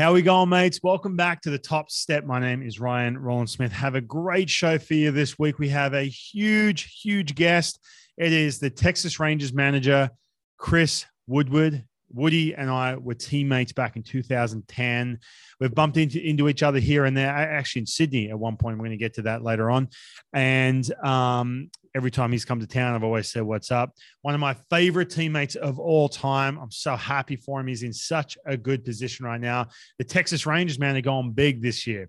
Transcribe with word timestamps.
How 0.00 0.14
we 0.14 0.22
going, 0.22 0.48
mates? 0.48 0.80
Welcome 0.82 1.14
back 1.14 1.42
to 1.42 1.50
the 1.50 1.58
top 1.58 1.90
step. 1.90 2.24
My 2.24 2.40
name 2.40 2.62
is 2.62 2.80
Ryan 2.80 3.18
Rowland-Smith. 3.18 3.70
Have 3.70 3.96
a 3.96 4.00
great 4.00 4.48
show 4.48 4.78
for 4.78 4.94
you 4.94 5.10
this 5.10 5.38
week. 5.38 5.58
We 5.58 5.68
have 5.68 5.92
a 5.92 6.04
huge, 6.04 7.02
huge 7.02 7.34
guest. 7.34 7.78
It 8.16 8.32
is 8.32 8.58
the 8.58 8.70
Texas 8.70 9.20
Rangers 9.20 9.52
manager, 9.52 10.08
Chris 10.56 11.04
Woodward. 11.26 11.84
Woody 12.12 12.54
and 12.54 12.70
I 12.70 12.96
were 12.96 13.14
teammates 13.14 13.72
back 13.72 13.96
in 13.96 14.02
2010. 14.02 15.18
We've 15.58 15.74
bumped 15.74 15.96
into, 15.96 16.20
into 16.20 16.48
each 16.48 16.62
other 16.62 16.78
here 16.78 17.04
and 17.04 17.16
there, 17.16 17.28
actually 17.28 17.80
in 17.80 17.86
Sydney 17.86 18.30
at 18.30 18.38
one 18.38 18.56
point. 18.56 18.78
We're 18.78 18.86
going 18.86 18.98
to 18.98 19.04
get 19.04 19.14
to 19.14 19.22
that 19.22 19.42
later 19.42 19.70
on. 19.70 19.88
And 20.32 20.90
um, 21.02 21.70
every 21.94 22.10
time 22.10 22.32
he's 22.32 22.44
come 22.44 22.60
to 22.60 22.66
town, 22.66 22.94
I've 22.94 23.04
always 23.04 23.30
said, 23.30 23.42
What's 23.42 23.70
up? 23.70 23.94
One 24.22 24.34
of 24.34 24.40
my 24.40 24.54
favorite 24.70 25.10
teammates 25.10 25.54
of 25.54 25.78
all 25.78 26.08
time. 26.08 26.58
I'm 26.58 26.70
so 26.70 26.96
happy 26.96 27.36
for 27.36 27.60
him. 27.60 27.66
He's 27.66 27.82
in 27.82 27.92
such 27.92 28.36
a 28.46 28.56
good 28.56 28.84
position 28.84 29.26
right 29.26 29.40
now. 29.40 29.68
The 29.98 30.04
Texas 30.04 30.46
Rangers, 30.46 30.78
man, 30.78 30.96
are 30.96 31.00
going 31.00 31.32
big 31.32 31.62
this 31.62 31.86
year. 31.86 32.08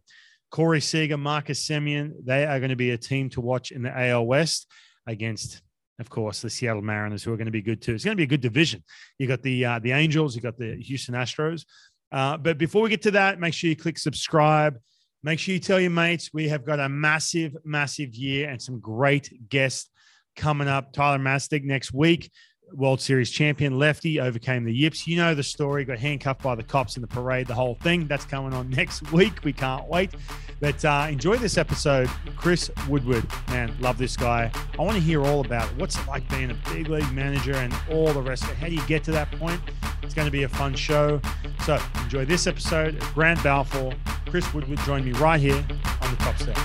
Corey 0.49 0.81
Seager, 0.81 1.17
Marcus 1.17 1.65
Semien, 1.65 2.11
they 2.23 2.45
are 2.45 2.59
going 2.59 2.71
to 2.71 2.75
be 2.75 2.91
a 2.91 2.97
team 2.97 3.29
to 3.31 3.41
watch 3.41 3.71
in 3.71 3.83
the 3.83 4.09
AL 4.09 4.25
West 4.25 4.67
against 5.07 5.61
of 6.01 6.09
course, 6.09 6.41
the 6.41 6.49
Seattle 6.49 6.81
Mariners, 6.81 7.23
who 7.23 7.31
are 7.31 7.37
going 7.37 7.45
to 7.45 7.51
be 7.51 7.61
good 7.61 7.81
too. 7.81 7.93
It's 7.93 8.03
going 8.03 8.17
to 8.17 8.19
be 8.19 8.23
a 8.23 8.27
good 8.27 8.41
division. 8.41 8.83
You 9.19 9.27
got 9.27 9.41
the 9.43 9.65
uh, 9.65 9.79
the 9.79 9.91
Angels, 9.91 10.35
you 10.35 10.41
got 10.41 10.57
the 10.57 10.75
Houston 10.75 11.15
Astros. 11.15 11.65
Uh, 12.11 12.35
but 12.37 12.57
before 12.57 12.81
we 12.81 12.89
get 12.89 13.03
to 13.03 13.11
that, 13.11 13.39
make 13.39 13.53
sure 13.53 13.69
you 13.69 13.75
click 13.75 13.97
subscribe. 13.97 14.77
Make 15.23 15.39
sure 15.39 15.53
you 15.53 15.59
tell 15.59 15.79
your 15.79 15.91
mates 15.91 16.31
we 16.33 16.49
have 16.49 16.65
got 16.65 16.79
a 16.79 16.89
massive, 16.89 17.55
massive 17.63 18.15
year 18.15 18.49
and 18.49 18.59
some 18.59 18.79
great 18.79 19.47
guests 19.47 19.89
coming 20.35 20.67
up. 20.67 20.91
Tyler 20.91 21.19
Matzek 21.19 21.63
next 21.63 21.93
week. 21.93 22.31
World 22.73 23.01
Series 23.01 23.29
champion 23.29 23.77
lefty 23.77 24.19
overcame 24.19 24.63
the 24.63 24.73
yips. 24.73 25.07
You 25.07 25.17
know 25.17 25.35
the 25.35 25.43
story. 25.43 25.85
Got 25.85 25.99
handcuffed 25.99 26.41
by 26.41 26.55
the 26.55 26.63
cops 26.63 26.95
in 26.95 27.01
the 27.01 27.07
parade. 27.07 27.47
The 27.47 27.53
whole 27.53 27.75
thing 27.75 28.07
that's 28.07 28.25
coming 28.25 28.53
on 28.53 28.69
next 28.71 29.11
week. 29.11 29.43
We 29.43 29.53
can't 29.53 29.87
wait. 29.87 30.11
But 30.59 30.83
uh, 30.85 31.07
enjoy 31.09 31.37
this 31.37 31.57
episode. 31.57 32.07
Chris 32.37 32.69
Woodward, 32.87 33.25
man, 33.49 33.75
love 33.79 33.97
this 33.97 34.15
guy. 34.15 34.51
I 34.77 34.81
want 34.81 34.95
to 34.95 35.01
hear 35.01 35.23
all 35.23 35.41
about 35.41 35.71
it. 35.71 35.77
What's 35.77 35.97
it 35.97 36.07
like 36.07 36.27
being 36.29 36.51
a 36.51 36.57
big 36.71 36.87
league 36.87 37.11
manager 37.11 37.55
and 37.55 37.73
all 37.89 38.13
the 38.13 38.21
rest 38.21 38.43
of 38.43 38.51
it? 38.51 38.57
How 38.57 38.67
do 38.67 38.75
you 38.75 38.85
get 38.87 39.03
to 39.05 39.11
that 39.11 39.31
point? 39.31 39.59
It's 40.03 40.13
going 40.13 40.27
to 40.27 40.31
be 40.31 40.43
a 40.43 40.49
fun 40.49 40.75
show. 40.75 41.19
So 41.65 41.79
enjoy 42.03 42.25
this 42.25 42.47
episode. 42.47 42.99
Grant 43.13 43.41
Balfour, 43.43 43.93
Chris 44.29 44.53
Woodward 44.53 44.79
join 44.79 45.03
me 45.03 45.13
right 45.13 45.39
here 45.39 45.65
on 46.01 46.11
the 46.11 46.17
top 46.19 46.37
step. 46.37 46.57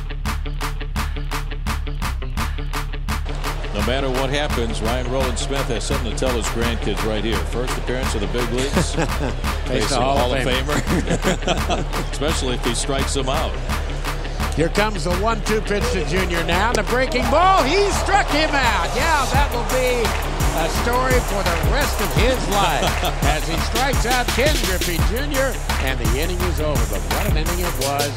No 3.76 3.84
matter 3.84 4.08
what 4.08 4.30
happens, 4.30 4.80
Ryan 4.80 5.12
Rowland-Smith 5.12 5.66
has 5.68 5.84
something 5.84 6.10
to 6.10 6.16
tell 6.16 6.34
his 6.34 6.46
grandkids 6.46 7.04
right 7.06 7.22
here. 7.22 7.36
First 7.52 7.76
appearance 7.76 8.14
of 8.14 8.22
the 8.22 8.26
big 8.28 8.50
leagues. 8.52 8.94
Facing 9.68 9.98
a 9.98 10.00
Hall, 10.00 10.16
Hall 10.16 10.32
of 10.32 10.40
Famer. 10.40 10.80
Famer. 10.80 12.10
Especially 12.10 12.54
if 12.54 12.64
he 12.64 12.74
strikes 12.74 13.12
them 13.12 13.28
out. 13.28 13.52
Here 14.54 14.70
comes 14.70 15.04
the 15.04 15.14
one-two 15.16 15.60
pitch 15.60 15.84
to 15.92 16.08
Junior 16.08 16.42
now. 16.44 16.72
The 16.72 16.84
breaking 16.84 17.24
ball. 17.30 17.62
He 17.64 17.90
struck 17.90 18.26
him 18.28 18.48
out. 18.48 18.88
Yeah, 18.96 19.28
that 19.36 19.52
will 19.52 19.68
be 19.68 20.00
a 20.56 20.68
story 20.80 21.20
for 21.28 21.44
the 21.44 21.70
rest 21.70 22.00
of 22.00 22.08
his 22.16 22.40
life 22.56 22.80
as 23.28 23.46
he 23.46 23.58
strikes 23.68 24.06
out 24.06 24.26
Ken 24.28 24.56
Griffey 24.64 24.96
Jr. 25.12 25.52
and 25.84 26.00
the 26.00 26.18
inning 26.18 26.40
is 26.48 26.60
over. 26.60 26.80
But 26.88 27.02
what 27.12 27.26
an 27.26 27.36
inning 27.36 27.60
it 27.60 27.76
was 27.84 28.08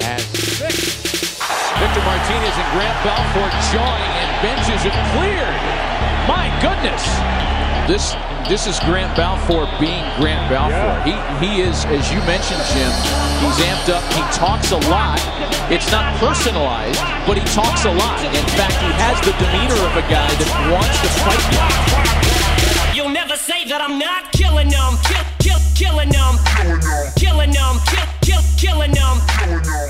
as 0.00 0.24
six. 0.24 1.07
Victor 1.76 2.00
Martinez 2.08 2.56
and 2.56 2.68
Grant 2.72 2.96
Balfour 3.04 3.48
join 3.70 4.00
and 4.16 4.28
benches 4.40 4.80
have 4.88 4.96
cleared. 5.12 5.58
My 6.24 6.48
goodness. 6.64 7.04
This 7.84 8.16
this 8.48 8.66
is 8.66 8.80
Grant 8.80 9.14
Balfour 9.16 9.68
being 9.80 10.04
Grant 10.16 10.48
Balfour. 10.48 10.96
Yeah. 11.04 11.40
He 11.40 11.44
he 11.44 11.52
is, 11.60 11.84
as 11.86 12.08
you 12.12 12.20
mentioned, 12.24 12.64
Jim, 12.72 12.92
he's 13.44 13.58
amped 13.64 13.92
up. 13.92 14.04
He 14.16 14.24
talks 14.32 14.72
a 14.72 14.80
lot. 14.88 15.20
It's 15.70 15.90
not 15.92 16.16
personalized, 16.16 17.00
but 17.26 17.36
he 17.36 17.44
talks 17.52 17.84
a 17.84 17.92
lot. 17.92 18.20
In 18.24 18.48
fact, 18.56 18.76
he 18.80 18.90
has 19.04 19.20
the 19.20 19.32
demeanor 19.36 19.80
of 19.84 19.96
a 19.96 20.04
guy 20.08 20.28
that 20.28 20.50
wants 20.72 20.96
to 21.04 21.08
fight. 21.20 22.96
You'll 22.96 23.12
never 23.12 23.36
say 23.36 23.64
that 23.68 23.80
I'm 23.80 23.98
not 23.98 24.32
killing 24.32 24.68
them. 24.68 24.96
Kill, 25.04 25.37
kill, 25.38 25.58
killing 25.74 26.10
them. 26.10 26.34
Killing 27.16 27.50
them. 27.50 27.76
Kill, 27.86 28.06
kill, 28.22 28.42
killing 28.56 28.92
them. 28.92 29.18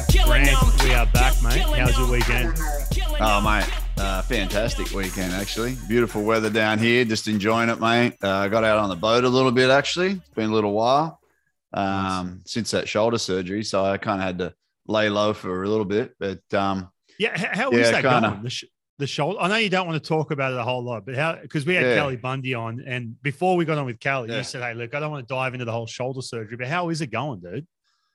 Killing 0.09 0.45
them. 0.45 0.67
we 0.85 0.95
are 0.95 1.07
back, 1.07 1.35
mate. 1.43 1.63
How's 1.63 1.99
your 1.99 2.11
weekend? 2.11 2.55
Oh, 3.21 3.41
mate. 3.41 3.69
Uh, 3.97 4.23
fantastic 4.23 4.93
weekend, 4.93 5.33
actually. 5.33 5.77
Beautiful 5.89 6.23
weather 6.23 6.51
down 6.51 6.79
here. 6.79 7.05
Just 7.05 7.27
enjoying 7.27 7.69
it, 7.69 7.81
mate. 7.81 8.15
Uh, 8.23 8.29
I 8.29 8.47
uh, 8.47 8.49
got 8.49 8.65
out 8.65 8.79
on 8.79 8.89
the 8.89 8.97
boat 8.97 9.25
a 9.25 9.29
little 9.29 9.51
bit, 9.51 9.71
actually. 9.71 10.13
It's 10.13 10.29
been 10.31 10.51
a 10.51 10.55
little 10.55 10.73
while 10.73 11.21
um, 11.73 11.83
nice. 11.83 12.53
since 12.53 12.71
that 12.71 12.89
shoulder 12.89 13.19
surgery. 13.19 13.65
So 13.65 13.85
I 13.85 13.99
kind 13.99 14.21
of 14.21 14.27
had 14.27 14.39
to 14.39 14.55
lay 14.87 15.09
low 15.09 15.33
for 15.33 15.65
a 15.65 15.69
little 15.69 15.85
bit. 15.85 16.15
But 16.19 16.43
um, 16.55 16.91
yeah, 17.19 17.37
how 17.37 17.73
yeah, 17.73 17.79
is 17.79 17.91
that 17.91 18.05
kinda, 18.05 18.31
going? 18.31 18.43
The, 18.43 18.51
sh- 18.51 18.65
the, 18.99 19.07
shoulder. 19.07 19.41
I 19.41 19.49
know 19.49 19.57
you 19.57 19.71
don't 19.71 19.87
want 19.87 20.03
to 20.03 20.09
talk 20.09 20.31
about 20.31 20.53
it 20.53 20.59
a 20.59 20.63
whole 20.63 20.83
lot, 20.83 21.07
but 21.07 21.15
how, 21.15 21.37
because 21.41 21.65
we 21.67 21.75
had 21.75 21.85
yeah. 21.85 21.95
Kelly 21.95 22.17
Bundy 22.17 22.55
on, 22.55 22.83
and 22.87 23.21
before 23.23 23.57
we 23.57 23.65
got 23.65 23.79
on 23.79 23.87
with 23.87 24.01
Kelly, 24.01 24.31
yeah. 24.31 24.39
you 24.39 24.45
said, 24.45 24.63
Hey, 24.63 24.75
look, 24.75 24.95
I 24.95 25.01
don't 25.01 25.11
want 25.11 25.27
to 25.27 25.35
dive 25.35 25.55
into 25.55 25.65
the 25.65 25.73
whole 25.73 25.87
shoulder 25.87 26.23
surgery, 26.23 26.57
but 26.57 26.67
how 26.67 26.89
is 26.89 27.01
it 27.01 27.09
going, 27.09 27.41
dude? 27.41 27.67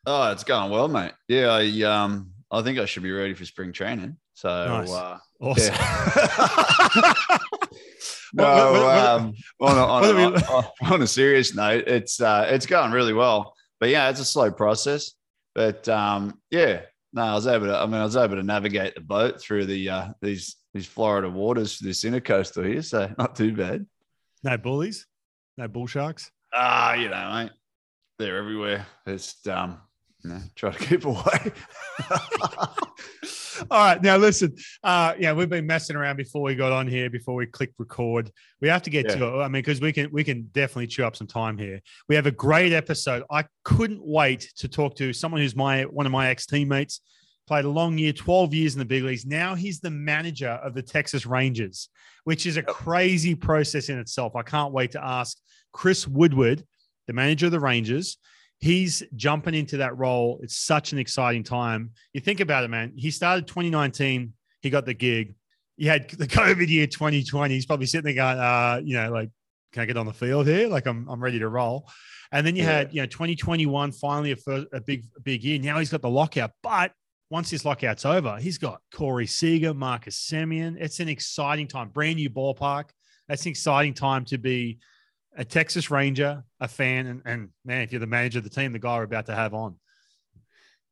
Oh, 0.06 0.32
it's 0.32 0.44
going 0.44 0.72
well, 0.72 0.88
mate. 0.88 1.14
Yeah, 1.28 1.48
I, 1.48 1.82
um, 1.84 2.32
I 2.52 2.62
think 2.62 2.78
I 2.80 2.86
should 2.86 3.04
be 3.04 3.12
ready 3.12 3.34
for 3.34 3.46
spring 3.46 3.72
training. 3.72 4.18
So, 4.34 4.50
nice. 4.50 4.92
uh, 4.92 5.18
Awesome. 5.44 5.74
Yeah. 5.76 7.14
no, 8.34 8.90
um, 8.90 9.34
on, 9.60 9.78
a, 9.78 9.86
on, 9.86 10.04
a, 10.04 10.38
on, 10.38 10.66
on, 10.94 11.02
a, 11.02 11.08
serious 11.08 11.54
note, 11.54 11.84
it's 11.86 12.22
uh, 12.22 12.48
it's 12.50 12.66
going 12.66 12.92
really 12.92 13.12
well. 13.12 13.54
But 13.82 13.90
yeah, 13.90 14.10
it's 14.10 14.22
a 14.22 14.26
slow 14.26 14.52
process. 14.52 15.12
But 15.54 15.90
um, 15.90 16.40
yeah, 16.50 16.84
no, 17.12 17.24
I 17.24 17.34
was 17.34 17.46
able 17.46 17.66
to. 17.66 17.78
I 17.78 17.86
mean, 17.86 17.96
I 17.96 18.06
was 18.06 18.16
able 18.16 18.38
to 18.38 18.44
navigate 18.44 18.96
the 18.96 19.02
boat 19.02 19.42
through 19.42 19.66
the 19.66 19.90
uh, 19.90 20.08
these 20.22 20.56
these 20.74 20.88
Florida 20.88 21.30
waters, 21.30 21.80
this 21.80 22.04
intercoastal 22.04 22.66
here. 22.66 22.82
So 22.82 23.14
not 23.18 23.36
too 23.36 23.56
bad. 23.56 23.86
No 24.44 24.58
bullies, 24.58 25.08
no 25.58 25.68
bull 25.68 25.88
sharks. 25.88 26.32
Ah, 26.54 26.94
you 26.94 27.10
know, 27.10 27.32
mate, 27.34 27.52
they're 28.20 28.38
everywhere. 28.38 28.86
It's 29.06 29.46
um, 29.48 29.80
you 30.24 30.32
know, 30.32 30.42
try 30.56 30.72
to 30.72 30.80
keep 30.80 31.06
away. 31.06 31.52
All 33.72 33.80
right. 33.80 34.02
Now, 34.02 34.18
listen, 34.18 34.56
uh, 34.84 35.14
yeah, 35.18 35.34
we've 35.34 35.50
been 35.50 35.68
messing 35.68 35.96
around 35.96 36.18
before 36.18 36.42
we 36.42 36.56
got 36.56 36.72
on 36.72 36.88
here, 36.88 37.10
before 37.10 37.36
we 37.36 37.46
click 37.46 37.72
record. 37.78 38.32
We 38.62 38.68
have 38.68 38.82
to 38.84 38.90
get 38.90 39.06
yeah. 39.06 39.16
to 39.16 39.26
it. 39.26 39.42
I 39.42 39.48
mean, 39.48 39.62
because 39.62 39.80
we 39.80 39.94
can 39.94 40.10
we 40.12 40.24
can 40.24 40.50
definitely 40.54 40.88
chew 40.88 41.06
up 41.06 41.16
some 41.16 41.28
time 41.28 41.58
here. 41.58 41.82
We 42.10 42.16
have 42.16 42.26
a 42.26 42.32
great 42.32 42.74
episode. 42.74 43.24
I 43.32 43.46
couldn't 43.64 44.02
wait 44.04 44.52
to 44.58 44.68
talk 44.68 44.96
to 44.98 45.14
someone 45.14 45.42
who's 45.42 45.56
my 45.56 45.84
one 45.84 46.06
of 46.06 46.12
my 46.12 46.30
ex 46.30 46.46
teammates, 46.46 47.02
played 47.48 47.66
a 47.66 47.70
long 47.70 47.98
year, 47.98 48.14
12 48.14 48.54
years 48.54 48.74
in 48.74 48.80
the 48.80 48.86
big 48.86 49.04
leagues. 49.04 49.26
Now 49.26 49.56
he's 49.56 49.80
the 49.80 49.90
manager 49.90 50.50
of 50.50 50.74
the 50.74 50.82
Texas 50.82 51.26
Rangers, 51.26 51.90
which 52.24 52.46
is 52.46 52.58
a 52.58 52.64
crazy 52.64 53.36
process 53.36 53.90
in 53.90 54.00
itself. 54.00 54.36
I 54.36 54.44
can't 54.44 54.74
wait 54.74 54.92
to 54.92 55.04
ask 55.04 55.38
Chris 55.72 56.08
Woodward, 56.08 56.64
the 57.08 57.14
manager 57.14 57.48
of 57.48 57.52
the 57.52 57.60
Rangers 57.60 58.18
he's 58.64 59.04
jumping 59.18 59.54
into 59.54 59.78
that 59.78 59.98
role. 59.98 60.40
It's 60.42 60.56
such 60.56 60.94
an 60.94 60.98
exciting 60.98 61.44
time. 61.44 61.92
You 62.14 62.22
think 62.22 62.40
about 62.40 62.64
it, 62.64 62.70
man. 62.70 62.94
He 62.96 63.12
started 63.12 63.46
2019. 63.46 64.32
He 64.62 64.70
got 64.70 64.86
the 64.86 64.94
gig. 64.94 65.36
He 65.76 65.86
had 65.86 66.10
the 66.10 66.28
COVID 66.40 66.70
year 66.70 66.88
2020. 66.88 67.54
He's 67.54 67.66
probably 67.66 67.88
sitting 67.88 68.06
there 68.06 68.24
going, 68.24 68.40
uh, 68.40 68.80
you 68.82 68.96
know, 68.96 69.12
like, 69.12 69.30
can 69.74 69.82
I 69.82 69.86
get 69.86 69.98
on 69.98 70.06
the 70.06 70.14
field 70.14 70.48
here? 70.48 70.70
Like, 70.70 70.86
I'm, 70.86 71.10
I'm 71.10 71.22
ready 71.22 71.40
to 71.40 71.50
roll. 71.50 71.90
And 72.32 72.48
then 72.48 72.56
you 72.56 72.64
yeah. 72.64 72.72
had, 72.72 72.94
you 72.94 73.02
know, 73.02 73.06
2021, 73.06 73.92
finally 73.92 74.32
a, 74.32 74.38
first, 74.38 74.68
a 74.72 74.80
big, 74.80 75.04
big 75.22 75.44
year. 75.44 75.60
Now 75.60 75.80
he's 75.80 75.92
got 75.92 76.02
the 76.02 76.10
lockout. 76.10 76.52
But 76.62 76.94
once 77.34 77.50
this 77.50 77.66
lockout's 77.66 78.06
over, 78.06 78.38
he's 78.38 78.60
got 78.60 78.80
Corey 78.94 79.26
Seager, 79.26 79.74
Marcus 79.74 80.30
Semien. 80.32 80.78
It's 80.80 81.00
an 81.00 81.10
exciting 81.10 81.68
time. 81.68 81.90
Brand 81.90 82.18
new 82.18 82.30
ballpark. 82.30 82.90
That's 83.28 83.44
an 83.48 83.50
exciting 83.50 83.96
time 83.96 84.24
to 84.26 84.38
be 84.38 84.78
a 85.36 85.44
Texas 85.44 85.90
Ranger, 85.90 86.44
a 86.60 86.68
fan, 86.68 87.08
and, 87.08 87.24
and 87.26 87.50
man, 87.66 87.82
if 87.82 87.92
you're 87.92 88.00
the 88.00 88.06
manager 88.06 88.38
of 88.38 88.44
the 88.44 88.52
team, 88.52 88.72
the 88.72 88.78
guy 88.78 88.98
we're 88.98 89.06
about 89.06 89.26
to 89.26 89.36
have 89.36 89.56
on. 89.56 89.78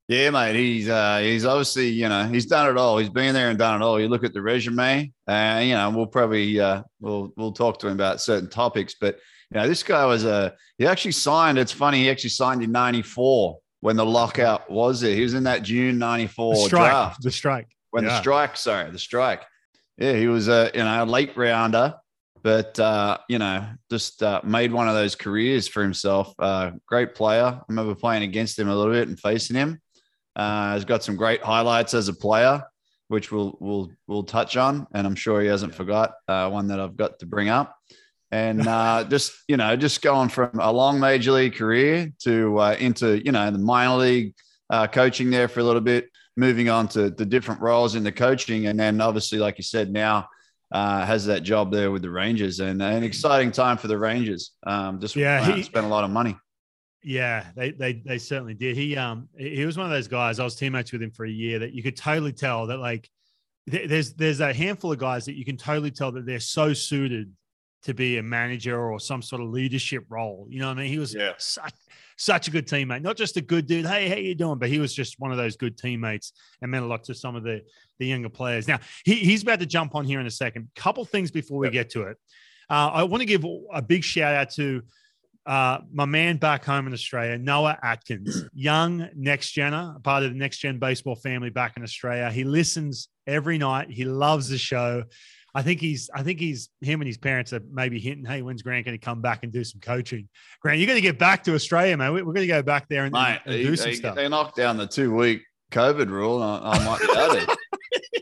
Yeah, 0.08 0.32
mate. 0.32 0.56
He's 0.56 0.90
uh, 0.90 1.20
he's 1.20 1.46
obviously 1.46 1.90
you 1.90 2.10
know 2.10 2.24
he's 2.24 2.48
done 2.48 2.68
it 2.68 2.76
all. 2.76 2.98
He's 2.98 3.12
been 3.12 3.36
there 3.36 3.52
and 3.52 3.60
done 3.60 3.80
it 3.80 3.86
all. 3.86 4.00
You 4.00 4.08
look 4.08 4.24
at 4.24 4.34
the 4.34 4.42
resume, 4.42 5.14
and 5.28 5.60
uh, 5.60 5.62
you 5.62 5.76
know 5.76 5.92
we'll 5.92 6.08
probably 6.08 6.60
uh, 6.60 6.82
we'll 7.00 7.32
we'll 7.38 7.52
talk 7.52 7.78
to 7.80 7.88
him 7.88 7.94
about 7.94 8.20
certain 8.20 8.50
topics. 8.50 8.96
But 9.00 9.20
you 9.52 9.60
know 9.60 9.68
this 9.68 9.84
guy 9.84 10.06
was 10.06 10.26
a 10.26 10.56
he 10.80 10.88
actually 10.88 11.12
signed. 11.12 11.60
It's 11.60 11.72
funny 11.72 12.00
he 12.00 12.10
actually 12.10 12.32
signed 12.32 12.64
in 12.64 12.72
'94 12.72 13.60
when 13.82 13.98
the 13.98 14.06
lockout 14.06 14.70
was 14.70 15.02
there. 15.02 15.14
He 15.14 15.22
was 15.22 15.34
in 15.34 15.44
that 15.44 15.64
June 15.64 15.98
'94 16.00 16.70
draft. 16.70 17.22
The 17.22 17.32
strike. 17.32 17.68
When 17.92 18.04
yeah. 18.04 18.12
the 18.12 18.20
strike, 18.20 18.58
sorry, 18.58 18.90
the 18.90 19.00
strike. 19.00 19.44
Yeah, 19.98 20.14
he 20.14 20.28
was 20.28 20.48
a 20.48 20.72
you 20.74 20.84
know 20.84 21.04
a 21.04 21.06
late 21.06 21.36
rounder 21.36 21.96
but 22.44 22.80
uh, 22.80 23.18
you 23.28 23.40
know, 23.40 23.68
just 23.90 24.24
uh, 24.24 24.42
made 24.44 24.72
one 24.72 24.88
of 24.88 24.96
those 24.96 25.16
careers 25.16 25.68
for 25.68 25.82
himself. 25.82 26.34
Uh, 26.40 26.72
great 26.88 27.16
player. 27.16 27.44
I 27.44 27.62
remember 27.68 27.96
playing 27.96 28.24
against 28.24 28.58
him 28.58 28.70
a 28.70 28.76
little 28.76 28.94
bit 28.94 29.08
and 29.08 29.20
facing 29.20 29.56
him. 29.56 29.80
Uh, 30.36 30.76
he's 30.76 30.86
got 30.86 31.04
some 31.04 31.16
great 31.16 31.44
highlights 31.44 31.94
as 31.94 32.08
a 32.08 32.14
player, 32.14 32.64
which 33.10 33.32
we'll 33.32 33.58
we'll 33.60 33.92
we'll 34.08 34.24
touch 34.24 34.58
on, 34.58 34.88
and 34.94 35.06
I'm 35.06 35.16
sure 35.16 35.42
he 35.42 35.48
hasn't 35.48 35.76
forgot 35.76 36.14
uh, 36.28 36.50
one 36.50 36.68
that 36.68 36.80
I've 36.80 36.98
got 36.98 37.20
to 37.20 37.26
bring 37.26 37.50
up. 37.50 37.76
And 38.32 38.66
uh, 38.68 39.04
just 39.10 39.34
you 39.48 39.58
know, 39.58 39.76
just 39.76 40.02
going 40.02 40.30
from 40.30 40.60
a 40.60 40.72
long 40.72 41.00
major 41.00 41.32
league 41.32 41.56
career 41.56 42.12
to 42.20 42.58
uh, 42.60 42.76
into 42.80 43.24
you 43.24 43.32
know 43.32 43.52
the 43.52 43.58
minor 43.58 43.96
league 43.98 44.34
uh, 44.70 44.88
coaching 44.88 45.30
there 45.30 45.48
for 45.48 45.60
a 45.60 45.64
little 45.64 45.82
bit, 45.82 46.10
moving 46.38 46.70
on 46.70 46.88
to 46.90 47.10
the 47.10 47.26
different 47.26 47.62
roles 47.62 47.96
in 47.96 48.04
the 48.04 48.12
coaching, 48.12 48.68
and 48.68 48.80
then 48.80 49.02
obviously, 49.02 49.38
like 49.38 49.58
you 49.58 49.64
said, 49.64 49.92
now 49.92 50.28
uh, 50.72 51.06
has 51.06 51.26
that 51.26 51.44
job 51.44 51.72
there 51.72 51.92
with 51.92 52.02
the 52.02 52.10
Rangers, 52.10 52.60
and 52.62 52.82
an 52.82 53.04
exciting 53.04 53.52
time 53.52 53.78
for 53.78 53.88
the 53.88 53.98
Rangers. 53.98 54.52
Um, 54.66 55.00
just 55.00 55.16
Yeah, 55.16 55.48
yeah, 55.48 55.56
he- 55.56 55.64
spent 55.64 55.86
a 55.86 55.90
lot 55.90 56.04
of 56.04 56.10
money. 56.10 56.38
Yeah, 57.04 57.48
they 57.56 57.72
they 57.72 57.94
they 57.94 58.20
certainly 58.20 58.54
did. 58.54 58.78
He 58.78 58.96
um 58.96 59.28
he 59.36 59.66
was 59.66 59.76
one 59.76 59.88
of 59.88 59.92
those 59.92 60.08
guys. 60.08 60.40
I 60.40 60.44
was 60.44 60.56
teammates 60.56 60.92
with 60.92 61.02
him 61.02 61.10
for 61.12 61.26
a 61.26 61.30
year 61.32 61.58
that 61.60 61.74
you 61.74 61.82
could 61.82 61.98
totally 61.98 62.32
tell 62.32 62.68
that 62.68 62.78
like 62.78 63.10
th- 63.70 63.90
there's 63.90 64.14
there's 64.14 64.40
a 64.40 64.54
handful 64.54 64.92
of 64.92 65.00
guys 65.00 65.26
that 65.26 65.34
you 65.34 65.44
can 65.44 65.58
totally 65.58 65.90
tell 65.90 66.12
that 66.12 66.28
they're 66.28 66.40
so 66.40 66.74
suited 66.74 67.32
to 67.84 67.94
be 67.94 68.18
a 68.18 68.24
manager 68.24 68.80
or 68.80 69.00
some 69.00 69.22
sort 69.22 69.42
of 69.42 69.50
leadership 69.50 70.04
role. 70.10 70.46
You 70.50 70.60
know 70.60 70.68
what 70.68 70.78
I 70.78 70.82
mean? 70.82 70.90
He 70.92 71.00
was 71.00 71.14
Yeah. 71.14 71.34
such 71.38 71.74
such 72.18 72.48
a 72.48 72.52
good 72.52 72.68
teammate, 72.68 73.02
not 73.02 73.18
just 73.18 73.36
a 73.38 73.42
good 73.42 73.66
dude. 73.66 73.84
Hey, 73.88 74.08
how 74.08 74.16
you 74.16 74.36
doing? 74.36 74.60
But 74.60 74.70
he 74.70 74.78
was 74.78 74.94
just 74.94 75.20
one 75.20 75.32
of 75.32 75.38
those 75.38 75.58
good 75.58 75.76
teammates 75.76 76.34
and 76.62 76.70
meant 76.70 76.86
a 76.86 76.88
lot 76.88 77.04
to 77.06 77.16
some 77.16 77.36
of 77.36 77.44
the 77.44 77.62
the 78.00 78.06
younger 78.08 78.30
players. 78.30 78.68
Now 78.68 78.80
he, 79.04 79.16
he's 79.16 79.42
about 79.42 79.60
to 79.60 79.66
jump 79.66 79.96
on 79.96 80.06
here 80.06 80.20
in 80.20 80.28
a 80.28 80.32
second. 80.32 80.70
Couple 80.76 81.04
things 81.06 81.32
before 81.32 81.58
we 81.58 81.70
get 81.72 81.90
to 81.92 82.04
it. 82.04 82.18
Uh, 82.70 82.90
I 82.94 83.04
want 83.04 83.22
to 83.22 83.26
give 83.26 83.44
a 83.74 83.82
big 83.82 84.04
shout 84.04 84.36
out 84.36 84.52
to 84.52 84.84
uh, 85.48 85.80
my 85.92 86.06
man 86.06 86.38
back 86.38 86.64
home 86.64 86.86
in 86.86 86.94
Australia, 86.94 87.38
Noah 87.38 87.78
Atkins, 87.82 88.44
young 88.54 89.10
next 89.16 89.56
gener, 89.56 90.02
part 90.04 90.24
of 90.24 90.32
the 90.32 90.38
next 90.38 90.60
gen 90.60 90.78
baseball 90.78 91.16
family 91.16 91.50
back 91.50 91.76
in 91.78 91.84
Australia. 91.84 92.30
He 92.32 92.44
listens 92.44 93.10
every 93.26 93.58
night. 93.58 93.90
He 93.90 94.06
loves 94.06 94.48
the 94.50 94.60
show. 94.60 95.04
I 95.54 95.62
think 95.62 95.82
he's, 95.82 96.10
I 96.16 96.24
think 96.24 96.40
he's 96.40 96.70
him 96.80 97.02
and 97.02 97.08
his 97.08 97.18
parents 97.18 97.52
are 97.52 97.62
maybe 97.72 98.00
hinting, 98.00 98.26
hey, 98.26 98.42
when's 98.42 98.62
Grant 98.62 98.86
going 98.86 98.98
to 98.98 99.04
come 99.04 99.22
back 99.22 99.44
and 99.44 99.52
do 99.52 99.64
some 99.64 99.82
coaching? 99.82 100.30
Grant, 100.62 100.80
you're 100.80 100.88
going 100.88 100.96
to 100.98 101.02
get 101.02 101.20
back 101.20 101.44
to 101.44 101.54
Australia, 101.56 101.98
man. 101.98 102.14
We- 102.14 102.22
We're 102.22 102.34
going 102.34 102.48
to 102.48 102.54
go 102.54 102.62
back 102.62 102.88
there 102.88 103.04
and, 103.04 103.12
Mate, 103.14 103.40
and 103.46 103.54
they, 103.56 103.64
do 103.64 103.76
some 103.76 103.90
they, 103.92 103.96
stuff. 103.96 104.16
they 104.16 104.30
knocked 104.30 104.56
down 104.56 104.78
the 104.78 104.88
two 104.88 105.14
week 105.14 105.44
COVID 105.72 106.10
rule. 106.10 106.42
I, 106.42 106.60
I 106.60 106.86
might 106.86 107.00
be 107.00 107.06
able 107.06 107.46
to. 107.46 107.58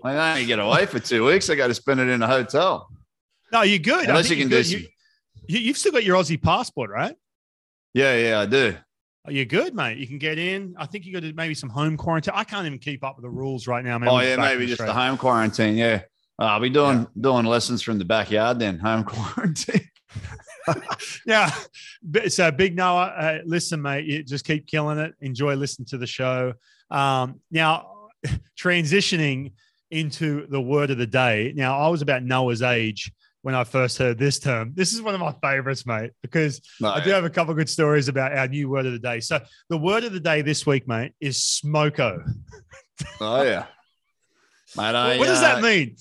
I 0.04 0.36
don't 0.38 0.48
get 0.48 0.60
away 0.60 0.86
for 0.86 1.00
two 1.00 1.26
weeks. 1.26 1.50
I 1.50 1.56
got 1.56 1.68
to 1.68 1.74
spend 1.74 2.00
it 2.00 2.08
in 2.08 2.22
a 2.22 2.28
hotel. 2.28 2.90
no, 3.52 3.62
you're 3.64 3.80
good. 3.80 4.08
Unless 4.08 4.30
you 4.30 4.38
can 4.38 4.48
do 4.50 4.64
some. 4.64 4.80
You, 4.80 4.88
you, 5.48 5.60
you've 5.60 5.78
still 5.78 5.92
got 5.92 6.04
your 6.04 6.16
Aussie 6.18 6.42
passport, 6.42 6.90
right? 6.90 7.16
Yeah, 7.94 8.16
yeah, 8.16 8.40
I 8.40 8.46
do. 8.46 8.76
Oh, 9.28 9.32
You're 9.32 9.46
good, 9.46 9.76
mate. 9.76 9.98
You 9.98 10.08
can 10.08 10.18
get 10.18 10.40
in. 10.40 10.76
I 10.78 10.86
think 10.86 11.06
you 11.06 11.14
got 11.14 11.24
to 11.24 11.34
maybe 11.34 11.54
some 11.54 11.70
home 11.70 11.98
quarantine. 11.98 12.34
I 12.36 12.44
can't 12.44 12.66
even 12.66 12.80
keep 12.80 13.04
up 13.04 13.18
with 13.18 13.24
the 13.24 13.30
rules 13.30 13.68
right 13.68 13.84
now, 13.84 13.98
man. 13.98 14.10
Oh 14.10 14.20
yeah, 14.20 14.38
maybe 14.38 14.66
just 14.66 14.80
the 14.84 14.94
home 14.94 15.18
quarantine. 15.18 15.76
Yeah, 15.76 16.02
I'll 16.40 16.60
be 16.60 16.70
doing 16.70 17.06
doing 17.20 17.46
lessons 17.46 17.82
from 17.82 18.00
the 18.00 18.06
backyard 18.06 18.60
then. 18.60 18.80
Home 18.80 19.04
quarantine. 19.06 19.90
yeah. 21.26 21.54
So, 22.30 22.52
Big 22.52 22.76
Noah, 22.76 23.06
uh, 23.06 23.38
listen, 23.46 23.82
mate, 23.82 24.06
you 24.06 24.24
just 24.24 24.46
keep 24.46 24.68
killing 24.68 24.98
it. 24.98 25.14
Enjoy 25.22 25.56
listening 25.56 25.88
to 25.88 25.98
the 25.98 26.08
show. 26.08 26.54
Um, 26.90 27.42
now, 27.52 28.10
transitioning 28.60 29.54
into 29.92 30.48
the 30.48 30.62
word 30.62 30.92
of 30.92 30.98
the 30.98 31.08
day. 31.08 31.54
Now, 31.56 31.80
I 31.80 31.90
was 31.90 32.02
about 32.02 32.24
Noah's 32.24 32.62
age 32.62 33.12
when 33.42 33.56
I 33.56 33.64
first 33.64 33.98
heard 33.98 34.18
this 34.18 34.40
term. 34.40 34.74
This 34.76 34.94
is 34.94 35.02
one 35.02 35.16
of 35.16 35.20
my 35.20 35.34
favorites, 35.42 35.86
mate, 35.86 36.12
because 36.22 36.62
No, 36.80 36.90
I 36.90 37.04
do 37.04 37.10
have 37.12 37.24
a 37.24 37.30
couple 37.30 37.52
of 37.52 37.58
good 37.58 37.70
stories 37.70 38.08
about 38.08 38.38
our 38.38 38.48
new 38.48 38.70
word 38.70 38.86
of 38.86 38.94
the 38.94 39.00
day. 39.00 39.20
So, 39.20 39.40
the 39.70 39.78
word 39.78 40.04
of 40.04 40.14
the 40.14 40.20
day 40.20 40.42
this 40.42 40.66
week, 40.66 40.88
mate, 40.88 41.14
is 41.20 41.38
smoko. 41.38 42.22
oh 43.20 43.42
yeah, 43.42 43.66
mate. 44.78 44.96
I, 44.96 45.18
what 45.18 45.28
does 45.28 45.40
uh, 45.40 45.56
that 45.56 45.62
mean? 45.62 45.96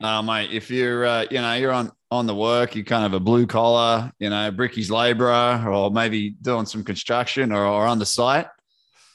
No, 0.00 0.22
mate. 0.22 0.50
If 0.52 0.70
you're, 0.70 1.06
uh, 1.06 1.26
you 1.30 1.40
know, 1.40 1.54
you're 1.54 1.72
on 1.72 1.90
on 2.10 2.26
the 2.26 2.34
work, 2.34 2.74
you're 2.74 2.84
kind 2.84 3.04
of 3.04 3.14
a 3.14 3.20
blue 3.20 3.46
collar, 3.46 4.12
you 4.18 4.30
know, 4.30 4.50
bricky's 4.50 4.90
labourer, 4.90 5.64
or 5.68 5.90
maybe 5.90 6.30
doing 6.30 6.66
some 6.66 6.84
construction 6.84 7.50
or, 7.52 7.64
or 7.64 7.86
on 7.86 7.98
the 7.98 8.06
site. 8.06 8.46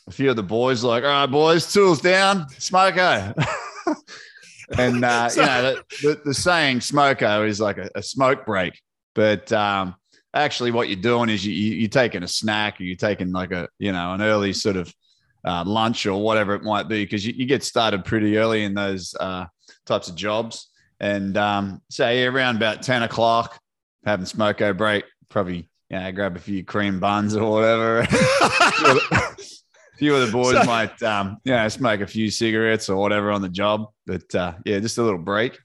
A 0.07 0.11
few 0.11 0.29
of 0.29 0.35
the 0.35 0.43
boys 0.43 0.83
are 0.83 0.87
like, 0.87 1.03
all 1.03 1.09
right, 1.09 1.25
boys, 1.25 1.71
tools 1.71 2.01
down, 2.01 2.45
smoko. 2.49 3.33
and 4.77 5.05
uh, 5.05 5.29
you 5.35 5.41
know, 5.41 5.61
the, 5.61 5.83
the, 6.01 6.21
the 6.25 6.33
saying 6.33 6.79
smoko 6.79 7.47
is 7.47 7.61
like 7.61 7.77
a, 7.77 7.89
a 7.95 8.03
smoke 8.03 8.45
break, 8.45 8.81
but 9.13 9.51
um, 9.53 9.95
actually, 10.33 10.71
what 10.71 10.89
you're 10.89 11.01
doing 11.01 11.29
is 11.29 11.45
you, 11.45 11.53
you 11.53 11.75
you're 11.75 11.89
taking 11.89 12.23
a 12.23 12.27
snack, 12.27 12.79
or 12.79 12.83
you're 12.83 12.95
taking 12.95 13.31
like 13.31 13.51
a 13.51 13.69
you 13.79 13.91
know 13.91 14.13
an 14.13 14.21
early 14.21 14.51
sort 14.53 14.75
of 14.75 14.93
uh, 15.45 15.63
lunch 15.65 16.05
or 16.05 16.21
whatever 16.21 16.55
it 16.55 16.63
might 16.63 16.87
be, 16.87 17.03
because 17.03 17.25
you, 17.25 17.33
you 17.33 17.45
get 17.45 17.63
started 17.63 18.03
pretty 18.03 18.37
early 18.37 18.63
in 18.63 18.73
those 18.73 19.15
uh, 19.19 19.45
types 19.85 20.09
of 20.09 20.15
jobs. 20.15 20.70
And 21.01 21.35
um, 21.35 21.81
say 21.89 22.25
around 22.25 22.57
about 22.57 22.83
10 22.83 23.01
o'clock, 23.01 23.59
having 24.05 24.27
smoko 24.27 24.77
break, 24.77 25.03
probably 25.29 25.67
you 25.89 25.99
know, 25.99 26.11
grab 26.11 26.35
a 26.35 26.39
few 26.39 26.63
cream 26.63 26.99
buns 26.99 27.35
or 27.35 27.49
whatever. 27.51 27.99
a 28.01 29.35
few 29.97 30.15
of 30.15 30.27
the 30.27 30.31
boys 30.31 30.57
So- 30.57 30.63
might, 30.63 31.01
um, 31.01 31.37
you 31.43 31.53
know, 31.53 31.67
smoke 31.69 32.01
a 32.01 32.07
few 32.07 32.29
cigarettes 32.29 32.87
or 32.87 32.97
whatever 32.97 33.31
on 33.31 33.41
the 33.41 33.49
job. 33.49 33.87
But 34.05 34.33
uh, 34.35 34.53
yeah, 34.63 34.77
just 34.79 34.99
a 34.99 35.03
little 35.03 35.19
break. 35.19 35.57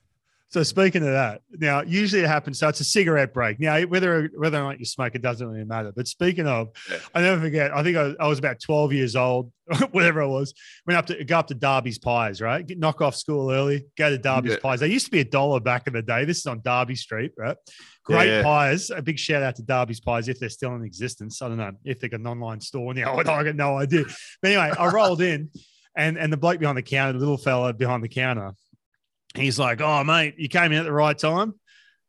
So 0.56 0.62
speaking 0.62 1.02
of 1.02 1.08
that, 1.12 1.42
now 1.58 1.82
usually 1.82 2.22
it 2.22 2.28
happens. 2.28 2.58
So 2.58 2.66
it's 2.68 2.80
a 2.80 2.84
cigarette 2.84 3.34
break. 3.34 3.60
Now 3.60 3.78
whether 3.82 4.30
whether 4.38 4.56
or 4.56 4.62
not 4.62 4.78
you 4.80 4.86
smoke, 4.86 5.14
it 5.14 5.20
doesn't 5.20 5.46
really 5.46 5.66
matter. 5.66 5.92
But 5.94 6.08
speaking 6.08 6.46
of, 6.46 6.68
Yeah. 6.90 6.96
I 7.14 7.20
never 7.20 7.42
forget. 7.42 7.76
I 7.76 7.82
think 7.82 7.98
I, 7.98 8.14
I 8.18 8.26
was 8.26 8.38
about 8.38 8.58
twelve 8.58 8.90
years 8.90 9.16
old, 9.16 9.52
whatever 9.90 10.22
I 10.22 10.24
was. 10.24 10.54
Went 10.86 10.96
up 10.96 11.04
to 11.08 11.22
go 11.26 11.40
up 11.40 11.48
to 11.48 11.54
Darby's 11.54 11.98
Pies, 11.98 12.40
right? 12.40 12.66
Get, 12.66 12.78
knock 12.78 13.02
off 13.02 13.14
school 13.16 13.50
early, 13.50 13.84
go 13.98 14.08
to 14.08 14.16
Darby's 14.16 14.52
Yeah. 14.52 14.58
Pies. 14.62 14.80
They 14.80 14.86
used 14.86 15.04
to 15.04 15.10
be 15.10 15.20
a 15.20 15.24
dollar 15.26 15.60
back 15.60 15.86
in 15.88 15.92
the 15.92 16.00
day. 16.00 16.24
This 16.24 16.38
is 16.38 16.46
on 16.46 16.62
Darby 16.62 16.94
Street, 16.94 17.32
right? 17.36 17.58
Great 18.04 18.28
Yeah. 18.30 18.42
pies. 18.42 18.88
A 18.88 19.02
big 19.02 19.18
shout 19.18 19.42
out 19.42 19.56
to 19.56 19.62
Darby's 19.62 20.00
Pies 20.00 20.26
if 20.26 20.40
they're 20.40 20.48
still 20.48 20.74
in 20.74 20.84
existence. 20.84 21.42
I 21.42 21.48
don't 21.48 21.58
know 21.58 21.72
if 21.84 22.00
they've 22.00 22.10
got 22.10 22.20
an 22.20 22.26
online 22.28 22.62
store 22.62 22.94
now. 22.94 23.14
I 23.18 23.24
got 23.24 23.56
no 23.56 23.76
idea. 23.76 24.04
But 24.40 24.52
anyway, 24.52 24.72
I 24.78 24.86
rolled 24.88 25.20
in, 25.20 25.50
and 25.94 26.16
and 26.16 26.32
the 26.32 26.38
bloke 26.38 26.60
behind 26.60 26.78
the 26.78 26.82
counter, 26.82 27.12
the 27.12 27.18
little 27.18 27.36
fella 27.36 27.74
behind 27.74 28.02
the 28.02 28.08
counter, 28.08 28.52
he's 29.36 29.58
like, 29.58 29.80
"Oh, 29.80 30.02
mate, 30.04 30.34
you 30.38 30.48
came 30.48 30.72
in 30.72 30.78
at 30.78 30.84
the 30.84 30.92
right 30.92 31.16
time." 31.16 31.54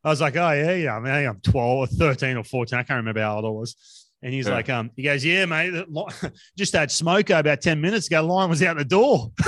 I 0.03 0.09
was 0.09 0.21
like, 0.21 0.35
"Oh 0.35 0.51
yeah, 0.51 0.73
yeah." 0.75 0.95
I 0.95 0.99
mean, 0.99 1.11
I'm 1.27 1.39
12 1.41 1.77
or 1.77 1.87
13 1.87 2.37
or 2.37 2.43
14. 2.43 2.79
I 2.79 2.83
can't 2.83 2.97
remember 2.97 3.21
how 3.21 3.35
old 3.37 3.45
I 3.45 3.49
was. 3.49 3.75
And 4.23 4.33
he's 4.33 4.47
Yeah. 4.47 4.53
like, 4.55 4.69
um, 4.69 4.89
he 4.95 5.03
goes, 5.03 5.23
"Yeah, 5.23 5.45
mate, 5.45 5.73
just 6.57 6.73
had 6.73 6.89
smoko 6.89 7.39
about 7.39 7.61
10 7.61 7.79
minutes 7.79 8.07
ago. 8.07 8.25
Line 8.25 8.49
was 8.49 8.63
out 8.63 8.77
the 8.77 8.85
door." 8.85 9.31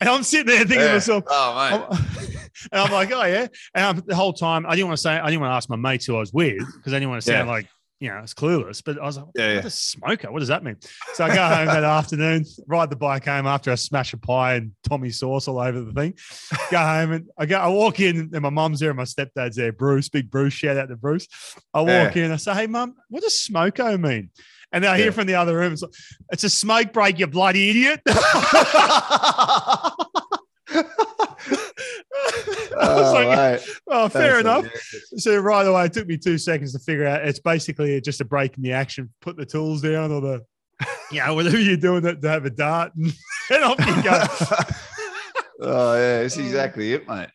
and 0.00 0.08
I'm 0.08 0.22
sitting 0.22 0.46
there 0.46 0.58
thinking 0.58 0.78
to 0.86 0.92
myself, 0.94 1.24
Oh, 1.28 1.54
mate. 1.54 1.72
I'm- 1.80 2.06
and 2.72 2.80
I'm 2.80 2.92
like, 2.92 3.12
oh 3.12 3.24
yeah. 3.24 3.46
And 3.74 3.84
I'm, 3.84 4.02
the 4.06 4.14
whole 4.14 4.32
time, 4.32 4.66
I 4.66 4.74
didn't 4.76 4.88
want 4.88 4.98
to 4.98 5.02
say, 5.02 5.10
I 5.12 5.26
didn't 5.26 5.40
want 5.40 5.50
to 5.50 5.56
ask 5.56 5.68
my 5.68 5.76
mates 5.76 6.06
who 6.06 6.16
I 6.16 6.20
was 6.20 6.32
with 6.32 6.58
because 6.76 6.92
I 6.92 6.96
didn't 6.96 7.10
want 7.10 7.22
to 7.22 7.30
sound 7.30 7.46
Yeah. 7.48 7.52
like, 7.52 7.66
you 8.00 8.08
know, 8.10 8.18
it's 8.18 8.34
clueless. 8.34 8.82
But 8.84 8.98
I 9.00 9.04
was 9.06 9.16
like, 9.16 9.26
Yeah, 9.34 9.46
what 9.46 9.54
yeah. 9.54 9.66
is 9.66 9.74
smoko? 9.96 10.30
What 10.32 10.40
does 10.40 10.48
that 10.48 10.62
mean? 10.62 10.76
So 11.14 11.24
I 11.24 11.34
go 11.34 11.46
home 11.46 11.66
that 11.66 11.84
afternoon, 11.84 12.44
ride 12.66 12.90
the 12.90 12.96
bike 12.96 13.24
home 13.24 13.46
after 13.46 13.72
I 13.72 13.74
smash 13.76 14.12
a 14.12 14.18
pie 14.18 14.54
and 14.56 14.72
Tommy 14.88 15.10
sauce 15.10 15.48
all 15.48 15.58
over 15.58 15.80
the 15.80 15.92
thing. 15.92 16.14
Go 16.70 16.78
home 16.78 17.12
and 17.12 17.26
I 17.38 17.46
go, 17.46 17.58
I 17.58 17.68
walk 17.68 18.00
in 18.00 18.30
and 18.32 18.40
my 18.42 18.50
mum's 18.50 18.80
there 18.80 18.90
and 18.90 18.96
my 18.98 19.04
stepdad's 19.04 19.56
there, 19.56 19.72
Bruce, 19.72 20.08
big 20.08 20.30
Bruce. 20.30 20.52
Shout 20.52 20.76
out 20.76 20.88
to 20.90 20.96
Bruce. 20.96 21.26
I 21.72 21.80
walk 21.80 22.16
in, 22.16 22.30
I 22.32 22.36
say, 22.36 22.52
hey 22.54 22.66
mum, 22.66 22.94
what 23.08 23.22
does 23.22 23.32
smoko 23.34 23.98
mean? 24.00 24.30
And 24.72 24.84
I 24.84 24.96
hear 24.96 25.06
Yeah. 25.06 25.12
from 25.12 25.26
the 25.28 25.36
other 25.36 25.56
room, 25.56 25.72
it's, 25.74 25.82
like, 25.82 25.92
it's 26.32 26.44
a 26.44 26.50
smoke 26.50 26.92
break, 26.92 27.18
you 27.18 27.26
bloody 27.28 27.70
idiot. 27.70 28.00
I 32.80 32.94
was 32.94 33.08
oh, 33.08 33.12
like, 33.14 33.28
mate. 33.60 33.68
oh, 33.88 34.08
fair 34.08 34.22
That's 34.34 34.40
enough. 34.40 34.64
hilarious. 34.64 35.12
So 35.18 35.38
right 35.38 35.66
away, 35.66 35.84
it 35.86 35.92
took 35.92 36.06
me 36.06 36.18
two 36.18 36.38
seconds 36.38 36.72
to 36.72 36.78
figure 36.78 37.06
out 37.06 37.26
it's 37.26 37.38
basically 37.40 38.00
just 38.00 38.20
a 38.20 38.24
break 38.24 38.56
in 38.56 38.62
the 38.62 38.72
action. 38.72 39.12
Put 39.20 39.36
the 39.36 39.46
tools 39.46 39.80
down 39.82 40.12
or 40.12 40.20
the, 40.20 40.44
you 41.10 41.24
know, 41.24 41.34
whatever 41.34 41.58
you're 41.58 41.76
doing 41.76 42.02
that 42.02 42.20
to 42.22 42.28
have 42.28 42.44
a 42.44 42.50
dart 42.50 42.92
and, 42.96 43.06
and 43.50 43.64
off 43.64 43.78
you 43.78 44.02
go. 44.02 45.66
oh 45.70 45.94
yeah, 45.94 46.20
it's 46.20 46.36
exactly 46.36 46.92
it, 46.92 47.08
mate. 47.08 47.28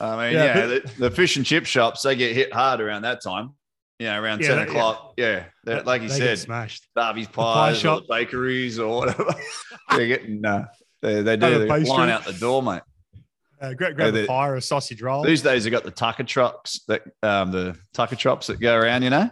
I 0.00 0.16
mean, 0.16 0.34
Yeah, 0.34 0.44
yeah, 0.58 0.66
the, 0.66 0.92
the 0.98 1.10
fish 1.10 1.36
and 1.36 1.44
chip 1.46 1.64
shops 1.66 2.02
they 2.02 2.14
get 2.16 2.34
hit 2.36 2.52
hard 2.52 2.80
around 2.80 3.02
that 3.02 3.22
time. 3.22 3.54
Yeah, 3.98 4.18
around 4.18 4.42
Yeah, 4.42 4.48
ten 4.48 4.58
that- 4.58 4.68
o'clock. 4.68 5.14
Yeah, 5.16 5.46
They're- 5.64 5.82
like 5.82 6.02
you 6.02 6.10
said, 6.10 6.38
smashed. 6.38 6.86
Darby's 6.94 7.28
pie 7.28 7.42
pies, 7.54 7.76
or 7.78 7.80
shop. 7.80 8.02
the 8.06 8.14
bakeries, 8.14 8.78
or 8.78 8.98
whatever. 8.98 9.34
They're 9.90 10.06
getting 10.06 10.44
uh, 10.44 10.66
they 11.00 11.22
they 11.22 11.36
do 11.36 11.60
the 11.60 11.64
they 11.66 11.84
line 11.84 12.10
out 12.10 12.24
the 12.24 12.34
door, 12.34 12.62
mate. 12.62 12.82
Uh, 13.60 13.72
grab 13.74 13.96
grab 13.96 14.14
Yeah, 14.14 14.22
a 14.22 14.26
pie 14.26 14.48
or 14.48 14.56
a 14.56 14.60
sausage 14.62 15.00
roll. 15.02 15.22
These 15.24 15.42
days 15.42 15.64
they 15.64 15.70
got 15.70 15.84
the 15.84 15.90
tucker 15.90 16.24
trucks 16.24 16.80
that 16.88 17.02
um 17.22 17.50
the 17.52 17.76
tucker 17.94 18.16
chops 18.16 18.46
that 18.48 18.60
go 18.60 18.76
around, 18.76 19.02
you 19.02 19.10
know, 19.10 19.30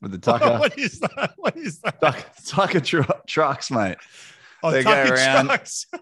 with 0.00 0.12
the 0.12 0.18
tucker 0.30 0.58
what 0.58 0.78
is 0.78 1.00
that? 1.00 1.32
What 1.36 1.56
is 1.56 1.80
that? 1.80 2.00
tucker, 2.00 2.24
tucker 2.46 2.80
tru- 2.80 3.04
trucks, 3.26 3.70
mate. 3.70 3.96
Oh, 4.62 4.70
they 4.70 4.82
go 4.82 4.90
tucker 4.94 5.14
around- 5.14 5.46
trucks. 5.46 5.86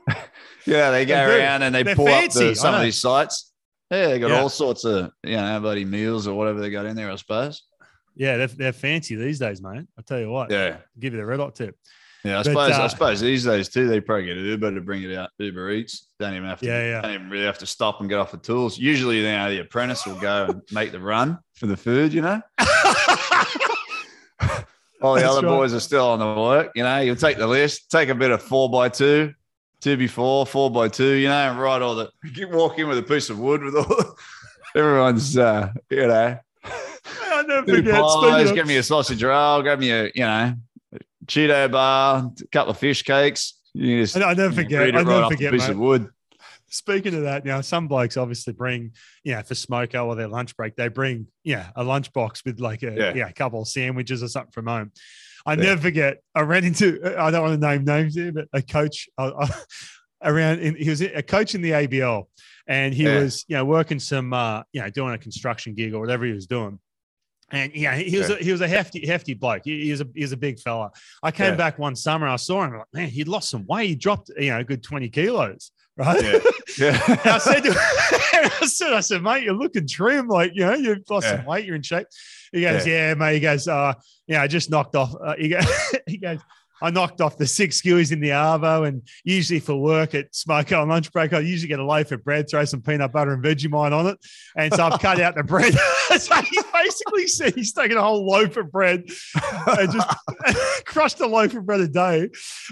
Yeah, 0.66 0.92
they 0.92 1.04
go 1.06 1.16
They 1.28 1.40
around 1.40 1.62
and 1.62 1.74
they 1.74 1.82
They're 1.82 1.96
pull 1.96 2.06
fancy, 2.06 2.44
up 2.44 2.50
the, 2.50 2.54
some 2.54 2.74
of 2.76 2.82
these 2.82 2.96
sites. 3.00 3.52
Yeah, 3.90 4.06
they 4.08 4.18
got 4.20 4.30
Yeah. 4.30 4.40
all 4.42 4.48
sorts 4.48 4.84
of 4.84 5.10
you 5.24 5.36
know 5.36 5.58
bloody 5.60 5.84
meals 5.84 6.28
or 6.28 6.34
whatever 6.36 6.60
they 6.60 6.70
got 6.70 6.86
in 6.86 6.94
there, 6.94 7.10
I 7.10 7.16
suppose. 7.16 7.64
yeah, 8.14 8.36
they're, 8.36 8.46
they're 8.46 8.72
fancy 8.72 9.16
these 9.16 9.40
days, 9.40 9.60
mate. 9.60 9.86
I 9.98 10.02
tell 10.02 10.20
you 10.20 10.30
what. 10.30 10.50
Yeah. 10.52 10.76
give 11.00 11.14
you 11.14 11.18
the 11.18 11.26
red 11.26 11.40
hot 11.40 11.56
tip. 11.56 11.76
Yeah, 12.24 12.34
I 12.34 12.38
But, 12.38 12.44
suppose 12.44 12.70
uh, 12.72 12.82
I 12.82 12.86
suppose 12.86 13.20
these 13.20 13.44
days 13.44 13.68
too, 13.68 13.88
they 13.88 14.00
probably 14.00 14.26
get 14.26 14.36
Uber 14.36 14.74
to 14.74 14.80
bring 14.80 15.02
it 15.02 15.16
out. 15.16 15.30
Uber 15.38 15.70
Eats 15.72 16.06
don't 16.20 16.34
even 16.34 16.48
have 16.48 16.60
to. 16.60 16.66
Yeah, 16.66 16.84
yeah. 16.84 17.00
Don't 17.00 17.14
even 17.14 17.30
really 17.30 17.46
have 17.46 17.58
to 17.58 17.66
stop 17.66 18.00
and 18.00 18.08
get 18.08 18.18
off 18.20 18.30
the 18.30 18.36
tools. 18.38 18.78
Usually, 18.78 19.16
you 19.18 19.24
know, 19.24 19.50
the 19.50 19.60
apprentice 19.60 20.06
will 20.06 20.20
go 20.20 20.46
and 20.48 20.62
make 20.70 20.92
the 20.92 21.00
run 21.00 21.38
for 21.54 21.66
the 21.66 21.76
food. 21.76 22.12
You 22.12 22.22
know, 22.22 22.40
all 25.00 25.14
the 25.14 25.20
That's 25.20 25.32
other 25.32 25.46
right. 25.46 25.52
boys 25.56 25.74
are 25.74 25.80
still 25.80 26.06
on 26.06 26.20
the 26.20 26.40
work. 26.40 26.70
You 26.76 26.84
know, 26.84 27.00
you'll 27.00 27.16
take 27.16 27.38
the 27.38 27.46
list, 27.46 27.90
take 27.90 28.08
a 28.08 28.14
bit 28.14 28.30
of 28.30 28.40
four 28.40 28.70
by 28.70 28.88
two, 28.88 29.34
two 29.80 29.96
before, 29.96 30.46
four 30.46 30.70
by 30.70 30.86
two. 30.88 31.14
You 31.14 31.28
know, 31.28 31.50
and 31.50 31.60
write 31.60 31.82
all 31.82 31.96
the. 31.96 32.10
You 32.36 32.48
walk 32.48 32.78
in 32.78 32.88
with 32.88 32.98
a 32.98 33.02
piece 33.02 33.30
of 33.30 33.38
wood 33.38 33.62
with 33.62 33.74
all. 33.76 34.16
Everyone's, 34.76 35.36
uh, 35.36 35.70
you 35.90 36.06
know, 36.06 36.38
I'll 37.24 37.46
never 37.46 37.66
forget. 37.66 38.00
pies, 38.00 38.52
give 38.52 38.66
me 38.66 38.76
a 38.78 38.82
sausage 38.82 39.22
roll, 39.22 39.60
give 39.62 39.78
me 39.78 39.90
a, 39.90 40.04
you 40.14 40.22
know, 40.22 40.54
Cheeto 41.26 41.70
bar, 41.70 42.30
a 42.40 42.46
couple 42.48 42.72
of 42.72 42.78
fish 42.78 43.02
cakes. 43.02 43.58
You 43.74 44.02
just 44.02 44.16
I- 44.16 44.34
never 44.34 44.54
forget- 44.54 44.80
I 44.82 44.84
right 44.86 44.94
never 44.94 45.12
off 45.12 45.30
the 45.30 45.36
forget, 45.36 45.52
piece 45.52 45.62
mate. 45.62 45.70
of 45.70 45.78
wood. 45.78 46.08
Speaking 46.68 47.14
of 47.14 47.22
that, 47.24 47.44
now 47.44 47.60
some 47.60 47.86
blokes 47.86 48.16
obviously 48.16 48.54
bring, 48.54 48.92
you 49.24 49.34
know, 49.34 49.42
for 49.42 49.52
smoko 49.54 50.06
or 50.06 50.14
their 50.16 50.28
lunch 50.28 50.56
break, 50.56 50.74
they 50.74 50.88
bring, 50.88 51.26
yeah, 51.44 51.68
a 51.76 51.84
lunch 51.84 52.10
box 52.14 52.42
with 52.46 52.60
like 52.60 52.82
a 52.82 52.94
yeah, 52.94 53.14
Yeah. 53.14 53.28
a 53.28 53.32
couple 53.32 53.60
of 53.60 53.68
sandwiches 53.68 54.22
or 54.22 54.28
something 54.28 54.52
from 54.52 54.66
home. 54.68 54.90
I 55.44 55.52
Yeah. 55.54 55.62
never 55.64 55.82
forget. 55.82 56.18
I 56.34 56.40
ran 56.42 56.64
into. 56.64 56.98
I 57.18 57.30
don't 57.30 57.42
want 57.42 57.60
to 57.60 57.66
name 57.68 57.84
names 57.84 58.14
here, 58.14 58.32
but 58.32 58.48
a 58.54 58.62
coach 58.62 59.08
uh, 59.18 59.32
uh, 59.38 59.46
around. 60.22 60.60
In, 60.60 60.74
he 60.76 60.88
was 60.88 61.02
a 61.02 61.22
coach 61.22 61.54
in 61.54 61.60
the 61.62 61.72
ABL, 61.72 62.24
and 62.66 62.94
he 62.94 63.04
Yeah. 63.04 63.20
was, 63.20 63.44
you 63.48 63.56
know, 63.56 63.64
working 63.66 63.98
some, 63.98 64.32
uh, 64.32 64.62
you 64.72 64.80
know, 64.80 64.88
doing 64.88 65.12
a 65.12 65.18
construction 65.18 65.74
gig 65.74 65.92
or 65.92 66.00
whatever 66.00 66.24
he 66.24 66.32
was 66.32 66.46
doing. 66.46 66.78
And 67.52 67.72
yeah, 67.74 67.94
he 67.94 68.16
was 68.16 68.30
a, 68.30 68.36
he 68.36 68.50
was 68.50 68.62
a 68.62 68.68
hefty 68.68 69.06
hefty 69.06 69.34
bloke. 69.34 69.62
He, 69.64 69.84
he 69.84 69.90
was 69.90 70.00
a 70.00 70.08
he 70.14 70.22
was 70.22 70.32
a 70.32 70.36
big 70.36 70.58
fella. 70.58 70.90
I 71.22 71.30
came 71.30 71.50
Yeah. 71.50 71.56
back 71.56 71.78
one 71.78 71.94
summer. 71.94 72.26
I 72.26 72.36
saw 72.36 72.64
him. 72.64 72.78
Like, 72.78 72.86
man, 72.94 73.08
he'd 73.08 73.28
lost 73.28 73.50
some 73.50 73.66
weight. 73.66 73.88
He 73.88 73.94
dropped 73.94 74.30
you 74.38 74.50
know 74.50 74.58
a 74.60 74.64
good 74.64 74.82
twenty 74.82 75.08
kilos. 75.10 75.70
Right. 75.94 76.22
Yeah. 76.22 76.38
Yeah. 76.78 77.16
I 77.26 77.38
said, 77.38 77.60
to 77.64 77.70
I 78.62 78.66
said, 78.66 78.92
I 78.94 79.00
said, 79.00 79.22
mate, 79.22 79.42
you're 79.42 79.52
looking 79.52 79.86
trim. 79.86 80.26
Like, 80.26 80.52
you 80.54 80.64
know, 80.64 80.72
you've 80.72 81.02
lost 81.10 81.28
some 81.28 81.44
weight. 81.44 81.66
You're 81.66 81.76
in 81.76 81.82
shape. 81.82 82.06
He 82.50 82.62
goes, 82.62 82.86
yeah, 82.86 83.12
mate. 83.12 83.34
He 83.34 83.40
goes, 83.40 83.68
uh, 83.68 83.92
yeah, 84.26 84.40
I 84.40 84.46
just 84.46 84.70
knocked 84.70 84.96
off. 84.96 85.14
Uh, 85.22 85.34
he, 85.36 85.48
goes, 85.48 85.66
he 86.06 86.16
goes, 86.16 86.38
I 86.82 86.90
knocked 86.90 87.20
off 87.20 87.36
the 87.38 87.46
six 87.46 87.76
schooners 87.76 88.10
in 88.12 88.20
the 88.20 88.30
Arvo. 88.30 88.86
And 88.86 89.02
usually 89.24 89.60
for 89.60 89.76
work 89.76 90.14
at 90.14 90.34
Smoke 90.34 90.72
on 90.72 90.88
lunch 90.88 91.12
break, 91.12 91.32
I 91.32 91.38
usually 91.38 91.68
get 91.68 91.78
a 91.78 91.84
loaf 91.84 92.10
of 92.12 92.24
bread, 92.24 92.50
throw 92.50 92.64
some 92.64 92.82
peanut 92.82 93.12
butter 93.12 93.32
and 93.32 93.42
Vegemite 93.42 93.92
on 93.92 94.08
it. 94.08 94.18
And 94.56 94.74
so 94.74 94.84
I've 94.86 95.00
cut 95.00 95.20
out 95.20 95.36
the 95.36 95.44
bread. 95.44 95.72
so 96.18 96.34
he 96.42 96.58
basically 96.72 97.26
said 97.28 97.54
he's 97.54 97.72
taken 97.72 97.96
a 97.96 98.02
whole 98.02 98.26
loaf 98.26 98.56
of 98.56 98.70
bread 98.72 99.04
and 99.78 99.92
just 99.92 100.16
crushed 100.84 101.20
a 101.20 101.26
loaf 101.26 101.54
of 101.54 101.64
bread 101.64 101.80
a 101.80 101.88
day. 101.88 102.28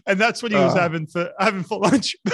And 0.07 0.21
that's 0.21 0.43
what 0.43 0.53
he 0.53 0.59
was 0.59 0.75
Oh. 0.75 0.79
having 0.81 1.07
for 1.07 1.31
having 1.39 1.63
for 1.63 1.79
lunch. 1.79 2.17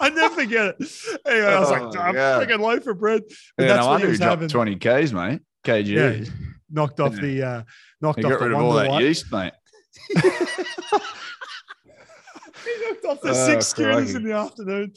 I 0.00 0.10
never 0.10 0.34
forget 0.34 0.76
it. 0.78 0.92
Anyway, 1.26 1.46
I 1.46 1.58
was 1.60 1.68
Oh, 1.70 1.72
like, 1.72 1.96
I'm 1.98 2.14
God. 2.14 2.46
freaking 2.48 2.60
loaf 2.60 2.86
of 2.86 2.98
bread. 3.00 3.22
And 3.58 3.66
Yeah, 3.66 3.74
that's 3.74 3.84
no 3.84 3.90
what 3.92 4.00
he 4.00 4.06
was 4.06 4.18
dropped 4.18 4.30
having. 4.30 4.48
20 4.48 4.76
Ks, 4.76 5.12
mate. 5.12 5.40
KG. 5.64 5.86
Yeah, 5.88 6.30
knocked 6.70 7.00
off 7.00 7.14
Yeah. 7.16 7.20
the 7.20 7.42
uh 7.42 7.62
knocked 8.00 8.24
off 8.24 8.30
got 8.30 8.38
the 8.38 8.44
rid 8.48 8.54
of 8.54 8.62
all 8.62 8.72
that 8.74 9.00
yeast, 9.02 9.26
mate. 9.32 9.52
He 12.64 12.86
knocked 12.86 13.04
off 13.04 13.20
the 13.20 13.30
Oh, 13.30 13.46
six 13.46 13.66
schooners 13.68 14.14
in 14.14 14.24
the 14.24 14.32
afternoon. 14.32 14.92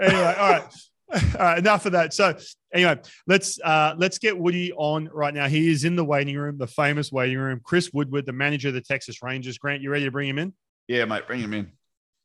Anyway, 0.00 0.34
all 0.38 0.50
right. 0.50 0.64
All 1.12 1.20
right, 1.38 1.58
enough 1.58 1.84
of 1.84 1.92
that. 1.92 2.14
So 2.14 2.34
anyway, 2.72 2.98
let's 3.26 3.60
uh 3.60 3.94
let's 3.98 4.18
get 4.18 4.36
Woody 4.36 4.72
on 4.72 5.10
right 5.12 5.34
now. 5.34 5.46
He 5.48 5.70
is 5.70 5.84
in 5.84 5.96
the 5.96 6.04
waiting 6.04 6.34
room, 6.34 6.56
the 6.56 6.66
famous 6.66 7.12
waiting 7.12 7.36
room. 7.36 7.60
Chris 7.62 7.92
Woodward, 7.92 8.24
the 8.24 8.32
manager 8.32 8.68
of 8.68 8.74
the 8.74 8.80
Texas 8.80 9.22
Rangers. 9.22 9.58
Grant, 9.58 9.82
you 9.82 9.90
ready 9.90 10.06
to 10.06 10.10
bring 10.10 10.28
him 10.28 10.38
in? 10.38 10.54
Yeah, 10.88 11.04
mate. 11.04 11.26
Bring 11.26 11.40
him 11.40 11.52
in. 11.52 11.70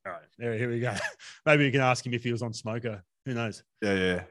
All 0.08 0.14
right, 0.14 0.22
there, 0.38 0.58
here 0.58 0.70
we 0.70 0.80
go. 0.80 0.96
Maybe 1.46 1.66
we 1.66 1.72
can 1.72 1.82
ask 1.82 2.06
him 2.06 2.14
if 2.14 2.24
he 2.24 2.32
was 2.32 2.42
on 2.42 2.54
smoko. 2.54 3.02
Who 3.26 3.34
knows? 3.34 3.64
Yeah, 3.82 3.94
yeah. 3.94 4.24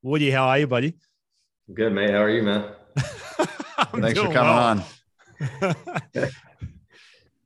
Woody, 0.00 0.30
how 0.30 0.46
are 0.46 0.60
you, 0.60 0.68
buddy? 0.68 0.94
Good, 1.74 1.92
mate. 1.92 2.10
How 2.10 2.22
are 2.22 2.30
you, 2.30 2.44
man? 2.44 2.70
Thanks 2.96 4.18
for 4.18 4.32
coming 4.32 4.34
well. 4.34 4.58
on. 4.58 4.84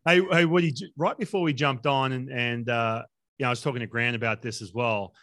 hey, 0.07 0.21
hey, 0.30 0.45
Woody, 0.45 0.75
right 0.97 1.19
before 1.19 1.42
we 1.42 1.52
jumped 1.52 1.87
on 1.87 2.12
and 2.12 2.28
and 2.30 2.69
uh, 2.69 3.02
you 3.38 3.45
know, 3.45 3.49
I 3.49 3.50
was 3.50 3.62
talking 3.62 3.80
to 3.80 3.87
Grant 3.87 4.16
about 4.16 4.42
this 4.42 4.62
as 4.62 4.73
well. 4.73 5.14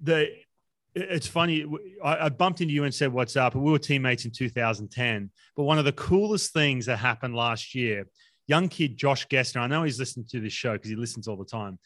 The 0.00 0.28
it's 0.94 1.26
funny. 1.26 1.64
I 2.02 2.28
bumped 2.28 2.60
into 2.60 2.72
you 2.72 2.84
and 2.84 2.94
said, 2.94 3.12
"What's 3.12 3.36
up?" 3.36 3.54
And 3.54 3.62
we 3.62 3.70
were 3.70 3.78
teammates 3.78 4.24
in 4.24 4.30
2010. 4.30 5.30
But 5.56 5.62
one 5.64 5.78
of 5.78 5.84
the 5.84 5.92
coolest 5.92 6.52
things 6.52 6.86
that 6.86 6.96
happened 6.96 7.34
last 7.34 7.74
year, 7.74 8.06
young 8.46 8.68
kid 8.68 8.96
Josh 8.96 9.26
Gessner. 9.28 9.60
I 9.60 9.66
know 9.66 9.84
he's 9.84 9.98
listening 9.98 10.26
to 10.30 10.40
this 10.40 10.52
show 10.52 10.72
because 10.72 10.90
he 10.90 10.96
listens 10.96 11.28
all 11.28 11.36
the 11.36 11.44
time. 11.44 11.78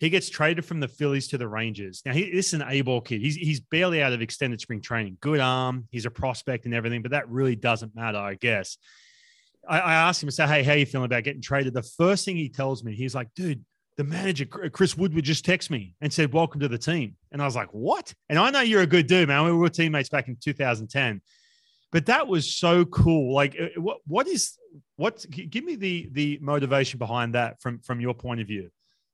He 0.00 0.08
gets 0.08 0.30
traded 0.30 0.64
from 0.64 0.80
the 0.80 0.88
Phillies 0.88 1.28
to 1.28 1.38
the 1.38 1.46
Rangers. 1.46 2.00
Now, 2.06 2.14
he, 2.14 2.30
this 2.30 2.48
is 2.48 2.54
an 2.54 2.64
A-ball 2.66 3.02
kid. 3.02 3.20
He's, 3.20 3.36
he's 3.36 3.60
barely 3.60 4.02
out 4.02 4.14
of 4.14 4.22
extended 4.22 4.58
spring 4.58 4.80
training. 4.80 5.18
Good 5.20 5.40
arm. 5.40 5.86
He's 5.90 6.06
a 6.06 6.10
prospect 6.10 6.64
and 6.64 6.72
everything, 6.72 7.02
but 7.02 7.10
that 7.10 7.28
really 7.28 7.54
doesn't 7.54 7.94
matter, 7.94 8.16
I 8.16 8.34
guess. 8.34 8.78
I, 9.68 9.78
I 9.78 9.94
asked 9.94 10.22
him, 10.22 10.28
I 10.28 10.30
say, 10.30 10.46
hey, 10.46 10.62
how 10.62 10.72
you 10.72 10.86
feeling 10.86 11.04
about 11.04 11.22
getting 11.24 11.42
traded? 11.42 11.74
The 11.74 11.82
first 11.82 12.24
thing 12.24 12.34
he 12.34 12.48
tells 12.48 12.82
me, 12.82 12.94
he's 12.94 13.14
like, 13.14 13.28
dude, 13.34 13.62
the 13.98 14.04
manager, 14.04 14.46
Chris 14.46 14.96
Woodward, 14.96 15.22
just 15.22 15.44
texted 15.44 15.68
me 15.68 15.94
and 16.00 16.10
said, 16.10 16.32
welcome 16.32 16.60
to 16.60 16.68
the 16.68 16.78
team. 16.78 17.16
And 17.30 17.42
I 17.42 17.44
was 17.44 17.54
like, 17.54 17.68
what? 17.72 18.14
And 18.30 18.38
I 18.38 18.48
know 18.48 18.62
you're 18.62 18.80
a 18.80 18.86
good 18.86 19.06
dude, 19.06 19.28
man. 19.28 19.44
We 19.44 19.52
were 19.52 19.68
teammates 19.68 20.08
back 20.08 20.28
in 20.28 20.36
2010. 20.42 21.20
But 21.92 22.06
that 22.06 22.26
was 22.26 22.56
so 22.56 22.86
cool. 22.86 23.34
Like, 23.34 23.54
uh, 23.60 23.78
what 23.80 23.98
what 24.06 24.28
is 24.28 24.56
what? 24.96 25.26
Give 25.28 25.64
me 25.64 25.74
the 25.74 26.08
the 26.12 26.38
motivation 26.40 26.98
behind 26.98 27.34
that 27.34 27.60
from 27.60 27.80
from 27.80 28.00
your 28.00 28.14
point 28.14 28.40
of 28.40 28.46
view. 28.46 28.70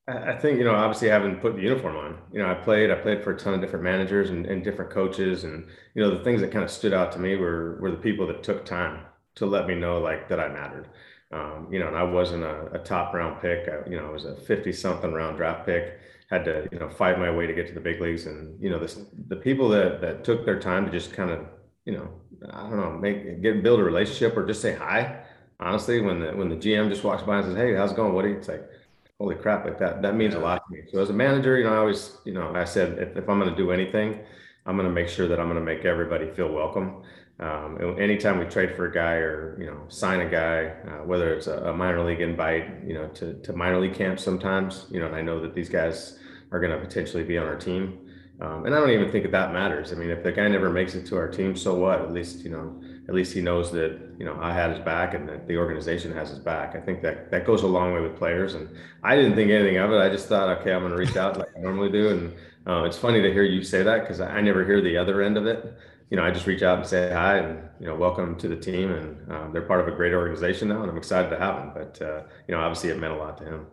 I 0.08 0.36
think 0.36 0.58
you 0.58 0.64
know, 0.64 0.74
obviously, 0.74 1.08
having 1.08 1.36
put 1.40 1.56
the 1.56 1.62
uniform 1.62 1.96
on, 1.96 2.18
you 2.32 2.38
know, 2.38 2.48
I 2.48 2.54
played. 2.54 2.92
I 2.92 2.94
played 2.94 3.24
for 3.24 3.32
a 3.32 3.36
ton 3.36 3.54
of 3.54 3.60
different 3.60 3.84
managers 3.84 4.30
and, 4.30 4.46
and 4.46 4.62
different 4.62 4.92
coaches, 4.92 5.42
and 5.42 5.66
you 5.94 6.02
know, 6.02 6.16
the 6.16 6.22
things 6.22 6.40
that 6.42 6.52
kind 6.52 6.64
of 6.64 6.70
stood 6.70 6.92
out 6.92 7.10
to 7.12 7.18
me 7.18 7.34
were 7.34 7.78
were 7.80 7.90
the 7.90 7.96
people 7.96 8.24
that 8.28 8.44
took 8.44 8.64
time 8.64 9.00
to 9.34 9.46
let 9.46 9.66
me 9.66 9.74
know 9.74 9.98
like 9.98 10.28
that 10.28 10.38
I 10.38 10.48
mattered. 10.48 10.88
Um, 11.32 11.66
you 11.72 11.80
know, 11.80 11.88
and 11.88 11.96
I 11.96 12.04
wasn't 12.04 12.44
a, 12.44 12.66
a 12.72 12.78
top 12.78 13.14
round 13.14 13.40
pick. 13.42 13.68
I, 13.68 13.88
you 13.90 13.96
know, 13.96 14.06
I 14.06 14.10
was 14.12 14.26
a 14.26 14.36
fifty 14.36 14.72
something 14.72 15.12
round 15.12 15.38
draft 15.38 15.66
pick. 15.66 15.98
Had 16.30 16.44
to 16.44 16.68
you 16.70 16.78
know 16.78 16.88
fight 16.88 17.18
my 17.18 17.30
way 17.30 17.48
to 17.48 17.54
get 17.54 17.66
to 17.66 17.74
the 17.74 17.80
big 17.80 18.00
leagues, 18.00 18.26
and 18.26 18.62
you 18.62 18.70
know, 18.70 18.78
this, 18.78 19.00
the 19.26 19.36
people 19.36 19.68
that 19.70 20.00
that 20.02 20.22
took 20.22 20.44
their 20.44 20.60
time 20.60 20.86
to 20.86 20.92
just 20.92 21.14
kind 21.14 21.30
of 21.30 21.46
you 21.84 21.94
know, 21.94 22.08
I 22.50 22.62
don't 22.62 22.76
know, 22.76 22.92
make 22.92 23.42
get 23.42 23.62
build 23.62 23.80
a 23.80 23.84
relationship 23.84 24.36
or 24.36 24.46
just 24.46 24.62
say 24.62 24.74
hi. 24.74 25.24
Honestly, 25.58 26.00
when 26.00 26.20
the 26.20 26.28
when 26.32 26.48
the 26.48 26.56
GM 26.56 26.88
just 26.90 27.02
walks 27.04 27.22
by 27.22 27.38
and 27.38 27.46
says, 27.46 27.56
"Hey, 27.56 27.74
how's 27.74 27.92
it 27.92 27.96
going, 27.96 28.14
Woody?" 28.14 28.32
It's 28.32 28.48
like, 28.48 28.68
holy 29.18 29.34
crap, 29.34 29.64
like 29.64 29.78
that 29.78 30.02
that 30.02 30.14
means 30.14 30.34
a 30.34 30.38
lot 30.38 30.62
to 30.66 30.74
me. 30.74 30.82
So 30.92 31.00
as 31.00 31.10
a 31.10 31.12
manager, 31.12 31.56
you 31.56 31.64
know, 31.64 31.74
I 31.74 31.78
always, 31.78 32.16
you 32.24 32.32
know, 32.32 32.54
I 32.54 32.64
said 32.64 32.98
if, 32.98 33.16
if 33.16 33.28
I'm 33.28 33.38
going 33.38 33.50
to 33.50 33.56
do 33.56 33.70
anything, 33.70 34.20
I'm 34.66 34.76
going 34.76 34.88
to 34.88 34.94
make 34.94 35.08
sure 35.08 35.28
that 35.28 35.40
I'm 35.40 35.46
going 35.46 35.58
to 35.58 35.64
make 35.64 35.84
everybody 35.84 36.30
feel 36.30 36.52
welcome. 36.52 37.02
Um, 37.38 37.76
and 37.76 38.00
anytime 38.00 38.38
we 38.38 38.46
trade 38.46 38.74
for 38.74 38.86
a 38.86 38.92
guy 38.92 39.14
or 39.14 39.58
you 39.60 39.66
know 39.66 39.84
sign 39.88 40.20
a 40.20 40.28
guy, 40.28 40.72
uh, 40.88 41.04
whether 41.04 41.34
it's 41.34 41.46
a, 41.46 41.56
a 41.64 41.72
minor 41.72 42.02
league 42.02 42.20
invite, 42.20 42.84
you 42.86 42.94
know, 42.94 43.08
to 43.08 43.34
to 43.42 43.52
minor 43.52 43.78
league 43.78 43.94
camp 43.94 44.18
sometimes, 44.18 44.86
you 44.90 45.00
know, 45.00 45.06
and 45.06 45.16
I 45.16 45.22
know 45.22 45.40
that 45.40 45.54
these 45.54 45.68
guys 45.68 46.18
are 46.50 46.60
going 46.60 46.72
to 46.72 46.78
potentially 46.78 47.24
be 47.24 47.36
on 47.36 47.46
our 47.46 47.56
team. 47.56 47.98
Um, 48.40 48.66
and 48.66 48.74
I 48.74 48.80
don't 48.80 48.90
even 48.90 49.10
think 49.10 49.24
that 49.24 49.32
that 49.32 49.52
matters. 49.52 49.92
I 49.92 49.96
mean, 49.96 50.10
if 50.10 50.22
the 50.22 50.32
guy 50.32 50.46
never 50.48 50.70
makes 50.70 50.94
it 50.94 51.06
to 51.06 51.16
our 51.16 51.28
team, 51.28 51.56
so 51.56 51.74
what? 51.74 52.00
At 52.00 52.12
least 52.12 52.44
you 52.44 52.50
know, 52.50 52.80
at 53.08 53.14
least 53.14 53.32
he 53.32 53.40
knows 53.40 53.70
that 53.72 53.98
you 54.18 54.24
know 54.24 54.36
I 54.40 54.52
had 54.52 54.70
his 54.70 54.80
back 54.80 55.14
and 55.14 55.28
that 55.28 55.46
the 55.46 55.56
organization 55.56 56.12
has 56.12 56.30
his 56.30 56.38
back. 56.38 56.74
I 56.74 56.80
think 56.80 57.02
that 57.02 57.30
that 57.30 57.46
goes 57.46 57.62
a 57.62 57.66
long 57.66 57.92
way 57.92 58.00
with 58.00 58.16
players. 58.16 58.54
And 58.54 58.68
I 59.02 59.14
didn't 59.14 59.36
think 59.36 59.50
anything 59.50 59.76
of 59.76 59.92
it. 59.92 59.98
I 59.98 60.08
just 60.08 60.28
thought, 60.28 60.48
okay, 60.60 60.72
I'm 60.72 60.80
going 60.80 60.92
to 60.92 60.98
reach 60.98 61.16
out 61.16 61.38
like 61.38 61.48
I 61.56 61.60
normally 61.60 61.90
do. 61.90 62.08
And 62.08 62.34
uh, 62.66 62.84
it's 62.84 62.98
funny 62.98 63.22
to 63.22 63.32
hear 63.32 63.44
you 63.44 63.62
say 63.62 63.82
that 63.82 64.00
because 64.00 64.20
I 64.20 64.40
never 64.40 64.64
hear 64.64 64.80
the 64.80 64.96
other 64.96 65.22
end 65.22 65.36
of 65.36 65.46
it. 65.46 65.76
You 66.10 66.16
know, 66.16 66.24
I 66.24 66.30
just 66.30 66.46
reach 66.46 66.62
out 66.62 66.78
and 66.78 66.86
say 66.86 67.12
hi 67.12 67.38
and 67.38 67.68
you 67.80 67.86
know, 67.86 67.94
welcome 67.94 68.36
to 68.38 68.48
the 68.48 68.56
team. 68.56 68.90
And 68.92 69.32
um, 69.32 69.52
they're 69.52 69.62
part 69.62 69.80
of 69.80 69.88
a 69.88 69.96
great 69.96 70.12
organization 70.12 70.68
now, 70.68 70.82
and 70.82 70.90
I'm 70.90 70.96
excited 70.96 71.30
to 71.30 71.38
have 71.38 71.56
them. 71.56 71.72
But 71.74 72.02
uh, 72.02 72.22
you 72.48 72.54
know, 72.54 72.60
obviously, 72.60 72.90
it 72.90 72.98
meant 72.98 73.12
a 73.12 73.16
lot 73.16 73.38
to 73.38 73.44
him. 73.44 73.66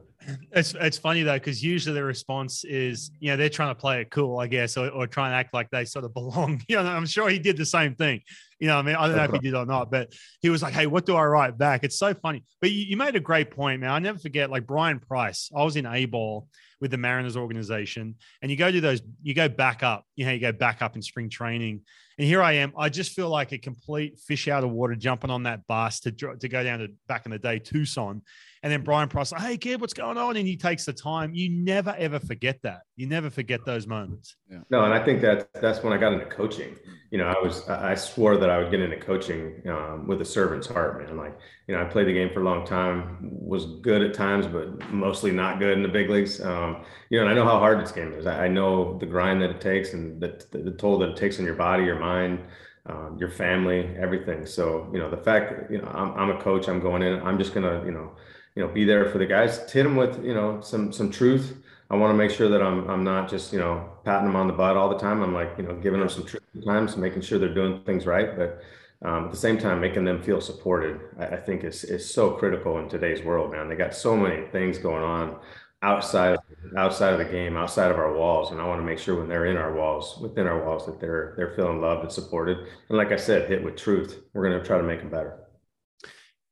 It's 0.52 0.74
it's 0.80 0.98
funny 0.98 1.24
though 1.24 1.34
because 1.34 1.64
usually 1.64 1.96
the 1.96 2.04
response 2.04 2.64
is 2.64 3.12
you 3.20 3.32
know 3.32 3.38
they're 3.38 3.50
trying 3.50 3.70
to 3.70 3.80
play 3.80 4.02
it 4.02 4.12
cool 4.12 4.40
I 4.40 4.48
guess 4.48 4.78
or, 4.78 4.90
or 4.90 5.08
try 5.08 5.28
and 5.28 5.36
act 5.36 5.54
like 5.54 5.70
they 5.70 5.86
sort 5.86 6.06
of 6.06 6.14
belong. 6.20 6.62
You 6.68 6.78
know 6.78 6.84
I'm 6.84 7.06
sure 7.06 7.30
he 7.30 7.40
did 7.40 7.58
the 7.58 7.66
same 7.66 7.96
thing. 7.96 8.22
You 8.64 8.70
know 8.70 8.78
I 8.78 8.82
mean 8.82 8.96
I 8.96 9.08
don't 9.10 9.18
know 9.18 9.24
if 9.26 9.32
he 9.34 9.40
did 9.40 9.56
or 9.56 9.66
not, 9.66 9.92
but 9.92 10.14
he 10.40 10.50
was 10.50 10.64
like, 10.64 10.74
hey, 10.74 10.86
what 10.88 11.06
do 11.06 11.18
I 11.18 11.26
write 11.26 11.58
back? 11.58 11.84
It's 11.84 12.00
so 12.00 12.14
funny. 12.14 12.46
But 12.62 12.72
you, 12.72 12.86
you 12.86 12.96
made 12.96 13.14
a 13.14 13.20
great 13.20 13.52
point, 13.52 13.82
man. 13.82 13.90
I 13.92 14.00
never 14.00 14.18
forget 14.18 14.50
like 14.50 14.66
Bryan 14.66 15.02
Price. 15.02 15.52
I 15.54 15.66
was 15.66 15.76
in 15.76 15.86
A 15.86 16.06
ball 16.06 16.48
with 16.80 16.90
the 16.90 16.98
Mariners 16.98 17.36
organization, 17.36 18.16
and 18.42 18.50
you 18.50 18.56
go 18.56 18.72
to 18.72 18.80
those, 18.80 19.02
you 19.22 19.34
go 19.34 19.50
back 19.50 19.84
up. 19.84 20.06
You 20.16 20.28
know 20.28 20.32
you 20.32 20.40
go 20.40 20.54
back 20.54 20.82
up 20.82 20.96
in 20.96 21.02
spring 21.02 21.30
training, 21.30 21.82
and 22.18 22.26
here 22.26 22.42
I 22.42 22.54
am. 22.54 22.72
I 22.78 22.88
just 22.88 23.12
feel 23.12 23.28
like 23.28 23.52
a 23.52 23.58
complete 23.58 24.18
fish 24.18 24.48
out 24.48 24.64
of 24.64 24.72
water 24.72 24.96
jumping 24.96 25.30
on 25.30 25.44
that 25.44 25.68
bus 25.68 26.00
to 26.00 26.12
to 26.14 26.48
go 26.48 26.64
down 26.64 26.80
to 26.80 26.88
back 27.06 27.26
in 27.26 27.34
the 27.34 27.40
day 27.40 27.60
Tucson. 27.60 28.22
And 28.64 28.72
then 28.72 28.82
Bryan 28.82 29.10
Price, 29.10 29.34
like, 29.34 29.42
hey 29.42 29.58
kid, 29.58 29.82
what's 29.82 29.94
going 29.94 30.18
on? 30.18 30.38
And 30.38 30.48
he 30.48 30.56
takes 30.56 30.86
the 30.86 30.94
time. 30.94 31.34
You 31.34 31.50
never 31.50 31.94
ever 31.98 32.18
forget 32.18 32.62
that. 32.64 32.84
You 32.96 33.08
never 33.08 33.30
forget 33.30 33.66
those 33.66 33.86
moments. 33.88 34.38
No, 34.70 34.86
and 34.86 34.94
I 34.94 35.04
think 35.04 35.22
that 35.22 35.50
that's 35.54 35.84
when 35.84 35.92
I 35.92 35.98
got 35.98 36.14
into 36.14 36.26
coaching. 36.28 36.76
you 37.12 37.18
know, 37.18 37.28
I 37.28 37.40
was, 37.44 37.68
I 37.68 37.94
swore 37.94 38.38
that 38.38 38.50
I 38.50 38.58
would 38.58 38.72
get 38.72 38.80
into 38.80 38.98
coaching 38.98 39.62
um, 39.68 40.08
with 40.08 40.22
a 40.22 40.26
servant's 40.26 40.66
heart, 40.66 41.04
man. 41.04 41.18
Like, 41.18 41.38
you 41.68 41.76
know, 41.76 41.82
I 41.82 41.86
played 41.86 42.08
the 42.08 42.14
game 42.14 42.30
for 42.34 42.42
a 42.42 42.44
long 42.44 42.66
time, 42.66 43.18
was 43.22 43.66
good 43.82 44.02
at 44.02 44.14
times, 44.14 44.48
but 44.48 44.92
mostly 44.92 45.32
not 45.32 45.60
good 45.60 45.78
in 45.78 45.84
the 45.84 45.90
big 45.90 46.10
leagues. 46.10 46.40
Um, 46.40 46.86
you 47.10 47.20
know, 47.20 47.28
and 47.28 47.32
I 47.32 47.36
know 47.36 47.46
how 47.46 47.60
hard 47.60 47.82
this 47.82 47.92
game 47.92 48.14
is. 48.14 48.26
I, 48.26 48.46
I 48.46 48.48
know 48.48 48.98
the 48.98 49.06
grind 49.06 49.42
that 49.42 49.50
it 49.50 49.60
takes 49.60 49.94
and 49.94 50.22
the, 50.22 50.42
the, 50.52 50.60
the, 50.60 50.72
toll 50.72 50.98
that 51.00 51.10
it 51.10 51.18
takes 51.18 51.38
on 51.38 51.46
your 51.46 51.56
body, 51.56 51.84
your 51.84 52.00
mind, 52.00 52.40
um, 52.86 53.18
your 53.20 53.30
family, 53.30 53.94
everything. 54.00 54.46
So, 54.46 54.90
you 54.94 55.00
know, 55.00 55.10
the 55.10 55.18
fact 55.18 55.70
you 55.70 55.82
know, 55.82 55.88
I'm, 55.94 56.14
I'm 56.14 56.30
a 56.38 56.42
coach, 56.42 56.70
I'm 56.70 56.80
going 56.80 57.02
in, 57.02 57.22
I'm 57.22 57.38
just 57.38 57.54
going 57.54 57.64
to, 57.64 57.86
you 57.86 57.92
know, 57.92 58.14
you 58.56 58.64
know, 58.64 58.68
be 58.68 58.84
there 58.84 59.10
for 59.10 59.18
the 59.18 59.26
guys, 59.26 59.58
hit 59.72 59.84
them 59.84 59.96
with, 59.96 60.24
you 60.24 60.34
know, 60.34 60.62
some, 60.62 60.92
some 60.92 61.12
truth 61.12 61.56
I 61.94 61.96
want 61.96 62.12
to 62.12 62.18
make 62.18 62.32
sure 62.32 62.50
that 62.50 62.62
I'm 62.64 62.90
I'm 62.90 63.04
not 63.04 63.30
just 63.30 63.54
you 63.54 63.60
know 63.60 63.88
patting 64.04 64.26
them 64.26 64.36
on 64.36 64.48
the 64.48 64.54
butt 64.54 64.76
all 64.78 64.90
the 64.90 64.98
time. 64.98 65.22
I'm 65.22 65.32
like 65.34 65.52
you 65.58 65.64
know 65.64 65.76
giving 65.76 66.00
them 66.00 66.10
some 66.10 66.26
times, 66.66 66.98
making 66.98 67.22
sure 67.22 67.38
they're 67.38 67.54
doing 67.54 67.84
things 67.84 68.08
right, 68.08 68.36
but 68.36 68.64
um, 69.04 69.26
at 69.26 69.32
the 69.32 69.38
same 69.38 69.60
time 69.60 69.80
making 69.80 70.04
them 70.04 70.24
feel 70.24 70.42
supported. 70.42 71.00
I, 71.20 71.28
I, 71.28 71.38
think 71.38 71.64
is 71.64 71.84
is 71.84 72.12
so 72.12 72.32
critical 72.32 72.80
in 72.80 72.90
today's 72.90 73.24
world, 73.24 73.52
man. 73.52 73.70
They 73.70 73.76
got 73.76 73.94
so 73.94 74.18
many 74.18 74.48
things 74.48 74.80
going 74.80 75.04
on 75.04 75.38
outside 75.84 76.40
outside 76.76 77.14
of 77.14 77.20
the 77.20 77.32
game, 77.32 77.58
outside 77.58 77.92
of 77.92 78.00
our 78.00 78.18
walls, 78.18 78.50
and 78.50 78.60
I 78.60 78.66
want 78.66 78.82
to 78.82 78.86
make 78.86 78.98
sure 78.98 79.20
when 79.20 79.30
they're 79.30 79.46
in 79.46 79.58
our 79.58 79.76
walls, 79.76 80.18
within 80.20 80.48
our 80.48 80.66
walls, 80.66 80.88
that 80.88 81.00
they're 81.00 81.36
they're 81.38 81.54
feeling 81.56 81.80
loved 81.80 82.02
and 82.02 82.12
supported. 82.12 82.58
And 82.90 82.98
like 82.98 83.12
I 83.12 83.18
said, 83.18 83.48
hit 83.48 83.64
with 83.64 83.76
truth. 83.76 84.20
We're 84.34 84.50
going 84.50 84.60
to 84.60 84.66
try 84.66 84.78
to 84.78 84.84
make 84.84 85.02
them 85.02 85.10
better. 85.10 85.43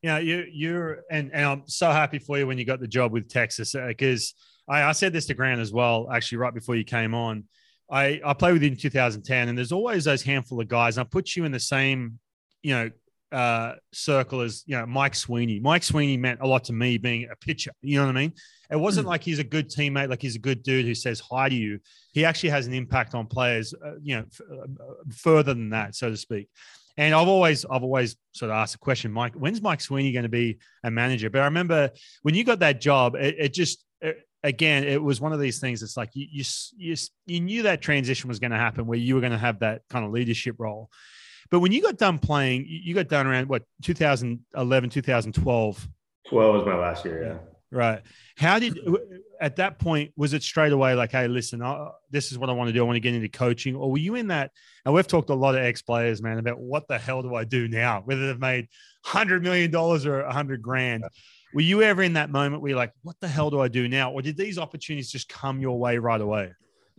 Yeah, 0.02 0.18
you 0.18 0.46
you're 0.52 1.04
and 1.12 1.32
and 1.34 1.46
I'm 1.46 1.64
so 1.68 1.92
happy 1.92 2.18
for 2.20 2.38
you 2.38 2.48
when 2.48 2.58
you 2.58 2.66
got 2.66 2.80
the 2.80 2.88
job 2.88 3.12
with 3.12 3.30
Texas 3.30 3.74
because. 3.74 4.34
Uh, 4.38 4.48
I, 4.68 4.84
I 4.84 4.92
said 4.94 5.12
this 5.12 5.26
to 5.26 5.34
Grant 5.34 5.60
as 5.60 5.74
well, 5.74 6.08
actually, 6.12 6.38
right 6.38 6.54
before 6.54 6.76
you 6.76 6.84
came 6.84 7.14
on. 7.14 7.46
I, 7.90 8.22
I 8.24 8.34
played 8.34 8.54
with 8.54 8.64
you 8.64 8.70
in 8.70 8.78
2010, 8.78 9.50
and 9.50 9.58
there's 9.58 9.74
always 9.74 10.06
those 10.06 10.24
handful 10.24 10.62
of 10.62 10.68
guys. 10.70 10.98
I 10.98 11.04
put 11.04 11.36
you 11.36 11.44
in 11.44 11.52
the 11.52 11.60
same, 11.60 12.20
you 12.62 12.74
know, 12.74 12.90
uh, 13.32 13.76
circle 13.94 14.42
as 14.42 14.64
you 14.66 14.78
know 14.78 14.86
Mike 14.86 15.16
Sweeney. 15.16 15.60
Mike 15.60 15.84
Sweeney 15.84 16.18
meant 16.18 16.42
a 16.42 16.48
lot 16.48 16.66
to 16.66 16.74
me, 16.74 16.98
being 16.98 17.30
a 17.32 17.36
pitcher. 17.36 17.72
You 17.82 18.00
know 18.00 18.06
what 18.06 18.16
I 18.16 18.20
mean? 18.20 18.34
It 18.70 18.78
wasn't 18.78 19.08
mm. 19.08 19.10
like 19.10 19.24
he's 19.24 19.40
a 19.40 19.44
good 19.44 19.70
teammate, 19.70 20.10
like 20.10 20.22
he's 20.22 20.36
a 20.36 20.40
good 20.40 20.64
dude 20.64 20.86
who 20.86 20.96
says 20.96 21.20
hi 21.20 21.50
to 21.50 21.56
you. 21.56 21.80
He 22.14 22.26
actually 22.26 22.50
has 22.50 22.68
an 22.68 22.74
impact 22.74 23.14
on 23.16 23.28
players, 23.28 23.74
uh, 23.74 23.96
you 24.02 24.18
know, 24.18 24.26
f- 24.28 24.42
uh, 24.52 24.94
further 25.14 25.54
than 25.54 25.70
that, 25.70 25.96
so 25.96 26.10
to 26.10 26.18
speak. 26.18 26.50
And 26.98 27.14
I've 27.14 27.28
always, 27.28 27.66
I've 27.66 27.84
always 27.84 28.16
sort 28.34 28.52
of 28.52 28.58
asked 28.58 28.74
the 28.74 28.80
question, 28.80 29.12
Mike, 29.12 29.34
when's 29.34 29.62
Mike 29.62 29.82
Sweeney 29.82 30.12
going 30.12 30.24
to 30.24 30.30
be 30.30 30.60
a 30.84 30.92
manager? 30.92 31.30
But 31.30 31.42
I 31.42 31.46
remember 31.46 31.92
when 32.22 32.36
you 32.36 32.44
got 32.44 32.60
that 32.60 32.82
job, 32.82 33.16
it, 33.16 33.36
it 33.38 33.54
just, 33.54 33.84
it, 34.02 34.18
again, 34.44 34.84
it 34.84 35.02
was 35.02 35.22
one 35.22 35.34
of 35.34 35.40
these 35.40 35.60
things. 35.60 35.84
It's 35.84 35.98
like 35.98 36.10
you 36.14 36.28
you 36.32 36.44
you, 36.78 36.96
you 37.26 37.40
knew 37.40 37.64
that 37.64 37.82
transition 37.82 38.28
was 38.28 38.40
going 38.40 38.52
to 38.52 38.58
happen, 38.58 38.86
where 38.86 38.98
you 38.98 39.16
were 39.16 39.22
going 39.22 39.32
to 39.32 39.38
have 39.38 39.60
that 39.60 39.84
kind 39.90 40.06
of 40.06 40.12
leadership 40.12 40.56
role. 40.58 40.90
But 41.50 41.60
when 41.60 41.72
you 41.72 41.82
got 41.82 41.98
done 41.98 42.18
playing, 42.18 42.66
you 42.68 42.96
got 42.96 43.10
done 43.10 43.28
around 43.28 43.50
what 43.50 43.64
2011, 43.84 44.90
2012. 44.90 45.88
12 46.30 46.56
was 46.56 46.66
my 46.66 46.76
last 46.76 47.04
year. 47.04 47.24
Yeah. 47.24 47.51
Right. 47.72 48.02
How 48.38 48.60
did 48.60 48.78
at 49.40 49.56
that 49.56 49.80
point 49.80 50.12
was 50.18 50.34
it 50.34 50.44
straight 50.44 50.74
away 50.74 50.94
like, 50.94 51.12
hey, 51.12 51.30
listen, 51.30 51.62
uh, 51.62 51.90
this 52.10 52.32
is 52.32 52.38
what 52.38 52.50
I 52.50 52.54
want 52.54 52.68
to 52.68 52.74
do. 52.74 52.82
I 52.82 52.86
want 52.86 52.98
to 52.98 53.02
get 53.02 53.14
into 53.14 53.30
coaching, 53.30 53.76
or 53.76 53.90
were 53.90 53.98
you 53.98 54.16
in 54.16 54.28
that? 54.28 54.52
And 54.86 54.94
we've 54.94 55.08
talked 55.08 55.30
a 55.30 55.36
lot 55.36 55.56
of 55.56 55.62
ex 55.62 55.82
players, 55.82 56.22
man, 56.22 56.38
about 56.38 56.60
what 56.60 56.88
the 56.90 56.98
hell 56.98 57.22
do 57.22 57.34
I 57.36 57.46
do 57.46 57.70
now? 57.70 58.02
Whether 58.04 58.28
they've 58.28 58.40
made 58.40 58.68
hundred 59.04 59.42
million 59.42 59.72
dollars 59.72 60.06
or 60.06 60.22
a 60.22 60.34
hundred 60.34 60.62
grand. 60.62 61.06
Were 61.54 61.62
you 61.62 61.82
ever 61.82 62.02
in 62.02 62.14
that 62.14 62.30
moment 62.30 62.62
where 62.62 62.70
you're 62.70 62.78
like, 62.78 62.94
what 63.04 63.20
the 63.20 63.28
hell 63.28 63.50
do 63.50 63.60
I 63.60 63.68
do 63.68 63.88
now? 63.88 64.12
Or 64.12 64.22
did 64.22 64.38
these 64.38 64.58
opportunities 64.58 65.12
just 65.12 65.28
come 65.28 65.60
your 65.60 65.78
way 65.80 65.98
right 65.98 66.22
away? 66.22 66.54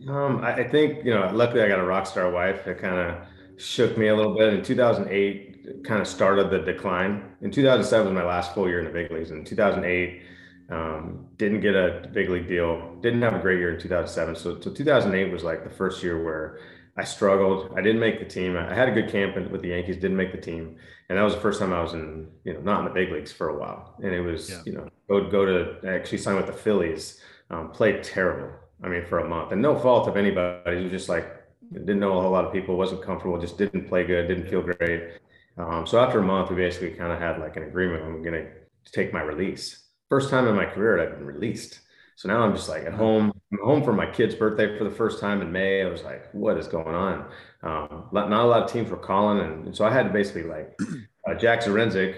Um, 0.07 0.43
I 0.43 0.63
think, 0.63 1.05
you 1.05 1.13
know, 1.13 1.29
luckily 1.33 1.61
I 1.63 1.67
got 1.67 1.79
a 1.79 1.85
rock 1.85 2.05
star 2.05 2.29
wife 2.29 2.65
that 2.65 2.77
kind 2.77 2.95
of 2.95 3.27
shook 3.57 3.97
me 3.97 4.07
a 4.07 4.15
little 4.15 4.35
bit. 4.35 4.53
In 4.53 4.63
2008, 4.63 5.83
kind 5.83 6.01
of 6.01 6.07
started 6.07 6.49
the 6.49 6.59
decline. 6.59 7.23
In 7.41 7.51
2007 7.51 8.07
was 8.07 8.13
my 8.13 8.27
last 8.27 8.53
full 8.53 8.67
year 8.67 8.79
in 8.79 8.85
the 8.85 8.91
big 8.91 9.11
leagues. 9.11 9.31
In 9.31 9.45
2008, 9.45 10.21
um, 10.69 11.27
didn't 11.37 11.61
get 11.61 11.75
a 11.75 12.09
big 12.13 12.29
league 12.29 12.47
deal. 12.47 12.95
Didn't 13.01 13.21
have 13.21 13.33
a 13.33 13.39
great 13.39 13.59
year 13.59 13.73
in 13.73 13.79
2007. 13.79 14.35
So, 14.35 14.59
so 14.59 14.71
2008 14.71 15.31
was 15.31 15.43
like 15.43 15.63
the 15.63 15.69
first 15.69 16.03
year 16.03 16.23
where 16.23 16.59
I 16.95 17.03
struggled. 17.03 17.73
I 17.75 17.81
didn't 17.81 17.99
make 17.99 18.19
the 18.19 18.25
team. 18.25 18.55
I 18.55 18.73
had 18.73 18.89
a 18.89 18.91
good 18.91 19.09
camp 19.09 19.35
with 19.51 19.61
the 19.61 19.69
Yankees, 19.69 19.97
didn't 19.97 20.17
make 20.17 20.31
the 20.31 20.41
team. 20.41 20.77
And 21.09 21.17
that 21.17 21.23
was 21.23 21.35
the 21.35 21.41
first 21.41 21.59
time 21.59 21.73
I 21.73 21.81
was 21.81 21.93
in, 21.93 22.27
you 22.43 22.53
know, 22.53 22.61
not 22.61 22.79
in 22.79 22.85
the 22.85 22.91
big 22.91 23.11
leagues 23.11 23.31
for 23.31 23.49
a 23.49 23.59
while. 23.59 23.95
And 24.03 24.13
it 24.13 24.21
was, 24.21 24.49
yeah. 24.49 24.61
you 24.65 24.73
know, 24.73 24.89
go 25.09 25.29
go 25.29 25.45
to 25.45 25.87
actually 25.87 26.19
sign 26.19 26.35
with 26.35 26.47
the 26.47 26.53
Phillies, 26.53 27.19
um, 27.49 27.71
played 27.71 28.03
terrible. 28.03 28.51
I 28.83 28.89
mean, 28.89 29.05
for 29.05 29.19
a 29.19 29.27
month, 29.27 29.51
and 29.51 29.61
no 29.61 29.77
fault 29.77 30.07
of 30.07 30.17
anybody. 30.17 30.77
It 30.77 30.83
was 30.83 30.91
just 30.91 31.09
like 31.09 31.25
didn't 31.71 31.99
know 31.99 32.17
a 32.17 32.21
whole 32.21 32.31
lot 32.31 32.45
of 32.45 32.53
people, 32.53 32.77
wasn't 32.77 33.01
comfortable, 33.01 33.39
just 33.39 33.57
didn't 33.57 33.87
play 33.87 34.05
good, 34.05 34.27
didn't 34.27 34.47
feel 34.47 34.61
great. 34.61 35.13
Um, 35.57 35.85
so 35.85 35.99
after 35.99 36.19
a 36.19 36.23
month, 36.23 36.49
we 36.49 36.55
basically 36.55 36.91
kind 36.91 37.11
of 37.11 37.19
had 37.19 37.39
like 37.39 37.55
an 37.57 37.63
agreement. 37.63 38.03
I'm 38.03 38.21
going 38.21 38.33
to 38.33 38.91
take 38.91 39.13
my 39.13 39.21
release. 39.21 39.82
First 40.13 40.29
time 40.29 40.47
in 40.47 40.55
my 40.55 40.65
career 40.65 41.01
I've 41.01 41.17
been 41.17 41.25
released. 41.25 41.79
So 42.17 42.27
now 42.29 42.43
I'm 42.43 42.55
just 42.55 42.69
like 42.69 42.83
at 42.83 42.93
home. 42.93 43.31
I'm 43.51 43.57
home 43.65 43.83
for 43.83 43.93
my 43.93 44.05
kid's 44.05 44.35
birthday 44.35 44.77
for 44.77 44.83
the 44.83 44.91
first 44.91 45.19
time 45.19 45.41
in 45.41 45.51
May. 45.51 45.81
I 45.81 45.89
was 45.89 46.03
like, 46.03 46.31
what 46.35 46.55
is 46.55 46.67
going 46.67 46.93
on? 46.93 47.25
Um, 47.63 48.09
not 48.11 48.31
a 48.31 48.45
lot 48.45 48.61
of 48.61 48.71
teams 48.71 48.91
were 48.91 48.97
calling. 48.97 49.39
And 49.39 49.75
so 49.75 49.83
I 49.83 49.91
had 49.91 50.03
to 50.03 50.13
basically 50.13 50.43
like 50.43 50.77
uh, 51.27 51.33
Jack 51.33 51.61
Zduriencik, 51.61 52.15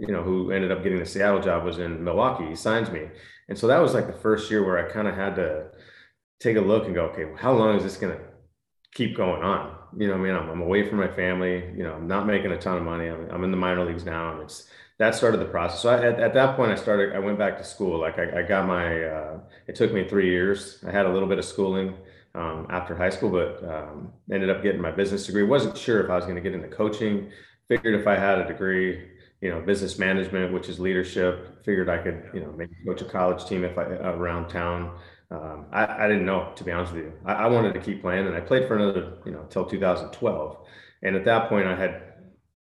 you 0.00 0.08
know, 0.08 0.24
who 0.24 0.50
ended 0.50 0.72
up 0.72 0.82
getting 0.82 0.98
the 0.98 1.06
Seattle 1.06 1.40
job 1.40 1.62
was 1.62 1.78
in 1.78 2.02
Milwaukee. 2.02 2.48
He 2.48 2.56
signs 2.56 2.90
me. 2.90 3.02
And 3.48 3.56
so 3.56 3.68
that 3.68 3.78
was 3.78 3.94
like 3.94 4.08
the 4.08 4.20
first 4.20 4.50
year 4.50 4.66
where 4.66 4.84
I 4.84 4.90
kind 4.90 5.06
of 5.06 5.14
had 5.14 5.36
to 5.36 5.66
take 6.40 6.56
a 6.56 6.60
look 6.60 6.86
and 6.86 6.94
go, 6.96 7.04
okay, 7.10 7.30
how 7.36 7.52
long 7.52 7.76
is 7.76 7.84
this 7.84 7.98
going 7.98 8.18
to 8.18 8.24
keep 8.94 9.16
going 9.16 9.44
on? 9.44 9.76
You 9.96 10.08
know, 10.08 10.14
I 10.14 10.18
mean, 10.18 10.34
I'm, 10.34 10.50
I'm, 10.50 10.60
away 10.60 10.88
from 10.88 10.98
my 10.98 11.06
family, 11.06 11.72
you 11.76 11.84
know, 11.84 11.92
I'm 11.92 12.08
not 12.08 12.26
making 12.26 12.50
a 12.50 12.58
ton 12.58 12.78
of 12.78 12.82
money. 12.82 13.06
I'm, 13.06 13.30
I'm 13.30 13.44
in 13.44 13.52
the 13.52 13.56
minor 13.56 13.84
leagues 13.84 14.04
now 14.04 14.32
and 14.32 14.42
it's, 14.42 14.68
that 14.98 15.14
started 15.14 15.38
the 15.38 15.46
process. 15.46 15.80
So 15.80 15.90
I, 15.90 16.06
at, 16.06 16.20
at, 16.20 16.34
that 16.34 16.56
point, 16.56 16.72
I 16.72 16.74
started. 16.74 17.14
I 17.14 17.20
went 17.20 17.38
back 17.38 17.56
to 17.58 17.64
school. 17.64 18.00
Like 18.00 18.18
I, 18.18 18.40
I 18.40 18.42
got 18.42 18.66
my. 18.66 19.04
Uh, 19.04 19.40
it 19.66 19.76
took 19.76 19.92
me 19.92 20.06
three 20.08 20.28
years. 20.28 20.82
I 20.86 20.90
had 20.90 21.06
a 21.06 21.12
little 21.12 21.28
bit 21.28 21.38
of 21.38 21.44
schooling 21.44 21.94
um, 22.34 22.66
after 22.68 22.96
high 22.96 23.10
school, 23.10 23.30
but 23.30 23.62
um, 23.68 24.12
ended 24.32 24.50
up 24.50 24.62
getting 24.62 24.80
my 24.80 24.90
business 24.90 25.26
degree. 25.26 25.44
wasn't 25.44 25.76
sure 25.78 26.02
if 26.02 26.10
I 26.10 26.16
was 26.16 26.24
going 26.24 26.36
to 26.36 26.42
get 26.42 26.52
into 26.52 26.68
coaching. 26.68 27.30
Figured 27.68 28.00
if 28.00 28.06
I 28.06 28.16
had 28.16 28.38
a 28.38 28.48
degree, 28.48 29.08
you 29.40 29.50
know, 29.50 29.60
business 29.60 29.98
management, 29.98 30.52
which 30.52 30.68
is 30.68 30.80
leadership. 30.80 31.64
Figured 31.64 31.88
I 31.88 31.98
could, 31.98 32.30
you 32.34 32.40
know, 32.40 32.52
maybe 32.56 32.72
coach 32.86 33.02
a 33.02 33.04
college 33.04 33.44
team 33.46 33.64
if 33.64 33.78
I 33.78 33.82
around 33.82 34.48
town. 34.48 34.98
Um, 35.30 35.66
I, 35.70 36.04
I, 36.04 36.08
didn't 36.08 36.24
know, 36.24 36.52
to 36.56 36.64
be 36.64 36.72
honest 36.72 36.94
with 36.94 37.04
you. 37.04 37.12
I, 37.26 37.34
I 37.34 37.46
wanted 37.48 37.74
to 37.74 37.80
keep 37.80 38.00
playing, 38.00 38.26
and 38.26 38.34
I 38.34 38.40
played 38.40 38.66
for 38.66 38.76
another, 38.76 39.18
you 39.26 39.32
know, 39.32 39.44
till 39.50 39.66
2012. 39.66 40.56
And 41.02 41.14
at 41.14 41.24
that 41.26 41.50
point, 41.50 41.66
I 41.66 41.76
had 41.76 42.07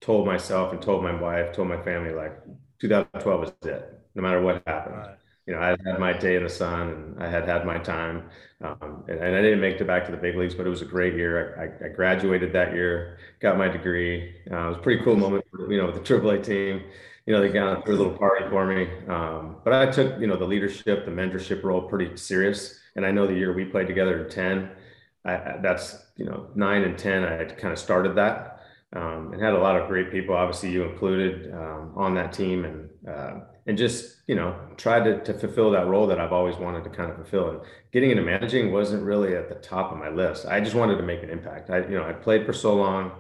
told 0.01 0.27
myself 0.27 0.73
and 0.73 0.83
told 0.83 1.03
my 1.03 1.19
wife, 1.19 1.53
told 1.53 1.69
my 1.69 1.83
family, 1.83 2.13
like 2.13 2.33
2012 2.81 3.45
is 3.45 3.53
it, 3.63 4.01
no 4.15 4.23
matter 4.23 4.41
what 4.41 4.63
happened. 4.67 4.97
Right. 4.97 5.17
You 5.47 5.55
know, 5.55 5.61
I 5.61 5.77
had 5.85 5.99
my 5.99 6.15
day 6.15 6.37
in 6.37 6.43
the 6.43 6.49
sun 6.49 6.89
and 6.89 7.23
I 7.23 7.29
had 7.29 7.47
had 7.47 7.67
my 7.67 7.79
time. 7.79 8.31
Um, 8.63 9.05
and, 9.09 9.19
and, 9.19 9.37
I 9.37 9.43
didn't 9.43 9.61
make 9.61 9.79
it 9.79 9.87
back 9.87 10.07
to 10.07 10.11
the 10.11 10.17
big 10.17 10.37
leagues, 10.37 10.55
but 10.55 10.67
it 10.67 10.71
was 10.71 10.81
a 10.81 10.87
great 10.87 11.15
year. 11.15 11.55
I, 11.61 11.85
I, 11.85 11.89
graduated 11.91 12.51
that 12.55 12.73
year, 12.73 13.19
got 13.41 13.59
my 13.59 13.69
degree. 13.69 14.35
Uh, 14.51 14.57
it 14.57 14.69
was 14.69 14.77
a 14.79 14.81
pretty 14.81 15.05
cool 15.05 15.17
moment, 15.17 15.45
you 15.69 15.77
know, 15.77 15.87
with 15.87 15.97
the 15.97 16.01
AAA 16.01 16.43
team. 16.43 16.83
You 17.27 17.35
know, 17.35 17.43
they 17.43 17.51
got 17.51 17.85
threw 17.85 17.95
a 17.95 17.99
little 17.99 18.17
party 18.17 18.49
for 18.49 18.67
me. 18.67 18.89
Um, 19.07 19.57
but 19.65 19.75
I 19.75 19.91
took, 19.91 20.19
you 20.19 20.27
know, 20.27 20.37
the 20.37 20.47
leadership, 20.47 21.05
the 21.05 21.11
mentorship 21.11 21.63
role 21.63 21.83
pretty 21.83 22.17
serious. 22.17 22.81
And 22.97 23.05
I 23.05 23.11
know 23.11 23.27
the 23.27 23.35
year 23.35 23.53
we 23.53 23.67
played 23.67 23.87
together 23.87 24.25
in 24.25 24.31
10, 24.31 24.71
I, 25.27 25.57
that's, 25.63 26.07
you 26.17 26.25
know, 26.25 26.49
nine 26.55 26.85
and 26.85 26.99
10, 26.99 27.25
I 27.25 27.33
had 27.33 27.59
kind 27.59 27.73
of 27.73 27.79
started 27.79 28.15
that 28.17 28.54
um, 28.95 29.33
and 29.33 29.43
had 29.43 29.55
a 29.55 29.59
lot 29.59 29.81
of 29.81 29.89
great 29.89 30.13
people, 30.13 30.37
obviously 30.37 30.71
you 30.71 30.85
included, 30.85 31.53
um, 31.53 31.93
on 31.97 32.15
that 32.15 32.33
team, 32.33 32.65
and 32.65 32.89
uh, 33.09 33.41
and 33.67 33.77
just 33.77 34.23
you 34.29 34.35
know 34.35 34.57
tried 34.77 35.05
to, 35.05 35.23
to 35.25 35.35
fulfill 35.35 35.71
that 35.73 35.87
role 35.87 36.07
that 36.07 36.21
I've 36.21 36.33
always 36.33 36.57
wanted 36.57 36.85
to 36.85 36.91
kind 36.91 37.11
of 37.11 37.17
fulfill. 37.17 37.51
And 37.51 37.61
getting 37.93 38.11
into 38.11 38.23
managing 38.23 38.73
wasn't 38.73 39.03
really 39.03 39.35
at 39.35 39.49
the 39.49 39.57
top 39.57 39.91
of 39.91 39.99
my 39.99 40.11
list. 40.11 40.47
I 40.47 40.61
just 40.61 40.77
wanted 40.77 40.97
to 40.97 41.03
make 41.03 41.23
an 41.23 41.31
impact. 41.31 41.71
I 41.71 41.79
you 41.79 41.97
know 41.97 42.05
I 42.05 42.13
played 42.13 42.47
for 42.47 42.53
so 42.53 42.75
long, 42.75 43.11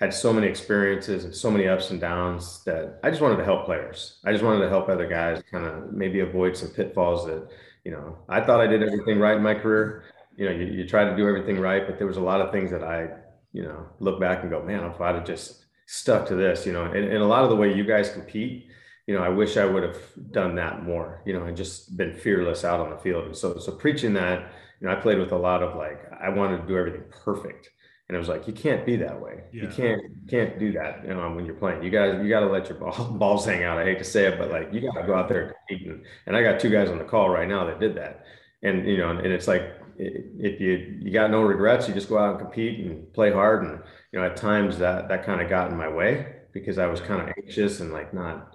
had 0.00 0.12
so 0.12 0.32
many 0.32 0.48
experiences 0.48 1.24
and 1.24 1.34
so 1.34 1.50
many 1.50 1.68
ups 1.68 1.90
and 1.90 2.00
downs 2.00 2.64
that 2.64 2.98
I 3.04 3.10
just 3.10 3.22
wanted 3.22 3.36
to 3.36 3.44
help 3.44 3.64
players. 3.64 4.18
I 4.24 4.32
just 4.32 4.42
wanted 4.42 4.62
to 4.62 4.68
help 4.68 4.88
other 4.88 5.08
guys 5.08 5.40
kind 5.52 5.66
of 5.66 5.92
maybe 5.92 6.18
avoid 6.20 6.56
some 6.56 6.70
pitfalls 6.70 7.26
that 7.26 7.48
you 7.84 7.92
know 7.92 8.18
I 8.28 8.40
thought 8.40 8.60
I 8.60 8.66
did 8.66 8.82
everything 8.82 9.20
right 9.20 9.36
in 9.36 9.42
my 9.42 9.54
career. 9.54 10.04
You 10.34 10.46
know, 10.46 10.52
you, 10.52 10.64
you 10.64 10.88
try 10.88 11.04
to 11.04 11.14
do 11.14 11.28
everything 11.28 11.60
right, 11.60 11.86
but 11.86 11.98
there 11.98 12.06
was 12.06 12.16
a 12.16 12.22
lot 12.22 12.40
of 12.40 12.50
things 12.50 12.72
that 12.72 12.82
I 12.82 13.08
you 13.52 13.62
know, 13.62 13.86
look 14.00 14.20
back 14.20 14.42
and 14.42 14.50
go, 14.50 14.62
man, 14.62 14.84
if 14.84 15.00
I'd 15.00 15.14
have 15.14 15.24
just 15.24 15.64
stuck 15.86 16.26
to 16.28 16.34
this, 16.34 16.66
you 16.66 16.72
know, 16.72 16.84
and, 16.84 17.04
and 17.04 17.18
a 17.18 17.26
lot 17.26 17.44
of 17.44 17.50
the 17.50 17.56
way 17.56 17.74
you 17.74 17.84
guys 17.84 18.10
compete, 18.10 18.68
you 19.06 19.14
know, 19.14 19.22
I 19.22 19.28
wish 19.28 19.56
I 19.56 19.64
would 19.64 19.82
have 19.82 19.98
done 20.30 20.54
that 20.56 20.84
more, 20.84 21.22
you 21.26 21.32
know, 21.32 21.44
and 21.44 21.56
just 21.56 21.96
been 21.96 22.14
fearless 22.14 22.64
out 22.64 22.80
on 22.80 22.90
the 22.90 22.96
field. 22.96 23.26
And 23.26 23.36
so, 23.36 23.58
so 23.58 23.72
preaching 23.72 24.14
that, 24.14 24.52
you 24.80 24.86
know, 24.86 24.92
I 24.92 24.96
played 24.96 25.18
with 25.18 25.32
a 25.32 25.36
lot 25.36 25.62
of 25.62 25.76
like, 25.76 26.00
I 26.20 26.28
wanted 26.28 26.62
to 26.62 26.66
do 26.66 26.76
everything 26.76 27.04
perfect. 27.10 27.68
And 28.08 28.16
it 28.16 28.18
was 28.18 28.28
like, 28.28 28.46
you 28.46 28.52
can't 28.52 28.84
be 28.86 28.96
that 28.96 29.20
way. 29.20 29.44
Yeah. 29.52 29.62
You 29.62 29.68
can't, 29.68 30.02
can't 30.28 30.58
do 30.58 30.72
that, 30.72 31.02
you 31.02 31.14
know, 31.14 31.30
when 31.34 31.46
you're 31.46 31.54
playing, 31.54 31.82
you 31.82 31.90
guys, 31.90 32.20
you 32.22 32.28
got 32.28 32.40
to 32.40 32.46
let 32.46 32.68
your 32.68 32.78
ball, 32.78 33.04
balls 33.18 33.44
hang 33.44 33.64
out. 33.64 33.78
I 33.78 33.84
hate 33.84 33.98
to 33.98 34.04
say 34.04 34.26
it, 34.26 34.38
but 34.38 34.50
like, 34.50 34.72
you 34.72 34.80
got 34.80 35.00
to 35.00 35.06
go 35.06 35.14
out 35.14 35.28
there 35.28 35.42
and 35.42 35.54
compete. 35.68 35.88
And, 35.88 36.04
and 36.26 36.36
I 36.36 36.42
got 36.42 36.60
two 36.60 36.70
guys 36.70 36.88
on 36.88 36.98
the 36.98 37.04
call 37.04 37.28
right 37.28 37.48
now 37.48 37.66
that 37.66 37.80
did 37.80 37.96
that. 37.96 38.24
And, 38.62 38.86
you 38.86 38.98
know, 38.98 39.10
and 39.10 39.26
it's 39.26 39.48
like, 39.48 39.81
if 39.96 40.60
you 40.60 40.98
you 41.00 41.10
got 41.10 41.30
no 41.30 41.42
regrets, 41.42 41.88
you 41.88 41.94
just 41.94 42.08
go 42.08 42.18
out 42.18 42.30
and 42.30 42.40
compete 42.40 42.84
and 42.84 43.12
play 43.12 43.32
hard. 43.32 43.62
And 43.64 43.80
you 44.12 44.18
know, 44.18 44.26
at 44.26 44.36
times 44.36 44.78
that 44.78 45.08
that 45.08 45.24
kind 45.24 45.40
of 45.40 45.48
got 45.48 45.70
in 45.70 45.76
my 45.76 45.88
way 45.88 46.34
because 46.52 46.78
I 46.78 46.86
was 46.86 47.00
kind 47.00 47.20
of 47.20 47.34
anxious 47.36 47.80
and 47.80 47.92
like 47.92 48.12
not 48.12 48.54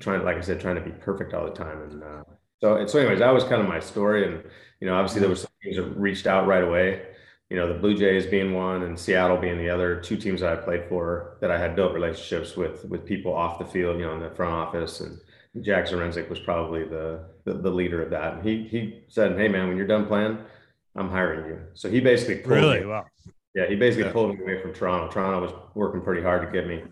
trying, 0.00 0.24
like 0.24 0.36
I 0.36 0.40
said, 0.40 0.60
trying 0.60 0.76
to 0.76 0.80
be 0.80 0.90
perfect 0.90 1.34
all 1.34 1.44
the 1.44 1.52
time. 1.52 1.82
And 1.82 2.02
uh, 2.02 2.22
so, 2.60 2.86
so 2.86 2.98
anyways, 2.98 3.20
that 3.20 3.32
was 3.32 3.44
kind 3.44 3.62
of 3.62 3.68
my 3.68 3.80
story. 3.80 4.26
And 4.26 4.42
you 4.80 4.86
know, 4.86 4.94
obviously 4.94 5.20
there 5.20 5.30
was 5.30 5.42
some 5.42 5.50
teams 5.62 5.76
that 5.76 5.84
reached 5.96 6.26
out 6.26 6.46
right 6.46 6.64
away. 6.64 7.02
You 7.50 7.56
know, 7.56 7.72
the 7.72 7.78
Blue 7.78 7.96
Jays 7.96 8.26
being 8.26 8.52
one 8.52 8.82
and 8.82 8.98
Seattle 8.98 9.38
being 9.38 9.56
the 9.58 9.70
other, 9.70 10.00
two 10.00 10.18
teams 10.18 10.40
that 10.40 10.52
I 10.52 10.56
played 10.56 10.84
for 10.88 11.38
that 11.40 11.50
I 11.50 11.58
had 11.58 11.74
built 11.74 11.94
relationships 11.94 12.56
with 12.56 12.84
with 12.86 13.06
people 13.06 13.32
off 13.34 13.58
the 13.58 13.64
field, 13.64 13.98
you 13.98 14.06
know, 14.06 14.14
in 14.14 14.20
the 14.20 14.30
front 14.30 14.52
office 14.52 15.00
and 15.00 15.18
Jack 15.62 15.86
Zduriencik 15.86 16.28
was 16.28 16.38
probably 16.40 16.84
the, 16.84 17.24
the, 17.44 17.54
the 17.54 17.70
leader 17.70 18.02
of 18.02 18.10
that. 18.10 18.44
He 18.44 18.64
he 18.68 19.02
said, 19.08 19.38
"Hey 19.38 19.48
man, 19.48 19.68
when 19.68 19.76
you're 19.76 19.86
done 19.86 20.06
playing, 20.06 20.38
I'm 20.98 21.08
hiring 21.08 21.46
you." 21.46 21.60
So 21.74 21.88
he 21.88 22.00
basically 22.00 22.36
pulled 22.36 22.56
really 22.56 22.80
me, 22.80 22.86
wow. 22.86 23.06
Yeah, 23.54 23.66
he 23.66 23.76
basically 23.76 24.06
yeah. 24.06 24.12
pulled 24.12 24.36
me 24.36 24.42
away 24.42 24.60
from 24.60 24.74
Toronto. 24.74 25.10
Toronto 25.10 25.40
was 25.40 25.52
working 25.74 26.00
pretty 26.02 26.22
hard 26.22 26.46
to 26.46 26.52
get 26.52 26.68
me 26.68 26.82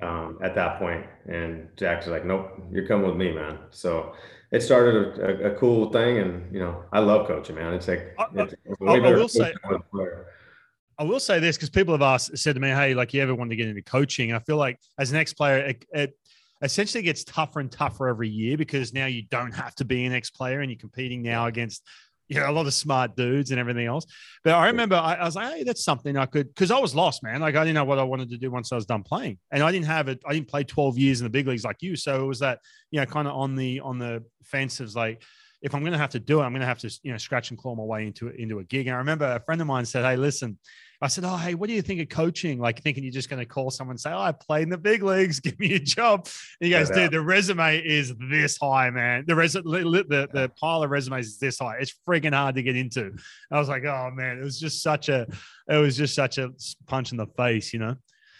um, 0.00 0.38
at 0.42 0.54
that 0.54 0.78
point, 0.78 1.04
and 1.26 1.68
Jack's 1.76 2.06
like, 2.06 2.24
"Nope, 2.24 2.50
you're 2.72 2.86
coming 2.86 3.06
with 3.06 3.16
me, 3.16 3.32
man." 3.32 3.58
So 3.70 4.14
it 4.52 4.62
started 4.62 5.18
a, 5.18 5.48
a, 5.48 5.52
a 5.52 5.54
cool 5.56 5.90
thing, 5.90 6.18
and 6.18 6.52
you 6.52 6.60
know, 6.60 6.84
I 6.92 7.00
love 7.00 7.26
coaching, 7.26 7.56
man. 7.56 7.74
It's 7.74 7.88
like 7.88 8.14
I, 8.18 8.26
it's 8.34 8.54
I, 8.80 8.92
I 8.92 9.10
will 9.10 9.28
say. 9.28 9.52
I 10.96 11.02
will 11.02 11.18
say 11.18 11.40
this 11.40 11.56
because 11.56 11.70
people 11.70 11.92
have 11.92 12.02
asked, 12.02 12.38
said 12.38 12.54
to 12.54 12.60
me, 12.60 12.68
"Hey, 12.68 12.94
like 12.94 13.12
you 13.12 13.20
ever 13.20 13.34
want 13.34 13.50
to 13.50 13.56
get 13.56 13.68
into 13.68 13.82
coaching?" 13.82 14.32
I 14.32 14.38
feel 14.38 14.56
like 14.56 14.78
as 14.98 15.10
an 15.10 15.16
ex-player, 15.16 15.58
it, 15.58 15.84
it 15.92 16.18
essentially 16.62 17.02
gets 17.02 17.24
tougher 17.24 17.60
and 17.60 17.70
tougher 17.70 18.08
every 18.08 18.28
year 18.28 18.56
because 18.56 18.92
now 18.92 19.06
you 19.06 19.22
don't 19.22 19.52
have 19.52 19.74
to 19.76 19.84
be 19.84 20.04
an 20.04 20.12
ex 20.12 20.30
player 20.30 20.60
and 20.60 20.70
you're 20.70 20.78
competing 20.78 21.20
now 21.20 21.46
against 21.46 21.82
you 22.28 22.40
know 22.40 22.50
a 22.50 22.52
lot 22.52 22.66
of 22.66 22.74
smart 22.74 23.16
dudes 23.16 23.50
and 23.50 23.60
everything 23.60 23.86
else. 23.86 24.06
But 24.42 24.54
I 24.54 24.66
remember 24.66 24.96
I, 24.96 25.14
I 25.14 25.24
was 25.24 25.36
like, 25.36 25.52
hey, 25.54 25.62
that's 25.64 25.84
something 25.84 26.16
I 26.16 26.26
could 26.26 26.48
because 26.48 26.70
I 26.70 26.78
was 26.78 26.94
lost, 26.94 27.22
man. 27.22 27.40
Like 27.40 27.56
I 27.56 27.64
didn't 27.64 27.74
know 27.74 27.84
what 27.84 27.98
I 27.98 28.02
wanted 28.02 28.30
to 28.30 28.38
do 28.38 28.50
once 28.50 28.72
I 28.72 28.76
was 28.76 28.86
done 28.86 29.02
playing, 29.02 29.38
and 29.50 29.62
I 29.62 29.72
didn't 29.72 29.86
have 29.86 30.08
it. 30.08 30.20
I 30.26 30.32
didn't 30.32 30.48
play 30.48 30.64
12 30.64 30.98
years 30.98 31.20
in 31.20 31.24
the 31.24 31.30
big 31.30 31.46
leagues 31.46 31.64
like 31.64 31.82
you, 31.82 31.96
so 31.96 32.22
it 32.22 32.26
was 32.26 32.40
that 32.40 32.60
you 32.90 33.00
know 33.00 33.06
kind 33.06 33.28
of 33.28 33.34
on 33.34 33.56
the 33.56 33.80
on 33.80 33.98
the 33.98 34.24
fence 34.42 34.80
of 34.80 34.94
like. 34.94 35.22
If 35.62 35.74
I'm 35.74 35.80
going 35.80 35.92
to 35.92 35.98
have 35.98 36.10
to 36.10 36.20
do 36.20 36.40
it, 36.40 36.42
I'm 36.42 36.52
going 36.52 36.60
to 36.60 36.66
have 36.66 36.80
to, 36.80 36.90
you 37.02 37.10
know, 37.10 37.16
scratch 37.16 37.48
and 37.48 37.58
claw 37.58 37.74
my 37.74 37.82
way 37.82 38.06
into 38.06 38.28
it, 38.28 38.38
into 38.38 38.58
a 38.58 38.64
gig. 38.64 38.86
And 38.86 38.94
I 38.94 38.98
remember 38.98 39.24
a 39.24 39.40
friend 39.40 39.62
of 39.62 39.66
mine 39.66 39.86
said, 39.86 40.04
"Hey, 40.04 40.14
listen, 40.14 40.58
I 41.04 41.08
said, 41.08 41.24
Oh, 41.24 41.36
hey, 41.36 41.54
what 41.54 41.68
do 41.68 41.74
you 41.74 41.82
think 41.82 42.00
of 42.00 42.08
coaching? 42.08 42.58
Like 42.58 42.82
thinking 42.82 43.04
you're 43.04 43.12
just 43.12 43.28
going 43.28 43.38
to 43.38 43.44
call 43.44 43.70
someone 43.70 43.92
and 43.92 44.00
say, 44.00 44.10
Oh, 44.10 44.20
I 44.20 44.32
played 44.32 44.62
in 44.62 44.70
the 44.70 44.78
big 44.78 45.02
leagues. 45.02 45.38
Give 45.40 45.58
me 45.60 45.74
a 45.74 45.78
job. 45.78 46.26
And 46.60 46.66
he 46.66 46.70
goes, 46.70 46.88
Dude, 46.88 47.10
the 47.10 47.20
resume 47.20 47.78
is 47.78 48.14
this 48.30 48.56
high, 48.56 48.88
man. 48.88 49.24
The, 49.26 49.34
res- 49.34 49.52
the, 49.52 49.60
the, 49.62 50.28
the 50.32 50.50
pile 50.58 50.82
of 50.82 50.90
resumes 50.90 51.26
is 51.26 51.38
this 51.38 51.58
high. 51.58 51.76
It's 51.78 51.94
freaking 52.08 52.32
hard 52.32 52.54
to 52.54 52.62
get 52.62 52.74
into. 52.74 53.14
I 53.50 53.58
was 53.58 53.68
like, 53.68 53.84
Oh, 53.84 54.10
man, 54.14 54.38
it 54.38 54.44
was 54.44 54.58
just 54.58 54.82
such 54.82 55.10
a, 55.10 55.26
it 55.68 55.76
was 55.76 55.94
just 55.94 56.14
such 56.14 56.38
a 56.38 56.50
punch 56.86 57.12
in 57.12 57.18
the 57.18 57.26
face, 57.36 57.74
you 57.74 57.80
know? 57.80 57.96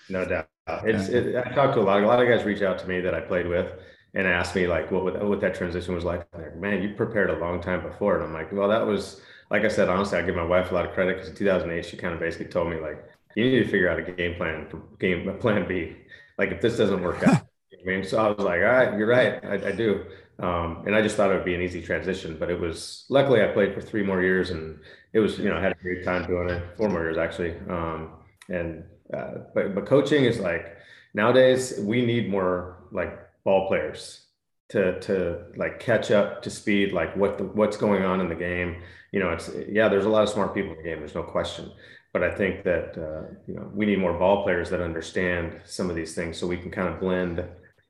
No 0.08 0.24
doubt. 0.24 0.48
It's, 0.84 1.10
it, 1.10 1.36
I 1.36 1.50
talked 1.52 1.74
to 1.74 1.80
a 1.80 1.82
lot, 1.82 2.02
a 2.02 2.06
lot 2.06 2.22
of 2.22 2.26
guys 2.26 2.46
reach 2.46 2.62
out 2.62 2.78
to 2.78 2.88
me 2.88 3.00
that 3.02 3.14
I 3.14 3.20
played 3.20 3.46
with 3.46 3.72
and 4.14 4.26
asked 4.26 4.54
me 4.54 4.66
like 4.66 4.90
what, 4.90 5.22
what 5.22 5.40
that 5.42 5.54
transition 5.54 5.94
was 5.94 6.04
like. 6.04 6.26
like. 6.32 6.56
Man, 6.56 6.82
you 6.82 6.94
prepared 6.94 7.28
a 7.28 7.38
long 7.38 7.60
time 7.60 7.82
before. 7.82 8.14
And 8.14 8.24
I'm 8.24 8.32
like, 8.32 8.50
well, 8.52 8.68
that 8.68 8.86
was, 8.86 9.20
like 9.50 9.64
I 9.64 9.68
said, 9.68 9.88
honestly, 9.88 10.18
I 10.18 10.22
give 10.22 10.34
my 10.34 10.44
wife 10.44 10.70
a 10.70 10.74
lot 10.74 10.86
of 10.86 10.92
credit 10.92 11.16
because 11.16 11.28
in 11.30 11.36
2008, 11.36 11.84
she 11.84 11.96
kind 11.96 12.14
of 12.14 12.20
basically 12.20 12.46
told 12.46 12.70
me 12.70 12.78
like, 12.78 13.04
you 13.34 13.44
need 13.44 13.64
to 13.64 13.68
figure 13.68 13.88
out 13.88 13.98
a 13.98 14.02
game 14.02 14.34
plan 14.36 14.66
for 14.68 14.78
game 14.98 15.38
plan 15.38 15.66
B. 15.66 15.96
Like 16.38 16.50
if 16.50 16.60
this 16.60 16.76
doesn't 16.76 17.02
work 17.02 17.26
out, 17.26 17.42
I 17.72 17.84
mean, 17.84 18.04
so 18.04 18.18
I 18.18 18.28
was 18.28 18.38
like, 18.38 18.60
all 18.60 18.66
right, 18.66 18.96
you're 18.96 19.06
right, 19.06 19.44
I, 19.44 19.68
I 19.68 19.72
do. 19.72 20.04
Um, 20.38 20.82
and 20.86 20.96
I 20.96 21.02
just 21.02 21.16
thought 21.16 21.30
it 21.30 21.34
would 21.34 21.44
be 21.44 21.54
an 21.54 21.62
easy 21.62 21.80
transition, 21.80 22.36
but 22.38 22.50
it 22.50 22.58
was 22.58 23.04
luckily 23.08 23.42
I 23.42 23.48
played 23.48 23.72
for 23.74 23.80
three 23.80 24.02
more 24.02 24.20
years 24.22 24.50
and 24.50 24.80
it 25.12 25.20
was, 25.20 25.38
you 25.38 25.48
know, 25.48 25.56
I 25.56 25.60
had 25.60 25.72
a 25.72 25.76
great 25.76 26.04
time 26.04 26.26
doing 26.26 26.48
it, 26.48 26.62
four 26.76 26.88
more 26.88 27.02
years 27.02 27.18
actually. 27.18 27.54
Um, 27.68 28.10
and, 28.48 28.84
uh, 29.12 29.34
but, 29.54 29.74
but 29.74 29.86
coaching 29.86 30.24
is 30.24 30.40
like 30.40 30.76
nowadays 31.12 31.78
we 31.78 32.04
need 32.04 32.30
more 32.30 32.78
like 32.90 33.16
ball 33.44 33.68
players 33.68 34.23
to 34.74 34.98
to 35.00 35.44
like 35.56 35.78
catch 35.78 36.10
up 36.10 36.42
to 36.42 36.50
speed 36.50 36.92
like 36.92 37.16
what 37.16 37.38
the, 37.38 37.44
what's 37.44 37.76
going 37.76 38.04
on 38.04 38.20
in 38.20 38.28
the 38.28 38.34
game. 38.34 38.82
You 39.12 39.20
know 39.20 39.30
it's 39.30 39.48
yeah 39.68 39.88
there's 39.88 40.04
a 40.04 40.08
lot 40.08 40.24
of 40.24 40.28
smart 40.28 40.52
people 40.52 40.72
in 40.72 40.78
the 40.78 40.82
game 40.82 40.98
there's 40.98 41.14
no 41.14 41.22
question. 41.22 41.70
But 42.12 42.22
i 42.22 42.30
think 42.30 42.64
that 42.64 42.88
uh, 42.98 43.34
you 43.46 43.54
know 43.54 43.70
we 43.72 43.86
need 43.86 43.98
more 43.98 44.18
ball 44.18 44.42
players 44.42 44.70
that 44.70 44.80
understand 44.80 45.60
some 45.64 45.88
of 45.90 45.96
these 45.96 46.14
things 46.14 46.36
so 46.36 46.46
we 46.46 46.56
can 46.56 46.70
kind 46.70 46.88
of 46.88 47.00
blend 47.00 47.44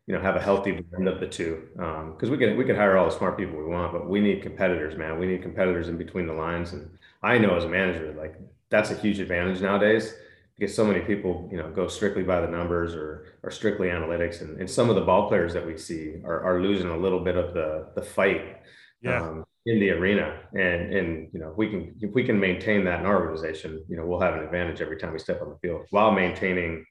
you 0.07 0.15
know 0.15 0.21
have 0.21 0.37
a 0.37 0.41
healthy 0.41 0.73
blend 0.73 1.09
of 1.09 1.21
the 1.21 1.27
two. 1.27 1.63
Because 1.75 2.29
um, 2.29 2.31
we 2.31 2.37
can 2.37 2.57
we 2.59 2.65
can 2.65 2.77
hire 2.77 2.97
all 2.99 3.07
the 3.07 3.17
smart 3.17 3.39
people 3.39 3.57
we 3.59 3.65
want 3.65 3.93
but 3.93 4.09
we 4.09 4.21
need 4.21 4.43
competitors 4.43 4.97
man. 4.97 5.19
We 5.19 5.27
need 5.27 5.43
competitors 5.43 5.89
in 5.89 5.97
between 5.97 6.27
the 6.27 6.35
lines. 6.35 6.75
And 6.75 6.91
i 7.23 7.39
know 7.39 7.57
as 7.57 7.65
a 7.65 7.69
manager 7.69 8.15
like 8.19 8.35
that's 8.69 8.91
a 8.91 8.97
huge 8.97 9.21
advantage 9.21 9.63
nowadays 9.63 10.15
because 10.59 10.75
so 10.75 10.85
many 10.85 11.01
people, 11.01 11.49
you 11.51 11.59
know, 11.59 11.71
go 11.71 11.89
strictly 11.89 12.23
by 12.23 12.41
the 12.41 12.47
numbers 12.47 12.95
or 12.95 13.39
or 13.43 13.51
strictly 13.51 13.89
analytics, 13.89 14.41
and, 14.41 14.59
and 14.61 14.71
some 14.71 14.89
of 14.89 14.95
the 14.95 15.03
ball 15.03 15.29
players 15.29 15.53
that 15.55 15.67
we 15.67 15.77
see 15.77 16.21
are, 16.25 16.43
are 16.43 16.63
losing 16.63 16.89
a 16.89 16.97
little 16.97 17.21
bit 17.21 17.37
of 17.37 17.55
the 17.55 17.89
the 17.97 18.03
fight 18.03 18.61
yeah. 19.03 19.21
um, 19.21 19.45
in 19.67 19.81
the 19.81 19.91
arena. 19.91 20.41
And 20.53 20.95
and 20.95 21.29
you 21.33 21.41
know, 21.41 21.53
we 21.57 21.71
can 21.71 21.95
if 22.01 22.13
we 22.15 22.25
can 22.25 22.39
maintain 22.39 22.85
that 22.85 23.01
in 23.01 23.07
our 23.07 23.21
organization, 23.21 23.85
you 23.89 23.97
know, 23.97 24.07
we'll 24.07 24.21
have 24.21 24.35
an 24.35 24.45
advantage 24.45 24.81
every 24.81 24.97
time 24.97 25.13
we 25.13 25.19
step 25.19 25.43
on 25.43 25.51
the 25.51 25.57
field 25.57 25.87
while 25.91 26.13
maintaining 26.13 26.85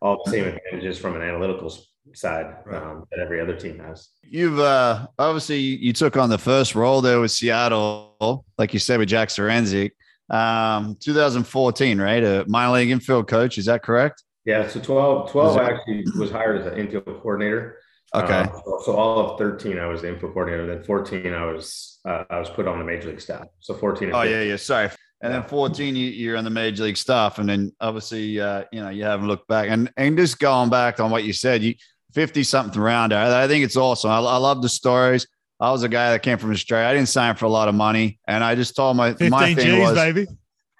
all 0.00 0.20
the 0.24 0.30
same 0.30 0.44
advantages 0.46 0.98
from 0.98 1.14
an 1.14 1.22
analytical 1.22 1.72
side 2.14 2.56
right. 2.66 2.82
um, 2.82 3.04
that 3.10 3.20
every 3.20 3.40
other 3.40 3.56
team 3.56 3.78
has. 3.78 4.08
You've 4.22 4.58
uh, 4.58 5.06
obviously 5.18 5.58
you 5.58 5.92
took 5.92 6.16
on 6.16 6.30
the 6.30 6.38
first 6.38 6.74
role 6.74 7.00
there 7.00 7.20
with 7.20 7.30
Seattle, 7.30 8.44
like 8.58 8.72
you 8.72 8.80
said 8.80 8.98
with 8.98 9.08
Jack 9.08 9.28
Zduriencik 9.28 9.92
um, 10.30 10.96
2014, 11.00 12.00
right? 12.00 12.22
A 12.22 12.44
minor 12.48 12.74
league 12.74 12.90
infield 12.90 13.28
coach. 13.28 13.58
Is 13.58 13.66
that 13.66 13.82
correct? 13.82 14.22
Yeah. 14.44 14.68
So 14.68 14.80
12, 14.80 15.30
12 15.30 15.58
actually 15.58 16.04
was 16.18 16.30
hired 16.30 16.60
as 16.60 16.66
an 16.66 16.78
infield 16.78 17.04
coordinator. 17.04 17.78
Okay. 18.14 18.40
Um, 18.40 18.50
so, 18.64 18.80
so, 18.84 18.96
all 18.96 19.32
of 19.32 19.38
13, 19.38 19.78
I 19.78 19.86
was 19.86 20.02
the 20.02 20.08
infield 20.08 20.32
coordinator. 20.32 20.66
Then 20.66 20.84
14, 20.84 21.32
I 21.34 21.46
was 21.46 21.98
uh, 22.04 22.24
I 22.30 22.38
was 22.38 22.48
put 22.48 22.68
on 22.68 22.78
the 22.78 22.84
major 22.84 23.08
league 23.08 23.20
staff. 23.20 23.46
So 23.58 23.74
14. 23.74 24.12
oh 24.14 24.22
yeah, 24.22 24.42
yeah. 24.42 24.56
Sorry. 24.56 24.90
And 25.20 25.32
then 25.32 25.42
14, 25.42 25.96
you, 25.96 26.34
are 26.34 26.36
on 26.36 26.44
the 26.44 26.50
major 26.50 26.84
league 26.84 26.98
staff, 26.98 27.38
and 27.38 27.48
then 27.48 27.72
obviously, 27.80 28.38
uh, 28.38 28.64
you 28.70 28.82
know, 28.82 28.90
you 28.90 29.04
haven't 29.04 29.26
looked 29.26 29.48
back. 29.48 29.68
And 29.70 29.90
and 29.96 30.18
just 30.18 30.38
going 30.38 30.68
back 30.68 31.00
on 31.00 31.10
what 31.10 31.24
you 31.24 31.32
said, 31.32 31.62
you 31.62 31.74
50 32.12 32.44
something 32.44 32.80
round. 32.80 33.12
I, 33.12 33.44
I 33.44 33.48
think 33.48 33.64
it's 33.64 33.76
awesome. 33.76 34.10
I, 34.10 34.18
I 34.18 34.36
love 34.36 34.62
the 34.62 34.68
stories. 34.68 35.26
I 35.64 35.70
was 35.72 35.82
a 35.82 35.88
guy 35.88 36.10
that 36.10 36.22
came 36.22 36.36
from 36.36 36.50
Australia. 36.50 36.86
I 36.88 36.92
didn't 36.92 37.08
sign 37.08 37.36
for 37.36 37.46
a 37.46 37.48
lot 37.48 37.68
of 37.68 37.74
money, 37.74 38.18
and 38.28 38.44
I 38.44 38.54
just 38.54 38.76
told 38.76 38.96
my 38.96 39.16
my 39.18 39.54
thing 39.54 39.66
G's, 39.66 39.78
was 39.78 39.94
baby. 39.94 40.26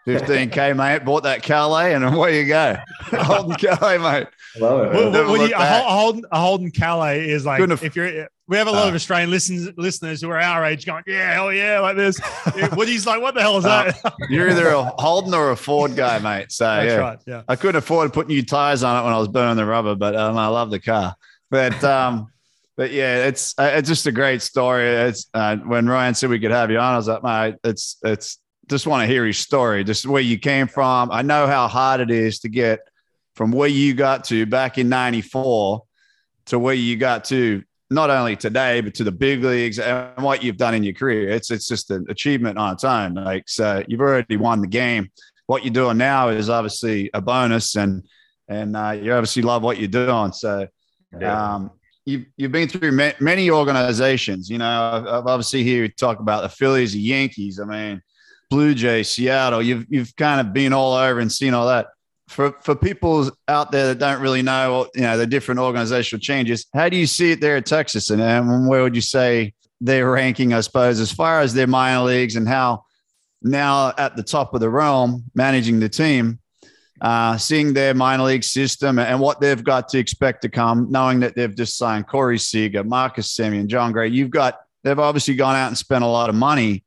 15k, 0.06 0.76
mate. 0.76 1.04
Bought 1.06 1.22
that 1.22 1.42
Calais, 1.42 1.94
and 1.94 2.04
away 2.04 2.40
you 2.40 2.46
go. 2.46 2.76
Holden 3.00 3.56
Calais, 3.56 3.96
mate. 3.96 4.26
Love 4.58 4.94
it. 4.94 5.12
What, 5.12 5.28
what 5.28 5.48
you, 5.48 5.56
a 5.56 5.64
Holden, 5.64 6.24
a 6.30 6.38
Holden 6.38 6.70
Calais 6.70 7.28
is 7.28 7.46
like 7.46 7.60
have, 7.60 7.82
if 7.82 7.96
you're. 7.96 8.28
We 8.46 8.58
have 8.58 8.66
a 8.66 8.72
lot 8.72 8.84
uh, 8.84 8.88
of 8.88 8.94
Australian 8.94 9.30
listens, 9.30 9.70
listeners 9.78 10.20
who 10.20 10.28
are 10.28 10.38
our 10.38 10.66
age 10.66 10.84
going, 10.84 11.02
yeah, 11.06 11.32
hell 11.32 11.50
yeah, 11.50 11.80
like 11.80 11.96
this. 11.96 12.20
Woody's 12.76 13.06
like, 13.06 13.22
what 13.22 13.34
the 13.34 13.40
hell 13.40 13.56
is 13.56 13.64
uh, 13.64 13.90
that? 14.02 14.14
you're 14.28 14.50
either 14.50 14.68
a 14.68 14.82
Holden 14.82 15.32
or 15.32 15.52
a 15.52 15.56
Ford 15.56 15.96
guy, 15.96 16.18
mate. 16.18 16.52
So 16.52 16.66
That's 16.66 16.86
yeah. 16.86 16.96
right. 16.96 17.18
Yeah. 17.26 17.42
I 17.48 17.56
couldn't 17.56 17.76
afford 17.76 18.08
to 18.08 18.12
put 18.12 18.28
new 18.28 18.42
tires 18.42 18.82
on 18.82 19.00
it 19.00 19.04
when 19.06 19.14
I 19.14 19.18
was 19.18 19.28
burning 19.28 19.56
the 19.56 19.64
rubber, 19.64 19.94
but 19.94 20.14
um, 20.14 20.36
I 20.36 20.48
love 20.48 20.70
the 20.70 20.78
car. 20.78 21.16
But 21.50 21.82
um, 21.84 22.30
but 22.76 22.90
yeah, 22.90 23.26
it's 23.26 23.54
uh, 23.56 23.70
it's 23.74 23.88
just 23.88 24.06
a 24.06 24.12
great 24.12 24.42
story. 24.42 24.88
It's 24.88 25.28
uh, 25.32 25.56
when 25.56 25.86
Ryan 25.86 26.14
said 26.14 26.30
we 26.30 26.40
could 26.40 26.50
have 26.50 26.70
you 26.70 26.78
on, 26.78 26.94
I 26.94 26.96
was 26.96 27.08
like, 27.08 27.22
mate, 27.22 27.56
it's 27.62 27.98
it's 28.02 28.38
just 28.68 28.86
want 28.86 29.02
to 29.02 29.06
hear 29.06 29.24
his 29.24 29.38
story, 29.38 29.84
just 29.84 30.06
where 30.06 30.22
you 30.22 30.38
came 30.38 30.66
from. 30.66 31.10
I 31.12 31.22
know 31.22 31.46
how 31.46 31.68
hard 31.68 32.00
it 32.00 32.10
is 32.10 32.40
to 32.40 32.48
get 32.48 32.80
from 33.34 33.52
where 33.52 33.68
you 33.68 33.94
got 33.94 34.24
to 34.24 34.44
back 34.46 34.78
in 34.78 34.88
'94 34.88 35.82
to 36.46 36.58
where 36.58 36.74
you 36.74 36.96
got 36.96 37.24
to 37.26 37.62
not 37.90 38.10
only 38.10 38.34
today, 38.34 38.80
but 38.80 38.94
to 38.94 39.04
the 39.04 39.12
big 39.12 39.44
leagues 39.44 39.78
and 39.78 40.22
what 40.22 40.42
you've 40.42 40.56
done 40.56 40.74
in 40.74 40.82
your 40.82 40.94
career. 40.94 41.28
It's 41.28 41.52
it's 41.52 41.68
just 41.68 41.92
an 41.92 42.06
achievement 42.08 42.58
on 42.58 42.72
its 42.72 42.82
own. 42.82 43.14
Like 43.14 43.48
so, 43.48 43.84
you've 43.86 44.00
already 44.00 44.36
won 44.36 44.60
the 44.60 44.66
game. 44.66 45.10
What 45.46 45.64
you're 45.64 45.74
doing 45.74 45.98
now 45.98 46.30
is 46.30 46.50
obviously 46.50 47.08
a 47.14 47.20
bonus, 47.20 47.76
and 47.76 48.04
and 48.48 48.76
uh, 48.76 48.98
you 49.00 49.12
obviously 49.12 49.42
love 49.42 49.62
what 49.62 49.78
you're 49.78 49.86
doing. 49.86 50.32
So. 50.32 50.66
Um, 51.22 51.70
you've, 52.06 52.26
you've 52.36 52.52
been 52.52 52.68
through 52.68 52.92
many 53.20 53.50
organizations. 53.50 54.48
You 54.50 54.58
know, 54.58 55.04
I've, 55.06 55.26
obviously 55.26 55.62
you 55.62 55.88
talk 55.88 56.20
about 56.20 56.42
the 56.42 56.48
Phillies, 56.48 56.92
the 56.92 57.00
Yankees. 57.00 57.60
I 57.60 57.64
mean, 57.64 58.02
Blue 58.50 58.74
Jays, 58.74 59.10
Seattle. 59.10 59.62
You've 59.62 59.86
you've 59.88 60.14
kind 60.16 60.40
of 60.40 60.52
been 60.52 60.72
all 60.72 60.94
over 60.94 61.20
and 61.20 61.30
seen 61.30 61.54
all 61.54 61.66
that. 61.68 61.88
For 62.28 62.52
for 62.62 62.74
people 62.74 63.30
out 63.48 63.70
there 63.70 63.88
that 63.88 63.98
don't 63.98 64.20
really 64.20 64.42
know, 64.42 64.88
you 64.94 65.02
know, 65.02 65.18
the 65.18 65.26
different 65.26 65.60
organizational 65.60 66.20
changes. 66.20 66.66
How 66.74 66.88
do 66.88 66.96
you 66.96 67.06
see 67.06 67.32
it 67.32 67.40
there 67.40 67.56
at 67.56 67.66
Texas, 67.66 68.10
and, 68.10 68.20
and 68.20 68.68
where 68.68 68.82
would 68.82 68.94
you 68.94 69.02
say 69.02 69.54
they're 69.80 70.10
ranking? 70.10 70.54
I 70.54 70.60
suppose 70.60 71.00
as 71.00 71.12
far 71.12 71.40
as 71.40 71.52
their 71.52 71.66
minor 71.66 72.04
leagues 72.04 72.36
and 72.36 72.48
how 72.48 72.84
now 73.42 73.92
at 73.98 74.16
the 74.16 74.22
top 74.22 74.54
of 74.54 74.60
the 74.60 74.70
realm 74.70 75.24
managing 75.34 75.80
the 75.80 75.88
team 75.88 76.38
uh, 77.04 77.36
seeing 77.36 77.72
their 77.72 77.94
minor 77.94 78.24
league 78.24 78.42
system 78.42 78.98
and 78.98 79.20
what 79.20 79.40
they've 79.40 79.62
got 79.62 79.88
to 79.90 79.98
expect 79.98 80.42
to 80.42 80.48
come, 80.48 80.88
knowing 80.90 81.20
that 81.20 81.36
they've 81.36 81.54
just 81.54 81.76
signed 81.76 82.08
Corey 82.08 82.38
Seager, 82.38 82.82
Marcus 82.82 83.36
Semien, 83.36 83.68
Jon 83.68 83.92
Gray. 83.92 84.08
You've 84.08 84.30
got 84.30 84.60
they've 84.82 84.98
obviously 84.98 85.36
gone 85.36 85.54
out 85.54 85.68
and 85.68 85.78
spent 85.78 86.02
a 86.02 86.08
lot 86.08 86.28
of 86.28 86.34
money 86.34 86.84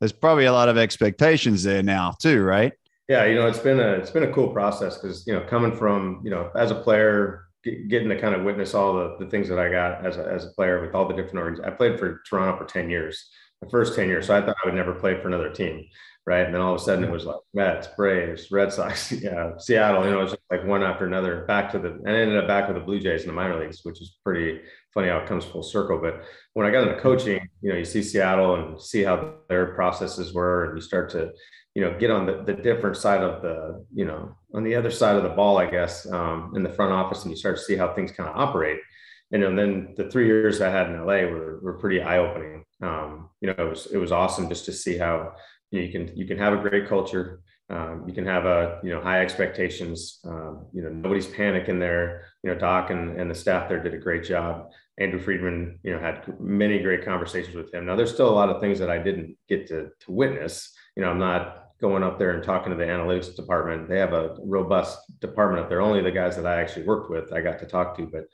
there's 0.00 0.12
probably 0.12 0.44
a 0.44 0.52
lot 0.52 0.68
of 0.68 0.78
expectations 0.78 1.62
there 1.62 1.82
now 1.82 2.14
too, 2.20 2.42
right? 2.42 2.72
Yeah, 3.08 3.24
you 3.24 3.34
know, 3.36 3.46
it's 3.46 3.58
been 3.58 3.80
a 3.80 3.92
it's 3.92 4.10
been 4.10 4.24
a 4.24 4.32
cool 4.32 4.48
process 4.48 4.98
because 4.98 5.26
you 5.26 5.32
know, 5.32 5.40
coming 5.40 5.74
from 5.74 6.20
you 6.24 6.30
know, 6.30 6.50
as 6.54 6.70
a 6.70 6.74
player, 6.74 7.46
getting 7.64 8.08
to 8.08 8.20
kind 8.20 8.34
of 8.34 8.44
witness 8.44 8.74
all 8.74 8.94
the, 8.94 9.16
the 9.18 9.30
things 9.30 9.48
that 9.48 9.58
I 9.58 9.70
got 9.70 10.04
as 10.04 10.18
a, 10.18 10.24
as 10.24 10.44
a 10.44 10.50
player 10.50 10.80
with 10.80 10.94
all 10.94 11.08
the 11.08 11.14
different 11.14 11.38
organizations. 11.38 11.72
I 11.72 11.76
played 11.76 11.98
for 11.98 12.22
Toronto 12.28 12.58
for 12.58 12.64
ten 12.70 12.90
years, 12.90 13.28
the 13.62 13.70
first 13.70 13.94
ten 13.94 14.08
years, 14.08 14.26
so 14.26 14.36
I 14.36 14.40
thought 14.40 14.56
I 14.62 14.66
would 14.66 14.74
never 14.74 14.94
play 14.94 15.20
for 15.20 15.28
another 15.28 15.50
team, 15.50 15.86
right? 16.28 16.44
And 16.44 16.54
then 16.54 16.60
all 16.60 16.74
of 16.74 16.80
a 16.80 16.84
sudden 16.84 17.04
it 17.04 17.10
was 17.10 17.24
like 17.24 17.40
Mets, 17.54 17.88
Braves, 17.96 18.50
Red 18.50 18.70
Sox, 18.70 19.10
yeah, 19.22 19.56
Seattle. 19.56 20.04
You 20.04 20.10
know, 20.10 20.20
it 20.20 20.24
was 20.24 20.36
like 20.50 20.64
one 20.66 20.82
after 20.82 21.06
another. 21.06 21.46
Back 21.46 21.72
to 21.72 21.78
the 21.78 21.88
and 21.88 22.10
I 22.10 22.20
ended 22.20 22.36
up 22.36 22.46
back 22.46 22.68
with 22.68 22.76
the 22.76 22.84
Blue 22.84 23.00
Jays 23.00 23.22
in 23.22 23.28
the 23.28 23.32
minor 23.32 23.58
leagues, 23.58 23.80
which 23.82 24.02
is 24.02 24.18
pretty 24.22 24.60
funny 24.92 25.08
how 25.08 25.18
it 25.18 25.26
comes 25.26 25.46
full 25.46 25.62
circle. 25.62 25.98
But 25.98 26.22
when 26.52 26.66
I 26.66 26.70
got 26.70 26.86
into 26.86 27.00
coaching, 27.00 27.48
you 27.62 27.70
know, 27.70 27.78
you 27.78 27.84
see 27.86 28.02
Seattle 28.02 28.56
and 28.56 28.80
see 28.80 29.02
how 29.02 29.36
their 29.48 29.74
processes 29.74 30.34
were, 30.34 30.66
and 30.66 30.76
you 30.76 30.82
start 30.82 31.08
to 31.10 31.32
you 31.78 31.84
know, 31.84 31.96
get 31.96 32.10
on 32.10 32.26
the, 32.26 32.42
the 32.44 32.54
different 32.54 32.96
side 32.96 33.22
of 33.22 33.40
the, 33.40 33.84
you 33.94 34.04
know, 34.04 34.34
on 34.52 34.64
the 34.64 34.74
other 34.74 34.90
side 34.90 35.14
of 35.14 35.22
the 35.22 35.28
ball, 35.28 35.58
I 35.58 35.70
guess, 35.70 36.10
um, 36.10 36.52
in 36.56 36.64
the 36.64 36.72
front 36.72 36.92
office, 36.92 37.22
and 37.22 37.30
you 37.30 37.36
start 37.36 37.56
to 37.56 37.62
see 37.62 37.76
how 37.76 37.94
things 37.94 38.10
kind 38.10 38.28
of 38.28 38.36
operate. 38.36 38.80
And, 39.30 39.44
and 39.44 39.56
then 39.56 39.94
the 39.96 40.10
three 40.10 40.26
years 40.26 40.60
I 40.60 40.70
had 40.70 40.88
in 40.88 40.98
LA 40.98 41.30
were, 41.30 41.60
were 41.62 41.78
pretty 41.78 42.02
eye 42.02 42.18
opening. 42.18 42.64
Um, 42.82 43.30
you 43.40 43.46
know, 43.46 43.54
it 43.56 43.68
was, 43.68 43.86
it 43.92 43.98
was 43.98 44.10
awesome 44.10 44.48
just 44.48 44.64
to 44.64 44.72
see 44.72 44.98
how 44.98 45.34
you, 45.70 45.80
know, 45.80 45.86
you 45.86 45.92
can, 45.92 46.16
you 46.16 46.26
can 46.26 46.38
have 46.38 46.52
a 46.52 46.68
great 46.68 46.88
culture. 46.88 47.40
Um, 47.70 48.04
you 48.06 48.14
can 48.14 48.24
have 48.24 48.46
a, 48.46 48.80
you 48.82 48.90
know, 48.90 49.00
high 49.00 49.20
expectations. 49.20 50.20
Um, 50.24 50.66
you 50.72 50.82
know, 50.82 50.88
nobody's 50.88 51.26
panicking 51.26 51.78
there. 51.78 52.24
You 52.42 52.50
know, 52.50 52.58
Doc 52.58 52.90
and, 52.90 53.20
and 53.20 53.30
the 53.30 53.34
staff 53.34 53.68
there 53.68 53.82
did 53.82 53.94
a 53.94 53.98
great 53.98 54.24
job. 54.24 54.70
Andrew 54.98 55.20
Friedman, 55.20 55.78
you 55.82 55.92
know, 55.92 56.00
had 56.00 56.24
many 56.40 56.78
great 56.80 57.04
conversations 57.04 57.54
with 57.54 57.72
him. 57.72 57.86
Now, 57.86 57.94
there's 57.94 58.12
still 58.12 58.30
a 58.30 58.34
lot 58.34 58.48
of 58.48 58.60
things 58.60 58.78
that 58.78 58.90
I 58.90 58.98
didn't 58.98 59.36
get 59.48 59.68
to, 59.68 59.90
to 60.00 60.12
witness. 60.12 60.74
You 60.96 61.02
know, 61.02 61.10
I'm 61.10 61.18
not 61.18 61.66
going 61.80 62.02
up 62.02 62.18
there 62.18 62.32
and 62.32 62.42
talking 62.42 62.70
to 62.70 62.78
the 62.78 62.84
analytics 62.84 63.36
department. 63.36 63.88
They 63.88 63.98
have 63.98 64.12
a 64.12 64.36
robust 64.42 64.98
department 65.20 65.62
up 65.62 65.68
there. 65.68 65.80
Only 65.80 66.02
the 66.02 66.10
guys 66.10 66.36
that 66.36 66.46
I 66.46 66.60
actually 66.60 66.86
worked 66.86 67.10
with, 67.10 67.32
I 67.32 67.40
got 67.40 67.58
to 67.60 67.66
talk 67.66 67.96
to, 67.98 68.06
but 68.06 68.24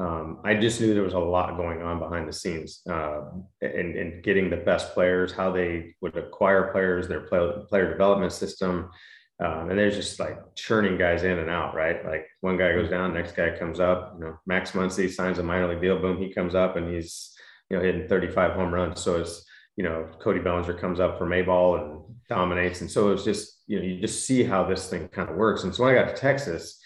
um, 0.00 0.38
I 0.44 0.54
just 0.54 0.80
knew 0.80 0.94
there 0.94 1.02
was 1.02 1.12
a 1.12 1.18
lot 1.18 1.58
going 1.58 1.82
on 1.82 1.98
behind 1.98 2.26
the 2.26 2.32
scenes 2.32 2.80
uh, 2.88 3.20
and, 3.60 4.22
getting 4.22 4.48
the 4.48 4.56
best 4.56 4.94
players, 4.94 5.30
how 5.30 5.52
they 5.52 5.94
would 6.00 6.16
acquire 6.16 6.72
players, 6.72 7.06
their 7.06 7.20
play, 7.20 7.50
player 7.68 7.90
development 7.90 8.32
system. 8.32 8.90
Um, 9.44 9.68
and 9.68 9.78
they're 9.78 9.90
just 9.90 10.18
like 10.18 10.38
churning 10.54 10.96
guys 10.96 11.22
in 11.22 11.38
and 11.38 11.50
out, 11.50 11.74
right? 11.74 12.04
Like 12.04 12.26
one 12.40 12.56
guy 12.56 12.72
goes 12.72 12.88
down, 12.88 13.12
next 13.12 13.36
guy 13.36 13.56
comes 13.58 13.78
up. 13.78 14.14
You 14.18 14.24
know, 14.24 14.40
Max 14.46 14.72
Muncy 14.72 15.10
signs 15.10 15.38
a 15.38 15.42
minor 15.42 15.68
league 15.68 15.82
deal, 15.82 16.00
boom, 16.00 16.18
he 16.18 16.32
comes 16.32 16.54
up 16.54 16.76
and 16.76 16.92
he's 16.92 17.34
you 17.68 17.76
know 17.76 17.82
hitting 17.82 18.08
35 18.08 18.52
home 18.52 18.72
runs. 18.72 19.02
So 19.02 19.20
it's 19.20 19.44
you 19.76 19.84
know 19.84 20.08
Cody 20.20 20.40
Bellinger 20.40 20.74
comes 20.74 20.98
up 20.98 21.18
from 21.18 21.32
A 21.32 21.42
ball 21.42 21.76
and 21.76 22.00
dominates. 22.30 22.80
And 22.80 22.90
so 22.90 23.08
it 23.08 23.12
was 23.12 23.24
just, 23.24 23.62
you 23.66 23.78
know, 23.78 23.84
you 23.84 24.00
just 24.00 24.24
see 24.24 24.42
how 24.42 24.64
this 24.64 24.88
thing 24.88 25.08
kind 25.08 25.28
of 25.28 25.36
works. 25.36 25.64
And 25.64 25.74
so 25.74 25.84
when 25.84 25.94
I 25.94 26.02
got 26.02 26.14
to 26.14 26.18
Texas, 26.18 26.79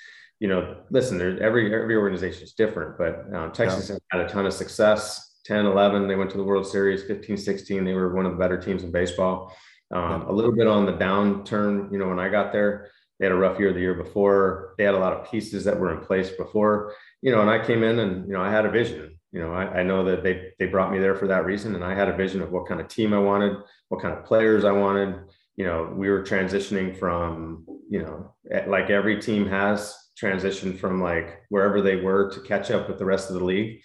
you 0.44 0.50
know, 0.50 0.76
listen, 0.90 1.18
every, 1.40 1.74
every 1.74 1.96
organization 1.96 2.42
is 2.42 2.52
different, 2.52 2.98
but 2.98 3.34
um, 3.34 3.50
Texas 3.50 3.88
yeah. 3.88 3.96
had 4.10 4.20
a 4.20 4.28
ton 4.28 4.44
of 4.44 4.52
success, 4.52 5.38
10, 5.46 5.64
11, 5.64 6.06
they 6.06 6.16
went 6.16 6.30
to 6.32 6.36
the 6.36 6.44
world 6.44 6.66
series, 6.66 7.02
15, 7.02 7.38
16, 7.38 7.82
they 7.82 7.94
were 7.94 8.14
one 8.14 8.26
of 8.26 8.32
the 8.32 8.38
better 8.38 8.60
teams 8.60 8.84
in 8.84 8.92
baseball. 8.92 9.56
Um, 9.90 10.20
yeah. 10.20 10.28
A 10.28 10.32
little 10.34 10.54
bit 10.54 10.66
on 10.66 10.84
the 10.84 10.92
downturn, 10.92 11.90
you 11.90 11.96
know, 11.96 12.08
when 12.08 12.18
I 12.18 12.28
got 12.28 12.52
there, 12.52 12.90
they 13.18 13.24
had 13.24 13.32
a 13.32 13.36
rough 13.36 13.58
year 13.58 13.72
the 13.72 13.80
year 13.80 13.94
before. 13.94 14.74
They 14.76 14.84
had 14.84 14.92
a 14.92 14.98
lot 14.98 15.14
of 15.14 15.30
pieces 15.30 15.64
that 15.64 15.80
were 15.80 15.94
in 15.98 16.04
place 16.04 16.28
before, 16.28 16.94
you 17.22 17.32
know, 17.32 17.40
and 17.40 17.48
I 17.48 17.64
came 17.64 17.82
in 17.82 17.98
and, 18.00 18.26
you 18.26 18.34
know, 18.34 18.42
I 18.42 18.50
had 18.50 18.66
a 18.66 18.70
vision. 18.70 19.18
You 19.32 19.40
know, 19.40 19.54
I, 19.54 19.80
I 19.80 19.82
know 19.82 20.04
that 20.04 20.22
they 20.22 20.52
they 20.58 20.66
brought 20.66 20.92
me 20.92 20.98
there 20.98 21.14
for 21.14 21.26
that 21.28 21.46
reason. 21.46 21.74
And 21.74 21.82
I 21.82 21.94
had 21.94 22.10
a 22.10 22.16
vision 22.16 22.42
of 22.42 22.52
what 22.52 22.68
kind 22.68 22.82
of 22.82 22.88
team 22.88 23.14
I 23.14 23.18
wanted, 23.18 23.56
what 23.88 24.02
kind 24.02 24.12
of 24.12 24.26
players 24.26 24.64
I 24.66 24.72
wanted, 24.72 25.20
you 25.56 25.64
know, 25.64 25.90
we 25.96 26.10
were 26.10 26.22
transitioning 26.22 26.94
from, 26.98 27.64
you 27.88 28.02
know, 28.02 28.34
like 28.66 28.90
every 28.90 29.22
team 29.22 29.46
has 29.48 30.03
transitioned 30.20 30.78
from 30.78 31.00
like 31.00 31.42
wherever 31.48 31.80
they 31.80 31.96
were 31.96 32.30
to 32.30 32.40
catch 32.40 32.70
up 32.70 32.88
with 32.88 32.98
the 32.98 33.04
rest 33.04 33.30
of 33.30 33.36
the 33.38 33.44
league. 33.44 33.80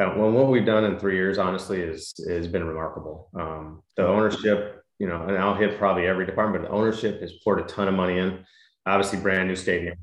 Uh, 0.00 0.14
well, 0.16 0.30
what 0.30 0.48
we've 0.48 0.64
done 0.64 0.84
in 0.84 0.98
three 0.98 1.16
years, 1.16 1.38
honestly, 1.38 1.80
is 1.80 2.14
has 2.28 2.48
been 2.48 2.66
remarkable. 2.66 3.28
Um, 3.38 3.82
the 3.96 4.06
ownership, 4.06 4.82
you 4.98 5.06
know, 5.06 5.22
and 5.22 5.36
I'll 5.36 5.54
hit 5.54 5.78
probably 5.78 6.06
every 6.06 6.24
department. 6.24 6.64
But 6.64 6.70
the 6.70 6.74
ownership 6.74 7.20
has 7.20 7.32
poured 7.44 7.60
a 7.60 7.64
ton 7.64 7.88
of 7.88 7.94
money 7.94 8.18
in. 8.18 8.44
Obviously, 8.86 9.20
brand 9.20 9.48
new 9.48 9.56
stadium. 9.56 9.96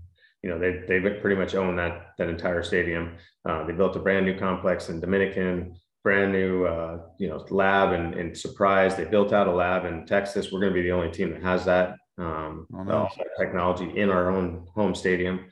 You 0.44 0.52
know, 0.52 0.60
they 0.60 0.84
they 0.88 1.00
pretty 1.20 1.36
much 1.36 1.56
own 1.56 1.76
that 1.78 2.12
that 2.20 2.30
entire 2.30 2.62
stadium. 2.62 3.18
Uh, 3.48 3.66
they 3.66 3.74
built 3.74 3.96
a 3.96 4.00
brand 4.00 4.26
new 4.26 4.38
complex 4.38 4.90
in 4.90 5.00
Dominican 5.00 5.76
brand 6.04 6.32
new 6.32 6.66
uh, 6.66 7.00
you 7.18 7.28
know 7.28 7.46
lab 7.50 7.92
and, 7.92 8.14
and 8.14 8.38
Surprise 8.38 8.96
they 8.96 9.06
built 9.06 9.34
out 9.34 9.48
a 9.48 9.52
lab 9.52 9.86
in 9.86 10.06
texas 10.06 10.52
we're 10.52 10.60
going 10.60 10.74
to 10.74 10.80
be 10.80 10.84
the 10.84 10.92
only 10.92 11.12
team 11.12 11.32
that 11.32 11.44
has 11.44 11.66
that 11.66 11.96
um, 12.18 12.68
oh, 12.74 12.84
nice. 12.84 13.12
technology 13.40 13.92
in 13.98 14.10
our 14.10 14.30
own 14.30 14.66
home 14.76 14.96
stadium 14.96 15.46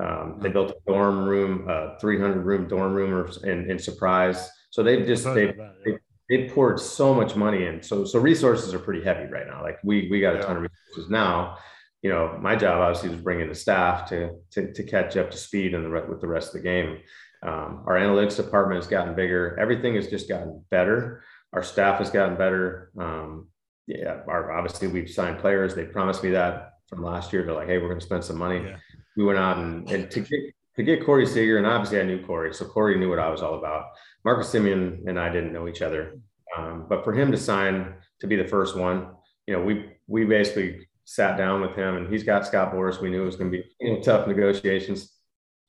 um, 0.00 0.38
they 0.40 0.48
built 0.48 0.70
a 0.70 0.90
dorm 0.90 1.24
room 1.24 1.66
uh, 1.68 1.98
300 1.98 2.44
room 2.44 2.68
dorm 2.68 2.94
room 2.94 3.30
in, 3.44 3.70
in 3.70 3.78
Surprise 3.78 4.48
so 4.70 4.82
they've 4.82 5.06
just 5.06 5.24
they, 5.24 5.52
they, 5.84 5.98
they 6.28 6.48
poured 6.48 6.80
so 6.80 7.14
much 7.14 7.36
money 7.36 7.66
in 7.66 7.82
so 7.82 8.04
so 8.04 8.18
resources 8.18 8.72
are 8.72 8.78
pretty 8.78 9.02
heavy 9.02 9.30
right 9.30 9.46
now 9.46 9.62
like 9.62 9.78
we 9.84 10.08
we 10.10 10.20
got 10.20 10.34
a 10.34 10.38
yeah. 10.38 10.44
ton 10.44 10.56
of 10.56 10.62
resources 10.62 11.10
now 11.10 11.56
you 12.02 12.10
know 12.10 12.38
my 12.40 12.56
job 12.56 12.80
obviously 12.80 13.10
was 13.10 13.20
bringing 13.20 13.48
the 13.48 13.54
staff 13.54 14.08
to 14.08 14.30
to, 14.50 14.72
to 14.72 14.82
catch 14.82 15.16
up 15.16 15.30
to 15.30 15.36
speed 15.36 15.74
and 15.74 15.84
the 15.84 16.06
with 16.08 16.20
the 16.20 16.26
rest 16.26 16.48
of 16.48 16.62
the 16.62 16.68
game 16.68 16.98
um, 17.42 17.82
our 17.86 17.94
analytics 17.94 18.36
department 18.36 18.80
has 18.80 18.86
gotten 18.86 19.14
bigger. 19.14 19.58
Everything 19.58 19.96
has 19.96 20.06
just 20.06 20.28
gotten 20.28 20.64
better. 20.70 21.24
Our 21.52 21.62
staff 21.62 21.98
has 21.98 22.10
gotten 22.10 22.36
better. 22.36 22.92
Um, 22.98 23.48
yeah, 23.86 24.20
our, 24.28 24.52
obviously 24.52 24.88
we've 24.88 25.10
signed 25.10 25.40
players. 25.40 25.74
They 25.74 25.84
promised 25.84 26.22
me 26.22 26.30
that 26.30 26.74
from 26.88 27.02
last 27.02 27.32
year. 27.32 27.44
They're 27.44 27.54
like, 27.54 27.66
hey, 27.66 27.78
we're 27.78 27.88
going 27.88 28.00
to 28.00 28.06
spend 28.06 28.24
some 28.24 28.38
money. 28.38 28.64
Yeah. 28.64 28.76
We 29.16 29.24
went 29.24 29.38
out 29.38 29.58
and, 29.58 29.90
and 29.90 30.10
to 30.10 30.20
get 30.20 30.40
to 30.76 30.82
get 30.82 31.04
Corey 31.04 31.26
Seager, 31.26 31.58
and 31.58 31.66
obviously 31.66 32.00
I 32.00 32.04
knew 32.04 32.24
Corey, 32.24 32.54
so 32.54 32.64
Corey 32.64 32.98
knew 32.98 33.10
what 33.10 33.18
I 33.18 33.28
was 33.28 33.42
all 33.42 33.58
about. 33.58 33.86
Marcus 34.24 34.50
Semien 34.52 35.06
and 35.06 35.18
I 35.18 35.30
didn't 35.30 35.52
know 35.52 35.68
each 35.68 35.82
other, 35.82 36.18
um, 36.56 36.86
but 36.88 37.04
for 37.04 37.12
him 37.12 37.30
to 37.32 37.38
sign 37.38 37.94
to 38.20 38.26
be 38.26 38.36
the 38.36 38.48
first 38.48 38.76
one, 38.76 39.08
you 39.46 39.54
know, 39.54 39.62
we 39.62 39.92
we 40.06 40.24
basically 40.24 40.86
sat 41.04 41.36
down 41.36 41.60
with 41.60 41.74
him, 41.74 41.96
and 41.96 42.12
he's 42.12 42.24
got 42.24 42.46
Scott 42.46 42.72
Boras. 42.72 43.00
We 43.00 43.10
knew 43.10 43.22
it 43.22 43.26
was 43.26 43.36
going 43.36 43.50
to 43.50 43.58
be 43.58 43.64
you 43.80 43.94
know, 43.94 44.00
tough 44.00 44.26
negotiations. 44.26 45.12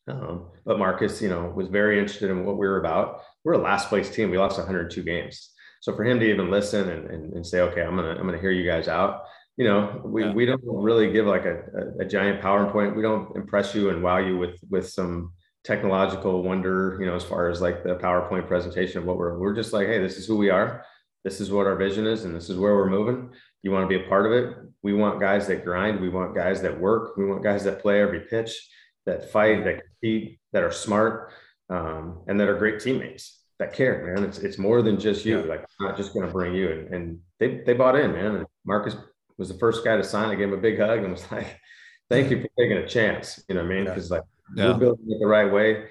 Um, 0.08 0.48
but 0.66 0.80
Marcus, 0.80 1.22
you 1.22 1.30
know, 1.30 1.52
was 1.56 1.68
very 1.68 1.98
interested 2.00 2.30
in 2.30 2.46
what 2.46 2.58
we 2.58 2.68
were 2.68 2.80
about. 2.80 3.22
We're 3.44 3.54
a 3.54 3.58
last 3.58 3.90
place 3.90 4.10
team. 4.10 4.32
We 4.32 4.38
lost 4.38 4.58
102 4.58 5.02
games. 5.04 5.52
So 5.82 5.96
for 5.96 6.04
him 6.04 6.20
to 6.20 6.30
even 6.30 6.50
listen 6.50 6.90
and, 6.90 7.10
and, 7.10 7.34
and 7.34 7.46
say, 7.46 7.60
okay, 7.62 7.82
I'm 7.82 7.96
gonna 7.96 8.12
I'm 8.12 8.26
gonna 8.26 8.40
hear 8.40 8.52
you 8.52 8.66
guys 8.66 8.88
out. 8.88 9.24
You 9.58 9.66
know, 9.66 10.02
we, 10.04 10.24
yeah. 10.24 10.34
we 10.34 10.46
don't 10.46 10.62
really 10.66 11.12
give 11.12 11.28
like 11.28 11.46
a, 11.46 11.62
a, 12.00 12.04
a 12.04 12.06
giant 12.06 12.42
PowerPoint. 12.42 12.96
We 12.96 13.04
don't 13.04 13.36
impress 13.36 13.76
you 13.76 13.90
and 13.90 14.02
wow 14.02 14.18
you 14.18 14.38
with 14.38 14.60
with 14.70 14.90
some 14.90 15.34
technological 15.64 16.44
wonder, 16.44 16.98
you 17.00 17.06
know, 17.06 17.16
as 17.16 17.24
far 17.24 17.50
as 17.50 17.62
like 17.62 17.84
the 17.84 17.96
PowerPoint 17.96 18.48
presentation 18.48 18.98
of 18.98 19.06
what 19.06 19.18
we're 19.18 19.38
we're 19.38 19.54
just 19.54 19.72
like, 19.72 19.88
hey, 19.88 20.00
this 20.00 20.18
is 20.18 20.26
who 20.26 20.38
we 20.38 20.50
are. 20.50 20.84
This 21.24 21.40
is 21.40 21.52
what 21.52 21.68
our 21.68 21.76
vision 21.76 22.06
is, 22.06 22.26
and 22.26 22.36
this 22.36 22.50
is 22.50 22.58
where 22.58 22.76
we're 22.76 22.90
moving. 22.90 23.30
You 23.62 23.72
want 23.72 23.90
to 23.90 23.98
be 23.98 24.04
a 24.04 24.10
part 24.10 24.26
of 24.26 24.34
it. 24.34 24.58
We 24.82 24.94
want 24.94 25.22
guys 25.22 25.48
that 25.48 25.64
grind. 25.64 26.02
We 26.02 26.10
want 26.10 26.36
guys 26.36 26.62
that 26.64 26.78
work. 26.78 27.16
We 27.16 27.26
want 27.26 27.44
guys 27.44 27.64
that 27.64 27.82
play 27.82 28.02
every 28.02 28.22
pitch 28.22 28.70
that 29.06 29.32
fight, 29.32 29.64
that 29.66 29.84
compete, 29.84 30.40
that 30.54 30.64
are 30.64 30.72
smart, 30.72 31.32
um, 31.70 32.24
and 32.28 32.40
that 32.40 32.48
are 32.48 32.58
great 32.58 32.80
teammates 32.80 33.44
that 33.60 33.74
care, 33.74 34.14
man. 34.14 34.24
It's 34.26 34.40
it's 34.40 34.58
more 34.58 34.82
than 34.82 35.00
just 35.00 35.26
you. 35.26 35.40
Yeah. 35.40 35.46
Like 35.46 35.66
I'm 35.80 35.88
not 35.88 35.98
just 35.98 36.14
going 36.14 36.26
to 36.26 36.32
bring 36.32 36.54
you. 36.54 36.72
And, 36.72 36.94
and, 36.94 37.20
they 37.40 37.62
they 37.66 37.74
bought 37.74 37.98
in, 37.98 38.14
man. 38.14 38.36
And 38.36 38.46
Marcus 38.66 38.96
was 39.38 39.50
the 39.50 39.58
first 39.58 39.84
guy 39.84 39.98
to 39.98 40.04
sign. 40.04 40.30
I 40.30 40.36
gave 40.36 40.48
him 40.48 40.54
a 40.54 40.62
big 40.62 40.80
hug 40.80 41.00
and 41.00 41.12
was 41.12 41.32
like, 41.32 41.60
"Thank 42.10 42.32
you 42.32 42.42
for 42.42 42.48
taking 42.58 42.78
a 42.78 42.88
chance." 42.88 43.44
You 43.48 43.56
know 43.56 43.64
what 43.64 43.72
I 43.72 43.76
mean? 43.76 43.86
Because 43.86 44.10
yeah. 44.10 44.18
like 44.18 44.24
yeah. 44.56 44.72
we're 44.72 44.80
building 44.80 45.06
it 45.10 45.20
the 45.20 45.28
right 45.28 45.52
way. 45.52 45.86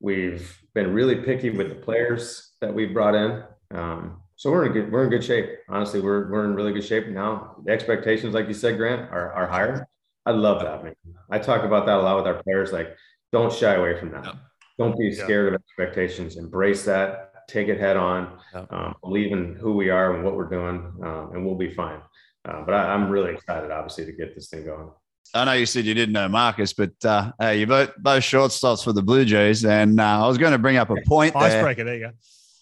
We've 0.00 0.60
been 0.74 0.92
really 0.92 1.16
picky 1.16 1.50
with 1.50 1.68
the 1.68 1.74
players 1.74 2.52
that 2.60 2.72
we 2.72 2.86
brought 2.86 3.14
in. 3.14 3.42
Um, 3.70 4.20
so 4.36 4.50
we're 4.50 4.66
in 4.66 4.72
good 4.72 4.92
we're 4.92 5.04
in 5.04 5.10
good 5.10 5.24
shape. 5.24 5.48
Honestly, 5.68 6.00
we're 6.00 6.30
we're 6.30 6.44
in 6.44 6.54
really 6.54 6.72
good 6.72 6.84
shape 6.84 7.08
now. 7.08 7.56
The 7.64 7.72
expectations, 7.72 8.34
like 8.34 8.48
you 8.48 8.54
said, 8.54 8.76
Grant, 8.76 9.10
are 9.10 9.32
are 9.32 9.46
higher. 9.46 9.88
I 10.26 10.32
love 10.32 10.60
that, 10.62 10.84
man. 10.84 10.94
I 11.30 11.38
talk 11.38 11.62
about 11.64 11.86
that 11.86 11.98
a 11.98 12.02
lot 12.02 12.16
with 12.16 12.26
our 12.26 12.42
players. 12.42 12.72
Like, 12.72 12.96
don't 13.32 13.52
shy 13.52 13.74
away 13.74 13.98
from 13.98 14.10
that. 14.10 14.24
Yeah. 14.24 14.32
Don't 14.78 14.98
be 14.98 15.12
scared 15.12 15.52
yeah. 15.52 15.54
of 15.54 15.62
expectations. 15.62 16.36
Embrace 16.36 16.84
that. 16.84 17.32
Take 17.48 17.68
it 17.68 17.80
head 17.80 17.96
on. 17.96 18.38
Yeah. 18.52 18.66
Um, 18.70 18.94
believe 19.02 19.32
in 19.32 19.54
who 19.54 19.74
we 19.74 19.88
are 19.88 20.14
and 20.14 20.24
what 20.24 20.36
we're 20.36 20.50
doing, 20.50 20.92
um, 21.02 21.30
and 21.32 21.46
we'll 21.46 21.54
be 21.54 21.72
fine. 21.72 22.00
Uh, 22.46 22.62
but 22.64 22.74
I, 22.74 22.94
am 22.94 23.08
really 23.08 23.34
excited, 23.34 23.70
obviously, 23.70 24.06
to 24.06 24.12
get 24.12 24.34
this 24.34 24.48
thing 24.48 24.64
going. 24.64 24.90
I 25.34 25.44
know 25.44 25.52
you 25.52 25.66
said 25.66 25.84
you 25.84 25.94
didn't 25.94 26.12
know 26.12 26.28
Marcus, 26.28 26.72
but 26.72 26.92
uh, 27.04 27.32
hey, 27.40 27.60
you 27.60 27.66
both 27.66 27.90
both 27.98 28.22
shortstops 28.22 28.84
for 28.84 28.92
the 28.92 29.02
Blue 29.02 29.24
Jays, 29.24 29.64
and 29.64 30.00
uh, 30.00 30.24
I 30.24 30.28
was 30.28 30.38
going 30.38 30.52
to 30.52 30.58
bring 30.58 30.76
up 30.76 30.90
a 30.90 30.96
point. 31.06 31.34
there. 31.34 31.42
Icebreaker, 31.42 31.84
there 31.84 31.94
you 31.96 32.00
go. 32.06 32.12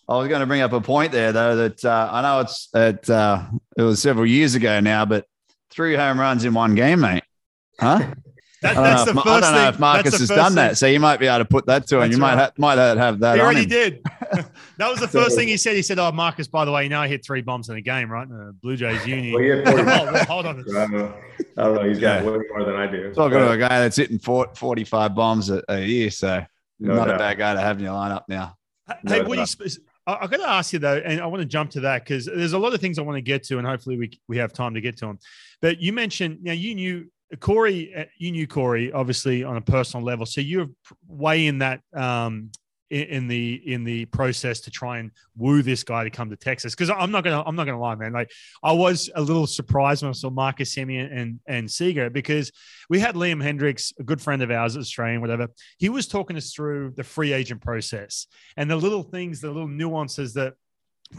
I 0.09 0.19
was 0.19 0.29
going 0.29 0.41
to 0.41 0.47
bring 0.47 0.63
up 0.63 0.73
a 0.73 0.81
point 0.81 1.13
there, 1.13 1.33
though, 1.33 1.57
that 1.57 1.85
uh, 1.85 2.09
I 2.11 2.23
know 2.23 2.41
it's 2.41 2.69
it, 2.75 3.09
uh, 3.09 3.45
it 3.77 3.83
was 3.83 4.01
several 4.01 4.27
years 4.27 4.55
ago 4.55 4.81
now, 4.81 5.05
but 5.05 5.27
three 5.71 5.95
home 5.95 6.19
runs 6.19 6.45
in 6.45 6.55
one 6.55 6.75
game, 6.75 7.01
mate. 7.01 7.25
Huh? 7.79 8.15
That, 8.65 8.77
that's 8.77 9.03
uh, 9.03 9.05
the 9.05 9.11
if, 9.11 9.17
first 9.25 9.27
I 9.29 9.41
don't 9.41 9.53
know 9.53 9.69
if 9.69 9.79
Marcus 9.79 10.19
has 10.19 10.29
done 10.29 10.47
thing. 10.47 10.55
that, 10.55 10.79
so 10.79 10.87
you 10.87 10.99
might 10.99 11.21
be 11.21 11.27
able 11.27 11.41
to 11.41 11.45
put 11.45 11.67
that 11.67 11.87
to 11.89 12.01
him. 12.01 12.11
You 12.11 12.17
might 12.17 12.31
right. 12.31 12.39
have, 12.39 12.59
might 12.59 12.79
have 12.79 13.21
that. 13.21 13.35
He 13.35 13.43
already 13.43 13.67
did. 13.67 14.01
that 14.79 14.91
was 14.91 15.01
the 15.01 15.09
first 15.09 15.37
thing 15.37 15.49
he 15.49 15.59
said. 15.59 15.77
He 15.77 15.83
said, 15.83 15.99
"Oh, 15.99 16.11
Marcus, 16.11 16.49
by 16.49 16.65
the 16.65 16.73
way, 16.73 16.85
you 16.85 16.89
know 16.89 16.99
I 16.99 17.07
hit 17.07 17.23
three 17.23 17.43
bombs 17.43 17.69
in 17.69 17.77
a 17.77 17.83
game, 17.83 18.11
right? 18.11 18.27
In 18.27 18.35
the 18.35 18.55
Blue 18.63 18.75
Jays 18.75 19.07
uni." 19.07 19.33
Well, 19.33 19.43
he 19.43 19.49
had 19.49 19.65
40 19.69 19.83
oh, 19.83 19.85
well, 19.85 20.25
hold 20.25 20.47
on. 20.47 20.61
I 20.61 20.63
don't 20.63 20.93
know. 20.93 21.15
I 21.59 21.63
don't 21.63 21.75
know. 21.75 21.89
He's 21.89 21.99
got 21.99 22.25
Yeah. 22.25 22.31
way 22.31 22.39
more 22.49 22.65
than 22.65 22.75
I 22.75 22.87
do. 22.91 23.13
Talking 23.13 23.39
But- 23.39 23.47
to 23.49 23.53
a 23.53 23.59
guy 23.59 23.81
that's 23.81 23.97
hitting 23.97 24.19
four- 24.19 24.51
45 24.55 25.15
bombs 25.15 25.51
a, 25.51 25.63
a 25.69 25.85
year, 25.85 26.11
so 26.11 26.43
No 26.81 26.95
not 26.95 27.11
a 27.11 27.19
bad 27.19 27.37
guy 27.37 27.53
to 27.53 27.61
have 27.61 27.77
in 27.77 27.85
your 27.85 27.93
lineup 27.93 28.23
now. 28.29 28.57
Hey, 28.89 29.21
No 29.21 29.25
what 29.29 29.35
do 29.35 29.41
you? 29.41 29.47
sp- 29.47 29.85
I, 30.07 30.19
I 30.23 30.27
got 30.27 30.39
to 30.39 30.49
ask 30.49 30.73
you 30.73 30.79
though, 30.79 30.97
and 30.97 31.21
I 31.21 31.27
want 31.27 31.43
to 31.43 31.47
jump 31.47 31.71
to 31.73 31.81
that 31.81 32.05
because 32.05 32.27
there's 32.27 32.55
a 32.55 32.59
lot 32.59 32.73
of 32.75 32.81
things 32.81 32.99
I 32.99 33.03
want 33.03 33.17
to 33.17 33.23
get 33.23 33.43
to, 33.45 33.59
and 33.59 33.67
hopefully 33.67 33.99
we 33.99 34.19
we 34.27 34.39
have 34.39 34.53
time 34.53 34.75
to 34.75 34.81
get 34.81 34.97
to 34.99 35.07
them. 35.07 35.19
But 35.61 35.81
you 35.81 35.93
mentioned, 35.93 36.43
now 36.43 36.53
you 36.53 36.75
knew 36.75 37.07
Corey, 37.41 37.95
uh, 37.95 38.05
you 38.19 38.31
knew 38.31 38.47
Corey 38.47 38.93
obviously 38.93 39.45
on 39.45 39.57
a 39.57 39.61
personal 39.61 40.05
level, 40.05 40.27
so 40.27 40.41
you're 40.41 40.69
way 41.09 41.47
in 41.47 41.59
that 41.59 41.81
um, 41.95 42.51
in, 42.91 43.27
the 43.27 43.55
in 43.67 43.83
the 43.83 44.05
process 44.07 44.61
to 44.61 44.71
try 44.71 44.99
and 44.99 45.11
woo 45.37 45.63
this 45.63 45.83
guy 45.83 46.05
to 46.05 46.11
come 46.11 46.31
to 46.31 46.37
Texas. 46.37 46.75
Because 46.75 46.91
I'm 46.91 47.11
not 47.11 47.25
gonna 47.25 47.43
I'm 47.45 47.57
not 47.57 47.65
gonna 47.65 47.81
lie, 47.81 47.95
man. 47.95 48.13
Like 48.13 48.31
I 48.63 48.73
was 48.73 49.11
a 49.15 49.21
little 49.21 49.47
surprised 49.47 50.03
when 50.03 50.11
I 50.11 50.13
saw 50.13 50.31
Marcus 50.31 50.75
Semien 50.75 51.11
and 51.13 51.41
and 51.47 51.71
Seager 51.71 52.11
because 52.11 52.53
we 52.89 53.01
had 53.01 53.15
Liam 53.15 53.43
Hendriks, 53.43 53.93
a 53.99 54.05
good 54.05 54.21
friend 54.21 54.43
of 54.43 54.51
ours, 54.51 54.77
Australian, 54.77 55.21
whatever. 55.21 55.49
He 55.79 55.89
was 55.89 56.07
talking 56.07 56.37
us 56.37 56.53
through 56.53 56.93
the 56.97 57.05
free 57.05 57.33
agent 57.33 57.63
process 57.63 58.27
and 58.57 58.71
the 58.71 58.77
little 58.77 59.03
things, 59.03 59.41
the 59.41 59.49
little 59.49 59.69
nuances 59.69 60.35
that 60.35 60.55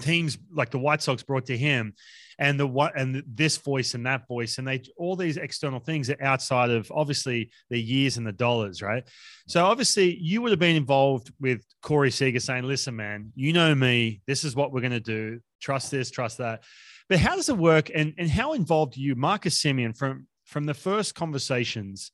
teams 0.02 0.38
like 0.52 0.72
the 0.72 0.80
White 0.80 1.02
Sox 1.02 1.24
brought 1.24 1.48
to 1.48 1.58
him, 1.58 1.94
and 2.38 2.60
the 2.60 2.68
what 2.68 2.98
and 3.00 3.24
this 3.28 3.58
voice 3.58 3.94
and 3.94 4.06
that 4.06 4.28
voice, 4.28 4.58
and 4.58 4.68
they 4.68 4.82
all 4.98 5.16
these 5.16 5.38
external 5.38 5.80
things 5.80 6.10
are 6.10 6.22
outside 6.22 6.70
of 6.70 6.92
obviously 6.92 7.50
the 7.70 7.80
years 7.80 8.18
and 8.18 8.26
the 8.26 8.32
dollars, 8.32 8.82
right? 8.82 9.04
So 9.48 9.66
obviously 9.66 10.18
you 10.18 10.42
would 10.42 10.52
have 10.52 10.60
been 10.60 10.76
involved 10.76 11.32
with 11.40 11.62
Corey 11.82 12.12
Seager 12.12 12.40
saying, 12.40 12.64
"Listen, 12.64 12.96
man, 12.96 13.32
you 13.36 13.54
know 13.54 13.74
me. 13.74 14.22
This 14.28 14.44
is 14.44 14.56
what 14.56 14.72
we're 14.72 14.82
going 14.82 14.92
to 14.92 15.00
do. 15.00 15.40
Trust 15.62 15.92
this, 15.92 16.12
trust 16.12 16.38
that." 16.40 16.64
But 17.08 17.20
how 17.20 17.36
does 17.36 17.50
it 17.50 17.58
work, 17.58 17.90
and 17.94 18.14
and 18.18 18.30
how 18.30 18.54
involved 18.54 18.98
are 18.98 19.02
you, 19.02 19.16
Marcus 19.16 19.62
Semien, 19.62 19.96
from 19.98 20.28
from 20.46 20.66
the 20.66 20.74
first 20.74 21.16
conversations? 21.16 22.12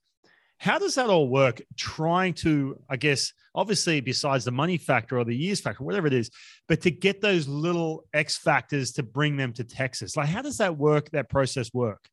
How 0.62 0.78
does 0.78 0.94
that 0.94 1.10
all 1.10 1.28
work? 1.28 1.60
Trying 1.76 2.36
to, 2.36 2.80
I 2.88 2.96
guess, 2.96 3.34
obviously, 3.56 4.00
besides 4.00 4.46
the 4.46 4.52
money 4.52 4.78
factor 4.78 5.18
or 5.18 5.26
the 5.26 5.36
years 5.36 5.60
factor, 5.60 5.84
whatever 5.84 6.06
it 6.06 6.14
is, 6.14 6.30
but 6.68 6.82
to 6.82 6.92
get 6.92 7.20
those 7.20 7.48
little 7.48 8.06
X 8.14 8.38
factors 8.38 8.92
to 8.92 9.02
bring 9.02 9.38
them 9.38 9.54
to 9.54 9.64
Texas. 9.64 10.16
Like, 10.16 10.28
how 10.28 10.44
does 10.44 10.60
that 10.60 10.78
work? 10.78 11.10
That 11.10 11.30
process 11.30 11.74
work? 11.74 12.08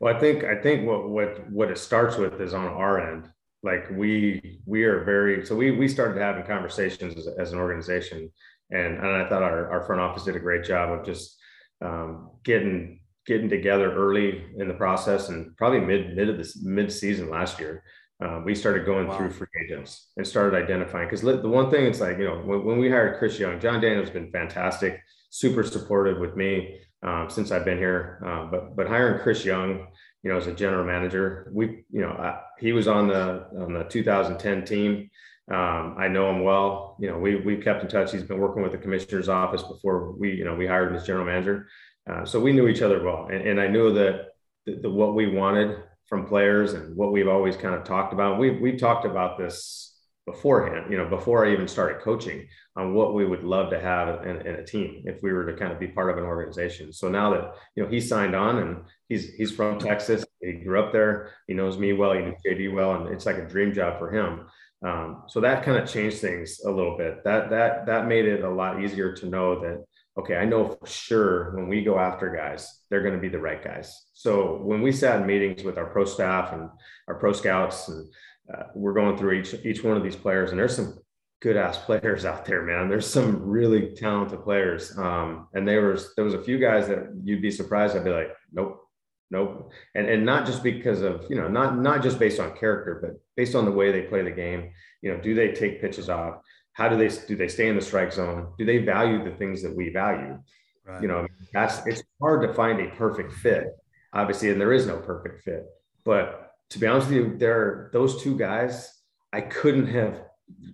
Well, 0.00 0.12
I 0.12 0.18
think 0.18 0.42
I 0.42 0.60
think 0.60 0.84
what 0.84 1.08
what 1.08 1.48
what 1.48 1.70
it 1.70 1.78
starts 1.78 2.16
with 2.16 2.40
is 2.40 2.54
on 2.54 2.66
our 2.66 3.12
end. 3.12 3.30
Like 3.62 3.88
we 3.92 4.58
we 4.66 4.82
are 4.82 5.04
very 5.04 5.46
so 5.46 5.54
we 5.54 5.70
we 5.70 5.86
started 5.86 6.20
having 6.20 6.42
conversations 6.42 7.16
as, 7.16 7.28
as 7.38 7.52
an 7.52 7.60
organization, 7.60 8.32
and 8.72 8.96
and 8.96 9.06
I 9.06 9.28
thought 9.28 9.44
our 9.44 9.70
our 9.70 9.84
front 9.84 10.00
office 10.00 10.24
did 10.24 10.34
a 10.34 10.40
great 10.40 10.64
job 10.64 10.90
of 10.90 11.06
just 11.06 11.38
um, 11.80 12.30
getting 12.42 12.98
getting 13.26 13.48
together 13.48 13.92
early 13.92 14.44
in 14.56 14.68
the 14.68 14.74
process 14.74 15.28
and 15.28 15.56
probably 15.56 15.80
mid 15.80 16.16
mid 16.16 16.28
of 16.28 16.36
this 16.38 16.62
mid 16.62 16.90
season 16.92 17.28
last 17.28 17.58
year. 17.58 17.82
Uh, 18.24 18.40
we 18.44 18.54
started 18.54 18.86
going 18.86 19.08
Wow. 19.08 19.18
through 19.18 19.30
free 19.30 19.46
agents 19.64 20.08
and 20.16 20.26
started 20.26 20.56
identifying 20.56 21.06
because 21.06 21.20
the 21.20 21.48
one 21.48 21.70
thing 21.70 21.84
it's 21.84 22.00
like 22.00 22.18
you 22.18 22.24
know 22.24 22.38
when, 22.38 22.64
when 22.64 22.78
we 22.78 22.88
hired 22.88 23.18
Chris 23.18 23.38
Young, 23.38 23.60
Jon 23.60 23.80
Daniels 23.80 24.10
been 24.10 24.30
fantastic, 24.30 25.00
super 25.30 25.62
supportive 25.62 26.18
with 26.18 26.34
me 26.36 26.78
um, 27.02 27.28
since 27.28 27.50
I've 27.50 27.64
been 27.64 27.78
here. 27.78 28.22
Um, 28.24 28.50
but 28.50 28.74
but 28.76 28.86
hiring 28.86 29.20
Chris 29.22 29.44
Young, 29.44 29.88
you 30.22 30.30
know, 30.30 30.38
as 30.38 30.46
a 30.46 30.54
general 30.54 30.86
manager, 30.86 31.50
we 31.52 31.84
you 31.90 32.00
know 32.00 32.10
I, 32.10 32.40
he 32.58 32.72
was 32.72 32.88
on 32.88 33.08
the 33.08 33.46
on 33.58 33.74
the 33.74 33.84
2010 33.84 34.64
team. 34.64 35.10
Um, 35.48 35.94
I 35.96 36.08
know 36.08 36.28
him 36.30 36.42
well. 36.42 36.96
You 36.98 37.08
know, 37.10 37.18
we 37.18 37.36
we 37.36 37.56
kept 37.58 37.82
in 37.82 37.88
touch. 37.88 38.12
He's 38.12 38.22
been 38.24 38.38
working 38.40 38.62
with 38.62 38.72
the 38.72 38.78
commissioner's 38.78 39.28
office 39.28 39.62
before 39.62 40.12
we 40.12 40.32
you 40.32 40.44
know 40.44 40.54
we 40.54 40.66
hired 40.66 40.88
him 40.88 40.96
as 40.96 41.06
general 41.06 41.26
manager. 41.26 41.68
Uh, 42.10 42.24
so 42.24 42.40
we 42.40 42.52
knew 42.52 42.68
each 42.68 42.82
other 42.82 43.02
well, 43.02 43.28
and, 43.30 43.46
and 43.46 43.60
I 43.60 43.66
knew 43.66 43.92
that 43.94 44.28
the, 44.64 44.76
the, 44.76 44.90
what 44.90 45.14
we 45.14 45.26
wanted 45.26 45.78
from 46.06 46.26
players 46.26 46.72
and 46.72 46.96
what 46.96 47.12
we've 47.12 47.28
always 47.28 47.56
kind 47.56 47.74
of 47.74 47.84
talked 47.84 48.12
about. 48.12 48.38
We've 48.38 48.60
we've 48.60 48.78
talked 48.78 49.04
about 49.04 49.38
this 49.38 49.96
beforehand, 50.26 50.90
you 50.90 50.98
know, 50.98 51.08
before 51.08 51.46
I 51.46 51.52
even 51.52 51.68
started 51.68 52.02
coaching 52.02 52.46
on 52.74 52.94
what 52.94 53.14
we 53.14 53.24
would 53.24 53.44
love 53.44 53.70
to 53.70 53.80
have 53.80 54.26
in, 54.26 54.40
in 54.44 54.56
a 54.56 54.64
team 54.64 55.04
if 55.06 55.22
we 55.22 55.32
were 55.32 55.46
to 55.46 55.56
kind 55.56 55.72
of 55.72 55.78
be 55.78 55.86
part 55.86 56.10
of 56.10 56.18
an 56.18 56.24
organization. 56.24 56.92
So 56.92 57.08
now 57.08 57.30
that 57.30 57.54
you 57.74 57.82
know 57.82 57.88
he 57.88 58.00
signed 58.00 58.34
on 58.34 58.58
and 58.58 58.82
he's 59.08 59.34
he's 59.34 59.52
from 59.52 59.78
Texas, 59.78 60.24
he 60.40 60.52
grew 60.52 60.82
up 60.82 60.92
there, 60.92 61.32
he 61.46 61.54
knows 61.54 61.78
me 61.78 61.92
well, 61.92 62.12
he 62.12 62.20
knows 62.20 62.34
JD 62.46 62.74
well, 62.74 62.94
and 62.94 63.14
it's 63.14 63.26
like 63.26 63.38
a 63.38 63.48
dream 63.48 63.72
job 63.72 63.98
for 63.98 64.10
him. 64.10 64.46
Um, 64.84 65.22
so 65.28 65.40
that 65.40 65.64
kind 65.64 65.78
of 65.78 65.88
changed 65.88 66.18
things 66.18 66.60
a 66.64 66.70
little 66.70 66.96
bit. 66.98 67.24
That 67.24 67.50
that 67.50 67.86
that 67.86 68.06
made 68.06 68.26
it 68.26 68.44
a 68.44 68.50
lot 68.50 68.82
easier 68.82 69.12
to 69.14 69.26
know 69.26 69.60
that 69.60 69.84
okay, 70.18 70.36
I 70.36 70.44
know 70.44 70.68
for 70.68 70.86
sure 70.86 71.54
when 71.56 71.68
we 71.68 71.84
go 71.84 71.98
after 71.98 72.34
guys, 72.34 72.80
they're 72.88 73.02
going 73.02 73.14
to 73.14 73.20
be 73.20 73.28
the 73.28 73.38
right 73.38 73.62
guys. 73.62 74.06
So 74.14 74.56
when 74.62 74.82
we 74.82 74.92
sat 74.92 75.20
in 75.20 75.26
meetings 75.26 75.62
with 75.62 75.78
our 75.78 75.86
pro 75.86 76.04
staff 76.04 76.52
and 76.52 76.70
our 77.08 77.16
pro 77.16 77.32
scouts, 77.32 77.88
and 77.88 78.08
uh, 78.52 78.64
we're 78.74 78.94
going 78.94 79.16
through 79.16 79.32
each 79.32 79.54
each 79.64 79.84
one 79.84 79.96
of 79.96 80.02
these 80.02 80.16
players, 80.16 80.50
and 80.50 80.58
there's 80.58 80.76
some 80.76 80.98
good 81.42 81.56
ass 81.56 81.78
players 81.78 82.24
out 82.24 82.44
there, 82.46 82.62
man. 82.62 82.88
There's 82.88 83.06
some 83.06 83.42
really 83.42 83.94
talented 83.94 84.42
players, 84.42 84.96
um, 84.96 85.48
and 85.54 85.68
there 85.68 85.88
was 85.88 86.14
there 86.14 86.24
was 86.24 86.34
a 86.34 86.42
few 86.42 86.58
guys 86.58 86.88
that 86.88 87.12
you'd 87.22 87.42
be 87.42 87.50
surprised. 87.50 87.96
I'd 87.96 88.04
be 88.04 88.10
like, 88.10 88.32
nope. 88.52 88.82
Nope. 89.28 89.72
And 89.96 90.08
and 90.08 90.24
not 90.24 90.46
just 90.46 90.62
because 90.62 91.02
of, 91.02 91.26
you 91.28 91.34
know, 91.34 91.48
not 91.48 91.76
not 91.76 92.00
just 92.00 92.20
based 92.20 92.38
on 92.38 92.56
character, 92.56 93.00
but 93.02 93.20
based 93.36 93.56
on 93.56 93.64
the 93.64 93.72
way 93.72 93.90
they 93.90 94.02
play 94.02 94.22
the 94.22 94.30
game. 94.30 94.70
You 95.02 95.12
know, 95.12 95.20
do 95.20 95.34
they 95.34 95.50
take 95.50 95.80
pitches 95.80 96.08
off? 96.08 96.36
How 96.76 96.90
do 96.90 96.96
they 96.96 97.08
do 97.26 97.36
they 97.36 97.48
stay 97.48 97.68
in 97.68 97.74
the 97.74 97.80
strike 97.80 98.12
zone? 98.12 98.52
Do 98.58 98.66
they 98.66 98.78
value 98.78 99.24
the 99.24 99.34
things 99.36 99.62
that 99.62 99.74
we 99.74 99.88
value? 99.88 100.38
Right. 100.84 101.00
You 101.00 101.08
know, 101.08 101.26
that's 101.54 101.86
it's 101.86 102.02
hard 102.20 102.46
to 102.46 102.52
find 102.52 102.78
a 102.80 102.94
perfect 102.96 103.32
fit, 103.32 103.68
obviously, 104.12 104.50
and 104.50 104.60
there 104.60 104.74
is 104.74 104.86
no 104.86 104.98
perfect 104.98 105.42
fit. 105.42 105.64
But 106.04 106.52
to 106.70 106.78
be 106.78 106.86
honest 106.86 107.08
with 107.08 107.16
you, 107.16 107.38
there 107.38 107.58
are 107.58 107.90
those 107.94 108.22
two 108.22 108.36
guys. 108.36 108.92
I 109.32 109.40
couldn't 109.40 109.86
have, 109.86 110.20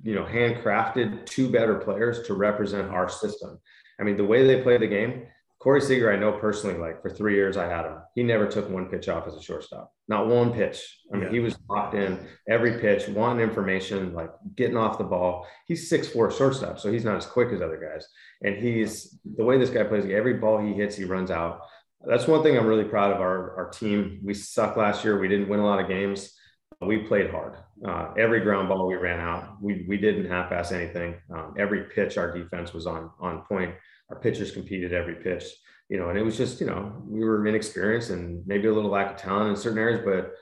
you 0.03 0.17
know, 0.17 0.25
handcrafted 0.25 1.25
two 1.25 1.49
better 1.49 1.77
players 1.77 2.27
to 2.27 2.35
represent 2.35 2.88
our 2.88 3.09
system. 3.09 3.61
I 4.01 4.03
mean, 4.03 4.17
the 4.17 4.25
way 4.25 4.45
they 4.45 4.61
play 4.61 4.79
the 4.79 4.88
game. 4.88 5.29
Corey 5.62 5.81
Seager, 5.81 6.12
I 6.12 6.16
know 6.16 6.33
personally, 6.33 6.77
like 6.77 7.01
for 7.03 7.09
three 7.09 7.35
years 7.37 7.57
I 7.57 7.68
had 7.68 7.85
him. 7.87 7.98
He 8.16 8.25
never 8.25 8.48
took 8.48 8.68
one 8.68 8.87
pitch 8.87 9.09
off 9.09 9.29
as 9.29 9.37
a 9.37 9.40
shortstop, 9.42 9.92
not 10.09 10.27
one 10.27 10.53
pitch. 10.53 10.83
I 11.12 11.16
mean, 11.16 11.25
Yeah. 11.27 11.31
he 11.31 11.38
was 11.38 11.57
locked 11.70 11.94
in 11.94 12.27
every 12.48 12.81
pitch, 12.81 13.07
wanting 13.09 13.44
information, 13.48 14.12
like 14.12 14.31
getting 14.57 14.77
off 14.77 14.98
the 14.98 15.05
ball. 15.05 15.46
He's 15.68 15.88
six 15.88 16.09
four 16.09 16.33
shortstop, 16.33 16.81
so 16.81 16.90
he's 16.90 17.05
not 17.05 17.16
as 17.16 17.27
quick 17.27 17.53
as 17.53 17.62
other 17.62 17.79
guys. 17.79 18.09
And 18.42 18.57
he's 18.57 19.16
the 19.37 19.44
way 19.44 19.57
this 19.57 19.70
guy 19.70 19.85
plays, 19.85 20.05
every 20.07 20.35
ball 20.35 20.59
he 20.59 20.72
hits, 20.72 20.96
he 20.96 21.05
runs 21.05 21.31
out. 21.31 21.61
That's 22.05 22.27
one 22.27 22.42
thing 22.42 22.59
I'm 22.59 22.66
really 22.66 22.83
proud 22.85 23.12
of 23.12 23.20
our, 23.20 23.55
our 23.57 23.68
team. 23.70 24.18
We 24.25 24.35
sucked 24.35 24.77
last 24.77 25.05
year. 25.05 25.20
We 25.20 25.29
didn't 25.29 25.48
win 25.48 25.61
a 25.61 25.64
lot 25.64 25.79
of 25.79 25.87
games. 25.87 26.33
We 26.81 26.98
played 27.07 27.31
hard. 27.31 27.55
Uh, 27.87 28.12
every 28.18 28.40
ground 28.40 28.68
ball 28.68 28.88
we 28.88 28.96
ran 28.96 29.20
out. 29.20 29.62
We, 29.62 29.85
we 29.88 29.96
didn't 29.98 30.29
half-ass 30.29 30.72
anything. 30.72 31.14
Um, 31.33 31.55
every 31.57 31.85
pitch, 31.94 32.18
our 32.18 32.37
defense 32.37 32.75
was 32.75 32.88
on 32.88 33.11
on 33.20 33.42
point. 33.42 33.75
Our 34.12 34.20
pitchers 34.20 34.51
competed 34.51 34.92
every 34.92 35.14
pitch. 35.14 35.44
You 35.88 35.98
know, 35.98 36.11
and 36.11 36.18
it 36.18 36.22
was 36.22 36.37
just 36.37 36.61
you 36.61 36.66
know 36.66 37.03
we 37.07 37.25
were 37.25 37.46
inexperienced 37.46 38.11
and 38.11 38.46
maybe 38.46 38.68
a 38.68 38.72
little 38.72 38.90
lack 38.90 39.12
of 39.12 39.16
talent 39.16 39.51
in 39.51 39.57
certain 39.57 39.79
areas, 39.79 40.03
but 40.05 40.33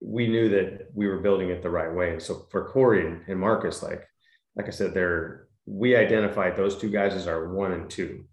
we 0.00 0.28
knew 0.28 0.48
that 0.50 0.88
we 0.94 1.08
were 1.08 1.18
building 1.18 1.50
it 1.50 1.62
the 1.62 1.70
right 1.70 1.92
way. 1.92 2.12
And 2.12 2.22
so 2.22 2.46
for 2.50 2.68
Corey 2.68 3.04
and, 3.04 3.22
and 3.26 3.40
Marcus, 3.40 3.82
like 3.82 4.06
like 4.54 4.66
I 4.66 4.70
said, 4.70 4.94
they're 4.94 5.48
we 5.66 5.96
identified 5.96 6.56
those 6.56 6.78
two 6.78 6.90
guys 6.90 7.14
as 7.14 7.26
our 7.26 7.52
one 7.52 7.72
and 7.72 7.90
two. 7.90 8.26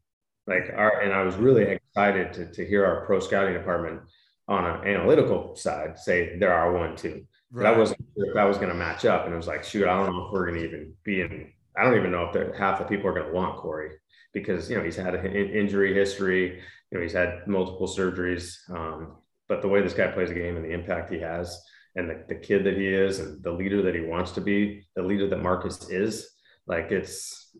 Like 0.45 0.71
our 0.75 1.01
and 1.01 1.11
I 1.11 1.23
was 1.23 1.35
really 1.35 1.63
excited 1.63 2.33
to, 2.33 2.51
to 2.51 2.65
hear 2.65 2.85
our 2.85 3.05
pro 3.05 3.19
scouting 3.19 3.53
department 3.53 4.01
on 4.47 4.65
an 4.65 4.87
analytical 4.87 5.55
side 5.55 5.97
say 5.97 6.37
they're 6.37 6.53
our 6.53 6.71
one 6.71 6.95
two. 6.95 7.25
But 7.51 7.65
I 7.65 7.77
wasn't 7.77 7.99
sure 8.15 8.27
if 8.29 8.33
that 8.35 8.45
was 8.45 8.57
going 8.57 8.69
to 8.69 8.75
match 8.75 9.05
up, 9.05 9.25
and 9.25 9.33
it 9.33 9.37
was 9.37 9.47
like, 9.47 9.63
shoot, 9.63 9.87
I 9.87 9.95
don't 9.95 10.11
know 10.11 10.25
if 10.25 10.33
we're 10.33 10.47
going 10.47 10.59
to 10.59 10.67
even 10.67 10.93
be 11.03 11.21
in. 11.21 11.51
I 11.77 11.83
don't 11.83 11.95
even 11.95 12.11
know 12.11 12.31
if 12.33 12.55
half 12.55 12.79
the 12.79 12.85
people 12.85 13.07
are 13.07 13.13
going 13.13 13.27
to 13.27 13.31
want 13.31 13.57
Corey 13.57 13.91
because 14.33 14.69
you 14.69 14.77
know 14.77 14.83
he's 14.83 14.95
had 14.95 15.15
an 15.15 15.35
injury 15.35 15.93
history. 15.93 16.61
You 16.91 16.97
know 16.97 17.03
he's 17.03 17.13
had 17.13 17.47
multiple 17.47 17.87
surgeries. 17.87 18.55
Um, 18.69 19.17
but 19.47 19.61
the 19.61 19.67
way 19.67 19.81
this 19.81 19.93
guy 19.93 20.07
plays 20.07 20.29
the 20.29 20.35
game 20.35 20.55
and 20.55 20.65
the 20.65 20.71
impact 20.71 21.11
he 21.11 21.19
has, 21.19 21.61
and 21.95 22.09
the, 22.09 22.23
the 22.27 22.35
kid 22.35 22.63
that 22.65 22.77
he 22.77 22.87
is, 22.87 23.19
and 23.19 23.43
the 23.43 23.51
leader 23.51 23.81
that 23.83 23.95
he 23.95 24.01
wants 24.01 24.31
to 24.31 24.41
be, 24.41 24.85
the 24.95 25.03
leader 25.03 25.27
that 25.29 25.41
Marcus 25.43 25.89
is, 25.89 26.29
like 26.65 26.91
it's 26.91 27.51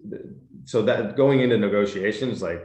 so 0.65 0.81
that 0.83 1.15
going 1.15 1.41
into 1.41 1.57
negotiations, 1.57 2.41
like 2.41 2.62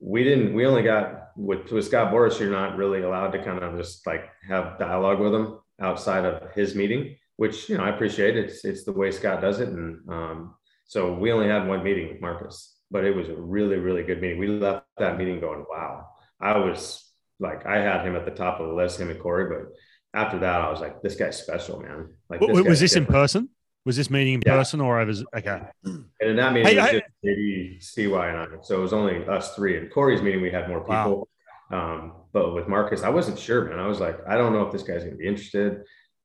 we 0.00 0.22
didn't, 0.24 0.54
we 0.54 0.66
only 0.66 0.82
got 0.82 1.30
with 1.36 1.70
with 1.70 1.86
Scott 1.86 2.12
Boras, 2.12 2.38
you're 2.38 2.50
not 2.50 2.76
really 2.76 3.02
allowed 3.02 3.30
to 3.30 3.42
kind 3.42 3.62
of 3.62 3.76
just 3.76 4.06
like 4.06 4.24
have 4.46 4.78
dialogue 4.78 5.20
with 5.20 5.34
him 5.34 5.58
outside 5.80 6.24
of 6.24 6.50
his 6.52 6.74
meeting, 6.74 7.16
which 7.36 7.68
you 7.68 7.76
know 7.76 7.84
I 7.84 7.90
appreciate. 7.90 8.36
It's 8.36 8.64
it's 8.64 8.84
the 8.84 8.92
way 8.92 9.10
Scott 9.10 9.40
does 9.40 9.60
it, 9.60 9.68
and 9.68 10.00
um, 10.08 10.54
so 10.86 11.12
we 11.14 11.32
only 11.32 11.48
had 11.48 11.66
one 11.66 11.84
meeting 11.84 12.08
with 12.08 12.20
Marcus, 12.20 12.77
but 12.90 13.04
it 13.04 13.14
was 13.14 13.28
a 13.28 13.34
really 13.34 13.76
really 13.76 14.02
good 14.02 14.20
meeting. 14.20 14.38
We 14.38 14.48
left 14.48 14.86
that 14.98 15.18
meeting 15.18 15.40
going, 15.40 15.64
wow. 15.68 16.08
I 16.40 16.58
was 16.58 17.04
like, 17.40 17.66
I 17.66 17.78
had 17.78 18.04
him 18.04 18.16
at 18.16 18.24
the 18.24 18.30
top 18.30 18.60
of 18.60 18.68
the 18.68 18.74
list, 18.74 19.00
him 19.00 19.10
and 19.10 19.20
Corey, 19.20 19.48
but 19.48 19.72
after 20.18 20.38
that, 20.38 20.60
I 20.60 20.70
was 20.70 20.80
like, 20.80 21.02
this 21.02 21.16
guy's 21.16 21.36
special, 21.38 21.80
man. 21.80 22.14
Like, 22.28 22.40
guy's 22.40 22.64
was 22.64 22.80
this 22.80 22.96
in 22.96 23.06
person? 23.06 23.50
Was 23.84 23.96
this 23.96 24.10
meeting 24.10 24.34
in 24.34 24.42
Yeah. 24.44 24.56
person 24.56 24.80
or 24.80 25.00
over? 25.00 25.12
Okay. 25.34 25.62
And 25.84 26.04
in 26.20 26.36
that 26.36 26.52
meeting 26.52 26.68
hey, 26.68 26.76
was 26.76 26.84
I, 26.84 26.92
just 26.92 27.04
maybe 27.22 27.78
CY 27.80 28.28
and 28.28 28.38
I. 28.38 28.46
So 28.62 28.78
it 28.78 28.82
was 28.82 28.92
only 28.92 29.24
us 29.26 29.54
three. 29.54 29.76
And 29.78 29.90
Corey's 29.90 30.20
meeting, 30.20 30.42
we 30.42 30.50
had 30.50 30.68
more 30.68 30.80
people. 30.80 31.28
Wow. 31.70 31.94
Um, 31.94 32.12
but 32.32 32.54
with 32.54 32.68
Marcus, 32.68 33.02
I 33.02 33.10
wasn't 33.10 33.38
sure, 33.38 33.64
man. 33.64 33.78
I 33.78 33.86
was 33.86 34.00
like, 34.00 34.18
I 34.26 34.36
don't 34.36 34.52
know 34.52 34.62
if 34.62 34.72
this 34.72 34.82
guy's 34.82 35.04
going 35.04 35.12
to 35.12 35.16
be 35.16 35.26
interested. 35.26 35.82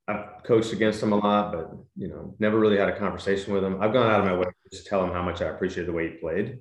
I've 0.08 0.44
coached 0.44 0.74
against 0.74 1.02
him 1.02 1.14
a 1.14 1.18
lot, 1.18 1.54
but 1.54 1.72
you 1.96 2.10
know, 2.10 2.36
never 2.40 2.60
really 2.60 2.78
had 2.78 2.90
a 2.90 2.98
conversation 2.98 3.54
with 3.54 3.64
him. 3.64 3.82
I've 3.82 3.94
gone 3.94 4.12
out 4.12 4.20
of 4.20 4.26
my 4.26 4.38
way 4.38 4.46
to 4.46 4.70
just 4.72 4.88
tell 4.88 5.04
him 5.04 5.12
how 5.12 5.22
much 5.22 5.42
I 5.42 5.46
appreciate 5.46 5.86
the 5.86 5.94
way 5.94 6.12
he 6.12 6.18
played. 6.18 6.60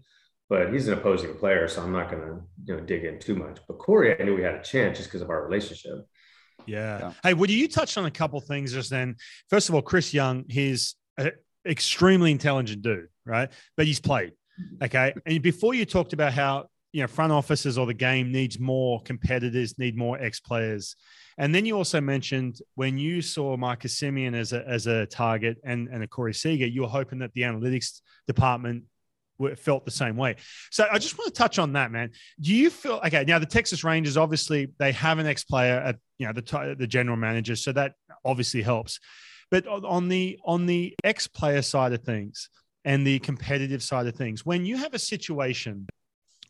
But 0.49 0.73
he's 0.73 0.87
an 0.87 0.99
opposing 0.99 1.35
player, 1.37 1.67
so 1.67 1.83
I'm 1.83 1.93
not 1.93 2.11
going 2.11 2.23
to 2.23 2.41
you 2.65 2.77
know 2.77 2.81
dig 2.81 3.05
in 3.05 3.19
too 3.19 3.35
much. 3.35 3.59
But 3.67 3.79
Corey, 3.79 4.21
I 4.21 4.25
knew 4.25 4.37
we 4.37 4.43
had 4.43 4.55
a 4.55 4.63
chance 4.63 4.99
just 4.99 5.09
because 5.09 5.23
of 5.23 5.31
our 5.31 5.45
relationship. 5.45 6.07
Yeah. 6.67 6.99
yeah. 6.99 7.13
Hey, 7.23 7.35
would 7.35 7.51
you 7.51 7.69
touch 7.69 7.97
on 7.97 8.05
a 8.05 8.11
couple 8.11 8.41
things 8.41 8.73
just 8.73 8.91
then? 8.91 9.17
First 9.49 9.69
of 9.69 9.75
all, 9.75 9.83
Chris 9.83 10.13
Young, 10.13 10.45
he's 10.49 10.95
an 11.17 11.33
extremely 11.67 12.31
intelligent 12.31 12.83
dude, 12.83 13.09
right? 13.25 13.51
But 13.77 13.87
he's 13.87 14.01
played. 14.01 14.33
Okay. 14.83 15.15
And 15.27 15.43
before 15.43 15.75
you 15.75 15.85
talked 15.85 16.13
about 16.13 16.33
how 16.33 16.67
you 16.93 17.01
know 17.01 17.09
front 17.09 17.33
offices 17.33 17.79
or 17.79 17.87
the 17.87 17.95
game 17.95 18.31
needs 18.31 18.59
more 18.59 19.03
competitors, 19.03 19.79
need 19.79 19.97
more 19.97 20.19
ex 20.21 20.41
players. 20.41 20.97
And 21.39 21.55
then 21.55 21.65
you 21.65 21.77
also 21.77 22.01
mentioned 22.01 22.61
when 22.75 22.99
you 22.99 23.23
saw 23.23 23.57
Marcus 23.57 23.99
Semien 23.99 24.35
as 24.35 24.53
a 24.53 24.67
as 24.69 24.87
a 24.87 25.07
target 25.07 25.59
and 25.65 25.89
and 25.89 26.03
a 26.03 26.07
Corey 26.07 26.35
Seager, 26.35 26.67
you 26.67 26.83
were 26.83 26.89
hoping 26.89 27.19
that 27.21 27.33
the 27.35 27.43
analytics 27.43 28.01
department 28.27 28.85
felt 29.57 29.85
the 29.85 29.91
same 29.91 30.17
way. 30.17 30.37
So 30.71 30.87
I 30.91 30.99
just 30.99 31.19
want 31.19 31.35
to 31.35 31.39
touch 31.39 31.59
on 31.59 31.73
that, 31.73 31.91
man. 31.91 32.11
Do 32.41 32.55
you 32.55 32.71
feel 32.71 33.01
okay? 33.07 33.25
Now 33.25 33.39
the 33.39 33.47
Texas 33.47 33.83
Rangers 33.85 34.17
obviously 34.17 34.69
they 34.79 34.93
have 34.93 35.19
an 35.19 35.27
ex 35.27 35.45
player 35.45 35.79
at 35.79 35.97
you 36.19 36.27
know 36.27 36.33
the 36.33 36.77
the 36.79 36.87
general 36.87 37.17
manager, 37.17 37.57
so 37.57 37.73
that 37.73 37.95
obviously 38.25 38.63
helps. 38.63 39.01
But 39.51 39.67
on 39.67 40.09
the 40.09 40.39
on 40.45 40.67
the 40.67 40.95
ex 41.05 41.27
player 41.27 41.63
side 41.63 41.93
of 41.93 42.03
things 42.03 42.49
and 42.85 43.07
the 43.07 43.19
competitive 43.21 43.83
side 43.83 44.07
of 44.07 44.15
things, 44.15 44.45
when 44.47 44.65
you 44.65 44.77
have 44.77 44.95
a 44.95 44.99
situation 44.99 45.87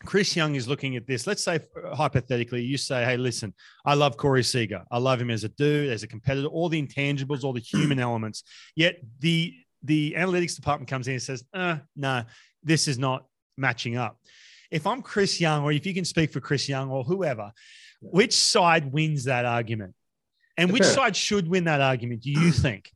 Chris 0.05 0.34
Young 0.36 0.55
is 0.55 0.68
looking 0.68 0.96
at 0.96 1.07
this. 1.07 1.26
Let's 1.26 1.44
say, 1.44 1.61
hypothetically, 1.92 2.62
you 2.62 2.76
say, 2.76 3.05
Hey, 3.05 3.16
listen, 3.16 3.55
I 3.84 3.94
love 3.94 4.16
Corey 4.16 4.42
Seager. 4.42 4.82
I 4.90 4.98
love 4.98 5.20
him 5.20 5.30
as 5.30 5.44
a 5.44 5.48
dude, 5.48 5.90
as 5.90 6.03
a 6.03 6.07
competitor, 6.07 6.48
all 6.48 6.68
the 6.68 6.82
intangibles, 6.82 7.44
all 7.44 7.53
the 7.53 7.61
human 7.61 7.98
elements. 8.09 8.44
Yet 8.76 9.00
the 9.20 9.55
the 9.84 10.14
analytics 10.16 10.55
department 10.55 10.88
comes 10.88 11.09
in 11.09 11.14
and 11.14 11.22
says, 11.22 11.44
uh, 11.53 11.78
no, 11.96 12.22
this 12.62 12.86
is 12.86 12.98
not 12.98 13.26
matching 13.57 13.96
up. 13.96 14.16
If 14.70 14.86
I'm 14.86 15.03
Chris 15.03 15.40
Young, 15.40 15.64
or 15.64 15.72
if 15.72 15.84
you 15.84 15.92
can 15.92 16.05
speak 16.05 16.32
for 16.32 16.40
Chris 16.40 16.68
Young 16.68 16.88
or 16.88 17.03
whoever, 17.03 17.53
which 18.00 18.34
side 18.34 18.92
wins 18.92 19.24
that 19.24 19.44
argument? 19.44 19.94
And 20.57 20.70
which 20.70 20.84
side 20.84 21.16
should 21.16 21.48
win 21.48 21.64
that 21.64 21.80
argument, 21.80 22.22
do 22.22 22.30
you 22.30 22.53
think? 22.53 22.92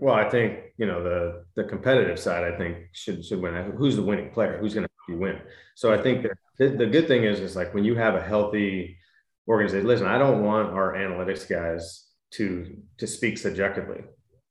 Well, 0.00 0.14
I 0.14 0.28
think 0.28 0.58
you 0.76 0.86
know 0.86 1.02
the 1.02 1.44
the 1.56 1.64
competitive 1.64 2.18
side. 2.18 2.44
I 2.44 2.56
think 2.56 2.76
should 2.92 3.24
should 3.24 3.40
win. 3.40 3.54
Who's 3.76 3.96
the 3.96 4.02
winning 4.02 4.30
player? 4.30 4.58
Who's 4.58 4.74
going 4.74 4.86
to 4.86 4.89
you 5.10 5.16
win? 5.16 5.40
So 5.74 5.92
I 5.92 5.98
think 6.00 6.26
the, 6.58 6.68
the 6.68 6.86
good 6.86 7.08
thing 7.08 7.24
is 7.24 7.40
is 7.40 7.56
like 7.56 7.74
when 7.74 7.84
you 7.84 7.94
have 7.96 8.14
a 8.14 8.22
healthy 8.22 8.98
organization. 9.48 9.86
Listen, 9.86 10.06
I 10.06 10.18
don't 10.18 10.44
want 10.44 10.70
our 10.70 10.94
analytics 10.94 11.48
guys 11.48 12.06
to 12.32 12.76
to 12.98 13.06
speak 13.06 13.38
subjectively. 13.38 14.02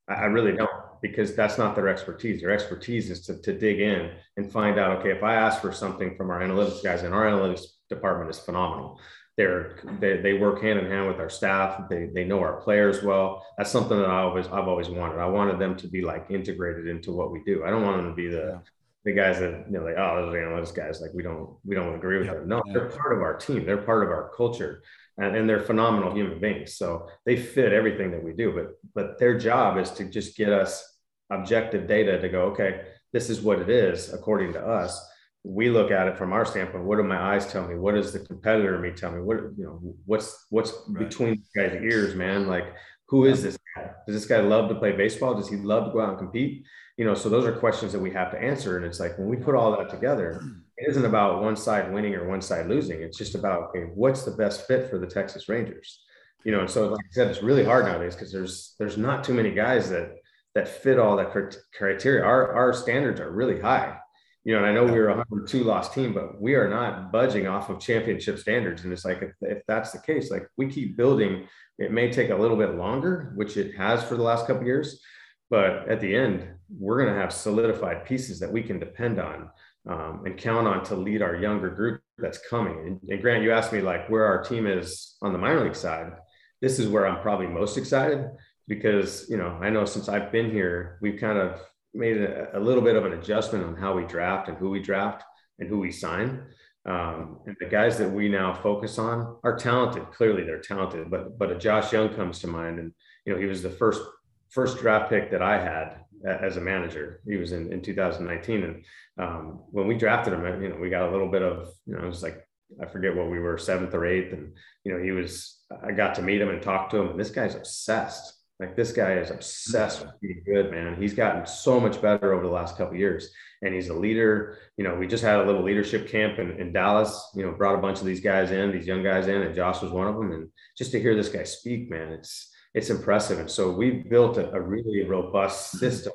I, 0.08 0.14
I 0.14 0.26
really 0.26 0.52
don't 0.52 0.70
because 1.02 1.36
that's 1.36 1.58
not 1.58 1.76
their 1.76 1.88
expertise. 1.88 2.42
Their 2.42 2.52
expertise 2.52 3.10
is 3.10 3.26
to, 3.28 3.42
to 3.42 3.58
dig 3.58 3.80
in 3.80 4.12
and 4.38 4.52
find 4.52 4.78
out. 4.78 5.00
Okay, 5.00 5.12
if 5.12 5.24
I 5.24 5.36
ask 5.36 5.62
for 5.62 5.72
something 5.72 6.16
from 6.16 6.30
our 6.30 6.42
analytics 6.42 6.84
guys, 6.84 7.04
and 7.04 7.14
our 7.14 7.26
analytics 7.26 7.64
department 7.90 8.30
is 8.30 8.40
phenomenal 8.40 9.00
they're 9.40 9.80
they, 10.02 10.18
they 10.18 10.34
work 10.34 10.62
hand 10.62 10.78
in 10.78 10.86
hand 10.86 11.08
with 11.08 11.18
our 11.18 11.30
staff 11.30 11.88
they, 11.90 12.10
they 12.14 12.26
know 12.26 12.42
our 12.42 12.60
players 12.60 13.02
well 13.02 13.42
that's 13.58 13.72
something 13.72 13.98
that 13.98 14.10
i 14.10 14.20
always 14.20 14.46
i've 14.48 14.68
always 14.68 14.90
wanted 14.90 15.18
i 15.18 15.26
wanted 15.26 15.58
them 15.58 15.78
to 15.78 15.88
be 15.88 16.02
like 16.02 16.26
integrated 16.30 16.88
into 16.88 17.14
what 17.14 17.32
we 17.32 17.42
do 17.46 17.64
i 17.64 17.70
don't 17.70 17.84
want 17.84 17.98
them 17.98 18.10
to 18.10 18.16
be 18.16 18.28
the. 18.28 18.62
The 19.06 19.14
guys 19.14 19.40
that 19.40 19.66
you 19.68 19.78
know 19.78 19.84
like 19.84 19.96
oh 19.98 20.22
those 20.22 20.34
are 20.34 20.38
analytics 20.38 20.76
guys 20.76 21.02
like 21.02 21.12
we 21.14 21.24
don't 21.24 21.56
we 21.66 21.76
don't 21.76 21.96
agree 21.96 22.18
with 22.18 22.28
them 22.28 22.48
no 22.48 22.62
they're 22.74 22.90
part 22.90 23.14
of 23.14 23.22
our 23.22 23.36
team 23.38 23.66
they're 23.66 23.78
part 23.78 24.04
of 24.04 24.10
our 24.10 24.32
culture 24.36 24.84
and, 25.18 25.36
and 25.36 25.50
they're 25.50 25.62
phenomenal 25.62 26.14
human 26.14 26.40
beings 26.40 26.76
so 26.76 27.08
they 27.26 27.36
fit 27.36 27.72
everything 27.72 28.12
that 28.12 28.24
we 28.24 28.34
do 28.34 28.52
but 28.52 28.68
but 28.94 29.20
their 29.20 29.38
job 29.38 29.78
is 29.78 29.92
to 29.92 30.06
just 30.06 30.36
get 30.36 30.52
us 30.52 30.98
objective 31.30 31.88
data 31.88 32.20
to 32.20 32.30
go 32.30 32.44
okay 32.44 32.82
this 33.14 33.30
is 33.30 33.42
what 33.42 33.60
it 33.60 33.70
is 33.70 34.14
according 34.14 34.52
to 34.54 34.60
us 34.60 35.10
we 35.44 35.70
look 35.70 35.92
at 35.92 36.08
it 36.08 36.18
from 36.18 36.34
our 36.34 36.46
standpoint. 36.46 36.84
What 36.84 36.98
do 36.98 37.04
my 37.04 37.34
eyes 37.34 37.52
tell 37.52 37.68
me? 37.68 37.76
What 37.76 37.96
does 37.96 38.12
the 38.12 38.20
competitor 38.20 38.78
me 38.78 38.92
tell 38.92 39.12
me? 39.12 39.22
What 39.22 39.38
you 39.58 39.64
know? 39.64 39.96
What's 40.06 40.46
what's 40.50 40.74
right. 40.90 41.08
between 41.08 41.44
guys' 41.56 41.82
ears, 41.82 42.16
man? 42.16 42.48
Like, 42.48 42.66
who 43.08 43.26
is 43.26 43.42
this 43.42 43.58
guy? 43.76 43.90
Does 44.06 44.16
this 44.16 44.26
guy 44.26 44.42
love 44.42 44.70
to 44.70 44.76
play 44.76 44.92
baseball? 44.92 45.36
Does 45.36 45.48
he 45.48 45.56
love 45.56 45.86
to 45.86 45.92
go 45.92 46.02
out 46.02 46.10
and 46.10 46.18
compete? 46.18 46.66
You 47.00 47.06
know, 47.06 47.14
so 47.14 47.30
those 47.30 47.46
are 47.46 47.54
questions 47.54 47.94
that 47.94 48.00
we 48.00 48.12
have 48.12 48.30
to 48.32 48.38
answer. 48.38 48.76
And 48.76 48.86
it's 48.86 49.00
like 49.00 49.18
when 49.18 49.30
we 49.30 49.38
put 49.38 49.56
all 49.56 49.72
that 49.78 49.90
together, 49.90 50.42
it 50.78 50.90
isn't 50.90 51.06
about 51.06 51.42
one 51.42 51.56
side 51.56 51.94
winning 51.94 52.14
or 52.14 52.28
one 52.28 52.42
side 52.42 52.68
losing. 52.68 53.02
It's 53.02 53.18
just 53.18 53.36
about 53.36 53.70
okay, 53.70 53.86
what's 53.96 54.24
the 54.24 54.32
best 54.32 54.68
fit 54.68 54.90
for 54.90 55.00
the 55.00 55.08
Texas 55.08 55.48
Rangers? 55.48 56.02
You 56.44 56.52
know, 56.52 56.60
and 56.60 56.70
so 56.70 56.90
like 56.90 57.06
I 57.06 57.12
said, 57.12 57.28
it's 57.28 57.42
really 57.42 57.64
hard 57.64 57.86
nowadays 57.86 58.16
because 58.16 58.34
there's 58.34 58.76
there's 58.80 58.98
not 58.98 59.24
too 59.24 59.34
many 59.34 59.52
guys 59.52 59.90
that 59.92 60.16
that 60.56 60.68
fit 60.68 61.00
all 61.00 61.16
that 61.16 61.32
criteria. 61.74 62.24
Our 62.24 62.54
our 62.54 62.74
standards 62.74 63.22
are 63.22 63.32
really 63.32 63.62
high 63.62 63.98
you 64.46 64.54
know, 64.54 64.64
and 64.64 64.68
I 64.68 64.74
know 64.74 64.86
we 64.86 64.98
were 64.98 65.10
a 65.10 65.18
102 65.18 65.64
loss 65.64 65.94
team, 65.94 66.14
but 66.14 66.42
we 66.42 66.56
are 66.56 66.70
not 66.70 67.12
budging 67.12 67.46
off 67.46 67.70
of 67.70 67.80
championship 67.80 68.40
standards. 68.40 68.84
And 68.84 68.94
it's 68.94 69.04
like, 69.04 69.22
if, 69.22 69.32
if, 69.42 69.62
that's 69.68 69.92
the 69.92 70.00
case, 70.00 70.32
like 70.32 70.48
we 70.58 70.68
keep 70.68 70.96
building, 70.96 71.48
it 71.78 71.92
may 71.92 72.12
take 72.12 72.30
a 72.30 72.36
little 72.36 72.56
bit 72.56 72.76
longer, 72.76 73.34
which 73.36 73.58
it 73.58 73.76
has 73.76 74.04
for 74.04 74.16
the 74.16 74.24
last 74.24 74.48
couple 74.48 74.66
years. 74.66 75.02
But 75.50 75.88
at 75.90 76.00
the 76.00 76.16
end, 76.16 76.48
we're 76.70 77.02
going 77.02 77.14
to 77.14 77.20
have 77.20 77.34
solidified 77.34 78.06
pieces 78.06 78.40
that 78.40 78.52
we 78.52 78.62
can 78.62 78.80
depend 78.80 79.20
on 79.20 79.50
um, 79.88 80.24
and 80.26 80.38
count 80.38 80.68
on 80.68 80.84
to 80.86 80.96
lead 80.96 81.22
our 81.22 81.36
younger 81.36 81.70
group 81.70 82.02
that's 82.18 82.40
coming. 82.50 82.78
And, 82.86 83.10
and 83.10 83.22
Grant, 83.22 83.44
you 83.44 83.52
asked 83.52 83.74
me 83.74 83.82
like 83.82 84.10
where 84.10 84.26
our 84.26 84.44
team 84.44 84.68
is 84.68 85.16
on 85.22 85.34
the 85.34 85.40
minor 85.40 85.64
league 85.64 85.76
side. 85.76 86.14
This 86.62 86.78
is 86.78 86.88
where 86.88 87.08
I'm 87.08 87.22
probably 87.22 87.48
most 87.48 87.78
excited 87.78 88.30
because, 88.68 89.28
you 89.30 89.38
know, 89.38 89.58
I 89.62 89.70
know 89.70 89.86
since 89.86 90.10
I've 90.10 90.32
been 90.32 90.52
here, 90.52 91.00
we've 91.02 91.20
kind 91.20 91.40
of 91.40 91.62
made 91.94 92.18
a, 92.18 92.58
a, 92.58 92.60
little 92.60 92.84
bit 92.84 92.96
of 92.96 93.06
an 93.06 93.14
adjustment 93.14 93.66
on 93.66 93.76
how 93.76 93.94
we 93.96 94.06
draft 94.06 94.48
and 94.48 94.58
who 94.58 94.70
we 94.70 94.80
draft 94.80 95.24
and 95.58 95.68
who 95.68 95.80
we 95.80 95.92
sign. 95.92 96.44
Um, 96.86 97.40
and 97.46 97.56
the 97.60 97.66
guys 97.66 97.98
that 97.98 98.10
we 98.10 98.30
now 98.30 98.54
focus 98.54 99.00
on 99.00 99.38
are 99.44 99.56
talented. 99.56 100.12
Clearly, 100.12 100.44
they're 100.44 100.62
talented. 100.62 101.10
But 101.12 101.38
but 101.38 101.52
a 101.52 101.56
Josh 101.56 101.92
Jung 101.92 102.14
comes 102.16 102.40
to 102.40 102.48
mind, 102.48 102.80
and 102.80 102.94
you 103.26 103.34
know 103.34 103.40
he 103.40 103.46
was 103.46 103.62
the 103.62 103.70
first 103.70 104.02
first 104.50 104.80
draft 104.80 105.10
pick 105.10 105.32
that 105.32 105.42
I 105.42 105.60
had 105.60 105.98
as 106.26 106.58
a 106.58 106.62
manager. 106.62 107.22
He 107.26 107.38
was 107.38 107.52
in, 107.52 107.72
in 107.72 107.82
2019, 107.82 108.64
and 108.64 108.86
um, 109.18 109.62
when 109.72 109.88
we 109.88 109.98
drafted 109.98 110.34
him, 110.34 110.62
you 110.62 110.70
know 110.70 110.78
we 110.78 110.90
got 110.90 111.08
a 111.08 111.12
little 111.12 111.30
bit 111.30 111.42
of 111.42 111.70
you 111.86 111.96
know 111.96 112.04
it 112.04 112.08
was 112.08 112.24
like 112.24 112.46
I 112.82 112.86
forget 112.86 113.16
what 113.16 113.30
we 113.30 113.40
were 113.40 113.58
seventh 113.58 113.94
or 113.94 114.06
eighth, 114.06 114.34
and 114.34 114.54
you 114.84 114.94
know 114.94 115.04
he 115.04 115.12
was 115.12 115.60
I 115.84 115.92
got 115.92 116.16
to 116.16 116.22
meet 116.22 116.42
him 116.42 116.50
and 116.50 116.62
talk 116.62 116.90
to 116.92 116.98
him, 116.98 117.10
and 117.10 117.20
this 117.20 117.32
guy's 117.32 117.56
obsessed 117.56 118.40
like 118.60 118.76
this 118.76 118.92
guy 118.92 119.14
is 119.14 119.32
obsessed 119.32 120.02
with 120.02 120.20
being 120.22 120.44
good, 120.46 120.70
man. 120.70 121.02
He's 121.02 121.14
gotten 121.14 121.46
so 121.46 121.80
much 121.80 122.02
better 122.02 122.34
over 122.34 122.44
the 122.44 122.52
last 122.52 122.76
couple 122.76 122.98
years, 122.98 123.32
and 123.62 123.74
he's 123.74 123.88
a 123.88 123.94
leader. 123.94 124.58
You 124.76 124.84
know, 124.84 124.96
we 124.96 125.08
just 125.08 125.24
had 125.24 125.40
a 125.40 125.46
little 125.46 125.64
leadership 125.64 126.10
camp 126.10 126.40
in, 126.40 126.60
in 126.60 126.74
Dallas. 126.74 127.32
You 127.36 127.46
know, 127.46 127.54
brought 127.54 127.76
a 127.76 127.82
bunch 127.82 128.00
of 128.00 128.06
these 128.06 128.20
guys 128.20 128.52
in, 128.52 128.74
these 128.74 128.86
young 128.86 129.02
guys 129.02 129.30
in, 129.30 129.44
and 129.44 129.56
Josh 129.56 129.82
was 129.82 129.92
one 129.92 130.08
of 130.08 130.16
them. 130.16 130.34
And 130.34 130.50
just 130.78 130.92
to 130.92 131.00
hear 131.00 131.16
this 131.16 131.30
guy 131.30 131.44
speak, 131.44 131.90
man, 131.90 132.12
it's 132.12 132.52
it's 132.74 132.90
impressive. 132.90 133.40
And 133.40 133.50
so 133.50 133.72
we've 133.72 134.10
built 134.10 134.38
a, 134.38 134.52
a 134.52 134.62
really 134.62 135.04
robust 135.04 135.72
system 135.80 136.14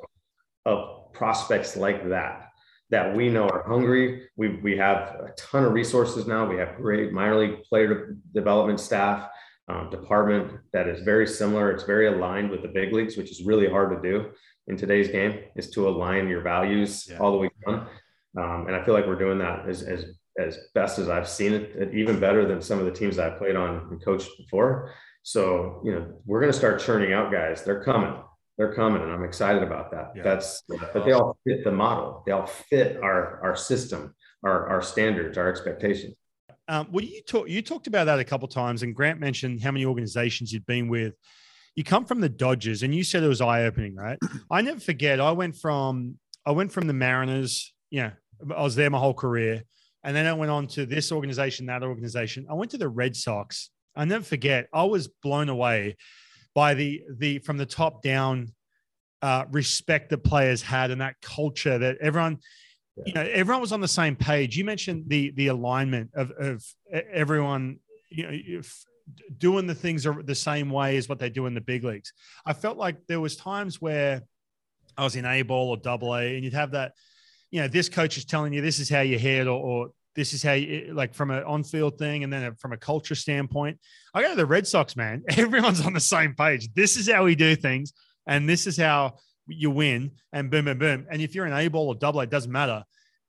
of 0.65 1.11
prospects 1.13 1.75
like 1.75 2.09
that 2.09 2.49
that 2.91 3.15
we 3.15 3.29
know 3.29 3.47
are 3.49 3.63
hungry. 3.67 4.27
We 4.35 4.59
we 4.61 4.77
have 4.77 4.97
a 4.97 5.33
ton 5.37 5.65
of 5.65 5.73
resources 5.73 6.27
now. 6.27 6.47
We 6.47 6.57
have 6.57 6.77
great 6.77 7.11
minor 7.11 7.39
league 7.39 7.63
player 7.63 8.17
development 8.33 8.79
staff 8.79 9.29
um, 9.67 9.89
department 9.89 10.59
that 10.73 10.87
is 10.87 11.01
very 11.01 11.27
similar. 11.27 11.71
It's 11.71 11.83
very 11.83 12.07
aligned 12.07 12.51
with 12.51 12.61
the 12.61 12.67
big 12.67 12.93
leagues, 12.93 13.17
which 13.17 13.31
is 13.31 13.43
really 13.43 13.69
hard 13.69 13.89
to 13.91 14.09
do 14.09 14.31
in 14.67 14.77
today's 14.77 15.09
game, 15.09 15.39
is 15.55 15.69
to 15.71 15.87
align 15.87 16.27
your 16.27 16.41
values 16.41 17.07
yeah. 17.09 17.17
all 17.17 17.31
the 17.31 17.37
way 17.37 17.49
down. 17.65 17.87
Um, 18.37 18.67
and 18.67 18.75
I 18.75 18.83
feel 18.83 18.93
like 18.93 19.07
we're 19.07 19.15
doing 19.15 19.39
that 19.39 19.67
as, 19.67 19.81
as, 19.83 20.05
as 20.37 20.57
best 20.73 20.99
as 20.99 21.07
I've 21.09 21.29
seen 21.29 21.53
it, 21.53 21.93
even 21.93 22.19
better 22.19 22.45
than 22.45 22.61
some 22.61 22.79
of 22.79 22.85
the 22.85 22.91
teams 22.91 23.17
I've 23.17 23.37
played 23.37 23.55
on 23.55 23.87
and 23.89 24.03
coached 24.03 24.29
before. 24.37 24.93
So, 25.25 25.81
you 25.83 25.91
know, 25.91 26.21
we're 26.27 26.39
going 26.39 26.51
to 26.51 26.57
start 26.57 26.79
churning 26.79 27.11
out 27.11 27.31
guys. 27.31 27.63
They're 27.63 27.83
coming. 27.83 28.13
They're 28.59 28.75
coming, 28.75 29.01
and 29.01 29.11
I'm 29.11 29.23
excited 29.23 29.63
about 29.63 29.89
that. 29.89 30.11
Yeah. 30.15 30.21
That's, 30.21 30.61
but 30.67 31.03
they 31.03 31.13
all 31.13 31.35
fit 31.47 31.63
the 31.63 31.71
model. 31.71 32.21
They 32.27 32.31
all 32.31 32.45
fit 32.45 32.97
our 33.01 33.43
our 33.43 33.55
system, 33.55 34.13
our 34.43 34.69
our 34.69 34.83
standards, 34.83 35.35
our 35.39 35.49
expectations. 35.49 36.13
Um, 36.67 36.85
what 36.91 37.03
you 37.05 37.23
talk? 37.23 37.49
You 37.49 37.63
talked 37.63 37.87
about 37.87 38.05
that 38.05 38.19
a 38.19 38.23
couple 38.23 38.47
times, 38.47 38.83
and 38.83 38.95
Grant 38.95 39.19
mentioned 39.19 39.63
how 39.63 39.71
many 39.71 39.83
organizations 39.83 40.53
you'd 40.53 40.67
been 40.67 40.89
with. 40.89 41.15
You 41.75 41.83
come 41.83 42.05
from 42.05 42.21
the 42.21 42.29
Dodgers, 42.29 42.83
and 42.83 42.93
you 42.93 43.03
said 43.03 43.23
it 43.23 43.27
was 43.27 43.41
eye 43.41 43.63
opening, 43.63 43.95
right? 43.95 44.19
I 44.51 44.61
never 44.61 44.79
forget. 44.79 45.19
I 45.19 45.31
went 45.31 45.57
from 45.57 46.19
I 46.45 46.51
went 46.51 46.71
from 46.71 46.85
the 46.85 46.93
Mariners. 46.93 47.73
Yeah, 47.89 48.11
I 48.55 48.61
was 48.61 48.75
there 48.75 48.91
my 48.91 48.99
whole 48.99 49.15
career, 49.15 49.63
and 50.03 50.15
then 50.15 50.27
I 50.27 50.33
went 50.33 50.51
on 50.51 50.67
to 50.67 50.85
this 50.85 51.11
organization, 51.11 51.65
that 51.65 51.81
organization. 51.81 52.45
I 52.47 52.53
went 52.53 52.69
to 52.71 52.77
the 52.77 52.89
Red 52.89 53.15
Sox. 53.15 53.71
I 53.95 54.05
never 54.05 54.23
forget. 54.23 54.67
I 54.73 54.83
was 54.83 55.07
blown 55.07 55.49
away 55.49 55.97
by 56.53 56.73
the 56.73 57.03
the 57.17 57.39
from 57.39 57.57
the 57.57 57.65
top 57.65 58.01
down 58.01 58.53
uh, 59.21 59.45
respect 59.51 60.09
that 60.09 60.23
players 60.23 60.61
had 60.61 60.91
and 60.91 61.01
that 61.01 61.15
culture 61.21 61.77
that 61.77 61.97
everyone, 61.99 62.39
you 63.05 63.13
know, 63.13 63.21
everyone 63.21 63.61
was 63.61 63.71
on 63.71 63.81
the 63.81 63.87
same 63.87 64.15
page. 64.15 64.57
You 64.57 64.65
mentioned 64.65 65.05
the 65.07 65.31
the 65.31 65.47
alignment 65.47 66.11
of 66.15 66.31
of 66.31 66.63
everyone, 66.91 67.79
you 68.09 68.23
know, 68.23 68.29
if, 68.31 68.85
doing 69.37 69.67
the 69.67 69.75
things 69.75 70.03
the 70.03 70.35
same 70.35 70.69
way 70.69 70.97
as 70.97 71.07
what 71.07 71.19
they 71.19 71.29
do 71.29 71.45
in 71.45 71.53
the 71.53 71.61
big 71.61 71.83
leagues. 71.83 72.11
I 72.45 72.53
felt 72.53 72.77
like 72.77 73.05
there 73.07 73.19
was 73.19 73.35
times 73.35 73.79
where 73.81 74.23
I 74.97 75.03
was 75.03 75.15
in 75.15 75.25
A 75.25 75.41
ball 75.43 75.69
or 75.69 75.77
double 75.77 76.15
A, 76.15 76.35
and 76.35 76.43
you'd 76.43 76.53
have 76.53 76.71
that, 76.71 76.93
you 77.51 77.61
know, 77.61 77.67
this 77.67 77.89
coach 77.89 78.17
is 78.17 78.25
telling 78.25 78.53
you 78.53 78.61
this 78.61 78.79
is 78.79 78.89
how 78.89 79.01
you 79.01 79.19
hit, 79.19 79.47
or, 79.47 79.59
or 79.59 79.89
this 80.15 80.33
is 80.33 80.41
how 80.41 80.53
you 80.53 80.93
like 80.93 81.13
from 81.13 81.31
an 81.31 81.43
on-field 81.43 81.97
thing, 81.97 82.23
and 82.23 82.31
then 82.31 82.55
from 82.55 82.73
a 82.73 82.77
culture 82.77 83.15
standpoint. 83.15 83.79
I 84.13 84.21
go 84.21 84.29
to 84.29 84.35
the 84.35 84.45
Red 84.45 84.65
Sox, 84.65 84.95
man. 84.95 85.23
Everyone's 85.29 85.85
on 85.85 85.93
the 85.93 85.99
same 85.99 86.33
page. 86.33 86.73
This 86.73 86.97
is 86.97 87.09
how 87.09 87.25
we 87.25 87.35
do 87.35 87.55
things, 87.55 87.93
and 88.25 88.47
this 88.47 88.65
is 88.65 88.77
how 88.77 89.17
you 89.47 89.69
win. 89.69 90.11
And 90.33 90.49
boom, 90.49 90.65
boom, 90.65 90.77
boom. 90.77 91.07
And 91.09 91.21
if 91.21 91.35
you're 91.35 91.45
an 91.45 91.53
A 91.53 91.67
ball 91.67 91.87
or 91.87 91.95
double 91.95 92.21
A, 92.21 92.23
it 92.23 92.29
doesn't 92.29 92.51
matter. 92.51 92.83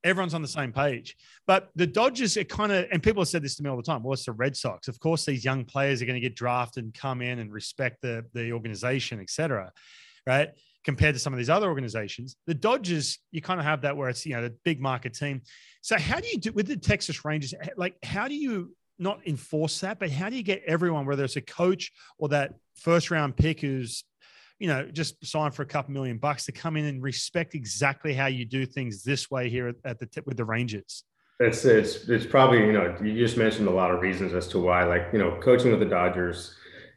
Everyone's 0.05 0.35
on 0.35 0.43
the 0.43 0.49
same 0.49 0.73
page. 0.73 1.17
But 1.47 1.71
the 1.75 1.87
Dodgers, 1.87 2.37
it 2.37 2.49
kind 2.49 2.71
of, 2.71 2.87
and 2.93 3.03
people 3.03 3.23
have 3.23 3.29
said 3.29 3.43
this 3.43 3.57
to 3.57 3.63
me 3.63 3.71
all 3.71 3.77
the 3.77 3.83
time. 3.83 4.03
Well, 4.03 4.13
it's 4.13 4.27
the 4.27 4.33
Red 4.33 4.57
Sox. 4.57 4.87
Of 4.87 5.01
course, 5.01 5.25
these 5.25 5.45
young 5.45 5.65
players 5.65 6.01
are 6.01 6.07
going 6.07 6.21
to 6.21 6.21
get 6.21 6.37
drafted 6.37 6.85
and 6.85 6.95
come 6.95 7.23
in 7.23 7.41
and 7.41 7.53
respect 7.53 8.03
the 8.03 8.25
the 8.33 8.53
organization, 8.53 9.21
etc. 9.21 9.73
Right? 10.27 10.51
Compared 10.87 11.17
to 11.17 11.19
some 11.19 11.33
of 11.33 11.37
these 11.37 11.51
other 11.51 11.69
organizations. 11.69 12.37
The 12.47 12.55
Dodgers, 12.55 13.19
you 13.33 13.43
kind 13.43 13.59
of 13.59 13.67
have 13.67 13.83
that 13.83 13.97
where 13.97 14.09
it's, 14.09 14.25
you 14.25 14.35
know, 14.35 14.43
the 14.43 14.55
big 14.65 14.81
market 14.81 15.15
team. 15.15 15.43
So 15.83 15.99
how 15.99 16.21
do 16.21 16.29
you 16.29 16.39
do 16.39 16.53
with 16.53 16.69
the 16.69 16.77
Texas 16.77 17.25
Rangers? 17.25 17.53
Like, 17.77 17.97
how 18.05 18.29
do 18.29 18.37
you 18.37 18.75
not 18.99 19.21
enforce 19.27 19.81
that, 19.81 19.99
but 19.99 20.11
how 20.11 20.31
do 20.31 20.37
you 20.37 20.45
get 20.45 20.63
everyone, 20.65 21.05
whether 21.05 21.25
it's 21.25 21.37
a 21.37 21.43
coach 21.43 21.93
or 22.19 22.29
that 22.29 22.55
first 22.77 23.11
round 23.11 23.37
pick 23.37 23.61
who's, 23.61 24.05
you 24.61 24.69
know, 24.69 24.87
just 24.87 25.27
signed 25.27 25.55
for 25.55 25.63
a 25.63 25.67
couple 25.67 25.93
million 25.93 26.19
bucks 26.19 26.47
to 26.47 26.53
come 26.53 26.77
in 26.77 26.85
and 26.85 27.03
respect 27.03 27.55
exactly 27.57 28.15
how 28.15 28.27
you 28.27 28.45
do 28.45 28.65
things 28.65 29.03
this 29.03 29.29
way 29.29 29.51
here 29.51 29.75
at 29.85 29.99
the 29.99 30.07
tip 30.07 30.25
with 30.25 30.37
the 30.37 30.45
Rangers? 30.45 31.03
It's 31.41 31.67
it's 31.67 32.09
it's 32.09 32.25
probably 32.25 32.61
you 32.61 32.73
know 32.73 32.97
you 33.03 33.13
just 33.13 33.37
mentioned 33.37 33.69
a 33.69 33.71
lot 33.71 33.91
of 33.91 34.01
reasons 34.01 34.33
as 34.33 34.49
to 34.49 34.59
why 34.59 34.85
like 34.85 35.09
you 35.13 35.19
know 35.19 35.39
coaching 35.43 35.71
with 35.71 35.81
the 35.81 35.87
Dodgers 35.87 36.55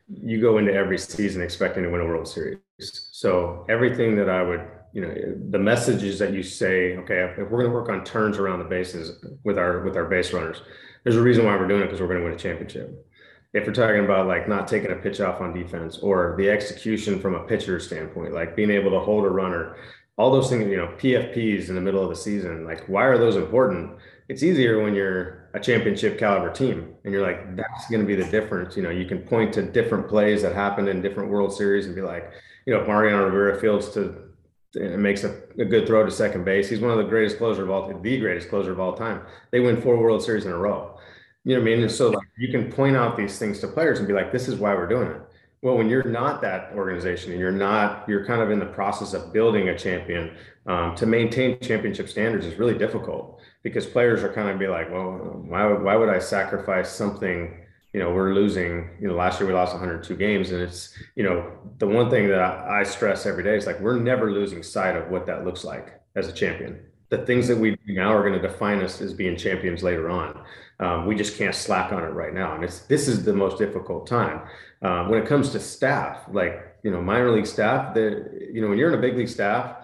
you 0.07 0.39
go 0.39 0.59
into 0.59 0.73
every 0.73 0.97
season 0.97 1.41
expecting 1.41 1.83
to 1.83 1.89
win 1.89 1.99
a 1.99 2.05
World 2.05 2.25
Series. 2.25 2.59
So 2.79 3.65
everything 3.69 4.15
that 4.15 4.29
I 4.29 4.41
would, 4.41 4.61
you 4.93 5.01
know, 5.01 5.13
the 5.51 5.59
messages 5.59 6.19
that 6.19 6.33
you 6.33 6.41
say, 6.41 6.97
okay, 6.97 7.33
if 7.37 7.49
we're 7.49 7.59
going 7.59 7.65
to 7.65 7.73
work 7.73 7.89
on 7.89 8.03
turns 8.03 8.37
around 8.37 8.59
the 8.59 8.65
bases 8.65 9.23
with 9.43 9.57
our 9.57 9.81
with 9.81 9.95
our 9.95 10.05
base 10.05 10.33
runners, 10.33 10.61
there's 11.03 11.15
a 11.15 11.21
reason 11.21 11.45
why 11.45 11.55
we're 11.55 11.67
doing 11.67 11.81
it 11.81 11.85
because 11.85 12.01
we're 12.01 12.07
going 12.07 12.19
to 12.19 12.25
win 12.25 12.33
a 12.33 12.37
championship. 12.37 13.05
If 13.53 13.65
we're 13.65 13.73
talking 13.73 14.05
about 14.05 14.27
like 14.27 14.47
not 14.47 14.67
taking 14.67 14.91
a 14.91 14.95
pitch 14.95 15.21
off 15.21 15.41
on 15.41 15.53
defense 15.53 15.97
or 15.97 16.35
the 16.37 16.49
execution 16.49 17.19
from 17.19 17.35
a 17.35 17.43
pitcher 17.45 17.79
standpoint, 17.79 18.33
like 18.33 18.55
being 18.55 18.69
able 18.69 18.91
to 18.91 18.99
hold 18.99 19.25
a 19.25 19.29
runner, 19.29 19.75
all 20.17 20.31
those 20.31 20.49
things, 20.49 20.67
you 20.67 20.77
know, 20.77 20.93
PFPs 20.97 21.69
in 21.69 21.75
the 21.75 21.81
middle 21.81 22.03
of 22.03 22.09
the 22.09 22.15
season, 22.15 22.65
like 22.65 22.87
why 22.87 23.03
are 23.05 23.17
those 23.17 23.35
important? 23.35 23.97
It's 24.27 24.43
easier 24.43 24.83
when 24.83 24.93
you're 24.93 25.49
a 25.55 25.59
championship 25.59 26.19
caliber 26.19 26.51
team 26.51 26.93
and 27.03 27.13
you're 27.13 27.25
like, 27.25 27.55
that's 27.55 27.89
going 27.89 28.01
to 28.01 28.05
be 28.05 28.15
the 28.15 28.29
difference. 28.29 28.77
You 28.77 28.83
know, 28.83 28.91
you 28.91 29.05
can 29.05 29.19
point 29.19 29.53
to 29.53 29.63
different 29.63 30.07
plays 30.07 30.41
that 30.43 30.53
happened 30.53 30.87
in 30.87 31.01
different 31.01 31.31
World 31.31 31.51
Series 31.51 31.87
and 31.87 31.95
be 31.95 32.01
like, 32.01 32.31
you 32.65 32.73
know, 32.73 32.85
Mariano 32.85 33.25
Rivera 33.25 33.59
fields 33.59 33.89
to 33.91 34.29
and 34.75 35.01
makes 35.01 35.23
a, 35.23 35.35
a, 35.57 35.65
good 35.65 35.87
throw 35.87 36.05
to 36.05 36.11
second 36.11 36.45
base. 36.45 36.69
He's 36.69 36.79
one 36.79 36.91
of 36.91 36.97
the 36.97 37.03
greatest 37.03 37.37
closer 37.37 37.63
of 37.63 37.71
all, 37.71 37.87
the 37.87 37.93
greatest 38.19 38.49
closer 38.49 38.71
of 38.71 38.79
all 38.79 38.93
time. 38.93 39.21
They 39.51 39.59
win 39.59 39.81
four 39.81 39.97
World 39.97 40.23
Series 40.23 40.45
in 40.45 40.51
a 40.51 40.57
row. 40.57 40.97
You 41.43 41.55
know 41.55 41.61
what 41.61 41.69
I 41.69 41.71
mean? 41.71 41.81
And 41.81 41.91
so 41.91 42.09
like 42.09 42.27
you 42.37 42.49
can 42.49 42.71
point 42.71 42.95
out 42.95 43.17
these 43.17 43.39
things 43.39 43.59
to 43.59 43.67
players 43.67 43.97
and 43.97 44.07
be 44.07 44.13
like, 44.13 44.31
this 44.31 44.47
is 44.47 44.55
why 44.55 44.75
we're 44.75 44.87
doing 44.87 45.09
it. 45.09 45.21
Well, 45.61 45.75
when 45.75 45.89
you're 45.89 46.03
not 46.03 46.41
that 46.41 46.71
organization 46.73 47.31
and 47.31 47.39
you're 47.39 47.51
not, 47.51 48.07
you're 48.07 48.25
kind 48.25 48.41
of 48.41 48.51
in 48.51 48.59
the 48.59 48.65
process 48.65 49.13
of 49.13 49.33
building 49.33 49.69
a 49.69 49.77
champion. 49.77 50.37
Um, 50.67 50.95
to 50.95 51.05
maintain 51.05 51.59
championship 51.59 52.07
standards 52.07 52.45
is 52.45 52.59
really 52.59 52.77
difficult 52.77 53.41
because 53.63 53.85
players 53.87 54.23
are 54.23 54.31
kind 54.31 54.49
of 54.49 54.59
be 54.59 54.67
like, 54.67 54.91
well, 54.91 55.13
why 55.47 55.65
why 55.73 55.95
would 55.95 56.09
I 56.09 56.19
sacrifice 56.19 56.91
something? 56.91 57.65
You 57.93 57.99
know, 57.99 58.11
we're 58.11 58.33
losing, 58.33 58.89
you 58.99 59.07
know, 59.07 59.15
last 59.15 59.39
year 59.39 59.47
we 59.47 59.53
lost 59.53 59.73
102 59.73 60.15
games. 60.15 60.51
And 60.51 60.61
it's, 60.61 60.93
you 61.15 61.23
know, 61.23 61.51
the 61.79 61.87
one 61.87 62.09
thing 62.09 62.27
that 62.27 62.39
I, 62.39 62.83
stress 62.83 63.25
every 63.25 63.43
day 63.43 63.55
is 63.55 63.65
like, 63.65 63.79
we're 63.79 63.99
never 63.99 64.31
losing 64.31 64.61
sight 64.61 64.95
of 64.95 65.09
what 65.09 65.25
that 65.25 65.43
looks 65.43 65.63
like 65.63 65.99
as 66.15 66.27
a 66.27 66.31
champion. 66.31 66.79
The 67.09 67.25
things 67.25 67.47
that 67.47 67.57
we 67.57 67.75
now 67.87 68.13
are 68.13 68.21
going 68.21 68.39
to 68.39 68.47
define 68.47 68.83
us 68.83 69.01
as 69.01 69.13
being 69.13 69.35
champions 69.35 69.81
later 69.81 70.09
on. 70.09 70.43
Um, 70.79 71.07
we 71.07 71.15
just 71.15 71.37
can't 71.37 71.55
slack 71.55 71.91
on 71.91 72.03
it 72.03 72.13
right 72.13 72.33
now. 72.33 72.53
And 72.53 72.63
it's, 72.63 72.81
this 72.81 73.07
is 73.07 73.25
the 73.25 73.33
most 73.33 73.57
difficult 73.57 74.05
time. 74.05 74.41
Um, 74.83 75.09
when 75.09 75.19
it 75.21 75.27
comes 75.27 75.49
to 75.49 75.59
staff, 75.59 76.19
like, 76.31 76.77
you 76.83 76.91
know, 76.91 77.01
minor 77.01 77.31
league 77.31 77.47
staff, 77.47 77.95
the, 77.95 78.49
you 78.53 78.61
know, 78.61 78.69
when 78.69 78.77
you're 78.77 78.93
in 78.93 78.97
a 78.97 79.01
big 79.01 79.17
league 79.17 79.27
staff, 79.27 79.77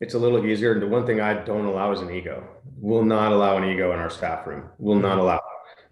it's 0.00 0.14
a 0.14 0.18
little 0.18 0.44
easier. 0.44 0.72
And 0.72 0.82
the 0.82 0.86
one 0.86 1.06
thing 1.06 1.20
I 1.20 1.34
don't 1.34 1.64
allow 1.64 1.90
is 1.92 2.00
an 2.00 2.10
ego. 2.10 2.46
We'll 2.76 3.04
not 3.04 3.32
allow 3.32 3.56
an 3.56 3.64
ego 3.64 3.92
in 3.92 3.98
our 3.98 4.10
staff 4.10 4.46
room. 4.46 4.68
We'll 4.78 4.98
not 4.98 5.18
allow. 5.18 5.40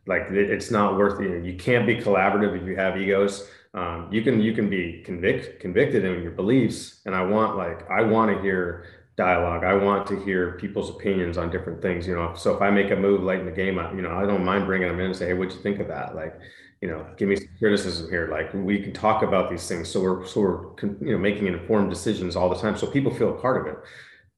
Like 0.07 0.31
it's 0.31 0.71
not 0.71 0.97
worth 0.99 1.21
it. 1.21 1.45
You 1.45 1.57
can't 1.57 1.87
be 1.87 1.97
collaborative 1.97 2.61
if 2.61 2.67
you 2.67 2.77
have 2.77 2.97
egos. 2.97 3.49
Um, 3.73 4.09
you 4.13 4.23
can 4.23 4.41
you 4.41 4.53
can 4.53 4.69
be 4.69 5.03
convict 5.05 5.61
convicted 5.61 6.05
in 6.05 6.23
your 6.23 6.33
beliefs, 6.33 7.01
and 7.07 7.15
I 7.15 7.23
want 7.23 7.57
like 7.57 7.89
I 7.91 8.03
want 8.03 8.37
to 8.37 8.43
hear 8.43 8.87
dialogue. 9.17 9.65
I 9.65 9.75
want 9.75 10.07
to 10.09 10.23
hear 10.25 10.53
people's 10.59 10.91
opinions 10.91 11.39
on 11.39 11.51
different 11.51 11.81
things. 11.81 12.07
You 12.07 12.15
know, 12.17 12.35
so 12.35 12.55
if 12.55 12.61
I 12.63 12.71
make 12.71 12.91
a 12.91 12.97
move 12.97 13.23
late 13.23 13.41
in 13.41 13.47
the 13.47 13.53
game, 13.53 13.79
I, 13.79 13.93
you 13.93 14.03
know, 14.03 14.13
I 14.13 14.27
don't 14.27 14.45
mind 14.45 14.67
bringing 14.67 14.89
them 14.89 15.01
in 15.01 15.07
and 15.07 15.17
say, 15.17 15.27
"Hey, 15.27 15.35
what'd 15.35 15.55
you 15.55 15.61
think 15.63 15.81
of 15.81 15.89
that?" 15.89 16.15
Like, 16.15 16.39
you 16.81 16.89
know, 16.89 17.07
give 17.17 17.29
me 17.29 17.37
some 17.37 17.49
criticism 17.59 18.11
here. 18.11 18.29
Like, 18.31 18.53
we 18.55 18.81
can 18.83 18.93
talk 18.93 19.23
about 19.23 19.51
these 19.51 19.67
things. 19.67 19.89
So 19.89 20.03
we're 20.03 20.27
so 20.27 20.41
we're 20.41 20.65
you 21.01 21.13
know 21.13 21.19
making 21.19 21.47
informed 21.47 21.91
decisions 21.91 22.37
all 22.37 22.49
the 22.51 22.57
time, 22.61 22.77
so 22.77 22.87
people 22.87 23.13
feel 23.15 23.33
part 23.33 23.61
of 23.61 23.73
it. 23.73 23.79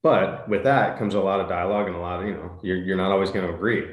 But 0.02 0.48
with 0.48 0.64
that 0.64 0.98
comes 0.98 1.14
a 1.14 1.20
lot 1.20 1.40
of 1.40 1.48
dialogue 1.48 1.86
and 1.88 1.96
a 1.96 1.98
lot 1.98 2.20
of, 2.22 2.28
you 2.28 2.34
know, 2.34 2.58
you're, 2.62 2.76
you're 2.76 2.96
not 2.96 3.10
always 3.10 3.30
going 3.30 3.46
to 3.46 3.52
agree. 3.54 3.84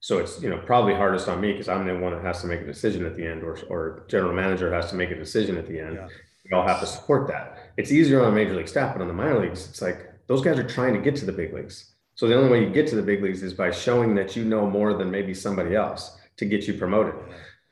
So 0.00 0.18
it's, 0.18 0.40
you 0.40 0.50
know, 0.50 0.58
probably 0.58 0.94
hardest 0.94 1.28
on 1.28 1.40
me 1.40 1.52
because 1.52 1.68
I'm 1.68 1.86
the 1.86 1.96
one 1.98 2.12
that 2.12 2.22
has 2.22 2.40
to 2.42 2.46
make 2.46 2.60
a 2.60 2.66
decision 2.66 3.04
at 3.04 3.16
the 3.16 3.26
end 3.26 3.42
or, 3.42 3.58
or 3.68 4.04
general 4.08 4.32
manager 4.32 4.72
has 4.72 4.90
to 4.90 4.96
make 4.96 5.10
a 5.10 5.16
decision 5.16 5.56
at 5.56 5.66
the 5.66 5.80
end. 5.80 5.96
Yeah. 5.96 6.08
We 6.44 6.52
all 6.52 6.66
have 6.66 6.80
to 6.80 6.86
support 6.86 7.26
that. 7.28 7.72
It's 7.76 7.90
easier 7.90 8.22
on 8.22 8.32
a 8.32 8.34
major 8.34 8.54
league 8.54 8.68
staff, 8.68 8.94
but 8.94 9.02
on 9.02 9.08
the 9.08 9.14
minor 9.14 9.40
leagues, 9.40 9.68
it's 9.68 9.82
like 9.82 10.12
those 10.28 10.42
guys 10.42 10.58
are 10.58 10.68
trying 10.68 10.94
to 10.94 11.00
get 11.00 11.16
to 11.16 11.26
the 11.26 11.32
big 11.32 11.52
leagues. 11.52 11.94
So 12.14 12.28
the 12.28 12.36
only 12.36 12.50
way 12.50 12.64
you 12.64 12.70
get 12.70 12.86
to 12.88 12.96
the 12.96 13.02
big 13.02 13.22
leagues 13.22 13.42
is 13.42 13.52
by 13.52 13.70
showing 13.70 14.14
that 14.14 14.36
you 14.36 14.44
know 14.44 14.68
more 14.68 14.94
than 14.94 15.10
maybe 15.10 15.34
somebody 15.34 15.74
else 15.74 16.16
to 16.36 16.44
get 16.44 16.66
you 16.66 16.74
promoted. 16.74 17.14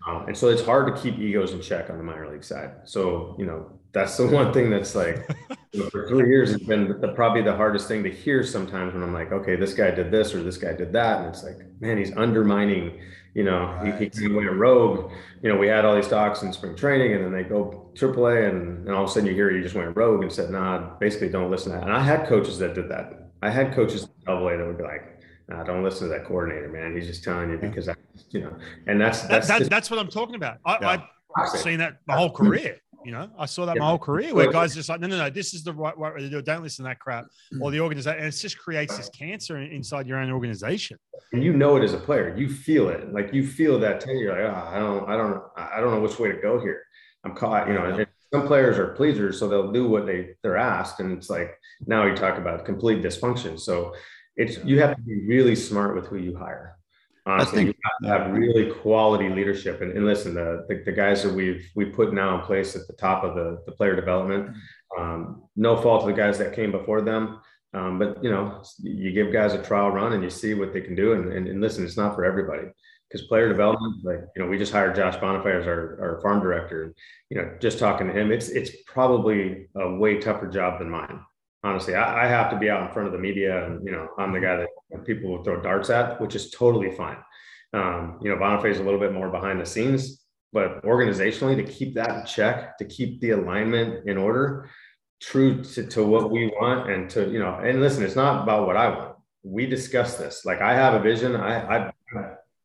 Um, 0.06 0.26
and 0.26 0.36
so 0.36 0.48
it's 0.48 0.62
hard 0.62 0.94
to 0.94 1.00
keep 1.00 1.18
egos 1.18 1.52
in 1.52 1.62
check 1.62 1.88
on 1.88 1.96
the 1.98 2.04
minor 2.04 2.30
league 2.30 2.44
side. 2.44 2.72
So, 2.84 3.36
you 3.38 3.46
know, 3.46 3.70
that's 3.94 4.16
the 4.16 4.26
one 4.26 4.52
thing 4.52 4.70
that's 4.70 4.94
like 4.94 5.26
you 5.72 5.80
know, 5.80 5.90
for 5.90 6.08
three 6.08 6.28
years 6.28 6.52
it's 6.52 6.64
been 6.64 7.00
the, 7.00 7.08
probably 7.08 7.42
the 7.42 7.54
hardest 7.54 7.88
thing 7.88 8.02
to 8.02 8.10
hear 8.10 8.42
sometimes 8.44 8.92
when 8.92 9.02
I'm 9.02 9.14
like, 9.14 9.32
okay, 9.32 9.56
this 9.56 9.72
guy 9.72 9.90
did 9.90 10.10
this 10.10 10.34
or 10.34 10.42
this 10.42 10.56
guy 10.56 10.72
did 10.72 10.92
that. 10.92 11.20
And 11.20 11.28
it's 11.28 11.42
like, 11.42 11.58
man, 11.80 11.96
he's 11.96 12.14
undermining, 12.16 13.00
you 13.34 13.44
know, 13.44 13.66
right. 13.82 14.12
he, 14.14 14.20
he 14.20 14.28
went 14.28 14.50
rogue. 14.52 15.12
You 15.42 15.48
know, 15.48 15.56
we 15.56 15.68
had 15.68 15.84
all 15.84 15.94
these 15.94 16.08
talks 16.08 16.42
in 16.42 16.52
spring 16.52 16.76
training 16.76 17.14
and 17.14 17.24
then 17.24 17.32
they 17.32 17.44
go 17.44 17.90
AAA 17.94 18.50
and, 18.50 18.86
and 18.86 18.94
all 18.94 19.04
of 19.04 19.10
a 19.10 19.12
sudden 19.12 19.28
you 19.28 19.34
hear 19.34 19.50
he 19.50 19.62
just 19.62 19.74
went 19.74 19.96
rogue 19.96 20.22
and 20.22 20.32
said, 20.32 20.50
nah, 20.50 20.96
basically 20.98 21.28
don't 21.28 21.50
listen 21.50 21.72
to 21.72 21.78
that. 21.78 21.84
And 21.84 21.92
I 21.92 22.00
had 22.00 22.26
coaches 22.26 22.58
that 22.58 22.74
did 22.74 22.88
that. 22.90 23.30
I 23.42 23.50
had 23.50 23.74
coaches 23.74 24.04
in 24.04 24.08
double 24.26 24.48
A 24.48 24.56
that 24.56 24.66
would 24.66 24.78
be 24.78 24.84
like, 24.84 25.20
nah, 25.48 25.62
don't 25.62 25.84
listen 25.84 26.08
to 26.08 26.14
that 26.14 26.24
coordinator, 26.24 26.68
man. 26.68 26.96
He's 26.96 27.06
just 27.06 27.22
telling 27.22 27.50
you 27.50 27.58
because 27.58 27.88
I, 27.88 27.94
you 28.30 28.40
know, 28.40 28.56
and 28.86 29.00
that's 29.00 29.22
that's 29.22 29.48
that, 29.48 29.60
that, 29.60 29.70
that's 29.70 29.90
what 29.90 29.98
I'm 29.98 30.08
talking 30.08 30.34
about. 30.34 30.58
I, 30.64 30.78
yeah. 30.80 31.02
I've 31.36 31.48
seen 31.48 31.78
that 31.78 31.98
my 32.06 32.16
whole 32.16 32.30
career. 32.30 32.78
You 33.04 33.12
know, 33.12 33.30
I 33.38 33.46
saw 33.46 33.66
that 33.66 33.76
yeah. 33.76 33.82
my 33.82 33.88
whole 33.88 33.98
career 33.98 34.34
where 34.34 34.50
guys 34.50 34.74
just 34.74 34.88
like, 34.88 35.00
no, 35.00 35.06
no, 35.06 35.18
no, 35.18 35.30
this 35.30 35.52
is 35.52 35.62
the 35.62 35.72
right, 35.72 35.96
right 35.98 36.14
way 36.14 36.20
to 36.20 36.30
do 36.30 36.38
it. 36.38 36.44
Don't 36.46 36.62
listen 36.62 36.84
to 36.84 36.88
that 36.88 36.98
crap. 36.98 37.26
Mm. 37.52 37.60
Or 37.60 37.70
the 37.70 37.80
organization, 37.80 38.18
and 38.18 38.28
it 38.28 38.36
just 38.36 38.58
creates 38.58 38.96
this 38.96 39.10
cancer 39.10 39.58
inside 39.58 40.06
your 40.06 40.18
own 40.18 40.30
organization. 40.30 40.98
And 41.32 41.44
you 41.44 41.52
know 41.52 41.76
it 41.76 41.84
as 41.84 41.92
a 41.92 41.98
player. 41.98 42.34
You 42.36 42.48
feel 42.48 42.88
it. 42.88 43.12
Like 43.12 43.34
you 43.34 43.46
feel 43.46 43.78
that 43.80 44.00
tension. 44.00 44.18
You're 44.18 44.32
like, 44.32 44.54
oh, 44.54 44.68
I 44.68 44.78
don't, 44.78 45.08
I 45.08 45.16
don't, 45.16 45.42
I 45.56 45.80
don't 45.80 45.90
know 45.90 46.00
which 46.00 46.18
way 46.18 46.32
to 46.32 46.40
go 46.40 46.60
here. 46.60 46.82
I'm 47.24 47.34
caught. 47.34 47.68
You 47.68 47.74
know, 47.74 48.04
some 48.32 48.46
players 48.46 48.78
are 48.78 48.88
pleasers, 48.88 49.38
so 49.38 49.48
they'll 49.48 49.72
do 49.72 49.88
what 49.88 50.06
they 50.06 50.30
they're 50.42 50.56
asked, 50.56 51.00
and 51.00 51.16
it's 51.16 51.30
like 51.30 51.58
now 51.86 52.04
you 52.06 52.16
talk 52.16 52.38
about 52.38 52.64
complete 52.64 53.02
dysfunction. 53.02 53.58
So 53.58 53.94
it's 54.36 54.58
you 54.64 54.80
have 54.80 54.96
to 54.96 55.02
be 55.02 55.26
really 55.26 55.54
smart 55.54 55.94
with 55.94 56.06
who 56.06 56.16
you 56.16 56.36
hire. 56.36 56.73
Honestly, 57.26 57.64
think, 57.64 57.76
you 58.02 58.10
have, 58.10 58.22
have 58.22 58.32
really 58.32 58.70
quality 58.70 59.30
leadership. 59.30 59.80
And, 59.80 59.92
and 59.92 60.04
listen, 60.04 60.34
the, 60.34 60.66
the, 60.68 60.82
the 60.84 60.92
guys 60.92 61.22
that 61.22 61.32
we've 61.32 61.66
we 61.74 61.86
put 61.86 62.12
now 62.12 62.38
in 62.38 62.42
place 62.42 62.76
at 62.76 62.86
the 62.86 62.92
top 62.92 63.24
of 63.24 63.34
the, 63.34 63.62
the 63.64 63.72
player 63.72 63.96
development, 63.96 64.54
um, 64.98 65.44
no 65.56 65.76
fault 65.76 66.02
of 66.02 66.08
the 66.08 66.12
guys 66.12 66.36
that 66.38 66.54
came 66.54 66.70
before 66.70 67.00
them. 67.00 67.40
Um, 67.72 67.98
but 67.98 68.22
you 68.22 68.30
know, 68.30 68.62
you 68.78 69.10
give 69.12 69.32
guys 69.32 69.54
a 69.54 69.62
trial 69.62 69.90
run 69.90 70.12
and 70.12 70.22
you 70.22 70.30
see 70.30 70.54
what 70.54 70.72
they 70.72 70.82
can 70.82 70.94
do. 70.94 71.14
And, 71.14 71.32
and, 71.32 71.48
and 71.48 71.60
listen, 71.60 71.84
it's 71.84 71.96
not 71.96 72.14
for 72.14 72.24
everybody 72.24 72.68
because 73.08 73.26
player 73.26 73.48
development, 73.48 74.04
like 74.04 74.20
you 74.36 74.42
know, 74.42 74.48
we 74.48 74.58
just 74.58 74.72
hired 74.72 74.94
Josh 74.94 75.16
Bonifay 75.16 75.60
as 75.60 75.66
our, 75.66 75.98
our 76.00 76.20
farm 76.20 76.40
director. 76.40 76.84
And 76.84 76.94
you 77.30 77.38
know, 77.38 77.56
just 77.58 77.78
talking 77.78 78.06
to 78.06 78.12
him, 78.12 78.32
it's 78.32 78.50
it's 78.50 78.70
probably 78.86 79.68
a 79.76 79.94
way 79.94 80.18
tougher 80.18 80.48
job 80.48 80.78
than 80.78 80.90
mine 80.90 81.20
honestly 81.64 81.94
I, 81.94 82.24
I, 82.24 82.28
have 82.28 82.50
to 82.50 82.56
be 82.56 82.70
out 82.70 82.86
in 82.86 82.92
front 82.92 83.08
of 83.08 83.12
the 83.12 83.18
media 83.18 83.66
and 83.66 83.84
you 83.84 83.92
know 83.92 84.08
i'm 84.18 84.32
the 84.32 84.40
guy 84.40 84.56
that 84.56 85.04
people 85.04 85.30
will 85.30 85.42
throw 85.42 85.60
darts 85.60 85.90
at 85.90 86.20
which 86.20 86.36
is 86.36 86.50
totally 86.50 86.92
fine 86.92 87.16
um, 87.72 88.20
you 88.22 88.30
know 88.30 88.36
bonifay 88.36 88.70
is 88.70 88.78
a 88.78 88.82
little 88.84 89.00
bit 89.00 89.12
more 89.12 89.30
behind 89.30 89.60
the 89.60 89.66
scenes 89.66 90.24
but 90.52 90.80
organizationally 90.84 91.56
to 91.56 91.64
keep 91.64 91.94
that 91.94 92.10
in 92.20 92.26
check 92.26 92.78
to 92.78 92.84
keep 92.84 93.20
the 93.20 93.30
alignment 93.30 94.08
in 94.08 94.16
order 94.16 94.68
true 95.24 95.62
to, 95.62 95.86
to 95.86 96.04
what 96.04 96.30
we 96.30 96.48
want 96.48 96.90
and 96.90 97.08
to, 97.10 97.30
you 97.30 97.38
know, 97.38 97.54
and 97.54 97.80
listen, 97.80 98.04
it's 98.04 98.16
not 98.16 98.42
about 98.42 98.66
what 98.66 98.76
I 98.76 98.88
want. 98.88 99.16
We 99.42 99.66
discuss 99.66 100.16
this. 100.16 100.44
Like 100.44 100.60
I 100.60 100.74
have 100.74 100.94
a 100.94 101.00
vision. 101.00 101.36
I, 101.36 101.86
I've 101.86 101.92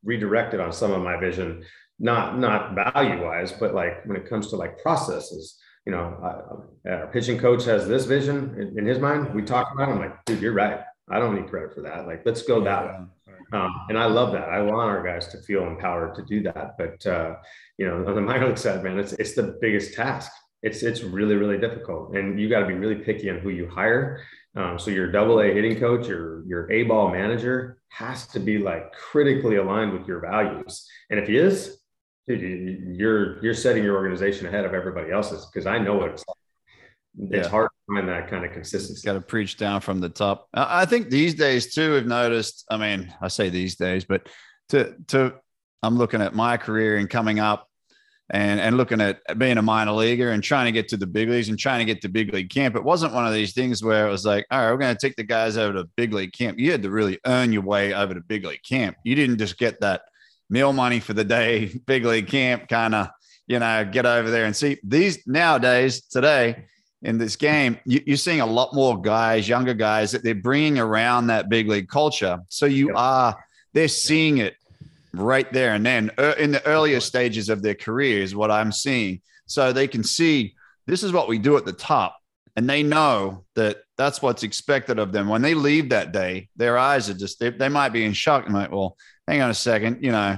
redirected 0.03 0.59
on 0.59 0.73
some 0.73 0.91
of 0.91 1.01
my 1.01 1.19
vision, 1.19 1.63
not, 1.99 2.37
not 2.37 2.75
value 2.75 3.23
wise, 3.23 3.51
but 3.51 3.73
like 3.73 4.05
when 4.05 4.17
it 4.17 4.29
comes 4.29 4.49
to 4.49 4.55
like 4.55 4.81
processes, 4.81 5.57
you 5.89 5.95
know, 5.95 6.61
I, 6.85 6.89
our 6.91 7.07
pitching 7.07 7.39
coach 7.39 7.65
has 7.65 7.87
this 7.87 8.05
vision 8.05 8.53
in, 8.59 8.77
in 8.77 8.85
his 8.85 8.99
mind. 8.99 9.33
We 9.33 9.41
talk 9.41 9.71
about 9.73 9.89
it. 9.89 9.93
I'm 9.93 9.99
like, 9.99 10.23
dude, 10.25 10.39
you're 10.39 10.53
right. 10.53 10.81
I 11.09 11.17
don't 11.17 11.33
need 11.33 11.49
credit 11.49 11.73
for 11.73 11.81
that. 11.81 12.05
Like, 12.05 12.21
let's 12.27 12.43
go 12.43 12.63
that 12.63 12.85
way. 12.85 12.95
Um, 13.51 13.73
and 13.89 13.97
I 13.97 14.05
love 14.05 14.31
that. 14.33 14.49
I 14.49 14.61
want 14.61 14.87
our 14.87 15.01
guys 15.01 15.29
to 15.29 15.41
feel 15.41 15.65
empowered 15.65 16.13
to 16.13 16.21
do 16.25 16.43
that. 16.43 16.77
But 16.77 17.07
uh, 17.07 17.37
you 17.79 17.87
know, 17.87 18.05
on 18.07 18.13
the 18.13 18.21
minor 18.29 18.49
league 18.49 18.59
side, 18.59 18.83
man, 18.83 18.99
it's 18.99 19.13
it's 19.13 19.33
the 19.33 19.57
biggest 19.59 19.95
task. 19.95 20.31
It's 20.61 20.83
it's 20.83 21.01
really 21.01 21.35
really 21.35 21.57
difficult, 21.57 22.15
and 22.15 22.39
you 22.39 22.47
got 22.47 22.59
to 22.59 22.67
be 22.67 22.75
really 22.75 23.03
picky 23.03 23.31
on 23.31 23.39
who 23.39 23.49
you 23.49 23.67
hire. 23.67 24.21
Um, 24.55 24.77
so 24.77 24.91
your 24.91 25.11
double 25.11 25.39
A 25.39 25.51
hitting 25.51 25.79
coach, 25.79 26.07
your 26.07 26.45
your 26.45 26.71
A 26.71 26.83
ball 26.83 27.09
manager 27.09 27.79
has 27.87 28.27
to 28.27 28.39
be 28.39 28.59
like 28.59 28.91
critically 28.91 29.55
aligned 29.55 29.93
with 29.93 30.07
your 30.07 30.19
values. 30.19 30.87
And 31.09 31.19
if 31.19 31.27
he 31.27 31.37
is, 31.37 31.78
you're 32.36 33.43
you're 33.43 33.53
setting 33.53 33.84
your 33.84 33.95
organization 33.95 34.47
ahead 34.47 34.65
of 34.65 34.73
everybody 34.73 35.11
else's 35.11 35.45
because 35.47 35.65
I 35.65 35.77
know 35.77 35.95
what 35.95 36.11
it's 36.11 36.23
like 36.27 36.38
it's 37.17 37.47
yeah. 37.47 37.49
hard 37.49 37.69
to 37.69 37.95
find 37.95 38.07
that 38.07 38.30
kind 38.30 38.45
of 38.45 38.51
consistency. 38.51 39.05
Got 39.05 39.13
to 39.13 39.21
preach 39.21 39.57
down 39.57 39.82
from 39.82 39.99
the 39.99 40.09
top. 40.09 40.47
I 40.53 40.86
think 40.86 41.09
these 41.09 41.34
days 41.34 41.73
too, 41.73 41.93
we've 41.93 42.05
noticed. 42.05 42.65
I 42.69 42.77
mean, 42.77 43.13
I 43.21 43.27
say 43.27 43.49
these 43.49 43.75
days, 43.75 44.05
but 44.05 44.30
to 44.69 44.95
to 45.07 45.34
I'm 45.82 45.97
looking 45.97 46.21
at 46.21 46.36
my 46.36 46.57
career 46.57 46.97
and 46.97 47.09
coming 47.09 47.39
up, 47.39 47.67
and 48.30 48.59
and 48.59 48.77
looking 48.77 49.01
at 49.01 49.19
being 49.38 49.57
a 49.57 49.61
minor 49.61 49.91
leaguer 49.91 50.32
and 50.32 50.43
trying 50.43 50.65
to 50.65 50.71
get 50.71 50.88
to 50.89 50.97
the 50.97 51.07
big 51.07 51.30
leagues 51.30 51.49
and 51.49 51.57
trying 51.57 51.80
to 51.80 51.86
get 51.86 52.01
to 52.03 52.09
big 52.09 52.34
league 52.34 52.49
camp. 52.49 52.75
It 52.75 52.84
wasn't 52.84 53.13
one 53.13 53.25
of 53.25 53.34
these 53.34 53.53
things 53.53 53.84
where 53.84 54.07
it 54.07 54.11
was 54.11 54.25
like, 54.25 54.45
all 54.51 54.59
right, 54.59 54.71
we're 54.71 54.77
going 54.77 54.95
to 54.95 55.07
take 55.07 55.15
the 55.15 55.23
guys 55.23 55.57
over 55.57 55.73
to 55.73 55.89
big 55.97 56.13
league 56.13 56.34
camp. 56.34 56.59
You 56.59 56.71
had 56.71 56.84
to 56.84 56.91
really 56.91 57.19
earn 57.25 57.51
your 57.51 57.63
way 57.63 57.93
over 57.93 58.13
to 58.13 58.21
big 58.21 58.45
league 58.45 58.63
camp. 58.63 58.97
You 59.03 59.15
didn't 59.15 59.39
just 59.39 59.57
get 59.57 59.82
that 59.82 60.03
meal 60.49 60.73
money 60.73 60.99
for 60.99 61.13
the 61.13 61.23
day 61.23 61.65
big 61.85 62.05
league 62.05 62.27
camp 62.27 62.67
kind 62.67 62.95
of 62.95 63.09
you 63.47 63.59
know 63.59 63.85
get 63.85 64.05
over 64.05 64.29
there 64.29 64.45
and 64.45 64.55
see 64.55 64.77
these 64.83 65.25
nowadays 65.27 66.01
today 66.01 66.65
in 67.01 67.17
this 67.17 67.35
game, 67.35 67.77
you, 67.85 68.13
are 68.13 68.17
seeing 68.17 68.41
a 68.41 68.45
lot 68.45 68.73
more 68.73 68.99
guys, 68.99 69.47
younger 69.47 69.73
guys, 69.73 70.11
that 70.11 70.23
they're 70.23 70.35
bringing 70.35 70.79
around 70.79 71.27
that 71.27 71.49
big 71.49 71.69
league 71.69 71.87
culture. 71.87 72.39
So 72.49 72.65
you 72.65 72.93
are, 72.95 73.35
they're 73.73 73.87
seeing 73.87 74.39
it 74.39 74.55
right 75.13 75.51
there 75.51 75.73
and 75.73 75.85
then 75.85 76.11
uh, 76.17 76.35
in 76.37 76.51
the 76.51 76.65
earlier 76.65 76.99
stages 76.99 77.49
of 77.49 77.61
their 77.61 77.73
careers, 77.73 78.35
what 78.35 78.51
I'm 78.51 78.71
seeing. 78.71 79.21
So 79.45 79.71
they 79.71 79.87
can 79.87 80.03
see 80.03 80.55
this 80.85 81.03
is 81.03 81.11
what 81.11 81.27
we 81.27 81.39
do 81.39 81.57
at 81.57 81.65
the 81.65 81.73
top. 81.73 82.17
And 82.55 82.69
they 82.69 82.83
know 82.83 83.45
that 83.55 83.77
that's 83.97 84.21
what's 84.21 84.43
expected 84.43 84.99
of 84.99 85.13
them. 85.13 85.29
When 85.29 85.41
they 85.41 85.53
leave 85.53 85.89
that 85.89 86.11
day, 86.11 86.49
their 86.57 86.77
eyes 86.77 87.09
are 87.09 87.13
just, 87.13 87.39
they, 87.39 87.51
they 87.51 87.69
might 87.69 87.89
be 87.89 88.03
in 88.03 88.11
shock 88.11 88.45
and 88.45 88.53
like, 88.53 88.71
well, 88.71 88.97
hang 89.30 89.41
on 89.41 89.49
a 89.49 89.53
second, 89.53 90.03
you 90.03 90.11
know, 90.11 90.38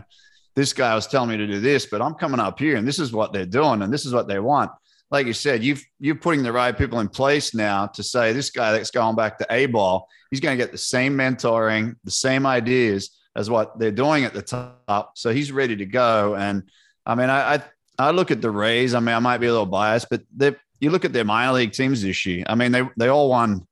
this 0.55 0.73
guy 0.73 0.93
was 0.93 1.07
telling 1.07 1.29
me 1.29 1.37
to 1.37 1.47
do 1.47 1.59
this, 1.59 1.85
but 1.85 2.01
I'm 2.01 2.13
coming 2.15 2.39
up 2.39 2.59
here 2.59 2.75
and 2.75 2.87
this 2.87 2.99
is 2.99 3.13
what 3.13 3.31
they're 3.31 3.45
doing 3.45 3.81
and 3.81 3.91
this 3.91 4.05
is 4.05 4.13
what 4.13 4.27
they 4.27 4.39
want 4.39 4.71
like 5.11 5.27
you 5.27 5.33
said, 5.33 5.61
you've 5.61 5.83
you're 5.99 6.15
putting 6.15 6.41
the 6.41 6.53
right 6.53 6.75
people 6.75 7.01
in 7.01 7.09
place 7.09 7.53
now 7.53 7.85
to 7.87 8.01
say 8.01 8.31
this 8.31 8.49
guy 8.49 8.71
that's 8.71 8.91
going 8.91 9.15
back 9.15 9.37
to 9.37 9.47
A 9.51 9.65
ball, 9.65 10.07
he's 10.31 10.39
going 10.39 10.57
to 10.57 10.63
get 10.63 10.71
the 10.71 10.77
same 10.77 11.15
mentoring, 11.17 11.95
the 12.05 12.11
same 12.11 12.45
ideas 12.45 13.11
as 13.35 13.49
what 13.49 13.77
they're 13.77 13.91
doing 13.91 14.23
at 14.23 14.33
the 14.33 14.41
top. 14.41 15.17
So 15.17 15.31
he's 15.31 15.51
ready 15.51 15.75
to 15.75 15.85
go. 15.85 16.35
And 16.35 16.63
I 17.05 17.15
mean, 17.15 17.29
I 17.29 17.55
I, 17.55 17.63
I 17.99 18.11
look 18.11 18.31
at 18.31 18.41
the 18.41 18.49
Rays. 18.49 18.95
I 18.95 19.01
mean, 19.01 19.13
I 19.13 19.19
might 19.19 19.39
be 19.39 19.47
a 19.47 19.51
little 19.51 19.65
biased, 19.65 20.09
but 20.09 20.21
they 20.35 20.55
you 20.79 20.89
look 20.89 21.05
at 21.05 21.13
their 21.13 21.25
minor 21.25 21.53
league 21.53 21.73
teams 21.73 22.01
this 22.01 22.25
year. 22.25 22.45
I 22.47 22.55
mean, 22.55 22.71
they 22.71 22.83
they 22.97 23.09
all 23.09 23.29
won 23.29 23.67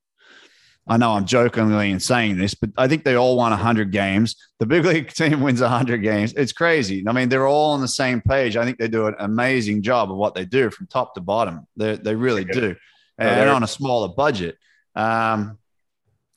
I 0.90 0.96
know 0.96 1.12
I'm 1.12 1.24
jokingly 1.24 1.92
in 1.92 2.00
saying 2.00 2.36
this, 2.36 2.52
but 2.52 2.70
I 2.76 2.88
think 2.88 3.04
they 3.04 3.14
all 3.14 3.36
won 3.36 3.52
100 3.52 3.92
games. 3.92 4.34
The 4.58 4.66
big 4.66 4.84
league 4.84 5.08
team 5.14 5.40
wins 5.40 5.60
100 5.60 5.98
games. 5.98 6.32
It's 6.32 6.52
crazy. 6.52 7.04
I 7.06 7.12
mean, 7.12 7.28
they're 7.28 7.46
all 7.46 7.70
on 7.70 7.80
the 7.80 7.86
same 7.86 8.20
page. 8.20 8.56
I 8.56 8.64
think 8.64 8.78
they 8.78 8.88
do 8.88 9.06
an 9.06 9.14
amazing 9.20 9.82
job 9.82 10.10
of 10.10 10.16
what 10.16 10.34
they 10.34 10.44
do 10.44 10.68
from 10.68 10.88
top 10.88 11.14
to 11.14 11.20
bottom. 11.20 11.68
They, 11.76 11.94
they 11.94 12.16
really 12.16 12.44
do. 12.44 12.74
And 13.18 13.48
on 13.48 13.62
a 13.62 13.68
smaller 13.68 14.08
budget. 14.08 14.56
Um, 14.96 15.58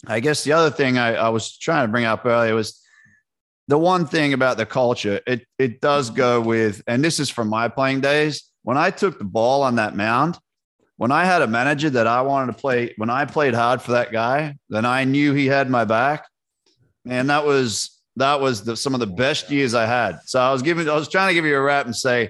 I 0.06 0.20
guess 0.20 0.44
the 0.44 0.52
other 0.52 0.70
thing 0.70 1.00
I, 1.00 1.16
I 1.16 1.30
was 1.30 1.58
trying 1.58 1.88
to 1.88 1.92
bring 1.92 2.06
up 2.06 2.24
earlier 2.24 2.54
was 2.54 2.80
the 3.68 3.78
one 3.80 4.06
thing 4.06 4.34
about 4.34 4.58
the 4.58 4.68
culture, 4.68 5.20
it, 5.26 5.48
it 5.58 5.82
does 5.82 6.12
go 6.12 6.40
with, 6.40 6.84
and 6.86 7.04
this 7.04 7.20
is 7.20 7.30
from 7.30 7.48
my 7.48 7.70
playing 7.70 8.02
days. 8.02 8.44
When 8.62 8.78
I 8.78 8.92
took 8.92 9.18
the 9.18 9.26
ball 9.26 9.64
on 9.64 9.78
that 9.78 9.96
mound, 9.96 10.38
when 10.98 11.12
I 11.12 11.26
had 11.26 11.42
a 11.42 11.48
manager 11.48 11.90
that 11.92 12.08
I 12.08 12.22
wanted 12.22 12.54
to 12.54 12.60
play, 12.60 12.94
when 12.98 13.10
I 13.10 13.26
played 13.26 13.54
hard 13.54 13.82
for 13.82 13.94
that 13.94 14.12
guy, 14.12 14.56
then 14.70 14.86
I 14.86 15.04
knew 15.04 15.34
he 15.34 15.48
had 15.48 15.70
my 15.70 15.86
back. 15.86 16.26
And 17.06 17.30
that 17.30 17.46
was 17.46 18.02
that 18.16 18.40
was 18.40 18.64
the, 18.64 18.78
some 18.78 18.94
of 18.94 19.00
the 19.00 19.08
best 19.08 19.50
years 19.50 19.74
I 19.74 19.86
had. 19.86 20.20
So 20.26 20.40
I 20.40 20.52
was 20.52 20.62
giving, 20.62 20.88
I 20.88 20.94
was 20.94 21.10
trying 21.10 21.30
to 21.30 21.34
give 21.34 21.46
you 21.46 21.58
a 21.58 21.62
rap 21.62 21.86
and 21.86 21.96
say, 21.96 22.30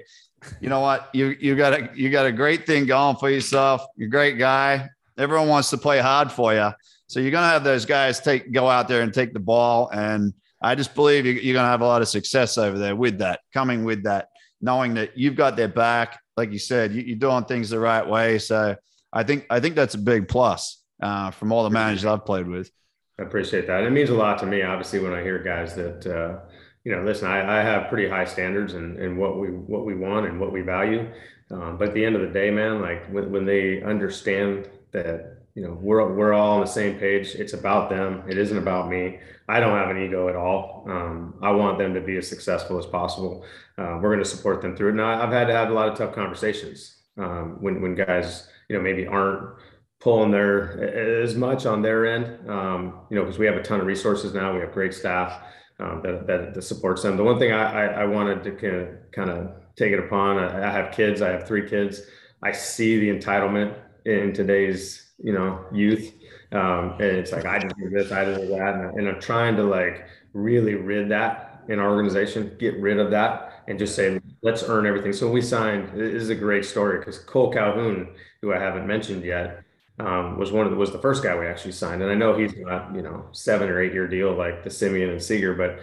you 0.60 0.68
know 0.68 0.80
what, 0.80 1.10
you 1.12 1.36
you 1.40 1.56
got 1.56 1.72
a 1.72 1.90
you 1.94 2.10
got 2.10 2.26
a 2.26 2.32
great 2.32 2.66
thing 2.66 2.86
going 2.86 3.16
for 3.16 3.30
yourself. 3.30 3.84
You're 3.96 4.08
a 4.08 4.10
great 4.10 4.38
guy. 4.38 4.88
Everyone 5.16 5.48
wants 5.48 5.70
to 5.70 5.78
play 5.78 6.00
hard 6.00 6.32
for 6.32 6.54
you. 6.54 6.70
So 7.06 7.20
you're 7.20 7.30
gonna 7.30 7.48
have 7.48 7.64
those 7.64 7.86
guys 7.86 8.20
take 8.20 8.52
go 8.52 8.68
out 8.68 8.88
there 8.88 9.02
and 9.02 9.12
take 9.12 9.32
the 9.32 9.40
ball. 9.40 9.90
And 9.90 10.34
I 10.60 10.74
just 10.74 10.94
believe 10.94 11.26
you're 11.26 11.54
gonna 11.54 11.68
have 11.68 11.82
a 11.82 11.86
lot 11.86 12.02
of 12.02 12.08
success 12.08 12.58
over 12.58 12.78
there 12.78 12.96
with 12.96 13.18
that, 13.18 13.40
coming 13.52 13.84
with 13.84 14.02
that, 14.04 14.28
knowing 14.60 14.94
that 14.94 15.16
you've 15.16 15.36
got 15.36 15.56
their 15.56 15.68
back 15.68 16.18
like 16.36 16.52
you 16.52 16.58
said, 16.58 16.92
you, 16.92 17.14
are 17.14 17.18
doing 17.18 17.44
things 17.44 17.70
the 17.70 17.78
right 17.78 18.06
way. 18.06 18.38
So 18.38 18.76
I 19.12 19.22
think 19.22 19.46
I 19.50 19.60
think 19.60 19.74
that's 19.74 19.94
a 19.94 19.98
big 19.98 20.28
plus 20.28 20.82
uh, 21.02 21.30
from 21.30 21.52
all 21.52 21.64
the 21.64 21.70
managers 21.70 22.04
I've 22.04 22.24
played 22.24 22.48
with. 22.48 22.70
I 23.18 23.22
appreciate 23.22 23.66
that. 23.68 23.84
It 23.84 23.90
means 23.90 24.10
a 24.10 24.14
lot 24.14 24.38
to 24.40 24.46
me, 24.46 24.62
obviously, 24.62 24.98
when 24.98 25.12
I 25.12 25.22
hear 25.22 25.38
guys 25.42 25.74
that 25.76 26.06
uh, 26.06 26.48
you 26.84 26.94
know, 26.94 27.02
listen, 27.02 27.28
I, 27.28 27.60
I, 27.60 27.62
have 27.62 27.88
pretty 27.88 28.08
high 28.08 28.24
standards 28.24 28.74
and 28.74 28.98
and 28.98 29.16
what 29.16 29.38
we 29.38 29.48
what 29.48 29.86
we 29.86 29.94
want 29.94 30.26
and 30.26 30.38
what 30.38 30.52
we 30.52 30.60
value. 30.60 31.08
Um, 31.50 31.76
but 31.78 31.88
at 31.88 31.94
the 31.94 32.04
end 32.04 32.16
of 32.16 32.22
the 32.22 32.28
day, 32.28 32.50
man, 32.50 32.80
like 32.80 33.06
when, 33.10 33.30
when 33.30 33.46
they 33.46 33.82
understand 33.82 34.68
that 34.92 35.33
you 35.54 35.62
know 35.62 35.78
we're 35.80 36.12
we're 36.12 36.32
all 36.32 36.54
on 36.54 36.60
the 36.60 36.66
same 36.66 36.98
page. 36.98 37.34
It's 37.34 37.52
about 37.52 37.88
them. 37.88 38.24
It 38.28 38.38
isn't 38.38 38.58
about 38.58 38.88
me. 38.88 39.20
I 39.48 39.60
don't 39.60 39.76
have 39.76 39.90
an 39.90 40.02
ego 40.02 40.28
at 40.28 40.36
all. 40.36 40.84
Um, 40.88 41.34
i 41.42 41.50
want 41.50 41.78
them 41.78 41.94
to 41.94 42.00
be 42.00 42.16
as 42.16 42.28
successful 42.28 42.78
as 42.78 42.86
possible. 42.86 43.44
Uh, 43.78 43.98
we're 44.00 44.10
going 44.10 44.18
to 44.18 44.24
support 44.24 44.62
them 44.62 44.76
through 44.76 44.90
it. 44.90 44.94
Now 44.94 45.22
i've 45.22 45.32
had 45.32 45.46
to 45.46 45.52
have 45.52 45.70
a 45.70 45.72
lot 45.72 45.88
of 45.88 45.96
tough 45.96 46.14
conversations 46.14 47.02
um, 47.18 47.58
when 47.60 47.80
when 47.80 47.94
guys 47.94 48.48
you 48.68 48.76
know 48.76 48.82
maybe 48.82 49.06
aren't 49.06 49.56
pulling 50.00 50.30
their 50.30 51.22
as 51.22 51.36
much 51.36 51.66
on 51.66 51.82
their 51.82 52.06
end. 52.06 52.50
Um, 52.50 53.00
you 53.10 53.16
know 53.16 53.22
because 53.22 53.38
we 53.38 53.46
have 53.46 53.56
a 53.56 53.62
ton 53.62 53.80
of 53.80 53.86
resources 53.86 54.34
now. 54.34 54.52
We 54.52 54.60
have 54.60 54.72
great 54.72 54.92
staff 54.92 55.40
um, 55.78 56.02
that, 56.02 56.26
that, 56.26 56.54
that 56.54 56.62
supports 56.62 57.02
them. 57.02 57.16
The 57.16 57.24
one 57.24 57.38
thing 57.38 57.52
i 57.52 57.84
i, 57.84 58.02
I 58.02 58.04
wanted 58.06 58.42
to 58.42 58.50
kind 58.52 58.74
of 58.74 58.88
kind 59.12 59.30
of 59.30 59.52
take 59.76 59.92
it 59.92 60.00
upon 60.00 60.38
I, 60.38 60.68
I 60.68 60.72
have 60.72 60.92
kids. 60.92 61.22
I 61.22 61.30
have 61.30 61.46
three 61.46 61.68
kids. 61.68 62.02
I 62.42 62.50
see 62.50 62.98
the 62.98 63.16
entitlement 63.16 63.78
in 64.04 64.32
today's 64.32 65.13
you 65.24 65.32
know, 65.32 65.64
youth. 65.72 66.12
Um, 66.52 66.92
and 67.00 67.16
it's 67.16 67.32
like, 67.32 67.46
I 67.46 67.58
didn't 67.58 67.78
do 67.78 67.88
this, 67.88 68.12
I 68.12 68.26
do 68.26 68.46
that. 68.48 68.74
And, 68.74 68.98
and 68.98 69.08
I'm 69.08 69.20
trying 69.20 69.56
to 69.56 69.64
like 69.64 70.06
really 70.34 70.74
rid 70.74 71.08
that 71.08 71.62
in 71.68 71.78
our 71.78 71.90
organization, 71.90 72.54
get 72.58 72.78
rid 72.78 72.98
of 73.00 73.10
that 73.10 73.64
and 73.66 73.78
just 73.78 73.96
say, 73.96 74.20
let's 74.42 74.62
earn 74.64 74.86
everything. 74.86 75.14
So 75.14 75.30
we 75.30 75.40
signed, 75.40 75.88
this 75.98 76.22
is 76.22 76.28
a 76.28 76.34
great 76.34 76.66
story 76.66 76.98
because 76.98 77.18
Cole 77.18 77.50
Calhoun, 77.50 78.08
who 78.42 78.52
I 78.52 78.58
haven't 78.58 78.86
mentioned 78.86 79.24
yet, 79.24 79.62
um, 79.98 80.38
was 80.38 80.52
one 80.52 80.66
of 80.66 80.72
the, 80.72 80.76
was 80.76 80.92
the 80.92 80.98
first 80.98 81.22
guy 81.22 81.38
we 81.38 81.46
actually 81.46 81.72
signed. 81.72 82.02
And 82.02 82.10
I 82.10 82.14
know 82.14 82.36
he's 82.36 82.54
not, 82.58 82.94
you 82.94 83.00
know, 83.00 83.24
seven 83.32 83.70
or 83.70 83.80
eight 83.80 83.94
year 83.94 84.06
deal 84.06 84.34
like 84.34 84.62
the 84.62 84.68
Semien 84.68 85.10
and 85.10 85.22
Seager, 85.22 85.54
but 85.54 85.80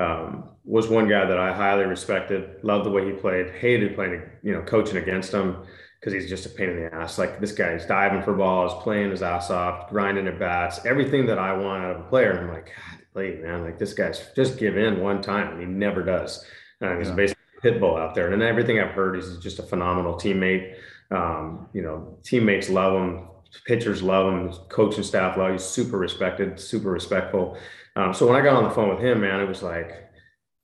um, 0.00 0.44
was 0.64 0.88
one 0.88 1.08
guy 1.08 1.24
that 1.24 1.38
I 1.38 1.52
highly 1.52 1.84
respected, 1.84 2.62
loved 2.62 2.86
the 2.86 2.90
way 2.90 3.04
he 3.06 3.12
played, 3.12 3.50
hated 3.54 3.96
playing, 3.96 4.22
you 4.44 4.52
know, 4.52 4.62
coaching 4.62 4.98
against 4.98 5.32
him 5.32 5.56
because 6.04 6.20
he's 6.20 6.28
just 6.28 6.44
a 6.44 6.50
pain 6.50 6.68
in 6.68 6.76
the 6.76 6.94
ass. 6.94 7.16
Like 7.16 7.40
this 7.40 7.52
guy's 7.52 7.86
diving 7.86 8.22
for 8.22 8.34
balls, 8.34 8.82
playing 8.82 9.10
his 9.10 9.22
ass 9.22 9.48
off, 9.48 9.88
grinding 9.88 10.26
at 10.26 10.38
bats, 10.38 10.84
everything 10.84 11.24
that 11.26 11.38
I 11.38 11.56
want 11.56 11.82
out 11.82 11.96
of 11.96 12.00
a 12.02 12.08
player. 12.10 12.32
And 12.32 12.40
I'm 12.40 12.52
like, 12.52 12.66
God, 12.66 12.98
play, 13.14 13.36
man, 13.42 13.64
like 13.64 13.78
this 13.78 13.94
guy's 13.94 14.22
just 14.36 14.58
give 14.58 14.76
in 14.76 15.00
one 15.00 15.22
time, 15.22 15.52
and 15.52 15.60
he 15.60 15.66
never 15.66 16.02
does. 16.02 16.44
Uh, 16.82 16.98
he's 16.98 17.08
yeah. 17.08 17.14
basically 17.14 17.42
a 17.56 17.60
pit 17.62 17.80
bull 17.80 17.96
out 17.96 18.14
there. 18.14 18.34
And 18.34 18.42
everything 18.42 18.80
I've 18.80 18.90
heard, 18.90 19.16
he's 19.16 19.38
just 19.38 19.60
a 19.60 19.62
phenomenal 19.62 20.14
teammate. 20.14 20.74
Um, 21.10 21.70
you 21.72 21.80
know, 21.80 22.18
teammates 22.22 22.68
love 22.68 22.92
him, 23.00 23.28
pitchers 23.64 24.02
love 24.02 24.30
him, 24.30 24.52
coaching 24.68 25.04
staff 25.04 25.38
love 25.38 25.48
him. 25.48 25.52
He's 25.54 25.64
super 25.64 25.96
respected, 25.96 26.60
super 26.60 26.90
respectful. 26.90 27.56
Um, 27.96 28.12
so 28.12 28.26
when 28.26 28.36
I 28.36 28.44
got 28.44 28.56
on 28.56 28.64
the 28.64 28.70
phone 28.70 28.90
with 28.90 29.02
him, 29.02 29.22
man, 29.22 29.40
it 29.40 29.48
was 29.48 29.62
like 29.62 30.10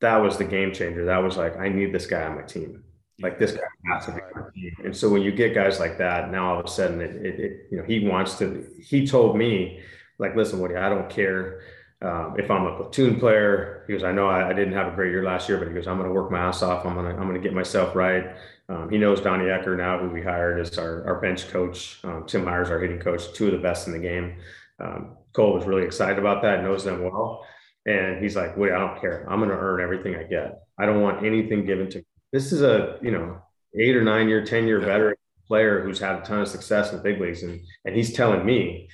that 0.03 0.18
was 0.18 0.36
the 0.36 0.45
game 0.45 0.74
changer. 0.74 1.07
That 1.07 1.22
was 1.22 1.38
like 1.38 1.57
I 1.57 1.70
need 1.70 1.95
this 1.95 2.07
guy 2.07 2.24
on 2.24 2.36
my 2.36 2.43
team 2.43 2.82
like 3.22 3.38
this 3.38 3.52
guy 3.52 3.62
has 3.92 4.06
to 4.06 4.20
be 4.54 4.72
And 4.84 4.96
so 4.96 5.08
when 5.08 5.22
you 5.22 5.32
get 5.32 5.54
guys 5.54 5.78
like 5.78 5.98
that, 5.98 6.30
now 6.30 6.54
all 6.54 6.60
of 6.60 6.66
a 6.66 6.68
sudden 6.68 7.00
it, 7.00 7.16
it, 7.16 7.40
it, 7.40 7.66
you 7.70 7.78
know, 7.78 7.84
he 7.84 8.06
wants 8.06 8.38
to, 8.38 8.66
he 8.80 9.06
told 9.06 9.36
me 9.36 9.80
like, 10.18 10.36
listen, 10.36 10.58
Woody, 10.60 10.76
I 10.76 10.88
don't 10.88 11.08
care 11.08 11.60
um, 12.02 12.36
if 12.38 12.50
I'm 12.50 12.66
a 12.66 12.76
platoon 12.76 13.20
player. 13.20 13.84
He 13.86 13.92
goes, 13.92 14.04
I 14.04 14.12
know 14.12 14.28
I, 14.28 14.48
I, 14.48 14.52
didn't 14.52 14.72
have 14.72 14.92
a 14.92 14.96
great 14.96 15.10
year 15.10 15.22
last 15.22 15.48
year, 15.48 15.58
but 15.58 15.68
he 15.68 15.74
goes, 15.74 15.86
I'm 15.86 15.98
going 15.98 16.08
to 16.08 16.14
work 16.14 16.30
my 16.30 16.38
ass 16.38 16.62
off. 16.62 16.86
I'm 16.86 16.94
going 16.94 17.06
to, 17.06 17.12
I'm 17.12 17.28
going 17.28 17.40
to 17.40 17.46
get 17.46 17.52
myself 17.52 17.94
right. 17.94 18.34
Um, 18.68 18.88
he 18.88 18.96
knows 18.96 19.20
Donnie 19.20 19.46
Ecker 19.46 19.76
now, 19.76 19.98
who 19.98 20.08
we 20.08 20.22
hired 20.22 20.60
as 20.60 20.78
our, 20.78 21.04
our 21.06 21.20
bench 21.20 21.48
coach. 21.48 22.00
Um, 22.04 22.24
Tim 22.26 22.44
Hyers, 22.44 22.70
our 22.70 22.78
hitting 22.78 23.00
coach, 23.00 23.32
two 23.34 23.46
of 23.46 23.52
the 23.52 23.58
best 23.58 23.86
in 23.86 23.92
the 23.92 23.98
game. 23.98 24.36
Um, 24.78 25.16
Cole 25.32 25.54
was 25.54 25.66
really 25.66 25.84
excited 25.84 26.18
about 26.18 26.42
that, 26.42 26.62
knows 26.62 26.84
them 26.84 27.02
well. 27.02 27.44
And 27.86 28.22
he's 28.22 28.36
like, 28.36 28.56
wait, 28.56 28.72
I 28.72 28.78
don't 28.78 29.00
care. 29.00 29.26
I'm 29.28 29.38
going 29.38 29.50
to 29.50 29.56
earn 29.56 29.80
everything 29.82 30.14
I 30.14 30.22
get. 30.22 30.62
I 30.78 30.86
don't 30.86 31.02
want 31.02 31.24
anything 31.24 31.66
given 31.66 31.90
to 31.90 31.98
me. 31.98 32.04
This 32.32 32.52
is 32.52 32.62
a, 32.62 32.98
you 33.02 33.10
know, 33.10 33.42
eight 33.78 33.96
or 33.96 34.02
nine 34.02 34.28
year, 34.28 34.44
10 34.44 34.66
year 34.66 34.80
veteran 34.80 35.16
player 35.46 35.82
who's 35.82 35.98
had 35.98 36.16
a 36.16 36.22
ton 36.22 36.40
of 36.40 36.48
success 36.48 36.90
in 36.90 36.98
the 36.98 37.02
big 37.02 37.20
leagues. 37.20 37.42
And, 37.42 37.60
and 37.84 37.96
he's 37.96 38.12
telling 38.12 38.44
me, 38.44 38.88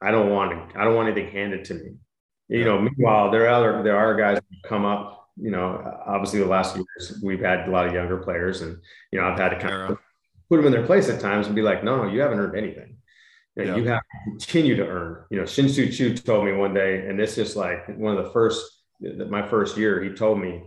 I 0.00 0.10
don't 0.10 0.30
want 0.30 0.52
to, 0.52 0.78
I 0.78 0.84
don't 0.84 0.94
want 0.94 1.08
anything 1.08 1.32
handed 1.32 1.64
to 1.66 1.74
me. 1.74 1.94
You 2.48 2.64
know, 2.64 2.80
meanwhile, 2.80 3.30
there 3.30 3.46
are 3.46 3.48
other, 3.48 3.82
there 3.82 3.96
are 3.96 4.14
guys 4.14 4.38
who 4.38 4.68
come 4.68 4.84
up 4.84 5.16
you 5.36 5.50
know, 5.50 6.00
obviously 6.06 6.40
the 6.40 6.46
last 6.46 6.76
years 6.76 7.20
we've 7.22 7.40
had 7.40 7.68
a 7.68 7.70
lot 7.70 7.86
of 7.86 7.92
younger 7.92 8.16
players, 8.18 8.62
and 8.62 8.78
you 9.12 9.20
know, 9.20 9.26
I've 9.26 9.38
had 9.38 9.50
to 9.50 9.58
kind 9.58 9.92
of 9.92 9.98
put 10.48 10.56
them 10.56 10.66
in 10.66 10.72
their 10.72 10.86
place 10.86 11.08
at 11.08 11.20
times 11.20 11.46
and 11.46 11.54
be 11.54 11.62
like, 11.62 11.84
no, 11.84 12.06
you 12.06 12.20
haven't 12.20 12.38
earned 12.38 12.56
anything. 12.56 12.96
You, 13.56 13.64
know, 13.64 13.76
yeah. 13.76 13.82
you 13.82 13.88
have 13.88 14.00
to 14.00 14.30
continue 14.30 14.76
to 14.76 14.86
earn. 14.86 15.24
You 15.30 15.38
know, 15.38 15.46
Shin-Soo 15.46 15.90
Choo 15.90 16.16
told 16.16 16.44
me 16.44 16.52
one 16.52 16.74
day, 16.74 17.06
and 17.06 17.18
this 17.18 17.38
is 17.38 17.56
like 17.56 17.86
one 17.98 18.16
of 18.16 18.24
the 18.24 18.30
first, 18.30 18.64
my 19.00 19.46
first 19.46 19.76
year, 19.76 20.02
he 20.02 20.10
told 20.10 20.40
me, 20.40 20.62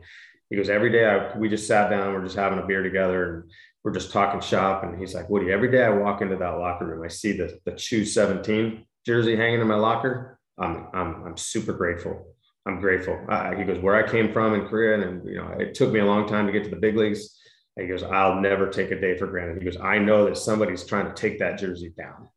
he 0.50 0.56
goes, 0.56 0.70
every 0.70 0.92
day 0.92 1.06
I, 1.06 1.38
we 1.38 1.50
just 1.50 1.68
sat 1.68 1.90
down, 1.90 2.14
we're 2.14 2.24
just 2.24 2.36
having 2.36 2.60
a 2.60 2.66
beer 2.66 2.84
together 2.84 3.36
and 3.36 3.52
we're 3.84 3.94
just 3.94 4.12
talking 4.12 4.42
shop. 4.42 4.84
And 4.84 5.00
he's 5.00 5.14
like, 5.14 5.30
Woody, 5.30 5.52
every 5.52 5.72
day 5.72 5.84
I 5.84 5.90
walk 5.90 6.22
into 6.22 6.38
that 6.38 6.58
locker 6.60 6.88
room, 6.88 7.06
I 7.06 7.10
see 7.10 7.34
the, 7.34 7.60
the 7.66 7.72
Choo 7.72 8.06
17 8.06 8.86
jersey 9.06 9.36
hanging 9.36 9.62
in 9.62 9.68
my 9.68 9.76
locker. 9.76 10.40
I'm, 10.58 10.88
I'm, 10.94 11.24
I'm 11.26 11.38
super 11.38 11.74
grateful 11.74 12.36
I'm 12.70 12.80
grateful. 12.80 13.20
Uh, 13.28 13.56
he 13.56 13.64
goes, 13.64 13.80
where 13.80 13.96
I 13.96 14.10
came 14.10 14.32
from 14.32 14.54
in 14.54 14.68
Korea, 14.68 15.08
and 15.08 15.28
you 15.28 15.38
know, 15.38 15.56
it 15.60 15.74
took 15.74 15.92
me 15.92 16.00
a 16.00 16.06
long 16.06 16.28
time 16.28 16.46
to 16.46 16.52
get 16.52 16.64
to 16.66 16.70
the 16.70 16.76
big 16.76 16.96
leagues. 16.96 17.38
He 17.78 17.88
goes, 17.88 18.04
I'll 18.04 18.40
never 18.40 18.70
take 18.70 18.92
a 18.92 19.00
day 19.00 19.18
for 19.18 19.28
granted. 19.28 19.58
He 19.58 19.66
goes, 19.66 19.80
I 19.82 19.98
know 19.98 20.26
that 20.26 20.38
somebody's 20.38 20.84
trying 20.84 21.06
to 21.06 21.14
take 21.14 21.40
that 21.40 21.58
jersey 21.58 21.94
down. 21.98 22.30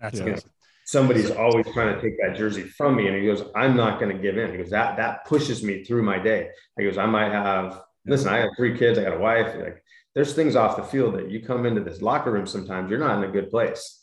That's 0.00 0.20
awesome. 0.20 0.50
Somebody's 0.86 1.30
always 1.30 1.66
trying 1.74 1.94
to 1.94 2.00
take 2.00 2.18
that 2.20 2.36
jersey 2.36 2.62
from 2.62 2.96
me. 2.96 3.08
And 3.08 3.16
he 3.16 3.26
goes, 3.26 3.42
I'm 3.54 3.76
not 3.76 4.00
going 4.00 4.16
to 4.16 4.22
give 4.22 4.38
in. 4.38 4.52
He 4.52 4.56
goes, 4.56 4.70
that 4.70 4.96
that 4.96 5.26
pushes 5.26 5.62
me 5.62 5.84
through 5.84 6.02
my 6.02 6.18
day. 6.18 6.48
He 6.78 6.84
goes, 6.84 6.96
I 6.96 7.06
might 7.06 7.32
have 7.32 7.82
listen, 8.06 8.28
I 8.28 8.38
have 8.38 8.50
three 8.56 8.76
kids, 8.78 8.98
I 8.98 9.02
got 9.02 9.16
a 9.16 9.18
wife. 9.18 9.54
Like 9.56 9.82
there's 10.14 10.32
things 10.32 10.56
off 10.56 10.76
the 10.76 10.84
field 10.84 11.14
that 11.14 11.30
you 11.30 11.40
come 11.40 11.66
into 11.66 11.82
this 11.82 12.00
locker 12.00 12.30
room 12.30 12.46
sometimes, 12.46 12.90
you're 12.90 12.98
not 12.98 13.18
in 13.18 13.28
a 13.28 13.32
good 13.32 13.50
place. 13.50 14.00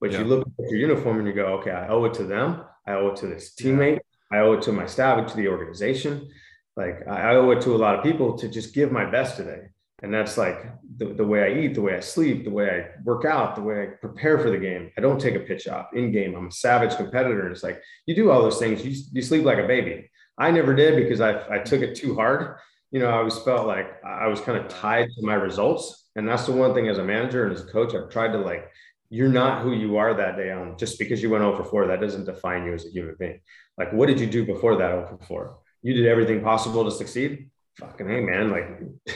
But 0.00 0.12
yeah. 0.12 0.18
you 0.18 0.24
look 0.24 0.46
at 0.58 0.70
your 0.70 0.80
uniform 0.80 1.18
and 1.18 1.26
you 1.26 1.32
go, 1.32 1.46
okay, 1.58 1.70
I 1.70 1.88
owe 1.88 2.04
it 2.04 2.14
to 2.14 2.24
them. 2.24 2.64
I 2.86 2.92
owe 2.92 3.08
it 3.08 3.16
to 3.16 3.26
this 3.26 3.54
teammate. 3.54 4.00
I 4.30 4.38
owe 4.38 4.54
it 4.54 4.62
to 4.62 4.72
my 4.72 4.86
staff, 4.86 5.30
to 5.30 5.36
the 5.36 5.48
organization. 5.48 6.28
Like 6.76 7.06
I 7.08 7.36
owe 7.36 7.50
it 7.52 7.62
to 7.62 7.74
a 7.74 7.78
lot 7.78 7.94
of 7.94 8.02
people 8.02 8.36
to 8.38 8.48
just 8.48 8.74
give 8.74 8.90
my 8.90 9.08
best 9.08 9.36
today. 9.36 9.68
And 10.02 10.12
that's 10.12 10.36
like 10.36 10.66
the, 10.96 11.06
the 11.06 11.24
way 11.24 11.44
I 11.44 11.60
eat, 11.60 11.74
the 11.74 11.80
way 11.80 11.96
I 11.96 12.00
sleep, 12.00 12.44
the 12.44 12.50
way 12.50 12.68
I 12.68 13.02
work 13.04 13.24
out, 13.24 13.54
the 13.54 13.62
way 13.62 13.82
I 13.82 13.86
prepare 13.86 14.38
for 14.38 14.50
the 14.50 14.58
game. 14.58 14.90
I 14.98 15.00
don't 15.00 15.20
take 15.20 15.34
a 15.34 15.40
pitch 15.40 15.66
off 15.68 15.94
in 15.94 16.12
game. 16.12 16.34
I'm 16.34 16.48
a 16.48 16.52
savage 16.52 16.96
competitor. 16.96 17.42
And 17.42 17.52
it's 17.52 17.62
like, 17.62 17.80
you 18.06 18.14
do 18.14 18.30
all 18.30 18.42
those 18.42 18.58
things. 18.58 18.84
You, 18.84 18.94
you 19.12 19.22
sleep 19.22 19.44
like 19.44 19.58
a 19.58 19.66
baby. 19.66 20.10
I 20.36 20.50
never 20.50 20.74
did 20.74 20.96
because 20.96 21.20
I, 21.20 21.42
I 21.48 21.58
took 21.58 21.80
it 21.80 21.94
too 21.94 22.14
hard. 22.14 22.58
You 22.90 23.00
know, 23.00 23.08
I 23.08 23.18
always 23.18 23.38
felt 23.38 23.66
like 23.66 24.04
I 24.04 24.26
was 24.26 24.40
kind 24.40 24.58
of 24.58 24.68
tied 24.68 25.10
to 25.10 25.22
my 25.26 25.34
results. 25.34 26.08
And 26.16 26.28
that's 26.28 26.46
the 26.46 26.52
one 26.52 26.74
thing 26.74 26.88
as 26.88 26.98
a 26.98 27.04
manager 27.04 27.44
and 27.44 27.54
as 27.54 27.62
a 27.62 27.66
coach, 27.66 27.94
I've 27.94 28.10
tried 28.10 28.32
to 28.32 28.38
like, 28.38 28.68
you're 29.10 29.28
not 29.28 29.62
who 29.62 29.72
you 29.72 29.96
are 29.96 30.14
that 30.14 30.36
day 30.36 30.50
on 30.50 30.76
just 30.76 30.98
because 30.98 31.22
you 31.22 31.30
went 31.30 31.44
oh 31.44 31.52
over 31.52 31.64
4. 31.64 31.86
That 31.86 32.00
doesn't 32.00 32.24
define 32.24 32.64
you 32.64 32.74
as 32.74 32.84
a 32.84 32.90
human 32.90 33.16
being. 33.18 33.40
Like, 33.78 33.92
what 33.92 34.06
did 34.06 34.20
you 34.20 34.26
do 34.26 34.44
before 34.44 34.76
that 34.76 34.92
oh 34.92 35.06
over 35.06 35.18
four? 35.24 35.58
You 35.82 35.94
did 35.94 36.06
everything 36.06 36.42
possible 36.42 36.84
to 36.84 36.90
succeed. 36.90 37.50
Fucking 37.78 38.08
hey, 38.08 38.20
man! 38.20 38.50
Like, 38.50 38.68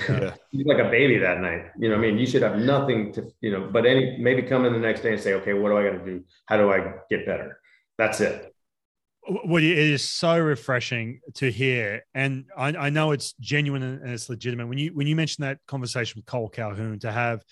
yeah. 0.09 0.35
you 0.51 0.65
like 0.65 0.85
a 0.85 0.91
baby 0.91 1.19
that 1.19 1.41
night. 1.41 1.67
You 1.79 1.91
know, 1.91 1.95
I 1.95 1.99
mean, 1.99 2.19
you 2.19 2.27
should 2.27 2.43
have 2.43 2.59
nothing 2.59 3.13
to, 3.13 3.31
you 3.41 3.53
know, 3.53 3.69
but 3.73 3.87
any 3.87 4.19
maybe 4.19 4.43
come 4.43 4.65
in 4.65 4.73
the 4.73 4.79
next 4.81 5.03
day 5.03 5.13
and 5.13 5.21
say, 5.21 5.35
okay, 5.35 5.53
what 5.53 5.69
do 5.69 5.79
I 5.79 5.85
got 5.85 5.99
to 5.99 6.05
do? 6.05 6.25
How 6.47 6.57
do 6.57 6.73
I 6.73 6.95
get 7.09 7.25
better? 7.25 7.61
That's 7.99 8.21
it. 8.21 8.53
Well, 9.45 9.63
it 9.63 9.79
is 9.79 10.03
so 10.03 10.39
refreshing 10.39 11.21
to 11.35 11.51
hear, 11.53 12.03
and 12.15 12.47
I, 12.57 12.69
I 12.69 12.91
know 12.91 13.13
it's 13.13 13.35
genuine 13.35 13.83
and 13.83 14.11
it's 14.11 14.29
legitimate. 14.29 14.67
When 14.67 14.79
you 14.79 14.91
when 14.95 15.07
you 15.07 15.15
mentioned 15.15 15.47
that 15.47 15.59
conversation 15.69 16.19
with 16.19 16.27
Cole 16.27 16.49
Calhoun, 16.49 16.99
to 17.01 17.13
have 17.13 17.43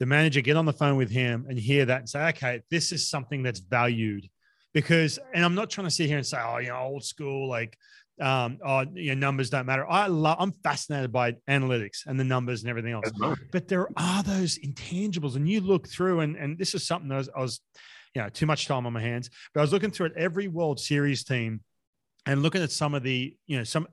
the 0.00 0.06
manager 0.06 0.40
get 0.40 0.56
on 0.56 0.64
the 0.64 0.72
phone 0.72 0.96
with 0.96 1.10
him 1.10 1.46
and 1.48 1.58
hear 1.58 1.84
that 1.84 2.00
and 2.00 2.08
say, 2.08 2.28
okay, 2.28 2.62
this 2.70 2.90
is 2.90 3.08
something 3.08 3.42
that's 3.42 3.60
valued 3.60 4.28
because, 4.72 5.18
and 5.34 5.44
I'm 5.44 5.54
not 5.54 5.68
trying 5.68 5.86
to 5.86 5.90
sit 5.90 6.08
here 6.08 6.16
and 6.16 6.26
say, 6.26 6.38
oh, 6.42 6.58
you 6.58 6.68
know, 6.68 6.78
old 6.78 7.04
school, 7.04 7.48
like, 7.48 7.76
um, 8.20 8.58
oh, 8.64 8.84
you 8.94 9.14
know, 9.14 9.26
numbers 9.26 9.50
don't 9.50 9.66
matter. 9.66 9.86
I 9.88 10.06
love, 10.06 10.36
I'm 10.38 10.52
fascinated 10.62 11.12
by 11.12 11.32
analytics 11.48 12.06
and 12.06 12.18
the 12.18 12.24
numbers 12.24 12.62
and 12.62 12.70
everything 12.70 12.92
else. 12.92 13.10
But 13.50 13.68
there 13.68 13.88
are 13.96 14.22
those 14.22 14.58
intangibles, 14.58 15.36
and 15.36 15.48
you 15.48 15.60
look 15.60 15.88
through, 15.88 16.20
and 16.20 16.36
and 16.36 16.58
this 16.58 16.74
is 16.74 16.86
something 16.86 17.08
that 17.08 17.14
I 17.14 17.18
was, 17.18 17.28
I 17.36 17.40
was, 17.40 17.60
you 18.14 18.22
know, 18.22 18.28
too 18.28 18.46
much 18.46 18.66
time 18.66 18.86
on 18.86 18.92
my 18.92 19.00
hands. 19.00 19.30
But 19.54 19.60
I 19.60 19.62
was 19.62 19.72
looking 19.72 19.90
through 19.90 20.06
at 20.06 20.16
every 20.16 20.48
World 20.48 20.80
Series 20.80 21.24
team 21.24 21.60
and 22.26 22.42
looking 22.42 22.62
at 22.62 22.70
some 22.70 22.94
of 22.94 23.02
the, 23.02 23.34
you 23.46 23.58
know, 23.58 23.64
some 23.64 23.86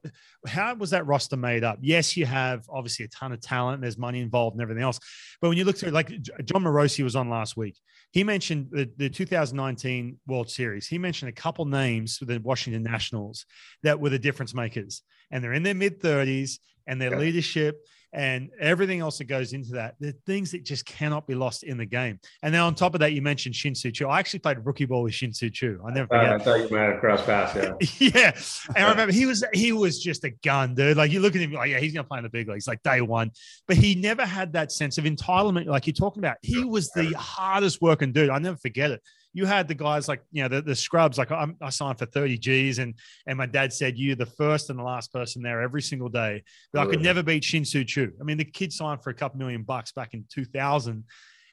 how 0.46 0.74
was 0.76 0.90
that 0.90 1.06
roster 1.06 1.38
made 1.38 1.64
up? 1.64 1.80
Yes, 1.82 2.18
you 2.18 2.26
have 2.26 2.66
obviously 2.70 3.06
a 3.06 3.08
ton 3.10 3.32
of 3.32 3.42
talent. 3.42 3.82
There's 3.82 3.98
money 3.98 4.20
involved 4.20 4.56
and 4.56 4.62
everything 4.62 4.84
else. 4.84 5.00
But 5.42 5.50
when 5.50 5.58
you 5.58 5.66
look 5.66 5.78
through, 5.78 5.92
like 5.92 6.10
Jon 6.10 6.64
Morosi 6.64 7.04
was 7.04 7.16
on 7.16 7.30
last 7.30 7.56
week. 7.58 7.78
He 8.12 8.24
mentioned 8.24 8.70
the, 8.72 8.90
the 8.98 9.10
2019 9.10 10.18
World 10.28 10.50
Series. 10.50 10.88
He 10.88 10.98
mentioned 10.98 11.30
a 11.30 11.34
couple 11.34 11.66
names 11.66 12.18
for 12.18 12.26
the 12.26 12.40
Washington 12.40 12.84
Nationals 12.84 13.46
that 13.84 14.00
were 14.00 14.10
the 14.10 14.20
difference 14.20 14.54
makers, 14.54 15.04
and 15.30 15.44
they're 15.44 15.54
in 15.54 15.64
their 15.64 15.76
mid 15.76 16.02
30s, 16.02 16.60
and 16.88 17.02
their 17.02 17.12
yeah. 17.12 17.20
leadership 17.20 17.86
and 18.14 18.50
everything 18.60 19.00
else 19.00 19.18
that 19.18 19.26
goes 19.26 19.54
into 19.54 19.72
that. 19.74 19.96
The 20.00 20.14
things 20.26 20.52
that 20.52 20.64
just 20.64 20.86
cannot 20.86 21.28
be 21.28 21.36
lost 21.36 21.64
in 21.64 21.78
the 21.78 21.86
game. 21.86 22.20
And 22.42 22.54
then 22.54 22.62
on 22.62 22.76
top 22.76 22.94
of 22.94 23.00
that, 23.02 23.14
you 23.14 23.22
mentioned 23.22 23.56
Shin-Soo 23.56 23.92
Choo. 23.92 24.08
I 24.08 24.20
actually 24.20 24.40
played 24.40 24.66
rookie 24.66 24.86
ball 24.86 25.04
with 25.04 25.14
Shin-Soo 25.14 25.50
Choo. 25.50 25.82
I 25.86 25.92
never 25.92 26.08
forget. 26.08 26.32
Uh, 26.32 26.36
I 26.36 26.38
thought 26.40 26.56
you 26.70 26.76
might 26.76 26.90
have 26.90 27.00
crossed 27.00 27.26
paths. 27.26 27.56
Yeah. 28.00 28.10
yeah. 28.16 28.32
And 28.76 28.86
I 28.86 28.90
remember 28.92 29.14
he 29.14 29.26
was 29.26 29.44
he 29.54 29.72
was 29.72 30.02
just 30.02 30.24
a 30.24 30.30
gun, 30.30 30.76
dude. 30.76 30.98
Like 30.98 31.12
you 31.12 31.20
look 31.20 31.36
at 31.36 31.42
him, 31.42 31.52
like 31.52 31.70
yeah, 31.70 31.80
he's 31.80 31.94
gonna 31.94 32.08
play 32.08 32.20
in 32.20 32.24
the 32.24 32.30
big 32.30 32.48
leagues, 32.48 32.68
like 32.68 32.82
day 32.84 33.02
one. 33.02 33.32
But 33.68 33.78
he 33.78 33.96
never 33.96 34.26
had 34.26 34.54
that 34.54 34.72
sense 34.72 34.98
of 34.98 35.04
entitlement, 35.04 35.66
like 35.66 35.88
you're 35.88 35.94
talking 35.94 36.22
about. 36.22 36.38
He 36.42 36.64
was 36.64 36.90
the 36.92 37.14
hardest 37.14 37.82
working 37.82 38.14
dude. 38.14 38.30
I 38.30 38.40
never 38.40 38.58
forget 38.58 38.92
it 38.92 39.02
you 39.34 39.46
had 39.46 39.68
the 39.68 39.76
guys 39.76 40.08
like 40.08 40.24
you 40.32 40.42
know 40.42 40.50
the, 40.50 40.62
the 40.62 40.76
scrubs 40.76 41.18
like 41.18 41.32
I'm, 41.32 41.56
i 41.62 41.70
signed 41.70 42.00
for 42.00 42.06
30 42.06 42.38
g's 42.38 42.80
and 42.80 42.96
and 43.28 43.38
my 43.38 43.46
dad 43.46 43.72
said 43.72 43.98
you're 43.98 44.16
the 44.16 44.26
first 44.26 44.70
and 44.70 44.80
the 44.80 44.84
last 44.84 45.14
person 45.14 45.42
there 45.42 45.62
every 45.62 45.82
single 45.82 46.10
day. 46.10 46.44
But 46.74 46.88
i 46.88 46.90
could 46.90 47.02
never 47.02 47.24
beat 47.24 47.44
Shin-Soo 47.44 47.84
Choo 47.84 48.14
i 48.20 48.24
mean 48.24 48.38
the 48.38 48.46
kid 48.46 48.74
signed 48.74 49.04
for 49.04 49.10
a 49.10 49.14
couple 49.14 49.40
million 49.40 49.64
bucks 49.64 49.92
back 49.92 50.14
in 50.14 50.26
2000 50.30 51.04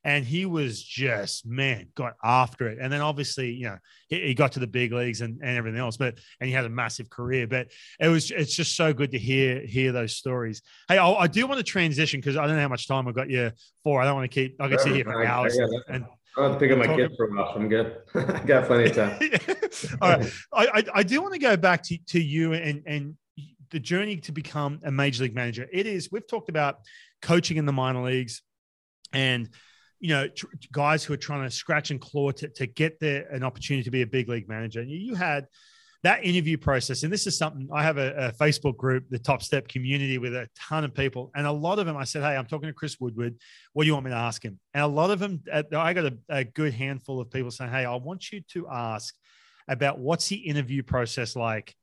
and 0.05 0.25
he 0.25 0.45
was 0.45 0.83
just 0.83 1.47
man 1.47 1.89
got 1.95 2.15
after 2.23 2.69
it. 2.69 2.79
And 2.81 2.93
then 2.93 3.01
obviously 3.01 3.53
you 3.53 3.67
know 3.67 3.79
he, 4.09 4.21
he, 4.21 4.35
got 4.35 4.53
to 4.53 4.61
the 4.61 4.67
big 4.67 4.93
leagues 4.93 5.23
and, 5.23 5.41
and 5.43 5.57
everything 5.57 5.81
else 5.81 5.97
but 5.97 6.19
and 6.41 6.49
he 6.49 6.55
had 6.55 6.65
a 6.65 6.69
massive 6.69 7.09
career 7.11 7.47
but 7.47 7.69
it 7.99 8.09
was 8.09 8.31
it's 8.31 8.55
just 8.55 8.77
so 8.77 8.93
good 8.93 9.11
to 9.13 9.19
hear 9.19 9.61
hear 9.61 9.93
those 9.93 10.17
stories. 10.17 10.63
Hey 10.89 10.99
i, 10.99 11.11
I 11.11 11.27
do 11.27 11.47
want 11.47 11.59
to 11.59 11.65
transition 11.65 12.21
because 12.21 12.37
i 12.37 12.47
don't 12.47 12.57
know 12.57 12.63
how 12.63 12.69
much 12.69 12.87
time 12.87 13.09
i've 13.09 13.15
got 13.15 13.31
you 13.31 13.51
for. 13.83 14.01
I 14.01 14.05
don't 14.05 14.15
want 14.15 14.31
to 14.31 14.35
keep 14.35 14.61
i 14.61 14.69
can 14.69 14.79
sit 14.79 14.95
here 14.95 15.05
for 15.05 15.25
hours 15.25 15.59
and 15.89 16.05
I 16.37 16.49
don't 16.49 16.59
pick 16.59 16.73
up 16.73 16.79
my 16.79 16.97
kids 16.97 17.15
for 17.17 17.27
a 17.27 17.31
while. 17.31 17.53
I'm 17.55 17.69
good. 17.69 17.97
I 18.15 18.41
got 18.45 18.67
plenty 18.67 18.91
of 18.91 18.97
time. 18.97 19.19
All 20.03 20.11
right. 20.11 20.33
I, 20.53 20.67
I, 20.67 20.85
I, 20.97 21.03
do 21.03 21.21
want 21.23 21.35
to 21.35 21.41
go 21.41 21.57
back 21.57 21.83
to, 21.85 21.99
to 22.09 22.21
you 22.21 22.55
and, 22.55 22.83
and 22.87 23.17
the 23.71 23.79
journey 23.79 24.17
to 24.19 24.33
become 24.33 24.81
a 24.85 24.91
major 24.91 25.23
league 25.23 25.35
manager. 25.35 25.67
It 25.73 25.87
is, 25.87 26.11
we've 26.11 26.27
talked 26.27 26.49
about 26.49 26.79
coaching 27.23 27.57
in 27.57 27.67
the 27.67 27.73
minor 27.73 28.03
leagues 28.03 28.43
and, 29.13 29.49
you 30.01 30.09
know, 30.09 30.29
tr- 30.29 30.47
guys 30.73 31.05
who 31.05 31.15
are 31.15 31.19
trying 31.19 31.45
to 31.45 31.51
scratch 31.51 31.91
and 31.91 32.01
claw 32.01 32.33
to, 32.33 32.49
to 32.49 32.67
get 32.67 32.99
there 32.99 33.27
an 33.29 33.45
opportunity 33.45 33.85
to 33.85 33.91
be 33.91 34.03
a 34.03 34.07
big 34.07 34.29
league 34.29 34.49
manager. 34.49 34.81
And 34.81 34.91
you 34.91 35.15
had 35.15 35.47
that 36.05 36.23
interview 36.23 36.59
process, 36.59 37.03
and 37.03 37.11
this 37.13 37.27
is 37.27 37.37
something 37.37 37.67
I 37.73 37.83
have 37.83 37.97
a, 37.97 38.29
a, 38.29 38.33
Facebook 38.33 38.77
group, 38.77 39.05
the 39.09 39.19
Top 39.19 39.43
Step 39.43 39.69
community, 39.69 40.19
with 40.19 40.35
a 40.35 40.47
ton 40.55 40.85
of 40.85 40.95
people, 40.95 41.31
and 41.35 41.47
a 41.47 41.51
lot 41.51 41.79
of 41.79 41.87
them. 41.87 41.97
I 41.97 42.05
said, 42.05 42.23
"Hey, 42.23 42.37
I'm 42.37 42.45
talking 42.45 42.69
to 42.69 42.75
Chris 42.75 43.01
Woodward. 43.01 43.35
What 43.73 43.85
do 43.85 43.87
you 43.87 43.95
want 43.95 44.05
me 44.05 44.11
to 44.11 44.17
ask 44.17 44.45
him?" 44.45 44.61
And 44.75 44.85
a 44.85 44.87
lot 44.87 45.11
of 45.11 45.19
them, 45.19 45.43
I 45.51 45.95
got 45.95 46.05
a, 46.05 46.19
a 46.29 46.45
good 46.45 46.75
handful 46.75 47.21
of 47.21 47.31
people 47.31 47.51
saying, 47.51 47.71
"Hey, 47.71 47.87
I 47.87 47.97
want 47.97 48.31
you 48.31 48.43
to 48.53 48.69
ask 48.69 49.15
about 49.67 49.99
what's 49.99 50.29
the 50.29 50.37
interview 50.37 50.83
process 50.83 51.35
like." 51.35 51.75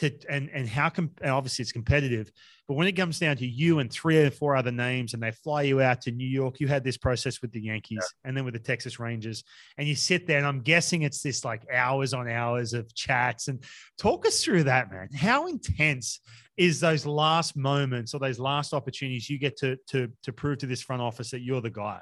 To, 0.00 0.10
and 0.30 0.48
and 0.54 0.66
how 0.66 0.88
com- 0.88 1.10
and 1.20 1.30
obviously 1.30 1.62
it's 1.62 1.72
competitive, 1.72 2.32
but 2.66 2.74
when 2.74 2.86
it 2.86 2.92
comes 2.92 3.18
down 3.18 3.36
to 3.36 3.46
you 3.46 3.80
and 3.80 3.92
three 3.92 4.16
or 4.16 4.30
four 4.30 4.56
other 4.56 4.70
names, 4.70 5.12
and 5.12 5.22
they 5.22 5.30
fly 5.30 5.62
you 5.62 5.82
out 5.82 6.00
to 6.02 6.10
New 6.10 6.26
York, 6.26 6.58
you 6.58 6.68
had 6.68 6.84
this 6.84 6.96
process 6.96 7.42
with 7.42 7.52
the 7.52 7.60
Yankees 7.60 7.98
yeah. 8.00 8.28
and 8.28 8.34
then 8.34 8.46
with 8.46 8.54
the 8.54 8.60
Texas 8.60 8.98
Rangers, 8.98 9.44
and 9.76 9.86
you 9.86 9.94
sit 9.94 10.26
there, 10.26 10.38
and 10.38 10.46
I'm 10.46 10.60
guessing 10.60 11.02
it's 11.02 11.20
this 11.20 11.44
like 11.44 11.66
hours 11.70 12.14
on 12.14 12.30
hours 12.30 12.72
of 12.72 12.94
chats. 12.94 13.48
And 13.48 13.62
talk 13.98 14.26
us 14.26 14.42
through 14.42 14.64
that, 14.64 14.90
man. 14.90 15.08
How 15.14 15.48
intense 15.48 16.20
is 16.56 16.80
those 16.80 17.04
last 17.04 17.56
moments 17.56 18.14
or 18.14 18.20
those 18.20 18.38
last 18.38 18.72
opportunities 18.72 19.28
you 19.28 19.38
get 19.38 19.58
to 19.58 19.76
to 19.88 20.08
to 20.22 20.32
prove 20.32 20.58
to 20.58 20.66
this 20.66 20.80
front 20.80 21.02
office 21.02 21.30
that 21.32 21.40
you're 21.40 21.60
the 21.60 21.70
guy? 21.70 22.00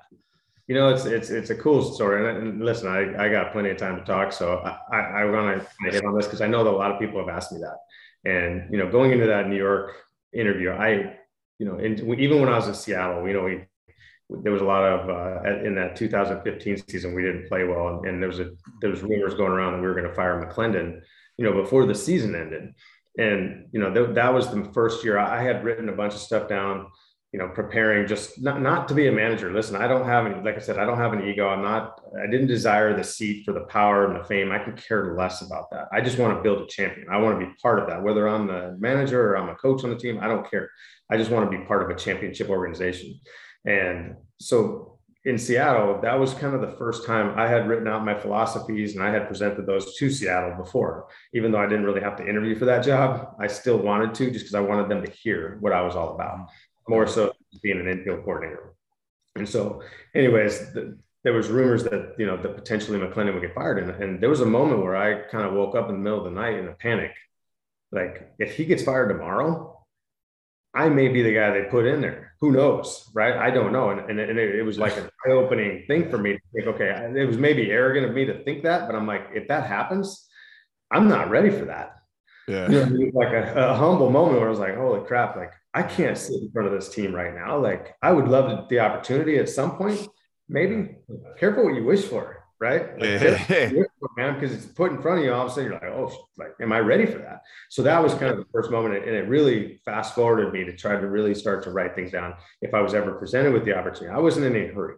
You 0.67 0.75
know, 0.75 0.91
it's 0.91 1.07
it's 1.07 1.31
it's 1.31 1.49
a 1.49 1.55
cool 1.55 1.83
story. 1.83 2.29
And, 2.29 2.63
listen, 2.63 2.89
I, 2.89 3.25
I 3.25 3.29
got 3.31 3.53
plenty 3.53 3.71
of 3.71 3.79
time 3.79 3.97
to 3.97 4.05
talk, 4.05 4.33
so 4.33 4.59
I 4.59 4.97
I, 4.97 5.23
I 5.23 5.25
want 5.25 5.63
to 5.63 5.91
hit 5.91 6.05
on 6.05 6.15
this 6.15 6.27
because 6.27 6.43
I 6.43 6.47
know 6.47 6.63
that 6.63 6.71
a 6.71 6.77
lot 6.77 6.91
of 6.91 7.01
people 7.01 7.19
have 7.21 7.35
asked 7.35 7.53
me 7.53 7.59
that. 7.61 7.79
And 8.25 8.71
you 8.71 8.79
know, 8.79 8.91
going 8.91 9.13
into 9.13 9.27
that 9.27 9.49
New 9.49 9.57
York 9.57 9.95
interview, 10.33 10.71
I, 10.71 11.17
you 11.59 11.67
know, 11.67 11.79
and 11.79 11.99
even 12.19 12.41
when 12.41 12.49
I 12.49 12.57
was 12.57 12.69
in 12.69 12.75
Seattle, 12.75 13.27
you 13.27 13.35
know, 13.35 13.45
we, 13.45 13.65
there 14.43 14.53
was 14.53 14.63
a 14.63 14.65
lot 14.65 14.85
of 14.85 15.09
uh, 15.09 15.65
in 15.65 15.75
that 15.77 15.97
2015 15.97 16.85
season 16.89 17.15
we 17.15 17.23
didn't 17.23 17.49
play 17.49 17.65
well, 17.65 17.89
and, 17.89 18.07
and 18.07 18.23
there 18.23 18.29
was 18.29 18.41
a 18.41 18.51
there 18.81 18.91
was 18.91 19.03
rumors 19.03 19.35
going 19.35 19.53
around 19.53 19.73
that 19.73 19.81
we 19.81 19.87
were 19.87 19.95
going 19.95 20.09
to 20.09 20.15
fire 20.15 20.45
McClendon, 20.45 21.01
you 21.37 21.45
know, 21.45 21.53
before 21.53 21.87
the 21.87 21.95
season 21.95 22.35
ended, 22.35 22.75
and 23.17 23.67
you 23.73 23.81
know 23.81 23.93
th- 23.93 24.15
that 24.15 24.35
was 24.35 24.51
the 24.51 24.65
first 24.75 25.03
year 25.03 25.19
I 25.19 25.43
had 25.43 25.65
written 25.65 25.89
a 25.89 25.97
bunch 25.97 26.15
of 26.15 26.21
stuff 26.21 26.49
down, 26.49 26.89
you 27.33 27.39
know, 27.39 27.49
preparing 27.49 28.07
just 28.07 28.41
not 28.41 28.63
not 28.63 28.89
to 28.89 28.95
be 28.95 29.07
a 29.07 29.13
manager. 29.13 29.53
Listen, 29.53 29.77
I 29.77 29.87
don't 29.87 30.07
have 30.07 30.25
any, 30.27 30.43
like 30.43 30.57
I 30.57 30.61
said, 30.61 30.79
I 30.79 30.87
don't 30.87 30.97
have 30.97 31.13
an 31.13 31.29
ego. 31.29 31.49
I'm 31.49 31.63
not. 31.63 32.01
I 32.23 32.27
didn't 32.31 32.47
desire 32.47 32.97
the 32.97 33.05
seat 33.05 33.45
for 33.45 33.53
the 33.53 33.67
power 33.67 34.07
and 34.07 34.19
the 34.19 34.25
fame. 34.25 34.51
I 34.51 34.59
could 34.59 34.77
care 34.77 35.15
less 35.15 35.43
about 35.43 35.71
that. 35.71 35.89
I 35.93 36.01
just 36.01 36.19
want 36.19 36.37
to 36.37 36.43
build 36.43 36.63
a 36.63 36.67
champion. 36.67 37.09
I 37.11 37.19
want 37.19 37.39
to 37.39 37.47
be 37.47 37.53
part 37.61 37.81
of 37.81 37.89
that, 37.89 38.03
whether 38.03 38.27
I'm 38.27 38.47
the 38.47 38.77
manager 38.79 39.31
or 39.31 39.37
I'm 39.37 39.51
a 39.51 39.55
coach 39.57 39.85
on 39.85 39.91
the 39.91 39.97
team. 39.97 40.19
I 40.23 40.27
don't 40.27 40.49
care. 40.51 40.71
I 41.11 41.19
just 41.19 41.31
want 41.31 41.51
to 41.51 41.59
be 41.59 41.65
part 41.65 41.83
of 41.83 41.91
a 41.91 41.99
championship 42.01 42.49
organization. 42.49 43.21
And 43.67 44.17
so 44.41 44.99
in 45.25 45.37
Seattle, 45.37 46.01
that 46.01 46.19
was 46.19 46.33
kind 46.33 46.55
of 46.55 46.63
the 46.63 46.77
first 46.79 47.05
time 47.05 47.39
I 47.39 47.49
had 47.49 47.69
written 47.69 47.89
out 47.89 48.05
my 48.05 48.19
philosophies 48.19 48.95
and 48.95 49.03
I 49.03 49.11
had 49.11 49.27
presented 49.27 49.67
those 49.67 49.97
to 49.97 50.11
Seattle 50.11 50.57
before. 50.57 51.09
Even 51.35 51.53
though 51.53 51.59
I 51.59 51.67
didn't 51.67 51.85
really 51.85 52.01
have 52.01 52.17
to 52.17 52.27
interview 52.27 52.57
for 52.57 52.65
that 52.67 52.85
job, 52.85 53.35
I 53.39 53.47
still 53.47 53.79
wanted 53.79 54.15
to 54.15 54.31
just 54.31 54.47
because 54.47 54.55
I 54.55 54.61
wanted 54.61 54.89
them 54.89 55.05
to 55.05 55.11
hear 55.11 55.59
what 55.61 55.75
I 55.75 55.83
was 55.83 55.97
all 55.97 56.15
about, 56.15 56.49
more 56.89 57.07
so 57.07 57.33
being 57.63 57.81
an 57.81 57.89
infield 57.89 58.25
coordinator. 58.25 58.75
And 59.37 59.49
so, 59.49 59.83
anyways, 60.15 60.73
the, 60.73 60.99
there 61.25 61.33
was 61.33 61.49
rumors 61.49 61.85
that 61.85 62.15
you 62.19 62.27
know 62.27 62.37
that 62.37 62.57
potentially 62.57 62.99
McClendon 62.99 63.35
would 63.35 63.43
get 63.43 63.55
fired, 63.55 63.79
and, 63.79 63.91
and 64.03 64.23
there 64.23 64.31
was 64.31 64.41
a 64.41 64.47
moment 64.47 64.83
where 64.83 64.97
I 64.97 65.29
kind 65.29 65.47
of 65.47 65.53
woke 65.53 65.75
up 65.75 65.89
in 65.89 65.97
the 65.97 66.01
middle 66.01 66.19
of 66.19 66.25
the 66.25 66.31
night 66.31 66.55
in 66.55 66.69
a 66.69 66.73
panic, 66.73 67.13
like 67.93 68.33
if 68.39 68.57
he 68.57 68.65
gets 68.65 68.83
fired 68.83 69.09
tomorrow, 69.09 69.79
I 70.75 70.89
may 70.89 71.09
be 71.09 71.23
the 71.23 71.35
guy 71.35 71.51
they 71.51 71.69
put 71.69 71.87
in 71.87 72.01
there. 72.01 72.35
Who 72.41 72.53
knows, 72.53 73.09
right? 73.15 73.37
I 73.37 73.51
don't 73.51 73.73
know. 73.73 73.91
And, 73.91 74.11
and, 74.11 74.21
and 74.21 74.39
it, 74.39 74.63
was 74.63 74.79
like 74.79 74.97
an 74.97 75.09
eye 75.27 75.33
opening 75.33 75.85
thing 75.87 76.11
for 76.11 76.19
me 76.19 76.35
to 76.35 76.39
think, 76.55 76.67
okay, 76.69 77.13
it 77.17 77.27
was 77.27 77.39
maybe 77.39 77.71
arrogant 77.71 78.07
of 78.07 78.15
me 78.15 78.27
to 78.27 78.45
think 78.45 78.63
that, 78.63 78.87
but 78.87 78.95
I'm 78.95 79.07
like, 79.07 79.29
if 79.35 79.49
that 79.49 79.67
happens, 79.67 80.29
I'm 80.91 81.09
not 81.09 81.31
ready 81.31 81.51
for 81.51 81.65
that. 81.65 81.98
Yeah. 82.49 82.71
You 82.71 82.87
know, 82.87 83.11
like 83.13 83.33
a, 83.33 83.71
a, 83.71 83.75
humble 83.75 84.11
moment 84.11 84.39
where 84.39 84.47
I 84.47 84.51
was 84.51 84.59
like, 84.59 84.75
holy 84.75 85.07
crap, 85.07 85.37
like 85.37 85.53
I 85.75 85.83
can't 85.83 86.17
sit 86.17 86.41
in 86.41 86.51
front 86.51 86.67
of 86.67 86.73
this 86.73 86.89
team 86.89 87.15
right 87.15 87.35
now. 87.35 87.59
Like 87.59 87.95
I 88.03 88.11
would 88.11 88.27
love 88.27 88.69
the 88.69 88.81
opportunity 88.81 89.37
at 89.39 89.49
some 89.49 89.77
point, 89.77 90.09
maybe. 90.49 90.97
Careful 91.39 91.65
what 91.65 91.75
you 91.75 91.85
wish 91.85 92.05
for 92.05 92.39
right? 92.61 92.99
Like, 92.99 93.21
yeah. 93.21 93.71
man, 94.17 94.35
because 94.35 94.55
it's 94.55 94.67
put 94.67 94.91
in 94.91 95.01
front 95.01 95.21
of 95.21 95.25
you. 95.25 95.33
All 95.33 95.47
of 95.47 95.51
a 95.51 95.55
sudden, 95.55 95.71
you're 95.71 95.81
like, 95.81 95.91
oh, 95.91 96.29
like, 96.37 96.55
am 96.61 96.73
I 96.73 96.81
ready 96.81 97.07
for 97.07 97.19
that? 97.19 97.43
So 97.69 97.83
that 97.83 98.03
was 98.03 98.15
kind 98.15 98.33
of 98.33 98.39
the 98.39 98.47
first 98.53 98.71
moment, 98.71 98.97
and 98.97 99.15
it 99.15 99.29
really 99.29 99.81
fast 99.85 100.15
forwarded 100.15 100.53
me 100.53 100.65
to 100.65 100.77
try 100.77 100.99
to 100.99 101.07
really 101.07 101.35
start 101.35 101.63
to 101.65 101.71
write 101.71 101.95
things 101.95 102.11
down. 102.11 102.35
If 102.61 102.75
I 102.75 102.81
was 102.81 102.95
ever 102.95 103.13
presented 103.13 103.53
with 103.53 103.65
the 103.65 103.77
opportunity, 103.77 104.15
I 104.15 104.19
wasn't 104.19 104.47
in 104.47 104.57
any 104.57 104.67
hurry. 104.67 104.97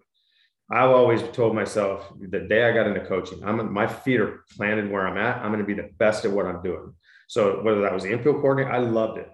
I've 0.73 0.91
always 0.91 1.23
told 1.33 1.55
myself 1.55 2.13
the 2.21 2.41
day 2.41 2.65
I 2.65 2.73
got 2.73 2.87
into 2.87 3.05
coaching, 3.05 3.43
I'm 3.43 3.73
my 3.73 3.89
feet 3.89 4.21
are 4.21 4.45
planted 4.57 4.91
where 4.91 5.07
I'm 5.07 5.19
at. 5.19 5.39
I'm 5.39 5.53
going 5.53 5.59
to 5.59 5.67
be 5.67 5.75
the 5.75 5.91
best 5.99 6.25
at 6.25 6.31
what 6.31 6.47
I'm 6.47 6.63
doing. 6.63 6.95
So 7.31 7.63
whether 7.63 7.83
that 7.83 7.95
was 7.95 8.03
the 8.03 8.11
infield 8.11 8.41
coordinator, 8.41 8.73
I 8.73 8.79
loved 8.79 9.17
it. 9.17 9.31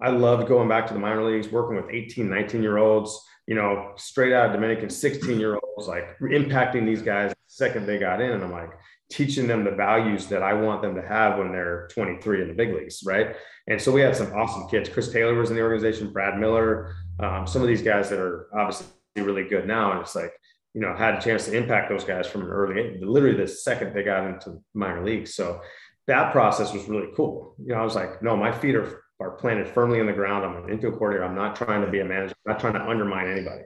I 0.00 0.10
loved 0.10 0.48
going 0.48 0.68
back 0.68 0.88
to 0.88 0.94
the 0.94 0.98
minor 0.98 1.22
leagues, 1.22 1.46
working 1.46 1.76
with 1.76 1.94
18, 1.94 2.28
19 2.28 2.60
year 2.60 2.78
olds, 2.78 3.24
you 3.46 3.54
know, 3.54 3.92
straight 3.94 4.32
out 4.32 4.46
of 4.46 4.52
Dominican 4.52 4.90
16 4.90 5.38
year 5.38 5.54
olds, 5.54 5.86
like 5.86 6.18
impacting 6.20 6.84
these 6.84 7.02
guys 7.02 7.30
the 7.30 7.36
second 7.46 7.86
they 7.86 7.98
got 7.98 8.20
in. 8.20 8.32
And 8.32 8.42
I'm 8.42 8.50
like 8.50 8.72
teaching 9.12 9.46
them 9.46 9.62
the 9.62 9.70
values 9.70 10.26
that 10.26 10.42
I 10.42 10.54
want 10.54 10.82
them 10.82 10.96
to 10.96 11.06
have 11.06 11.38
when 11.38 11.52
they're 11.52 11.86
23 11.92 12.42
in 12.42 12.48
the 12.48 12.54
big 12.54 12.74
leagues. 12.74 13.04
Right. 13.06 13.36
And 13.68 13.80
so 13.80 13.92
we 13.92 14.00
had 14.00 14.16
some 14.16 14.32
awesome 14.32 14.68
kids. 14.68 14.88
Chris 14.88 15.12
Taylor 15.12 15.34
was 15.34 15.50
in 15.50 15.56
the 15.56 15.62
organization, 15.62 16.12
Brad 16.12 16.40
Miller, 16.40 16.96
um, 17.20 17.46
some 17.46 17.62
of 17.62 17.68
these 17.68 17.82
guys 17.82 18.10
that 18.10 18.18
are 18.18 18.48
obviously 18.58 18.88
really 19.18 19.44
good 19.48 19.68
now. 19.68 19.92
And 19.92 20.00
it's 20.00 20.16
like, 20.16 20.32
you 20.74 20.80
know, 20.80 20.96
had 20.96 21.14
a 21.14 21.20
chance 21.20 21.44
to 21.44 21.56
impact 21.56 21.90
those 21.90 22.04
guys 22.04 22.26
from 22.26 22.42
an 22.42 22.48
early 22.48 22.98
literally 23.00 23.36
the 23.36 23.46
second 23.46 23.94
they 23.94 24.02
got 24.02 24.26
into 24.26 24.60
minor 24.74 25.04
leagues. 25.04 25.32
So 25.32 25.60
that 26.06 26.32
process 26.32 26.72
was 26.72 26.88
really 26.88 27.08
cool. 27.16 27.54
You 27.58 27.74
know, 27.74 27.80
I 27.80 27.84
was 27.84 27.94
like, 27.94 28.22
no, 28.22 28.36
my 28.36 28.52
feet 28.52 28.74
are 28.74 29.02
are 29.18 29.30
planted 29.30 29.66
firmly 29.66 29.98
in 29.98 30.06
the 30.06 30.12
ground. 30.12 30.44
I'm 30.44 30.64
an 30.64 30.70
infield 30.70 30.98
coordinator. 30.98 31.24
I'm 31.24 31.34
not 31.34 31.56
trying 31.56 31.82
to 31.84 31.90
be 31.90 32.00
a 32.00 32.04
manager. 32.04 32.34
I'm 32.46 32.52
not 32.52 32.60
trying 32.60 32.74
to 32.74 32.86
undermine 32.86 33.28
anybody. 33.28 33.62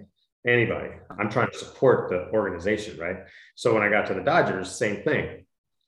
Anybody. 0.47 0.91
I'm 1.19 1.29
trying 1.29 1.51
to 1.51 1.59
support 1.59 2.09
the 2.09 2.29
organization, 2.33 2.99
right? 2.99 3.17
So 3.57 3.75
when 3.75 3.83
I 3.83 3.91
got 3.91 4.07
to 4.07 4.15
the 4.15 4.23
Dodgers, 4.23 4.71
same 4.71 5.03
thing. 5.03 5.45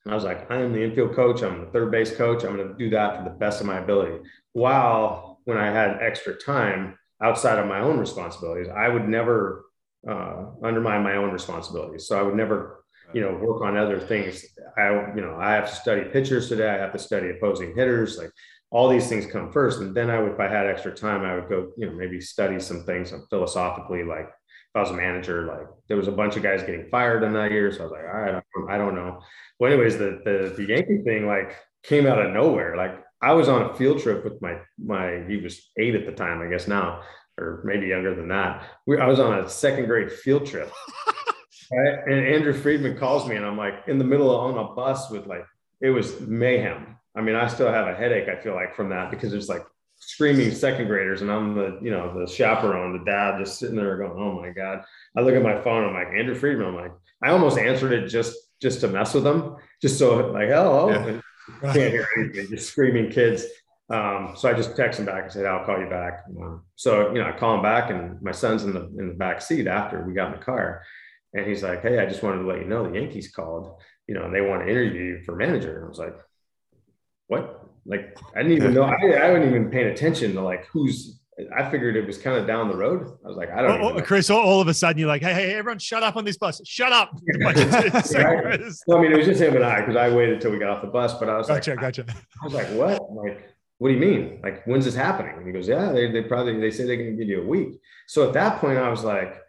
I 0.06 0.14
was 0.14 0.24
like, 0.24 0.50
I 0.50 0.60
am 0.60 0.72
the 0.72 0.82
infield 0.82 1.14
coach. 1.14 1.42
I'm 1.42 1.64
the 1.64 1.70
third 1.70 1.92
base 1.92 2.14
coach. 2.16 2.42
I'm 2.42 2.56
going 2.56 2.68
to 2.68 2.74
do 2.74 2.90
that 2.90 3.18
to 3.18 3.24
the 3.24 3.36
best 3.36 3.60
of 3.60 3.68
my 3.68 3.78
ability. 3.78 4.24
While 4.52 5.38
when 5.44 5.58
I 5.58 5.66
had 5.66 5.98
extra 6.02 6.34
time 6.34 6.98
outside 7.22 7.60
of 7.60 7.68
my 7.68 7.80
own 7.80 7.98
responsibilities, 7.98 8.66
I 8.68 8.88
would 8.88 9.08
never 9.08 9.64
uh, 10.08 10.46
undermine 10.62 11.04
my 11.04 11.14
own 11.16 11.30
responsibilities. 11.30 12.06
So 12.08 12.18
I 12.18 12.22
would 12.22 12.34
never, 12.34 12.81
you 13.14 13.20
know, 13.20 13.38
work 13.42 13.62
on 13.62 13.76
other 13.76 14.00
things. 14.00 14.44
I, 14.76 14.90
you 15.14 15.20
know, 15.20 15.36
I 15.38 15.52
have 15.52 15.68
to 15.68 15.74
study 15.74 16.04
pitchers 16.04 16.48
today. 16.48 16.68
I 16.68 16.78
have 16.78 16.92
to 16.92 16.98
study 16.98 17.30
opposing 17.30 17.74
hitters. 17.74 18.18
Like 18.18 18.30
all 18.70 18.88
these 18.88 19.08
things 19.08 19.26
come 19.26 19.52
first. 19.52 19.80
And 19.80 19.94
then 19.94 20.10
I 20.10 20.18
would, 20.18 20.32
if 20.32 20.40
I 20.40 20.48
had 20.48 20.66
extra 20.66 20.94
time, 20.94 21.22
I 21.22 21.34
would 21.34 21.48
go, 21.48 21.70
you 21.76 21.86
know, 21.86 21.92
maybe 21.92 22.20
study 22.20 22.58
some 22.58 22.84
things 22.84 23.12
philosophically, 23.28 24.02
like 24.02 24.28
if 24.28 24.76
I 24.76 24.80
was 24.80 24.90
a 24.90 24.94
manager, 24.94 25.46
like 25.46 25.66
there 25.88 25.98
was 25.98 26.08
a 26.08 26.12
bunch 26.12 26.36
of 26.36 26.42
guys 26.42 26.62
getting 26.62 26.88
fired 26.90 27.22
in 27.22 27.34
that 27.34 27.50
year. 27.50 27.70
So 27.70 27.80
I 27.80 27.82
was 27.82 27.92
like, 27.92 28.04
all 28.04 28.20
right, 28.20 28.42
I 28.70 28.78
don't 28.78 28.94
know. 28.94 29.20
Well, 29.60 29.70
anyways, 29.70 29.98
the, 29.98 30.22
the, 30.24 30.54
the 30.56 30.64
Yankee 30.64 31.02
thing 31.04 31.26
like 31.26 31.54
came 31.82 32.06
out 32.06 32.24
of 32.24 32.32
nowhere. 32.32 32.74
Like 32.76 32.98
I 33.20 33.32
was 33.34 33.50
on 33.50 33.70
a 33.70 33.74
field 33.74 34.00
trip 34.00 34.24
with 34.24 34.40
my, 34.40 34.56
my, 34.82 35.22
he 35.28 35.36
was 35.36 35.70
eight 35.78 35.94
at 35.94 36.06
the 36.06 36.12
time, 36.12 36.40
I 36.40 36.46
guess 36.46 36.66
now, 36.66 37.02
or 37.38 37.62
maybe 37.66 37.88
younger 37.88 38.14
than 38.14 38.28
that. 38.28 38.66
We, 38.86 38.98
I 38.98 39.06
was 39.06 39.20
on 39.20 39.38
a 39.38 39.48
second 39.50 39.84
grade 39.84 40.10
field 40.10 40.46
trip. 40.46 40.72
right? 41.72 41.98
And 42.06 42.26
Andrew 42.26 42.52
Friedman 42.52 42.98
calls 42.98 43.28
me 43.28 43.36
and 43.36 43.44
I'm 43.44 43.56
like 43.56 43.74
in 43.86 43.98
the 43.98 44.04
middle 44.04 44.30
of 44.30 44.54
on 44.54 44.64
a 44.64 44.74
bus 44.74 45.10
with 45.10 45.26
like, 45.26 45.46
it 45.80 45.90
was 45.90 46.20
mayhem 46.20 46.92
I 47.14 47.20
mean, 47.20 47.34
I 47.34 47.46
still 47.46 47.70
have 47.70 47.88
a 47.88 47.94
headache. 47.94 48.28
I 48.28 48.36
feel 48.36 48.54
like 48.54 48.74
from 48.74 48.88
that 48.90 49.10
because 49.10 49.32
it's 49.34 49.48
like 49.48 49.64
screaming 49.98 50.50
second 50.50 50.86
graders, 50.86 51.20
and 51.20 51.30
I'm 51.30 51.54
the 51.54 51.78
you 51.82 51.90
know 51.90 52.18
the 52.18 52.30
chaperone, 52.30 52.98
the 52.98 53.10
dad, 53.10 53.38
just 53.38 53.58
sitting 53.58 53.76
there 53.76 53.96
going, 53.98 54.12
"Oh 54.16 54.40
my 54.40 54.50
god!" 54.50 54.84
I 55.16 55.20
look 55.20 55.34
at 55.34 55.42
my 55.42 55.60
phone. 55.60 55.84
I'm 55.84 55.94
like 55.94 56.14
Andrew 56.18 56.34
Friedman. 56.34 56.68
I'm 56.68 56.76
like, 56.76 56.92
I 57.22 57.30
almost 57.30 57.58
answered 57.58 57.92
it 57.92 58.08
just 58.08 58.36
just 58.60 58.80
to 58.80 58.88
mess 58.88 59.12
with 59.12 59.24
them, 59.24 59.56
just 59.82 59.98
so 59.98 60.30
like, 60.30 60.48
hello, 60.48 60.90
yeah. 60.90 61.20
can't 61.72 61.92
hear 61.92 62.08
anything, 62.16 62.48
just 62.48 62.70
screaming 62.70 63.10
kids. 63.10 63.44
Um, 63.90 64.34
so 64.36 64.48
I 64.48 64.54
just 64.54 64.74
text 64.74 64.98
him 65.00 65.04
back 65.04 65.24
and 65.24 65.32
said, 65.32 65.44
"I'll 65.44 65.66
call 65.66 65.78
you 65.78 65.90
back." 65.90 66.24
Um, 66.40 66.62
so 66.76 67.12
you 67.12 67.18
know, 67.18 67.26
I 67.26 67.32
call 67.32 67.56
him 67.56 67.62
back, 67.62 67.90
and 67.90 68.22
my 68.22 68.32
son's 68.32 68.64
in 68.64 68.72
the 68.72 68.86
in 68.98 69.08
the 69.08 69.14
back 69.14 69.42
seat 69.42 69.66
after 69.66 70.02
we 70.02 70.14
got 70.14 70.32
in 70.32 70.38
the 70.38 70.44
car, 70.44 70.82
and 71.34 71.46
he's 71.46 71.62
like, 71.62 71.82
"Hey, 71.82 71.98
I 71.98 72.06
just 72.06 72.22
wanted 72.22 72.42
to 72.42 72.48
let 72.48 72.58
you 72.58 72.66
know 72.66 72.88
the 72.88 72.98
Yankees 72.98 73.32
called, 73.32 73.80
you 74.06 74.14
know, 74.14 74.24
and 74.24 74.34
they 74.34 74.40
want 74.40 74.62
to 74.62 74.70
interview 74.70 75.02
you 75.02 75.22
for 75.24 75.34
manager." 75.36 75.76
And 75.76 75.86
I 75.86 75.88
was 75.88 75.98
like, 75.98 76.16
what? 77.32 77.66
Like 77.86 78.16
I 78.36 78.42
didn't 78.42 78.56
even 78.56 78.74
know. 78.74 78.82
I, 78.82 78.94
I 78.94 79.32
wasn't 79.32 79.50
even 79.50 79.70
paying 79.70 79.88
attention 79.88 80.34
to 80.34 80.42
like 80.42 80.66
who's. 80.66 81.18
I 81.56 81.68
figured 81.70 81.96
it 81.96 82.06
was 82.06 82.18
kind 82.18 82.36
of 82.36 82.46
down 82.46 82.68
the 82.68 82.76
road. 82.76 83.06
I 83.24 83.28
was 83.28 83.38
like, 83.38 83.50
I 83.50 83.62
don't. 83.62 83.80
Oh, 83.80 83.94
oh 83.94 84.02
Chris, 84.02 84.28
all 84.28 84.60
of 84.60 84.68
a 84.68 84.74
sudden 84.74 84.98
you're 84.98 85.08
like, 85.08 85.22
hey, 85.22 85.32
hey, 85.32 85.54
everyone, 85.54 85.78
shut 85.78 86.02
up 86.02 86.14
on 86.14 86.26
this 86.26 86.36
bus. 86.36 86.60
Shut 86.64 86.92
up. 86.92 87.18
well, 87.40 87.48
I 87.48 89.00
mean, 89.00 89.12
it 89.12 89.16
was 89.16 89.26
just 89.26 89.40
him 89.40 89.56
and 89.56 89.64
I 89.64 89.80
because 89.80 89.96
I 89.96 90.14
waited 90.14 90.34
until 90.34 90.50
we 90.50 90.58
got 90.58 90.68
off 90.68 90.82
the 90.82 90.88
bus. 90.88 91.14
But 91.14 91.30
I 91.30 91.38
was 91.38 91.48
gotcha, 91.48 91.70
like, 91.70 91.80
gotcha. 91.80 92.04
I 92.08 92.44
was 92.44 92.52
like, 92.52 92.68
what? 92.68 93.10
like, 93.14 93.48
what 93.78 93.88
do 93.88 93.94
you 93.94 94.00
mean? 94.00 94.40
Like, 94.44 94.64
when's 94.66 94.84
this 94.84 94.94
happening? 94.94 95.34
And 95.38 95.46
he 95.46 95.52
goes, 95.52 95.66
yeah, 95.66 95.90
they, 95.90 96.12
they 96.12 96.22
probably 96.22 96.60
they 96.60 96.70
say 96.70 96.84
they're 96.84 96.96
going 96.96 97.12
to 97.12 97.16
give 97.16 97.28
you 97.28 97.42
a 97.42 97.46
week. 97.46 97.80
So 98.06 98.28
at 98.28 98.34
that 98.34 98.60
point, 98.60 98.78
I 98.78 98.90
was 98.90 99.02
like, 99.02 99.40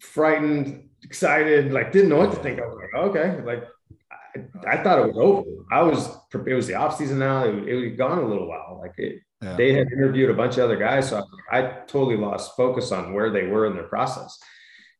frightened, 0.00 0.88
excited, 1.02 1.72
like 1.72 1.92
didn't 1.92 2.08
know 2.08 2.16
what 2.16 2.32
to 2.32 2.36
think. 2.36 2.58
I 2.58 2.66
was 2.66 2.76
like, 2.76 3.02
okay, 3.04 3.42
like 3.42 3.64
I, 4.02 4.74
I, 4.74 4.82
thought 4.82 4.98
it 4.98 5.14
was 5.14 5.16
over. 5.18 5.48
I 5.70 5.82
was 5.82 6.08
it 6.46 6.54
was 6.54 6.66
the 6.66 6.74
off 6.74 6.96
season 6.96 7.18
now. 7.18 7.44
It, 7.44 7.68
it 7.68 7.90
had 7.90 7.98
gone 7.98 8.18
a 8.18 8.26
little 8.26 8.48
while. 8.48 8.78
Like 8.80 8.94
it, 8.98 9.20
yeah. 9.42 9.56
they 9.56 9.72
had 9.72 9.92
interviewed 9.92 10.30
a 10.30 10.34
bunch 10.34 10.56
of 10.58 10.64
other 10.64 10.76
guys, 10.76 11.08
so 11.08 11.24
I, 11.50 11.58
I, 11.58 11.62
totally 11.86 12.16
lost 12.16 12.56
focus 12.56 12.92
on 12.92 13.14
where 13.14 13.30
they 13.30 13.46
were 13.46 13.66
in 13.66 13.74
their 13.74 13.88
process. 13.88 14.38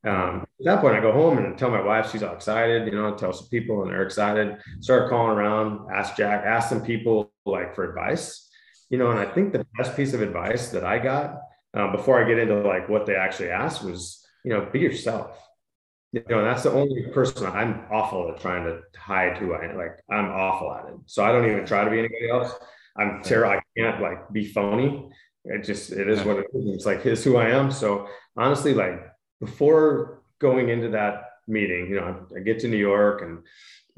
Um, 0.06 0.46
at 0.60 0.64
that 0.64 0.80
point, 0.80 0.96
I 0.96 1.00
go 1.00 1.12
home 1.12 1.36
and 1.36 1.58
tell 1.58 1.70
my 1.70 1.82
wife 1.82 2.10
she's 2.10 2.22
all 2.22 2.34
excited. 2.34 2.86
You 2.86 2.92
know, 2.92 3.14
tell 3.14 3.32
some 3.32 3.48
people 3.48 3.82
and 3.82 3.90
they're 3.90 4.02
excited. 4.02 4.56
Start 4.80 5.10
calling 5.10 5.36
around, 5.36 5.90
ask 5.92 6.16
Jack, 6.16 6.44
ask 6.44 6.68
some 6.68 6.82
people 6.82 7.32
like 7.44 7.74
for 7.74 7.88
advice. 7.88 8.48
You 8.88 8.98
know, 8.98 9.10
and 9.10 9.20
I 9.20 9.26
think 9.26 9.52
the 9.52 9.66
best 9.78 9.94
piece 9.96 10.14
of 10.14 10.22
advice 10.22 10.70
that 10.70 10.84
I 10.84 10.98
got 10.98 11.36
uh, 11.74 11.92
before 11.92 12.22
I 12.22 12.26
get 12.26 12.38
into 12.38 12.60
like 12.66 12.88
what 12.88 13.06
they 13.06 13.14
actually 13.14 13.50
asked 13.50 13.84
was, 13.84 14.19
you 14.44 14.52
know, 14.52 14.68
be 14.72 14.80
yourself 14.80 15.36
you 16.12 16.24
know, 16.28 16.42
that's 16.42 16.64
the 16.64 16.72
only 16.72 17.02
person 17.12 17.46
I'm 17.46 17.84
awful 17.90 18.32
at 18.32 18.40
trying 18.40 18.64
to 18.64 18.80
hide 18.98 19.38
who 19.38 19.54
I 19.54 19.66
am. 19.66 19.76
Like 19.76 20.00
I'm 20.10 20.26
awful 20.26 20.72
at 20.74 20.86
it. 20.86 20.96
So 21.06 21.24
I 21.24 21.30
don't 21.30 21.48
even 21.48 21.64
try 21.64 21.84
to 21.84 21.90
be 21.90 21.98
anybody 21.98 22.28
else. 22.30 22.52
I'm 22.96 23.22
terrible. 23.22 23.52
I 23.52 23.60
can't 23.78 24.00
like 24.00 24.30
be 24.32 24.44
phony. 24.44 25.08
It 25.44 25.64
just, 25.64 25.92
it 25.92 26.08
is 26.08 26.22
what 26.24 26.38
it 26.38 26.46
is. 26.52 26.74
It's 26.74 26.86
like, 26.86 27.06
it's 27.06 27.22
who 27.22 27.36
I 27.36 27.50
am. 27.50 27.70
So 27.70 28.08
honestly, 28.36 28.74
like 28.74 29.00
before 29.38 30.22
going 30.40 30.68
into 30.68 30.88
that 30.90 31.30
meeting, 31.46 31.88
you 31.88 31.96
know, 31.96 32.26
I, 32.34 32.38
I 32.38 32.40
get 32.40 32.58
to 32.60 32.68
New 32.68 32.76
York 32.76 33.22
and 33.22 33.38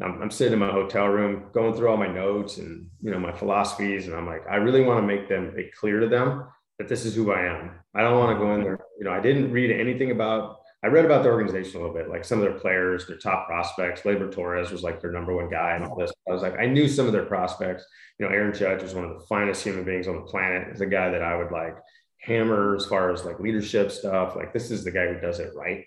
I'm, 0.02 0.22
I'm, 0.22 0.30
sitting 0.30 0.52
in 0.52 0.58
my 0.58 0.70
hotel 0.70 1.06
room 1.06 1.46
going 1.52 1.74
through 1.74 1.88
all 1.88 1.96
my 1.96 2.06
notes 2.06 2.58
and, 2.58 2.88
you 3.00 3.10
know, 3.10 3.18
my 3.18 3.32
philosophies. 3.32 4.06
And 4.06 4.14
I'm 4.14 4.26
like, 4.26 4.46
I 4.48 4.56
really 4.56 4.82
want 4.82 5.00
to 5.00 5.06
make 5.06 5.28
them 5.28 5.54
it 5.56 5.74
clear 5.74 6.00
to 6.00 6.08
them 6.08 6.44
that 6.82 6.88
this 6.88 7.04
is 7.04 7.14
who 7.14 7.32
I 7.32 7.42
am. 7.42 7.70
I 7.94 8.00
don't 8.02 8.18
want 8.18 8.36
to 8.36 8.44
go 8.44 8.54
in 8.54 8.62
there. 8.62 8.78
You 8.98 9.04
know, 9.04 9.12
I 9.12 9.20
didn't 9.20 9.52
read 9.52 9.70
anything 9.70 10.10
about 10.10 10.58
I 10.84 10.88
read 10.88 11.04
about 11.04 11.22
the 11.22 11.28
organization 11.30 11.76
a 11.76 11.84
little 11.84 11.94
bit, 11.94 12.08
like 12.08 12.24
some 12.24 12.40
of 12.40 12.44
their 12.44 12.58
players, 12.58 13.06
their 13.06 13.16
top 13.16 13.46
prospects. 13.46 14.00
Gleyber 14.00 14.32
Torres 14.32 14.72
was 14.72 14.82
like 14.82 15.00
their 15.00 15.12
number 15.12 15.32
one 15.32 15.48
guy 15.48 15.76
and 15.76 15.84
all 15.84 15.94
this. 15.96 16.10
I 16.28 16.32
was 16.32 16.42
like, 16.42 16.58
I 16.58 16.66
knew 16.66 16.88
some 16.88 17.06
of 17.06 17.12
their 17.12 17.24
prospects. 17.24 17.84
You 18.18 18.26
know, 18.26 18.32
Aaron 18.34 18.52
Judge 18.52 18.82
was 18.82 18.92
one 18.92 19.04
of 19.04 19.14
the 19.16 19.24
finest 19.26 19.62
human 19.62 19.84
beings 19.84 20.08
on 20.08 20.16
the 20.16 20.22
planet. 20.22 20.66
He's 20.72 20.80
a 20.80 20.86
guy 20.86 21.08
that 21.10 21.22
I 21.22 21.36
would 21.36 21.52
like 21.52 21.76
hammer 22.18 22.74
as 22.74 22.86
far 22.86 23.12
as 23.12 23.24
like 23.24 23.38
leadership 23.38 23.92
stuff. 23.92 24.34
Like 24.34 24.52
this 24.52 24.72
is 24.72 24.82
the 24.82 24.90
guy 24.90 25.06
who 25.06 25.20
does 25.20 25.38
it 25.38 25.52
right. 25.54 25.84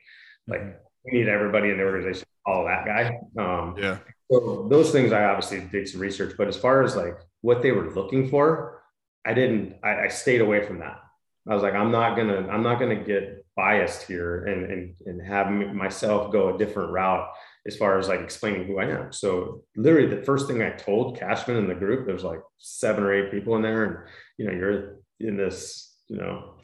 Like 0.48 0.62
we 1.04 1.12
need 1.20 1.28
everybody 1.28 1.72
in 1.72 1.78
the 1.78 1.84
organization 1.84 2.22
to 2.22 2.42
follow 2.46 2.66
that 2.66 2.86
guy. 2.86 3.20
Um, 3.38 3.76
Yeah. 3.78 3.98
so 4.32 4.66
those 4.70 4.94
things 4.94 5.12
I 5.12 5.26
obviously 5.26 5.60
did 5.60 5.90
some 5.90 6.00
research, 6.00 6.36
but 6.38 6.48
as 6.48 6.56
far 6.56 6.84
as 6.84 6.96
like 6.96 7.18
what 7.42 7.62
they 7.62 7.74
were 7.74 7.92
looking 7.92 8.30
for, 8.30 8.82
I 9.26 9.34
didn't. 9.34 9.76
I, 9.84 10.06
I 10.06 10.08
stayed 10.08 10.42
away 10.42 10.66
from 10.66 10.80
that. 10.80 11.00
I 11.48 11.54
was 11.54 11.64
like, 11.64 11.74
I'm 11.74 11.92
not 11.92 12.16
gonna. 12.16 12.48
I'm 12.48 12.64
not 12.64 12.80
gonna 12.80 13.04
get 13.04 13.46
biased 13.56 14.04
here 14.04 14.46
and 14.46 14.72
and 14.72 14.96
and 15.06 15.26
have 15.26 15.50
myself 15.50 16.32
go 16.32 16.54
a 16.54 16.58
different 16.58 16.92
route 16.92 17.28
as 17.68 17.78
far 17.78 17.98
as 17.98 18.08
like 18.08 18.20
explaining 18.20 18.68
who 18.68 18.80
I 18.80 18.86
am. 18.86 19.12
So 19.12 19.64
literally, 19.76 20.14
the 20.14 20.24
first 20.24 20.48
thing 20.48 20.62
I 20.62 20.72
told 20.72 21.18
Cashman 21.18 21.58
in 21.58 21.68
the 21.68 21.76
group, 21.76 22.06
there's 22.06 22.24
like 22.24 22.42
seven 22.58 23.04
or 23.04 23.14
eight 23.14 23.32
people 23.32 23.56
in 23.56 23.62
there, 23.62 23.84
and 23.84 23.98
you 24.38 24.46
know, 24.46 24.54
you're 24.54 25.00
in 25.20 25.38
this, 25.38 25.96
you 26.08 26.18
know, 26.18 26.56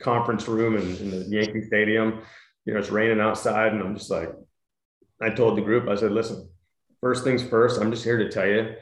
conference 0.00 0.48
room 0.48 0.76
in, 0.76 0.96
in 0.96 1.10
the 1.10 1.26
Yankee 1.28 1.62
Stadium. 1.62 2.22
You 2.64 2.74
know, 2.74 2.80
it's 2.80 2.90
raining 2.90 3.20
outside, 3.20 3.72
and 3.72 3.82
I'm 3.82 3.96
just 3.96 4.10
like, 4.10 4.30
I 5.20 5.30
told 5.30 5.56
the 5.56 5.62
group, 5.62 5.88
I 5.88 5.94
said, 5.94 6.12
listen, 6.12 6.48
first 7.00 7.24
things 7.24 7.42
first, 7.42 7.80
I'm 7.80 7.90
just 7.90 8.04
here 8.04 8.18
to 8.18 8.30
tell 8.30 8.46
you 8.46 8.74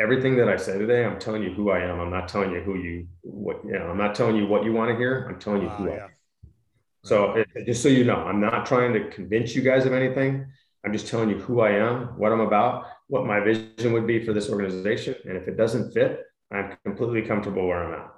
everything 0.00 0.36
that 0.36 0.48
I 0.48 0.56
say 0.56 0.78
today. 0.78 1.04
I'm 1.04 1.18
telling 1.18 1.42
you 1.42 1.52
who 1.52 1.70
I 1.70 1.80
am. 1.80 2.00
I'm 2.00 2.10
not 2.10 2.28
telling 2.28 2.52
you 2.52 2.60
who 2.60 2.76
you, 2.76 3.06
what, 3.22 3.64
you 3.64 3.72
know, 3.72 3.86
I'm 3.86 3.98
not 3.98 4.14
telling 4.14 4.36
you 4.36 4.46
what 4.46 4.64
you 4.64 4.72
want 4.72 4.90
to 4.90 4.96
hear. 4.96 5.26
I'm 5.28 5.38
telling 5.38 5.62
you 5.62 5.68
who 5.68 5.88
I 5.88 5.92
ah, 5.92 5.94
yeah. 5.96 6.04
am. 6.04 6.10
So 7.04 7.34
it, 7.34 7.48
just 7.66 7.82
so 7.82 7.88
you 7.88 8.04
know, 8.04 8.16
I'm 8.16 8.40
not 8.40 8.66
trying 8.66 8.92
to 8.94 9.08
convince 9.10 9.54
you 9.54 9.62
guys 9.62 9.86
of 9.86 9.92
anything. 9.92 10.46
I'm 10.84 10.92
just 10.92 11.08
telling 11.08 11.28
you 11.28 11.38
who 11.38 11.60
I 11.60 11.72
am, 11.72 12.18
what 12.18 12.32
I'm 12.32 12.40
about, 12.40 12.86
what 13.08 13.26
my 13.26 13.40
vision 13.40 13.92
would 13.92 14.06
be 14.06 14.24
for 14.24 14.32
this 14.32 14.48
organization. 14.48 15.14
And 15.24 15.36
if 15.36 15.46
it 15.46 15.56
doesn't 15.56 15.92
fit, 15.92 16.20
I'm 16.50 16.76
completely 16.84 17.22
comfortable 17.22 17.66
where 17.66 17.84
I'm 17.84 18.00
at. 18.00 18.10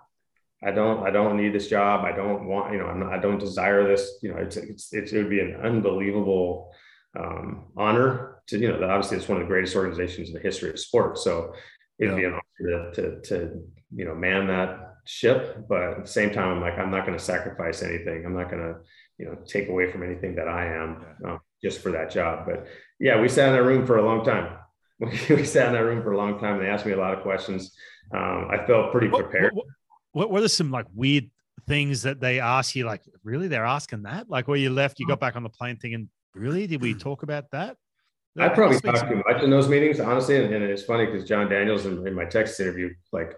I 0.64 0.70
don't, 0.70 1.04
I 1.04 1.10
don't 1.10 1.36
need 1.36 1.52
this 1.52 1.68
job. 1.68 2.04
I 2.04 2.12
don't 2.12 2.46
want, 2.46 2.72
you 2.72 2.78
know, 2.78 2.86
I'm 2.86 3.00
not, 3.00 3.12
I 3.12 3.18
don't 3.18 3.38
desire 3.38 3.86
this, 3.86 4.18
you 4.22 4.32
know, 4.32 4.38
it's, 4.38 4.56
it's, 4.56 4.92
it's 4.92 5.12
it 5.12 5.18
would 5.18 5.30
be 5.30 5.40
an 5.40 5.56
unbelievable 5.62 6.72
um, 7.18 7.66
honor 7.76 8.42
to, 8.48 8.58
you 8.58 8.68
know, 8.68 8.80
that 8.80 8.90
obviously 8.90 9.18
it's 9.18 9.28
one 9.28 9.40
of 9.40 9.46
the 9.46 9.52
greatest 9.52 9.76
organizations 9.76 10.28
in 10.28 10.34
the 10.34 10.40
history 10.40 10.70
of 10.70 10.78
sports. 10.78 11.24
So 11.24 11.54
it'd 11.98 12.16
be 12.16 12.24
an 12.24 12.34
honor 12.34 12.92
to, 12.92 13.02
to, 13.02 13.20
to, 13.22 13.62
you 13.94 14.04
know, 14.04 14.14
man 14.14 14.46
that 14.48 14.96
ship. 15.04 15.66
But 15.68 15.82
at 15.82 16.02
the 16.02 16.10
same 16.10 16.32
time, 16.32 16.48
I'm 16.48 16.60
like, 16.60 16.78
I'm 16.78 16.90
not 16.90 17.06
going 17.06 17.18
to 17.18 17.24
sacrifice 17.24 17.82
anything. 17.82 18.24
I'm 18.24 18.36
not 18.36 18.50
going 18.50 18.62
to, 18.62 18.80
you 19.18 19.26
know, 19.26 19.36
take 19.46 19.68
away 19.68 19.90
from 19.90 20.02
anything 20.02 20.36
that 20.36 20.48
I 20.48 20.66
am 20.66 21.04
um, 21.26 21.40
just 21.62 21.80
for 21.80 21.92
that 21.92 22.10
job. 22.10 22.46
But 22.46 22.66
yeah, 22.98 23.20
we 23.20 23.28
sat 23.28 23.48
in 23.48 23.54
that 23.54 23.64
room 23.64 23.86
for 23.86 23.98
a 23.98 24.04
long 24.04 24.24
time. 24.24 24.56
we 25.00 25.44
sat 25.44 25.68
in 25.68 25.72
that 25.74 25.84
room 25.84 26.02
for 26.02 26.12
a 26.12 26.16
long 26.16 26.38
time. 26.38 26.58
They 26.58 26.68
asked 26.68 26.86
me 26.86 26.92
a 26.92 26.98
lot 26.98 27.14
of 27.14 27.22
questions. 27.22 27.74
Um, 28.14 28.48
I 28.50 28.64
felt 28.66 28.92
pretty 28.92 29.08
prepared. 29.08 29.54
what, 29.54 29.66
what, 30.12 30.30
what 30.30 30.42
are 30.42 30.48
some 30.48 30.70
like 30.70 30.86
weird 30.94 31.30
things 31.66 32.02
that 32.02 32.20
they 32.20 32.40
ask 32.40 32.74
you? 32.74 32.84
Like, 32.84 33.02
really? 33.24 33.48
They're 33.48 33.64
asking 33.64 34.02
that? 34.02 34.28
Like, 34.28 34.48
where 34.48 34.56
you 34.56 34.70
left, 34.70 35.00
you 35.00 35.06
got 35.06 35.20
back 35.20 35.36
on 35.36 35.42
the 35.42 35.48
plane 35.48 35.76
thinking, 35.76 36.08
really? 36.34 36.66
Did 36.66 36.80
we 36.80 36.94
talk 36.94 37.22
about 37.22 37.50
that? 37.52 37.76
I 38.38 38.48
probably 38.48 38.80
talked 38.80 39.08
too 39.08 39.22
much 39.28 39.42
in 39.42 39.50
those 39.50 39.68
meetings, 39.68 40.00
honestly. 40.00 40.42
And, 40.42 40.54
and 40.54 40.64
it's 40.64 40.84
funny 40.84 41.06
because 41.06 41.28
Jon 41.28 41.48
Daniels 41.50 41.86
in, 41.86 42.06
in 42.06 42.14
my 42.14 42.24
Texas 42.24 42.58
interview, 42.60 42.94
like 43.12 43.34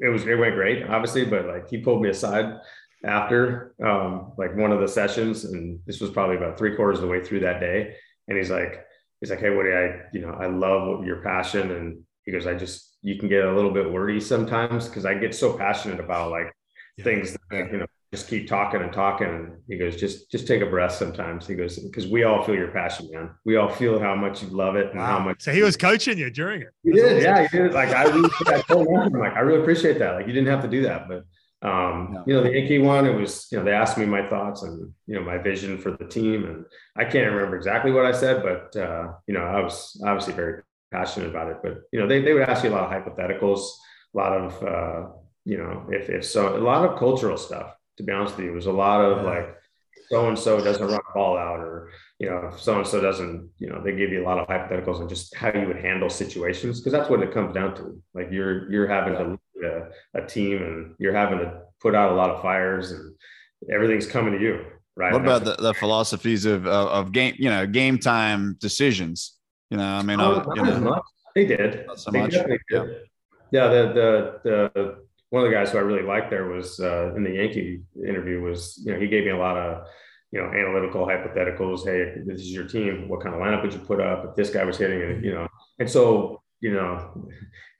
it 0.00 0.08
was, 0.08 0.26
it 0.26 0.34
went 0.38 0.54
great, 0.54 0.84
obviously, 0.84 1.24
but 1.24 1.46
like 1.46 1.68
he 1.68 1.78
pulled 1.78 2.02
me 2.02 2.10
aside 2.10 2.54
after 3.04 3.74
um, 3.84 4.32
like 4.38 4.56
one 4.56 4.72
of 4.72 4.80
the 4.80 4.88
sessions, 4.88 5.44
and 5.44 5.78
this 5.86 6.00
was 6.00 6.10
probably 6.10 6.36
about 6.36 6.58
three 6.58 6.74
quarters 6.74 6.98
of 6.98 7.02
the 7.02 7.08
way 7.08 7.22
through 7.22 7.40
that 7.40 7.60
day. 7.60 7.94
And 8.28 8.38
he's 8.38 8.50
like, 8.50 8.84
he's 9.20 9.30
like, 9.30 9.40
hey, 9.40 9.50
Woody, 9.50 9.72
I, 9.72 10.00
you 10.12 10.20
know, 10.20 10.32
I 10.32 10.46
love 10.46 11.04
your 11.04 11.22
passion, 11.22 11.70
and 11.70 12.02
he 12.24 12.32
goes, 12.32 12.46
I 12.46 12.54
just, 12.54 12.96
you 13.02 13.18
can 13.18 13.28
get 13.28 13.44
a 13.44 13.52
little 13.54 13.70
bit 13.72 13.90
wordy 13.92 14.20
sometimes 14.20 14.88
because 14.88 15.04
I 15.04 15.14
get 15.14 15.34
so 15.34 15.56
passionate 15.58 16.00
about 16.00 16.30
like 16.30 16.50
Yeah. 16.96 17.04
things 17.04 17.36
that, 17.50 17.70
you 17.70 17.78
know, 17.78 17.86
just 18.14 18.28
keep 18.28 18.46
talking 18.46 18.80
and 18.82 18.92
talking. 18.92 19.26
And 19.28 19.52
he 19.68 19.76
goes, 19.76 19.96
just, 19.96 20.30
just 20.30 20.46
take 20.46 20.62
a 20.62 20.66
breath 20.66 20.92
sometimes. 20.92 21.46
He 21.46 21.54
goes, 21.54 21.78
because 21.78 22.06
we 22.06 22.24
all 22.24 22.42
feel 22.44 22.54
your 22.54 22.70
passion, 22.80 23.08
man. 23.12 23.30
We 23.44 23.56
all 23.56 23.68
feel 23.68 23.98
how 23.98 24.14
much 24.14 24.42
you 24.42 24.48
love 24.48 24.76
it 24.76 24.90
and 24.92 25.00
how 25.00 25.18
much. 25.18 25.42
So 25.42 25.52
he 25.52 25.62
was 25.62 25.76
coaching 25.76 26.18
you 26.18 26.30
during 26.30 26.62
it. 26.62 26.68
He 26.82 26.92
did, 26.92 27.22
yeah, 27.22 27.46
he 27.46 27.58
did. 27.58 27.72
Like 27.72 27.90
I 27.90 28.04
really, 28.04 28.30
I 28.46 28.60
told 28.62 28.86
him, 28.86 28.96
I'm 28.96 29.12
like, 29.12 29.34
I 29.34 29.40
really 29.40 29.60
appreciate 29.62 29.98
that. 29.98 30.14
Like 30.16 30.26
you 30.28 30.32
didn't 30.32 30.48
have 30.48 30.62
to 30.62 30.68
do 30.68 30.82
that, 30.82 31.08
but 31.08 31.24
um, 31.68 32.10
Yeah. 32.12 32.22
you 32.26 32.34
know, 32.34 32.42
the 32.42 32.52
Yankee 32.52 32.78
one, 32.78 33.06
it 33.06 33.14
was, 33.14 33.46
you 33.50 33.58
know, 33.58 33.64
they 33.64 33.72
asked 33.72 33.96
me 33.96 34.04
my 34.06 34.28
thoughts 34.28 34.62
and 34.62 34.92
you 35.06 35.14
know 35.16 35.22
my 35.32 35.38
vision 35.38 35.78
for 35.78 35.90
the 35.92 36.06
team, 36.06 36.44
and 36.44 36.66
I 36.94 37.04
can't 37.04 37.32
remember 37.32 37.56
exactly 37.56 37.90
what 37.90 38.04
I 38.04 38.12
said, 38.12 38.42
but 38.42 38.64
uh, 38.86 39.04
you 39.26 39.34
know, 39.34 39.44
I 39.56 39.60
was 39.60 40.00
obviously 40.04 40.34
very 40.34 40.62
passionate 40.92 41.30
about 41.30 41.48
it. 41.52 41.58
But 41.64 41.74
you 41.90 41.98
know, 42.00 42.06
they 42.06 42.20
they 42.20 42.34
would 42.34 42.48
ask 42.50 42.64
you 42.64 42.70
a 42.70 42.76
lot 42.76 42.84
of 42.84 42.92
hypotheticals, 42.92 43.60
a 44.14 44.16
lot 44.22 44.32
of 44.32 44.62
uh, 44.62 45.00
you 45.46 45.56
know, 45.56 45.86
if 45.90 46.10
if 46.10 46.22
so, 46.26 46.40
a 46.54 46.60
lot 46.60 46.84
of 46.86 46.98
cultural 46.98 47.38
stuff. 47.38 47.74
To 47.98 48.02
be 48.02 48.12
honest 48.12 48.36
with 48.36 48.46
you, 48.46 48.52
it 48.52 48.54
was 48.54 48.66
a 48.66 48.72
lot 48.72 49.00
of 49.04 49.18
Yeah. 49.18 49.30
like 49.30 49.56
so 50.10 50.28
and 50.28 50.38
so 50.38 50.62
doesn't 50.62 50.86
run 50.86 51.00
a 51.00 51.14
ball 51.14 51.36
out 51.38 51.60
or 51.60 51.90
you 52.18 52.28
know 52.28 52.52
so 52.58 52.76
and 52.78 52.86
so 52.86 53.00
doesn't 53.00 53.48
you 53.58 53.68
know 53.70 53.80
they 53.82 53.94
give 53.96 54.10
you 54.10 54.22
a 54.22 54.26
lot 54.28 54.38
of 54.38 54.46
hypotheticals 54.48 55.00
and 55.00 55.08
just 55.08 55.34
how 55.34 55.50
you 55.52 55.66
would 55.66 55.78
handle 55.78 56.10
situations 56.10 56.78
because 56.80 56.92
that's 56.92 57.08
what 57.08 57.22
it 57.22 57.32
comes 57.32 57.54
down 57.54 57.74
to 57.76 58.00
like 58.12 58.28
you're 58.30 58.70
you're 58.70 58.86
having 58.86 59.14
to 59.14 59.24
lead 59.30 59.64
a, 59.64 59.88
a 60.20 60.26
team 60.26 60.62
and 60.62 60.94
you're 60.98 61.14
having 61.14 61.38
to 61.38 61.62
put 61.80 61.94
out 61.94 62.12
a 62.12 62.14
lot 62.14 62.28
of 62.30 62.42
fires 62.42 62.92
and 62.92 63.14
everything's 63.72 64.06
coming 64.06 64.32
to 64.34 64.40
you 64.40 64.54
right 64.94 65.12
What 65.12 65.22
about 65.22 65.44
the, 65.44 65.54
the 65.54 65.72
philosophies 65.74 66.44
of, 66.44 66.66
of 66.66 66.88
of 66.88 67.12
game, 67.12 67.34
you 67.38 67.48
know, 67.48 67.66
game 67.66 67.98
time 67.98 68.56
decisions? 68.60 69.38
You 69.70 69.78
know, 69.78 69.86
I 70.00 70.02
mean, 70.02 70.20
Oh, 70.20 70.44
I, 70.50 70.54
you 70.56 70.80
know. 70.80 71.00
They 71.34 71.46
did. 71.46 71.86
Not 71.86 71.98
so 71.98 72.10
They 72.10 72.20
much? 72.20 72.32
definitely 72.32 72.58
did. 72.70 72.82
Yeah. 73.50 73.68
the, 73.68 73.82
the 73.98 74.40
the 74.44 75.04
one 75.34 75.42
of 75.42 75.50
the 75.50 75.56
guys 75.56 75.72
who 75.72 75.78
I 75.78 75.80
really 75.80 76.06
liked 76.06 76.30
there 76.30 76.46
was 76.46 76.78
uh, 76.78 77.12
in 77.16 77.24
the 77.24 77.32
Yankee 77.32 77.82
interview 78.06 78.40
was 78.40 78.80
you 78.84 78.92
know 78.92 79.00
he 79.00 79.08
gave 79.08 79.24
me 79.24 79.32
a 79.32 79.36
lot 79.36 79.56
of 79.56 79.88
you 80.30 80.40
know 80.40 80.46
analytical 80.46 81.04
hypotheticals. 81.04 81.84
Hey, 81.84 82.22
this 82.24 82.40
is 82.40 82.52
your 82.52 82.68
team. 82.68 83.08
What 83.08 83.20
kind 83.20 83.34
of 83.34 83.40
lineup 83.40 83.62
would 83.62 83.72
you 83.72 83.80
put 83.80 84.00
up 84.00 84.24
if 84.24 84.36
this 84.36 84.50
guy 84.50 84.62
was 84.62 84.78
hitting 84.78 85.00
it? 85.00 85.24
You 85.24 85.32
know, 85.34 85.48
and 85.80 85.90
so 85.90 86.40
you 86.60 86.72
know, 86.72 87.28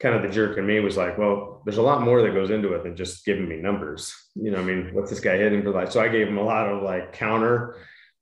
kind 0.01 0.15
of 0.15 0.21
the 0.21 0.27
jerk 0.27 0.57
in 0.57 0.67
me 0.67 0.81
was 0.81 0.97
like, 0.97 1.17
well, 1.17 1.61
there's 1.63 1.77
a 1.77 1.81
lot 1.81 2.01
more 2.01 2.21
that 2.21 2.33
goes 2.33 2.49
into 2.49 2.73
it 2.73 2.83
than 2.83 2.97
just 2.97 3.25
giving 3.25 3.47
me 3.47 3.55
numbers. 3.55 4.13
You 4.35 4.51
know, 4.51 4.59
I 4.59 4.63
mean, 4.63 4.89
what's 4.91 5.09
this 5.09 5.21
guy 5.21 5.37
hitting 5.37 5.63
for 5.63 5.71
like? 5.71 5.93
So 5.93 6.01
I 6.01 6.09
gave 6.09 6.27
him 6.27 6.37
a 6.37 6.43
lot 6.43 6.67
of 6.67 6.83
like 6.83 7.13
counter, 7.13 7.77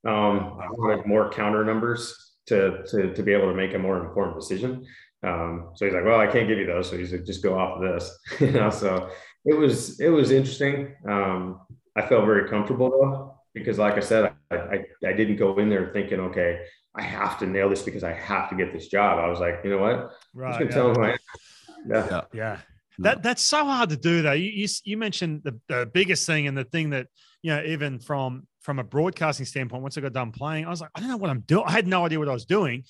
um, 0.06 0.60
I 0.62 0.68
wanted 0.70 1.08
more 1.08 1.32
counter 1.32 1.66
numbers 1.66 2.34
to 2.50 2.84
to 2.90 3.16
to 3.16 3.24
be 3.24 3.34
able 3.34 3.48
to 3.48 3.56
make 3.56 3.74
a 3.74 3.80
more 3.80 4.06
informed 4.06 4.36
decision. 4.36 4.86
Um, 5.24 5.70
so 5.76 5.86
he's 5.86 5.94
like, 5.94 6.06
well, 6.06 6.20
I 6.20 6.28
can't 6.28 6.48
give 6.48 6.58
you 6.58 6.66
those. 6.66 6.90
So 6.90 6.98
he's 6.98 7.12
like, 7.12 7.26
just 7.26 7.44
go 7.44 7.58
off 7.58 7.82
of 7.82 7.94
this, 7.94 8.18
you 8.40 8.52
know. 8.52 8.70
So 8.70 9.10
it 9.46 9.54
was 9.54 10.00
it 10.00 10.10
was 10.10 10.32
interesting. 10.32 10.94
Um, 11.08 11.62
I 11.96 12.02
felt 12.02 12.26
very 12.26 12.50
comfortable 12.50 12.90
though 12.90 13.40
because, 13.54 13.78
like 13.78 13.96
I 13.96 14.00
said, 14.02 14.34
I, 14.52 14.56
I 14.56 14.86
I 15.08 15.14
didn't 15.14 15.38
go 15.38 15.58
in 15.60 15.70
there 15.70 15.92
thinking, 15.94 16.20
okay, 16.20 16.66
I 16.96 17.02
have 17.02 17.40
to 17.40 17.46
nail 17.46 17.70
this 17.70 17.82
because 17.84 18.04
I 18.04 18.14
have 18.14 18.50
to 18.50 18.56
get 18.56 18.74
this 18.74 18.88
job. 18.88 19.20
I 19.20 19.28
was 19.28 19.40
like, 19.40 19.62
you 19.64 19.70
know 19.72 19.80
what, 19.80 19.96
I'm 19.96 20.10
Right. 20.34 20.50
just 20.50 20.60
gonna 20.60 20.70
yeah. 20.72 20.76
tell 20.76 20.90
him 20.90 20.96
who 20.96 21.04
I 21.04 21.10
am. 21.12 21.18
Yeah. 21.88 22.08
Yeah. 22.10 22.22
Yeah. 22.34 22.58
That 23.00 23.24
that's 23.24 23.42
so 23.42 23.66
hard 23.66 23.90
to 23.90 23.98
do 23.98 24.22
though. 24.22 24.34
You 24.34 24.50
you, 24.50 24.68
you 24.84 24.98
mentioned 24.98 25.42
the, 25.44 25.60
the 25.68 25.90
biggest 25.92 26.28
thing 26.28 26.48
and 26.48 26.58
the 26.58 26.64
thing 26.66 26.92
that 26.92 27.08
you 27.42 27.56
know 27.56 27.64
even 27.64 28.00
from 28.00 28.48
from 28.62 28.80
a 28.80 28.84
broadcasting 28.84 29.46
standpoint. 29.46 29.84
Once 29.84 29.98
I 29.98 30.02
got 30.02 30.14
done 30.14 30.32
playing, 30.32 30.66
I 30.66 30.70
was 30.70 30.82
like, 30.82 30.92
I 30.96 31.00
don't 31.00 31.10
know 31.10 31.18
what 31.18 31.30
I'm 31.30 31.42
doing. 31.42 31.66
I 31.68 31.72
had 31.72 31.88
no 31.88 32.06
idea 32.06 32.20
what 32.20 32.30
I 32.30 32.34
was 32.34 32.46
doing, 32.46 32.84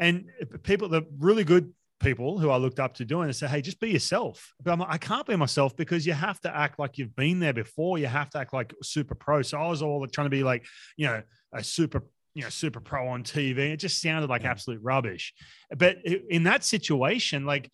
and 0.00 0.26
people, 0.62 0.88
the 0.88 1.02
really 1.18 1.44
good 1.44 1.72
people 2.00 2.38
who 2.38 2.50
I 2.50 2.56
looked 2.56 2.80
up 2.80 2.94
to 2.94 3.04
doing 3.04 3.28
it 3.28 3.34
say, 3.34 3.46
hey, 3.46 3.62
just 3.62 3.80
be 3.80 3.90
yourself. 3.90 4.52
But 4.62 4.72
I'm 4.72 4.80
like, 4.80 4.90
I 4.90 4.98
can't 4.98 5.26
be 5.26 5.36
myself 5.36 5.76
because 5.76 6.06
you 6.06 6.12
have 6.12 6.40
to 6.40 6.54
act 6.54 6.78
like 6.78 6.98
you've 6.98 7.16
been 7.16 7.38
there 7.40 7.52
before. 7.52 7.98
You 7.98 8.06
have 8.06 8.30
to 8.30 8.38
act 8.38 8.52
like 8.52 8.74
super 8.82 9.14
pro. 9.14 9.42
So 9.42 9.58
I 9.58 9.68
was 9.68 9.82
all 9.82 10.06
trying 10.06 10.26
to 10.26 10.30
be 10.30 10.42
like, 10.42 10.66
you 10.96 11.06
know, 11.06 11.22
a 11.52 11.62
super 11.62 12.02
you 12.34 12.42
know 12.42 12.48
super 12.48 12.80
pro 12.80 13.06
on 13.08 13.22
TV. 13.22 13.58
It 13.58 13.76
just 13.76 14.02
sounded 14.02 14.28
like 14.28 14.44
absolute 14.44 14.80
rubbish. 14.82 15.32
But 15.76 15.98
in 16.04 16.42
that 16.44 16.64
situation, 16.64 17.46
like 17.46 17.70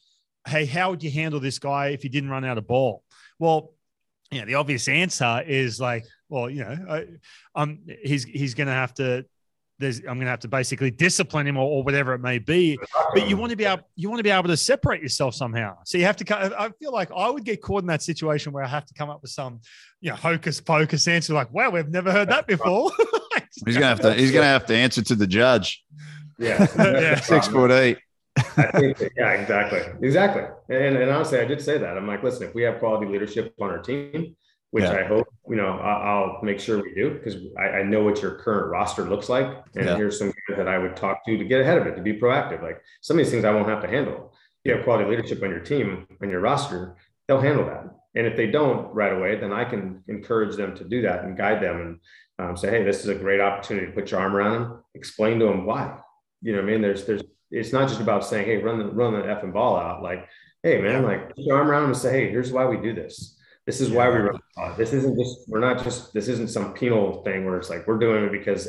hey, 0.47 0.65
how 0.65 0.91
would 0.91 1.03
you 1.03 1.11
handle 1.11 1.41
this 1.41 1.59
guy 1.59 1.89
if 1.89 2.03
he 2.03 2.09
didn't 2.09 2.31
run 2.31 2.45
out 2.45 2.59
of 2.59 2.67
ball? 2.67 3.03
Well, 3.39 3.73
you 4.31 4.41
know, 4.41 4.47
the 4.47 4.55
obvious 4.55 4.89
answer 4.89 5.43
is 5.47 5.81
like, 5.81 6.05
well, 6.29 6.49
you 6.49 6.65
know, 6.65 6.77
I, 6.89 7.07
um, 7.55 7.81
he's 8.03 8.25
he's 8.25 8.55
going 8.55 8.69
to 8.69 8.73
have 8.73 8.95
to. 8.95 9.25
There's, 9.81 9.99
I'm 10.01 10.17
going 10.17 10.21
to 10.21 10.27
have 10.27 10.41
to 10.41 10.49
basically 10.49 10.91
discipline 10.91 11.47
him 11.47 11.57
or, 11.57 11.65
or 11.65 11.83
whatever 11.83 12.13
it 12.13 12.21
may 12.21 12.39
be. 12.39 12.79
But 13.15 13.29
you 13.29 13.37
want 13.37 13.51
to 13.51 13.57
be 13.57 13.65
able, 13.65 13.83
you 13.97 14.11
want 14.11 14.19
to 14.19 14.23
be 14.23 14.31
able 14.31 14.49
to 14.49 14.57
separate 14.57 15.03
yourself 15.03 15.35
somehow. 15.35 15.79
So 15.85 15.97
you 15.97 16.05
have 16.05 16.17
to. 16.17 16.61
I 16.61 16.71
feel 16.79 16.93
like 16.93 17.11
I 17.17 17.31
would 17.31 17.45
get 17.45 17.63
caught 17.63 17.83
in 17.83 17.87
that 17.87 18.03
situation 18.03 18.53
where 18.53 18.63
I 18.63 18.69
have 18.69 18.85
to 18.85 18.95
come 18.95 19.09
up 19.09 19.23
with 19.23 19.31
some, 19.31 19.61
you 20.01 20.11
know, 20.11 20.17
hocus 20.17 20.61
pocus 20.61 21.09
answer 21.09 21.33
like, 21.33 21.53
"Wow, 21.53 21.71
we've 21.71 21.89
never 21.89 22.13
heard 22.13 22.29
that 22.29 22.47
before." 22.47 22.93
he's 23.65 23.75
gonna 23.75 23.87
have 23.87 24.01
to 24.01 24.15
he's 24.15 24.33
gonna 24.33 24.45
have 24.45 24.67
to 24.67 24.75
answer 24.75 25.03
to 25.03 25.15
the 25.15 25.27
judge. 25.27 25.83
Yeah. 26.39 26.67
Yeah. 26.77 27.21
Six 27.21 27.49
foot 27.49 27.71
eight. 27.71 27.99
I 28.37 28.71
think 28.73 29.11
yeah, 29.17 29.33
exactly, 29.33 29.83
exactly. 30.03 30.43
And 30.69 30.97
and 30.97 31.11
honestly, 31.11 31.41
I 31.41 31.45
did 31.45 31.61
say 31.61 31.79
that. 31.79 31.97
I'm 31.97 32.07
like, 32.07 32.23
listen, 32.23 32.47
if 32.47 32.55
we 32.55 32.63
have 32.63 32.79
quality 32.79 33.07
leadership 33.07 33.55
on 33.61 33.71
our 33.71 33.79
team, 33.79 34.37
which 34.71 34.85
Yeah. 34.85 34.99
I 34.99 35.05
hope 35.05 35.27
you 35.49 35.57
know 35.57 35.79
I'll, 35.79 36.03
I'll 36.35 36.43
make 36.43 36.61
sure 36.61 36.83
we 36.83 36.95
do 36.95 37.15
because 37.15 37.37
I, 37.59 37.79
I 37.79 37.83
know 37.83 38.03
what 38.05 38.23
your 38.23 38.37
current 38.37 38.71
roster 38.71 39.05
looks 39.05 39.29
like, 39.29 39.47
and 39.75 39.85
Yeah. 39.87 39.97
here's 39.97 40.19
some 40.19 40.33
that 40.57 40.69
I 40.69 40.79
would 40.79 40.97
talk 40.97 41.25
to 41.27 41.37
to 41.37 41.45
get 41.45 41.61
ahead 41.61 41.79
of 41.79 41.87
it, 41.87 41.97
to 41.97 42.03
be 42.03 42.19
proactive. 42.19 42.63
Like 42.63 42.81
some 43.01 43.19
of 43.19 43.25
these 43.25 43.33
things 43.33 43.45
I 43.45 43.53
won't 43.53 43.69
have 43.69 43.83
to 43.83 43.89
handle. 43.89 44.33
If 44.65 44.71
you 44.71 44.75
have 44.77 44.85
quality 44.85 45.09
leadership 45.11 45.43
on 45.43 45.51
your 45.51 45.61
team, 45.61 46.07
on 46.23 46.31
your 46.31 46.41
roster, 46.41 46.97
they'll 47.27 47.41
handle 47.41 47.65
that. 47.67 47.85
And 48.15 48.27
if 48.27 48.37
they 48.37 48.49
don't 48.49 48.93
right 48.93 49.13
away, 49.13 49.37
then 49.37 49.53
I 49.53 49.65
can 49.65 50.03
encourage 50.09 50.57
them 50.57 50.75
to 50.77 50.85
do 50.85 51.03
that 51.03 51.25
and 51.25 51.37
guide 51.37 51.63
them 51.63 51.81
and 51.81 52.49
um, 52.51 52.57
say, 52.57 52.69
hey, 52.71 52.83
this 52.83 53.01
is 53.01 53.09
a 53.09 53.15
great 53.15 53.41
opportunity 53.41 53.87
to 53.87 53.93
put 53.93 54.11
your 54.11 54.21
arm 54.21 54.35
around 54.35 54.53
them, 54.61 54.85
explain 54.95 55.39
to 55.39 55.47
them 55.47 55.65
why. 55.65 55.99
You 56.43 56.53
know 56.53 56.59
what 56.59 56.69
I 56.69 56.73
mean? 56.73 56.83
There's 56.83 57.05
there's 57.07 57.23
it's 57.51 57.73
not 57.73 57.89
just 57.89 58.01
about 58.01 58.25
saying, 58.25 58.47
hey, 58.47 58.59
run 58.59 58.79
the 58.79 58.87
run 58.87 59.13
the 59.15 59.21
effing 59.23 59.53
ball 59.53 59.77
out. 59.77 60.03
Like, 60.03 60.29
hey 60.63 60.81
man, 60.81 61.03
like 61.05 61.29
put 61.35 61.39
your 61.39 61.57
arm 61.57 61.69
around 61.71 61.83
them 61.83 61.91
and 61.93 62.01
say, 62.01 62.13
hey, 62.13 62.31
here's 62.31 62.53
why 62.53 62.65
we 62.67 62.77
do 62.77 62.95
this. 62.95 63.37
This 63.71 63.81
is 63.81 63.91
why 63.93 64.09
we 64.09 64.17
run 64.17 64.33
the 64.35 64.41
ball. 64.57 64.75
This 64.77 64.93
isn't 64.93 65.17
just 65.17 65.49
we're 65.49 65.61
not 65.61 65.85
just 65.85 66.13
this 66.13 66.27
isn't 66.27 66.49
some 66.51 66.75
penal 66.75 67.23
thing 67.23 67.45
where 67.45 67.57
it's 67.57 67.71
like 67.71 67.87
we're 67.87 67.99
doing 68.01 68.25
it 68.25 68.33
because 68.33 68.67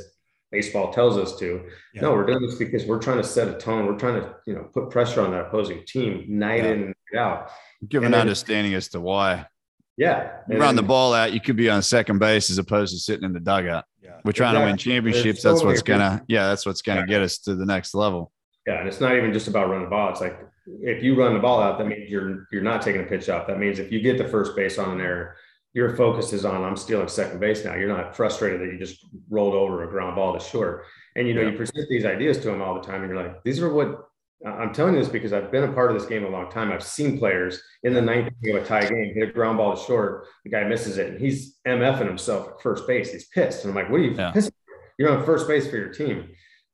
baseball 0.52 0.94
tells 0.94 1.18
us 1.18 1.40
to. 1.40 1.64
Yeah. 1.96 2.02
No, 2.04 2.12
we're 2.14 2.28
doing 2.28 2.44
this 2.46 2.54
because 2.54 2.86
we're 2.86 3.00
trying 3.00 3.18
to 3.18 3.24
set 3.24 3.48
a 3.48 3.58
tone. 3.58 3.88
We're 3.88 3.98
trying 3.98 4.22
to, 4.22 4.36
you 4.46 4.54
know, 4.54 4.66
put 4.72 4.92
pressure 4.92 5.22
on 5.22 5.32
that 5.32 5.48
opposing 5.48 5.82
team 5.88 6.26
night 6.28 6.64
Yeah. 6.64 6.70
in 6.70 6.82
and 6.84 6.96
night 7.14 7.20
out. 7.20 7.50
Give 7.90 8.04
an 8.04 8.14
understanding 8.14 8.76
as 8.76 8.90
to 8.90 9.00
why. 9.02 9.48
Yeah. 9.98 10.34
You 10.48 10.60
run 10.60 10.76
the 10.76 10.84
ball 10.84 11.16
out, 11.16 11.34
you 11.34 11.42
could 11.42 11.56
be 11.56 11.68
on 11.68 11.82
second 11.82 12.20
base 12.20 12.52
as 12.52 12.60
opposed 12.60 12.94
to 12.94 13.00
sitting 13.00 13.24
in 13.26 13.34
the 13.34 13.40
dugout. 13.40 13.86
Yeah. 14.04 14.20
We're 14.24 14.34
trying 14.34 14.54
to 14.54 14.62
win 14.62 14.78
championships. 14.78 15.42
That's 15.42 15.64
what's 15.64 15.82
gonna, 15.82 16.24
yeah, 16.28 16.48
that's 16.50 16.64
what's 16.68 16.84
gonna 16.84 17.02
Yeah. 17.02 17.06
get 17.08 17.22
us 17.24 17.40
to 17.40 17.56
the 17.56 17.66
next 17.66 17.96
level. 17.96 18.32
Yeah, 18.68 18.78
and 18.82 18.88
it's 18.88 19.02
not 19.02 19.16
even 19.16 19.34
just 19.34 19.48
about 19.48 19.68
running 19.68 19.86
the 19.86 19.90
ball. 19.90 20.12
It's 20.12 20.22
like 20.22 20.38
if 20.68 21.04
you 21.04 21.16
run 21.16 21.34
the 21.34 21.40
ball 21.40 21.62
out, 21.62 21.78
that 21.78 21.88
means 21.88 22.10
you're 22.10 22.48
you're 22.52 22.62
not 22.62 22.82
taking 22.82 23.02
a 23.02 23.06
pitch 23.06 23.30
off. 23.30 23.48
That 23.48 23.60
means 23.60 23.80
if 23.80 23.92
you 23.92 24.02
get 24.02 24.18
the 24.18 24.28
first 24.28 24.56
base 24.56 24.78
on 24.78 24.92
an 24.92 25.02
error, 25.02 25.36
your 25.74 25.96
focus 25.96 26.34
is 26.34 26.46
on 26.46 26.64
I'm 26.64 26.76
stealing 26.76 27.08
second 27.08 27.40
base 27.40 27.66
now. 27.66 27.76
You're 27.76 27.96
not 27.96 28.16
frustrated 28.16 28.62
that 28.62 28.74
you 28.74 28.78
just 28.78 29.06
rolled 29.30 29.56
over 29.56 29.84
a 29.84 29.90
ground 29.90 30.16
ball 30.16 30.34
to 30.34 30.40
short. 30.40 30.86
And 31.16 31.28
you 31.28 31.34
know, 31.34 31.42
you 31.42 31.58
present 31.58 31.90
these 31.90 32.06
ideas 32.06 32.38
to 32.40 32.44
them 32.50 32.62
all 32.62 32.76
the 32.76 32.82
time, 32.82 33.02
and 33.04 33.12
you're 33.12 33.22
like, 33.22 33.44
these 33.44 33.62
are 33.62 33.72
what 33.74 34.08
I'm 34.46 34.74
telling 34.74 34.96
you 34.96 35.00
this 35.02 35.10
because 35.10 35.34
I've 35.34 35.52
been 35.52 35.66
a 35.66 35.74
part 35.74 35.92
of 35.92 36.00
this 36.00 36.08
game 36.10 36.24
a 36.26 36.30
long 36.30 36.50
time. 36.50 36.72
I've 36.72 36.84
seen 36.84 37.20
players 37.20 37.62
in 37.84 37.94
the 37.94 38.02
ninth 38.02 38.34
inning 38.44 38.58
of 38.58 38.64
a 38.64 38.66
tie 38.66 38.88
game 38.88 39.14
hit 39.14 39.30
a 39.30 39.32
ground 39.32 39.58
ball 39.58 39.76
to 39.76 39.84
short. 39.84 40.26
The 40.46 40.52
guy 40.52 40.64
misses 40.64 40.98
it, 40.98 41.12
and 41.12 41.20
he's 41.20 41.58
MFing 41.68 42.08
himself 42.08 42.48
at 42.48 42.62
first 42.62 42.88
base. 42.88 43.12
He's 43.12 43.28
pissed, 43.28 43.64
and 43.66 43.72
I'm 43.72 43.76
like, 43.76 43.92
what 43.92 44.00
are 44.00 44.04
you 44.04 44.16
Yeah. 44.16 44.32
pissed? 44.32 44.52
You're 44.98 45.16
on 45.16 45.26
first 45.26 45.48
base 45.48 45.68
for 45.68 45.78
your 45.78 45.90
team, 45.90 46.30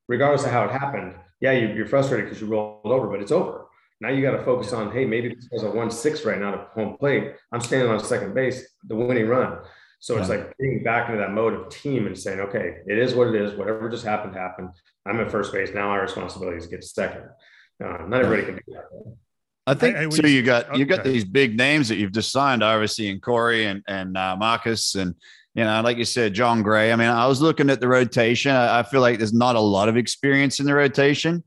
regardless 0.08 0.46
of 0.46 0.52
how 0.52 0.66
it 0.66 0.72
happened 0.72 1.16
yeah, 1.40 1.52
you, 1.52 1.68
you're 1.74 1.86
frustrated 1.86 2.26
because 2.26 2.42
you 2.42 2.48
rolled 2.48 2.82
over, 2.86 3.08
but 3.08 3.22
it's 3.22 3.32
over. 3.32 3.67
Now 4.00 4.10
you 4.10 4.22
got 4.22 4.38
to 4.38 4.44
focus 4.44 4.74
on, 4.74 4.92
hey, 4.92 5.06
maybe 5.06 5.34
this 5.34 5.48
was 5.52 5.64
a 5.64 5.72
one 5.72 5.90
six 5.90 6.24
right 6.24 6.40
now 6.40 6.52
to 6.52 6.68
home 6.74 6.98
plate. 6.98 7.34
I'm 7.52 7.62
standing 7.62 7.90
on 7.90 8.00
second 8.04 8.36
base, 8.36 8.68
the 8.88 8.96
winning 8.96 9.28
run. 9.28 9.60
So 10.00 10.18
it's 10.18 10.30
like 10.30 10.56
getting 10.60 10.84
back 10.84 11.10
into 11.10 11.20
that 11.20 11.32
mode 11.32 11.54
of 11.54 11.70
team 11.70 12.06
and 12.06 12.18
saying, 12.18 12.40
okay, 12.40 12.78
it 12.86 13.00
is 13.00 13.16
what 13.16 13.30
it 13.30 13.36
is. 13.36 13.58
Whatever 13.58 13.90
just 13.90 14.06
happened, 14.06 14.36
happened. 14.36 14.70
I'm 15.08 15.20
at 15.20 15.32
first 15.32 15.52
base. 15.52 15.72
Now 15.74 15.90
my 15.90 15.98
responsibility 15.98 16.58
is 16.58 16.66
to 16.66 16.70
get 16.70 16.82
to 16.82 16.88
second. 16.88 17.24
Uh, 17.84 18.06
not 18.08 18.24
everybody 18.24 18.46
can 18.46 18.56
do 18.56 18.74
that. 18.74 19.16
I 19.66 19.74
think 19.74 19.98
Hey, 19.98 20.04
hey, 20.04 20.10
too. 20.10 20.30
You 20.30 20.44
got 20.44 20.78
you 20.78 20.86
got 20.86 21.04
these 21.04 21.26
big 21.26 21.58
names 21.58 21.90
that 21.90 21.98
you've 21.98 22.14
just 22.14 22.32
signed, 22.32 22.64
obviously, 22.64 23.10
in 23.10 23.20
Corey 23.20 23.66
and 23.66 23.84
and 23.88 24.16
uh, 24.18 24.36
Marcus, 24.38 24.96
and 24.96 25.14
you 25.56 25.64
know, 25.64 25.82
like 25.82 25.98
you 25.98 26.06
said, 26.06 26.34
Jon 26.34 26.62
Gray. 26.62 26.94
I 26.94 26.96
mean, 26.96 27.10
I 27.10 27.28
was 27.28 27.42
looking 27.42 27.70
at 27.70 27.82
the 27.82 27.88
rotation. 27.88 28.52
I, 28.52 28.80
I 28.80 28.84
feel 28.84 29.02
like 29.02 29.18
there's 29.18 29.34
not 29.34 29.56
a 29.56 29.60
lot 29.60 29.90
of 29.90 29.98
experience 29.98 30.60
in 30.60 30.66
the 30.66 30.74
rotation, 30.74 31.44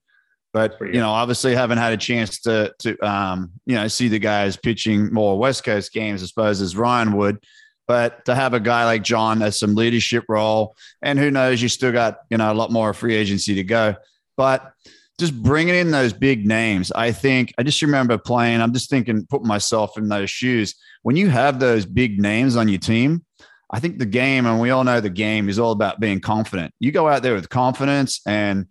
but 0.52 0.76
you 0.80 1.00
know, 1.00 1.10
obviously, 1.10 1.54
haven't 1.54 1.78
had 1.78 1.92
a 1.92 1.96
chance 1.96 2.40
to 2.40 2.74
to 2.80 2.98
um, 3.06 3.52
you 3.66 3.76
know 3.76 3.88
see 3.88 4.08
the 4.08 4.18
guys 4.18 4.56
pitching 4.56 5.12
more 5.12 5.38
West 5.38 5.64
Coast 5.64 5.92
games, 5.92 6.22
I 6.22 6.26
suppose, 6.26 6.60
as 6.60 6.76
Ryan 6.76 7.12
would. 7.16 7.38
But 7.86 8.24
to 8.26 8.34
have 8.34 8.54
a 8.54 8.60
guy 8.60 8.84
like 8.84 9.02
Jon 9.02 9.42
as 9.42 9.58
some 9.58 9.74
leadership 9.74 10.24
role, 10.28 10.76
and 11.02 11.18
who 11.18 11.30
knows, 11.30 11.62
you 11.62 11.68
still 11.68 11.92
got 11.92 12.18
you 12.30 12.36
know 12.36 12.52
a 12.52 12.54
lot 12.54 12.72
more 12.72 12.92
free 12.94 13.14
agency 13.14 13.54
to 13.56 13.64
go. 13.64 13.94
But 14.36 14.72
just 15.18 15.40
bringing 15.40 15.74
in 15.74 15.90
those 15.90 16.12
big 16.12 16.46
names, 16.46 16.90
I 16.92 17.12
think 17.12 17.52
I 17.58 17.62
just 17.62 17.82
remember 17.82 18.18
playing. 18.18 18.60
I'm 18.60 18.72
just 18.72 18.90
thinking, 18.90 19.26
putting 19.26 19.48
myself 19.48 19.96
in 19.98 20.08
those 20.08 20.30
shoes. 20.30 20.74
When 21.02 21.16
you 21.16 21.28
have 21.28 21.60
those 21.60 21.86
big 21.86 22.20
names 22.20 22.56
on 22.56 22.68
your 22.68 22.78
team, 22.80 23.24
I 23.70 23.78
think 23.78 23.98
the 23.98 24.06
game, 24.06 24.46
and 24.46 24.60
we 24.60 24.70
all 24.70 24.82
know 24.82 25.00
the 25.00 25.10
game 25.10 25.48
is 25.48 25.58
all 25.58 25.72
about 25.72 26.00
being 26.00 26.20
confident. 26.20 26.74
You 26.80 26.90
go 26.90 27.08
out 27.08 27.22
there 27.22 27.34
with 27.34 27.48
confidence, 27.48 28.20
and 28.26 28.66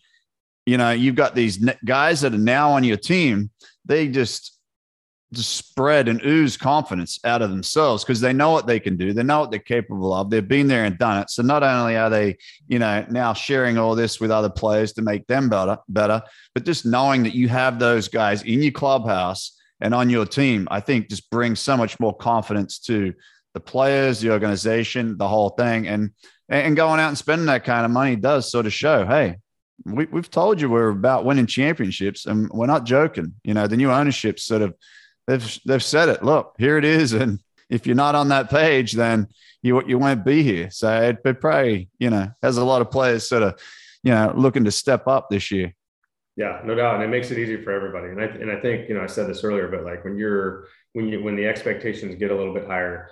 you 0.70 0.78
know 0.78 0.91
you've 0.91 1.15
got 1.15 1.34
these 1.34 1.57
guys 1.84 2.22
that 2.22 2.34
are 2.34 2.38
now 2.38 2.72
on 2.72 2.84
your 2.84 2.97
team. 2.97 3.49
They 3.86 4.07
just 4.07 4.59
just 5.34 5.55
spread 5.55 6.07
and 6.07 6.24
ooze 6.26 6.57
confidence 6.57 7.20
out 7.24 7.41
of 7.43 7.51
themselves 7.51 8.03
because 8.03 8.20
they 8.20 8.34
know 8.34 8.51
what 8.51 8.65
they 8.65 8.80
can 8.80 8.97
do. 8.97 9.13
They 9.13 9.22
know 9.22 9.39
what 9.39 9.51
they're 9.51 9.59
capable 9.59 10.11
of. 10.11 10.30
They've 10.30 10.47
been 10.47 10.67
there 10.67 10.86
and 10.86 10.97
done 10.97 11.22
it. 11.22 11.30
So 11.30 11.43
not 11.43 11.61
only 11.61 11.95
are 11.95 12.09
they, 12.09 12.38
you 12.67 12.80
know, 12.80 13.05
now 13.11 13.34
sharing 13.34 13.78
all 13.78 13.93
this 13.93 14.20
with 14.20 14.32
other 14.32 14.49
players 14.49 14.93
to 14.93 15.03
make 15.03 15.28
them 15.28 15.47
better, 15.47 15.78
better, 15.88 16.24
but 16.55 16.65
just 16.65 16.84
knowing 16.84 17.24
that 17.24 17.36
you 17.36 17.47
have 17.47 17.78
those 17.78 18.07
guys 18.07 18.41
in 18.41 18.63
your 18.63 18.72
clubhouse 18.72 19.55
and 19.82 19.93
on 19.93 20.09
your 20.09 20.26
team, 20.26 20.67
I 20.72 20.80
think 20.80 21.09
just 21.09 21.30
brings 21.30 21.59
so 21.59 21.78
much 21.78 21.99
more 21.99 22.15
confidence 22.15 22.80
to 22.80 23.13
the 23.53 23.59
players, 23.59 24.22
the 24.22 24.32
organization, 24.32 25.17
the 25.17 25.28
whole 25.28 25.49
thing. 25.49 25.88
And 25.88 26.11
and 26.49 26.76
going 26.76 26.99
out 26.99 27.09
and 27.09 27.17
spending 27.17 27.45
that 27.45 27.65
kind 27.65 27.86
of 27.86 27.91
money 27.91 28.15
does 28.15 28.51
sort 28.51 28.65
of 28.65 28.74
show, 28.74 29.05
hey, 29.05 29.38
we, 29.86 30.05
we've 30.05 30.30
told 30.30 30.59
you 30.59 30.69
we're 30.69 30.89
about 30.89 31.25
winning 31.25 31.45
championships 31.45 32.25
and 32.25 32.49
we're 32.49 32.65
not 32.65 32.86
joking. 32.86 33.34
You 33.43 33.53
know, 33.53 33.67
the 33.67 33.77
new 33.77 33.91
ownership 33.91 34.39
sort 34.39 34.61
of 34.61 34.75
they've 35.27 35.59
they've 35.65 35.84
said 35.84 36.09
it. 36.09 36.23
Look, 36.23 36.55
here 36.57 36.77
it 36.77 36.86
is, 36.86 37.13
and 37.13 37.39
if 37.69 37.86
you're 37.86 37.95
not 37.95 38.15
on 38.15 38.30
that 38.30 38.49
page, 38.49 38.93
then 38.93 39.27
you 39.61 39.86
you 39.88 39.97
won't 39.97 40.25
be 40.25 40.43
here. 40.43 40.69
So 40.71 41.17
it, 41.23 41.39
probably 41.39 41.89
you 41.99 42.09
know 42.09 42.32
has 42.41 42.57
a 42.57 42.65
lot 42.65 42.82
of 42.82 42.91
players 42.91 43.27
sort 43.27 43.43
of 43.43 43.59
you 44.03 44.11
know 44.11 44.34
looking 44.36 44.65
to 44.65 44.71
step 44.71 45.07
up 45.07 45.30
this 45.30 45.51
year. 45.51 45.73
Yeah, 46.36 46.61
no 46.63 46.73
doubt, 46.73 46.95
and 46.95 47.03
it 47.03 47.09
makes 47.09 47.32
it 47.32 47.38
easier 47.38 47.61
for 47.63 47.71
everybody. 47.71 48.09
And 48.09 48.21
I 48.21 48.25
and 48.25 48.51
I 48.51 48.59
think 48.59 48.89
you 48.89 48.95
know 48.95 49.03
I 49.03 49.07
said 49.07 49.27
this 49.27 49.43
earlier, 49.43 49.67
but 49.67 49.84
like 49.84 50.03
when 50.03 50.17
you're 50.17 50.67
when 50.93 51.07
you 51.07 51.23
when 51.23 51.36
the 51.36 51.45
expectations 51.45 52.15
get 52.15 52.32
a 52.32 52.36
little 52.36 52.53
bit 52.53 52.65
higher, 52.65 53.09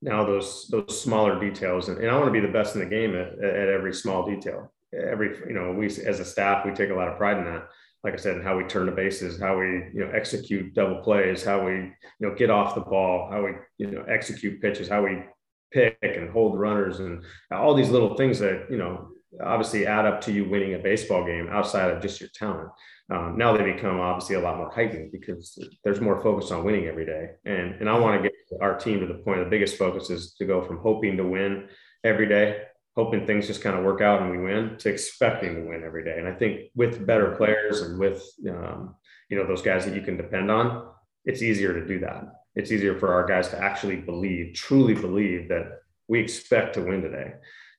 now 0.00 0.24
those 0.24 0.68
those 0.68 1.00
smaller 1.00 1.40
details, 1.40 1.88
and, 1.88 1.98
and 1.98 2.10
I 2.10 2.14
want 2.14 2.26
to 2.26 2.32
be 2.32 2.40
the 2.40 2.52
best 2.52 2.74
in 2.74 2.80
the 2.80 2.86
game 2.86 3.16
at, 3.16 3.38
at 3.38 3.68
every 3.68 3.92
small 3.92 4.24
detail. 4.24 4.72
Every 4.92 5.36
you 5.46 5.54
know 5.54 5.72
we 5.72 5.86
as 5.86 6.20
a 6.20 6.24
staff 6.24 6.64
we 6.64 6.72
take 6.72 6.90
a 6.90 6.94
lot 6.94 7.08
of 7.08 7.18
pride 7.18 7.38
in 7.38 7.44
that. 7.44 7.68
Like 8.04 8.14
I 8.14 8.16
said, 8.16 8.36
in 8.36 8.42
how 8.42 8.56
we 8.56 8.64
turn 8.64 8.86
the 8.86 8.92
bases, 8.92 9.40
how 9.40 9.58
we 9.58 9.66
you 9.66 10.00
know 10.00 10.10
execute 10.14 10.74
double 10.74 11.02
plays, 11.02 11.44
how 11.44 11.64
we 11.64 11.72
you 11.72 11.92
know 12.20 12.34
get 12.34 12.50
off 12.50 12.74
the 12.74 12.80
ball, 12.80 13.28
how 13.30 13.44
we 13.44 13.52
you 13.78 13.90
know 13.90 14.02
execute 14.08 14.62
pitches, 14.62 14.88
how 14.88 15.04
we 15.04 15.24
pick 15.72 15.98
and 16.02 16.30
hold 16.30 16.58
runners, 16.58 17.00
and 17.00 17.24
all 17.50 17.74
these 17.74 17.90
little 17.90 18.16
things 18.16 18.38
that 18.38 18.66
you 18.70 18.78
know 18.78 19.08
obviously 19.42 19.86
add 19.86 20.06
up 20.06 20.20
to 20.22 20.32
you 20.32 20.48
winning 20.48 20.74
a 20.74 20.78
baseball 20.78 21.24
game 21.24 21.48
outside 21.50 21.90
of 21.90 22.00
just 22.00 22.20
your 22.20 22.30
talent. 22.34 22.70
Um, 23.10 23.36
now 23.38 23.56
they 23.56 23.64
become 23.72 24.00
obviously 24.00 24.36
a 24.36 24.40
lot 24.40 24.56
more 24.56 24.70
heightened 24.70 25.12
because 25.12 25.58
there's 25.82 26.00
more 26.00 26.22
focus 26.22 26.50
on 26.50 26.64
winning 26.64 26.86
every 26.86 27.06
day. 27.06 27.30
And, 27.44 27.74
and 27.76 27.88
I 27.88 27.98
want 27.98 28.22
to 28.22 28.28
get 28.28 28.60
our 28.60 28.78
team 28.78 29.00
to 29.00 29.06
the 29.06 29.14
point, 29.14 29.42
the 29.42 29.50
biggest 29.50 29.76
focus 29.76 30.10
is 30.10 30.34
to 30.34 30.44
go 30.44 30.62
from 30.62 30.78
hoping 30.78 31.16
to 31.16 31.24
win 31.24 31.68
every 32.04 32.28
day, 32.28 32.62
hoping 32.98 33.24
things 33.24 33.46
just 33.46 33.62
kind 33.62 33.78
of 33.78 33.84
work 33.84 34.00
out 34.00 34.20
and 34.20 34.32
we 34.32 34.38
win 34.38 34.76
to 34.76 34.88
expecting 34.88 35.54
to 35.54 35.60
win 35.60 35.84
every 35.84 36.02
day. 36.02 36.16
And 36.18 36.26
I 36.26 36.32
think 36.32 36.62
with 36.74 37.06
better 37.06 37.36
players 37.36 37.80
and 37.80 37.96
with, 37.96 38.20
um, 38.50 38.96
you 39.30 39.36
know, 39.36 39.46
those 39.46 39.62
guys 39.62 39.84
that 39.84 39.94
you 39.94 40.00
can 40.02 40.16
depend 40.16 40.50
on, 40.50 40.84
it's 41.24 41.40
easier 41.40 41.72
to 41.78 41.86
do 41.86 42.00
that. 42.00 42.24
It's 42.56 42.72
easier 42.72 42.98
for 42.98 43.14
our 43.14 43.24
guys 43.24 43.50
to 43.50 43.58
actually 43.62 43.98
believe, 43.98 44.52
truly 44.54 44.94
believe 44.94 45.48
that 45.48 45.78
we 46.08 46.18
expect 46.18 46.74
to 46.74 46.82
win 46.82 47.00
today. 47.00 47.34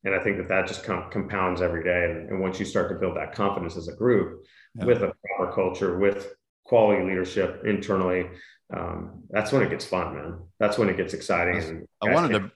And 0.06 0.16
I 0.16 0.24
think 0.24 0.38
that 0.38 0.48
that 0.48 0.68
just 0.68 0.86
com- 0.86 1.12
compounds 1.12 1.62
every 1.62 1.84
day. 1.84 2.06
And, 2.06 2.30
and, 2.30 2.40
once 2.40 2.58
you 2.58 2.66
start 2.66 2.88
to 2.88 2.96
build 2.96 3.18
that 3.18 3.34
confidence 3.34 3.76
as 3.76 3.90
a 3.90 3.96
group 3.98 4.46
Yeah. 4.76 4.86
with 4.86 5.04
a 5.04 5.12
proper 5.26 5.52
culture, 5.52 6.00
with 6.00 6.34
quality 6.64 7.04
leadership 7.04 7.66
internally, 7.66 8.30
um, 8.74 9.24
that's 9.30 9.52
when 9.52 9.64
it 9.64 9.70
gets 9.70 9.84
fun, 9.84 10.16
man. 10.16 10.40
That's 10.62 10.78
when 10.78 10.88
it 10.88 10.96
gets 10.96 11.14
exciting. 11.14 11.58
And 11.62 11.88
I 12.02 12.14
wanted 12.14 12.40
to 12.40 12.52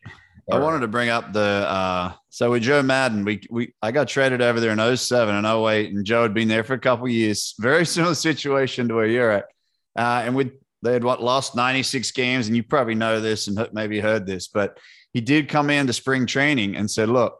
I 0.51 0.59
wanted 0.59 0.81
to 0.81 0.87
bring 0.87 1.09
up 1.09 1.31
the 1.31 1.39
uh 1.39 2.13
so 2.29 2.51
with 2.51 2.63
Joe 2.63 2.81
Maddon, 2.83 3.23
we 3.23 3.41
we 3.49 3.73
I 3.81 3.91
got 3.91 4.07
traded 4.07 4.41
over 4.41 4.59
there 4.59 4.71
in 4.71 4.97
07 4.97 5.35
and 5.35 5.45
08, 5.45 5.93
and 5.93 6.05
Joe 6.05 6.23
had 6.23 6.33
been 6.33 6.47
there 6.47 6.63
for 6.63 6.73
a 6.73 6.79
couple 6.79 7.07
years. 7.07 7.55
Very 7.59 7.85
similar 7.85 8.15
situation 8.15 8.87
to 8.87 8.95
where 8.95 9.05
you're 9.05 9.31
at. 9.31 9.45
Uh, 9.95 10.23
and 10.25 10.35
we 10.35 10.51
they 10.81 10.93
had 10.93 11.03
what 11.03 11.23
lost 11.23 11.55
96 11.55 12.11
games, 12.11 12.47
and 12.47 12.55
you 12.55 12.63
probably 12.63 12.95
know 12.95 13.21
this 13.21 13.47
and 13.47 13.67
maybe 13.71 13.99
heard 13.99 14.25
this, 14.27 14.49
but 14.49 14.77
he 15.13 15.21
did 15.21 15.47
come 15.47 15.69
into 15.69 15.93
spring 15.93 16.25
training 16.25 16.75
and 16.75 16.89
said, 16.89 17.07
Look, 17.07 17.37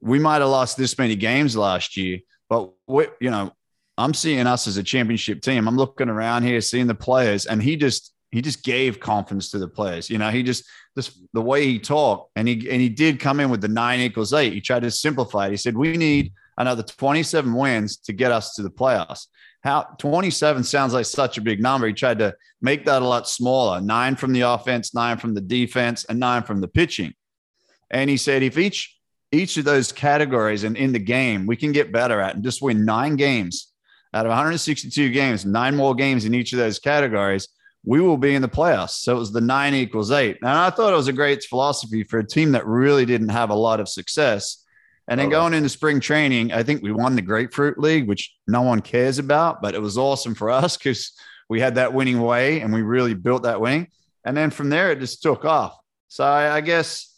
we 0.00 0.18
might 0.18 0.40
have 0.40 0.48
lost 0.48 0.76
this 0.76 0.96
many 0.96 1.16
games 1.16 1.56
last 1.56 1.96
year, 1.96 2.20
but 2.48 2.72
we, 2.86 3.06
you 3.20 3.30
know, 3.30 3.52
I'm 3.98 4.14
seeing 4.14 4.46
us 4.46 4.66
as 4.66 4.78
a 4.78 4.82
championship 4.82 5.42
team. 5.42 5.68
I'm 5.68 5.76
looking 5.76 6.08
around 6.08 6.44
here, 6.44 6.60
seeing 6.60 6.86
the 6.86 6.94
players, 6.94 7.46
and 7.46 7.62
he 7.62 7.76
just 7.76 8.14
he 8.32 8.42
just 8.42 8.64
gave 8.64 8.98
confidence 8.98 9.50
to 9.50 9.58
the 9.58 9.68
players. 9.68 10.10
You 10.10 10.18
know, 10.18 10.30
he 10.30 10.42
just 10.42 10.64
this 10.96 11.18
the 11.32 11.42
way 11.42 11.66
he 11.66 11.78
talked, 11.78 12.32
and 12.34 12.48
he 12.48 12.54
and 12.70 12.80
he 12.80 12.88
did 12.88 13.20
come 13.20 13.38
in 13.38 13.50
with 13.50 13.60
the 13.60 13.68
nine 13.68 14.00
equals 14.00 14.32
eight. 14.32 14.52
He 14.52 14.60
tried 14.60 14.82
to 14.82 14.90
simplify 14.90 15.46
it. 15.46 15.52
He 15.52 15.56
said, 15.56 15.76
"We 15.76 15.96
need 15.96 16.32
another 16.58 16.82
27 16.82 17.54
wins 17.54 17.96
to 17.98 18.12
get 18.12 18.32
us 18.32 18.54
to 18.54 18.62
the 18.62 18.70
playoffs." 18.70 19.26
how 19.62 19.82
27 19.98 20.64
sounds 20.64 20.92
like 20.92 21.06
such 21.06 21.38
a 21.38 21.40
big 21.40 21.62
number. 21.62 21.86
He 21.86 21.92
tried 21.92 22.18
to 22.18 22.34
make 22.60 22.84
that 22.86 23.02
a 23.02 23.06
lot 23.06 23.28
smaller 23.28 23.80
nine 23.80 24.16
from 24.16 24.32
the 24.32 24.40
offense, 24.40 24.94
nine 24.94 25.18
from 25.18 25.34
the 25.34 25.40
defense, 25.40 26.04
and 26.04 26.18
nine 26.18 26.42
from 26.42 26.60
the 26.60 26.68
pitching. 26.68 27.14
And 27.90 28.10
he 28.10 28.16
said, 28.16 28.42
if 28.42 28.58
each 28.58 28.96
each 29.30 29.56
of 29.56 29.64
those 29.64 29.92
categories 29.92 30.64
and 30.64 30.76
in 30.76 30.92
the 30.92 30.98
game 30.98 31.46
we 31.46 31.56
can 31.56 31.72
get 31.72 31.92
better 31.92 32.20
at 32.20 32.34
and 32.34 32.44
just 32.44 32.60
win 32.60 32.84
nine 32.84 33.16
games 33.16 33.72
out 34.12 34.26
of 34.26 34.30
162 34.30 35.10
games, 35.10 35.46
nine 35.46 35.74
more 35.74 35.94
games 35.94 36.26
in 36.26 36.34
each 36.34 36.52
of 36.52 36.58
those 36.58 36.78
categories, 36.78 37.48
we 37.84 38.00
will 38.00 38.16
be 38.16 38.34
in 38.34 38.42
the 38.42 38.48
playoffs. 38.48 39.00
So 39.00 39.16
it 39.16 39.18
was 39.18 39.32
the 39.32 39.40
nine 39.40 39.74
equals 39.74 40.10
eight. 40.10 40.38
And 40.40 40.50
I 40.50 40.70
thought 40.70 40.92
it 40.92 40.96
was 40.96 41.08
a 41.08 41.12
great 41.12 41.42
philosophy 41.44 42.04
for 42.04 42.18
a 42.18 42.26
team 42.26 42.52
that 42.52 42.66
really 42.66 43.04
didn't 43.04 43.30
have 43.30 43.50
a 43.50 43.54
lot 43.54 43.80
of 43.80 43.88
success 43.88 44.62
and 45.08 45.18
then 45.18 45.28
going 45.30 45.52
into 45.52 45.68
spring 45.68 46.00
training, 46.00 46.52
I 46.52 46.62
think 46.62 46.82
we 46.82 46.92
won 46.92 47.16
the 47.16 47.22
Grapefruit 47.22 47.78
League, 47.78 48.06
which 48.06 48.34
no 48.46 48.62
one 48.62 48.80
cares 48.80 49.18
about, 49.18 49.60
but 49.60 49.74
it 49.74 49.82
was 49.82 49.98
awesome 49.98 50.34
for 50.34 50.50
us 50.50 50.76
because 50.78 51.12
we 51.48 51.60
had 51.60 51.74
that 51.74 51.92
winning 51.92 52.20
way 52.20 52.60
and 52.60 52.72
we 52.72 52.82
really 52.82 53.14
built 53.14 53.42
that 53.42 53.60
winning. 53.60 53.88
And 54.24 54.36
then 54.36 54.50
from 54.50 54.68
there, 54.68 54.92
it 54.92 55.00
just 55.00 55.22
took 55.22 55.44
off. 55.44 55.76
So 56.08 56.24
I, 56.24 56.56
I 56.56 56.60
guess 56.60 57.08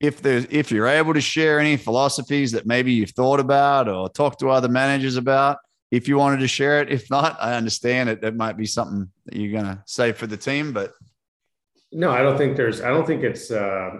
if 0.00 0.20
there's 0.22 0.46
if 0.50 0.70
you're 0.70 0.86
able 0.86 1.14
to 1.14 1.20
share 1.20 1.58
any 1.58 1.76
philosophies 1.76 2.52
that 2.52 2.66
maybe 2.66 2.92
you've 2.92 3.10
thought 3.10 3.40
about 3.40 3.88
or 3.88 4.08
talk 4.08 4.38
to 4.38 4.50
other 4.50 4.68
managers 4.68 5.16
about, 5.16 5.58
if 5.90 6.08
you 6.08 6.18
wanted 6.18 6.40
to 6.40 6.48
share 6.48 6.80
it, 6.80 6.90
if 6.90 7.10
not, 7.10 7.36
I 7.40 7.54
understand 7.54 8.08
it. 8.08 8.20
That 8.20 8.36
might 8.36 8.56
be 8.56 8.66
something 8.66 9.10
that 9.26 9.36
you're 9.36 9.60
gonna 9.60 9.82
say 9.86 10.12
for 10.12 10.26
the 10.26 10.36
team, 10.36 10.72
but 10.72 10.92
no, 11.90 12.10
I 12.10 12.22
don't 12.22 12.36
think 12.36 12.56
there's. 12.56 12.80
I 12.80 12.88
don't 12.88 13.06
think 13.06 13.22
it's. 13.22 13.50
Uh 13.50 13.90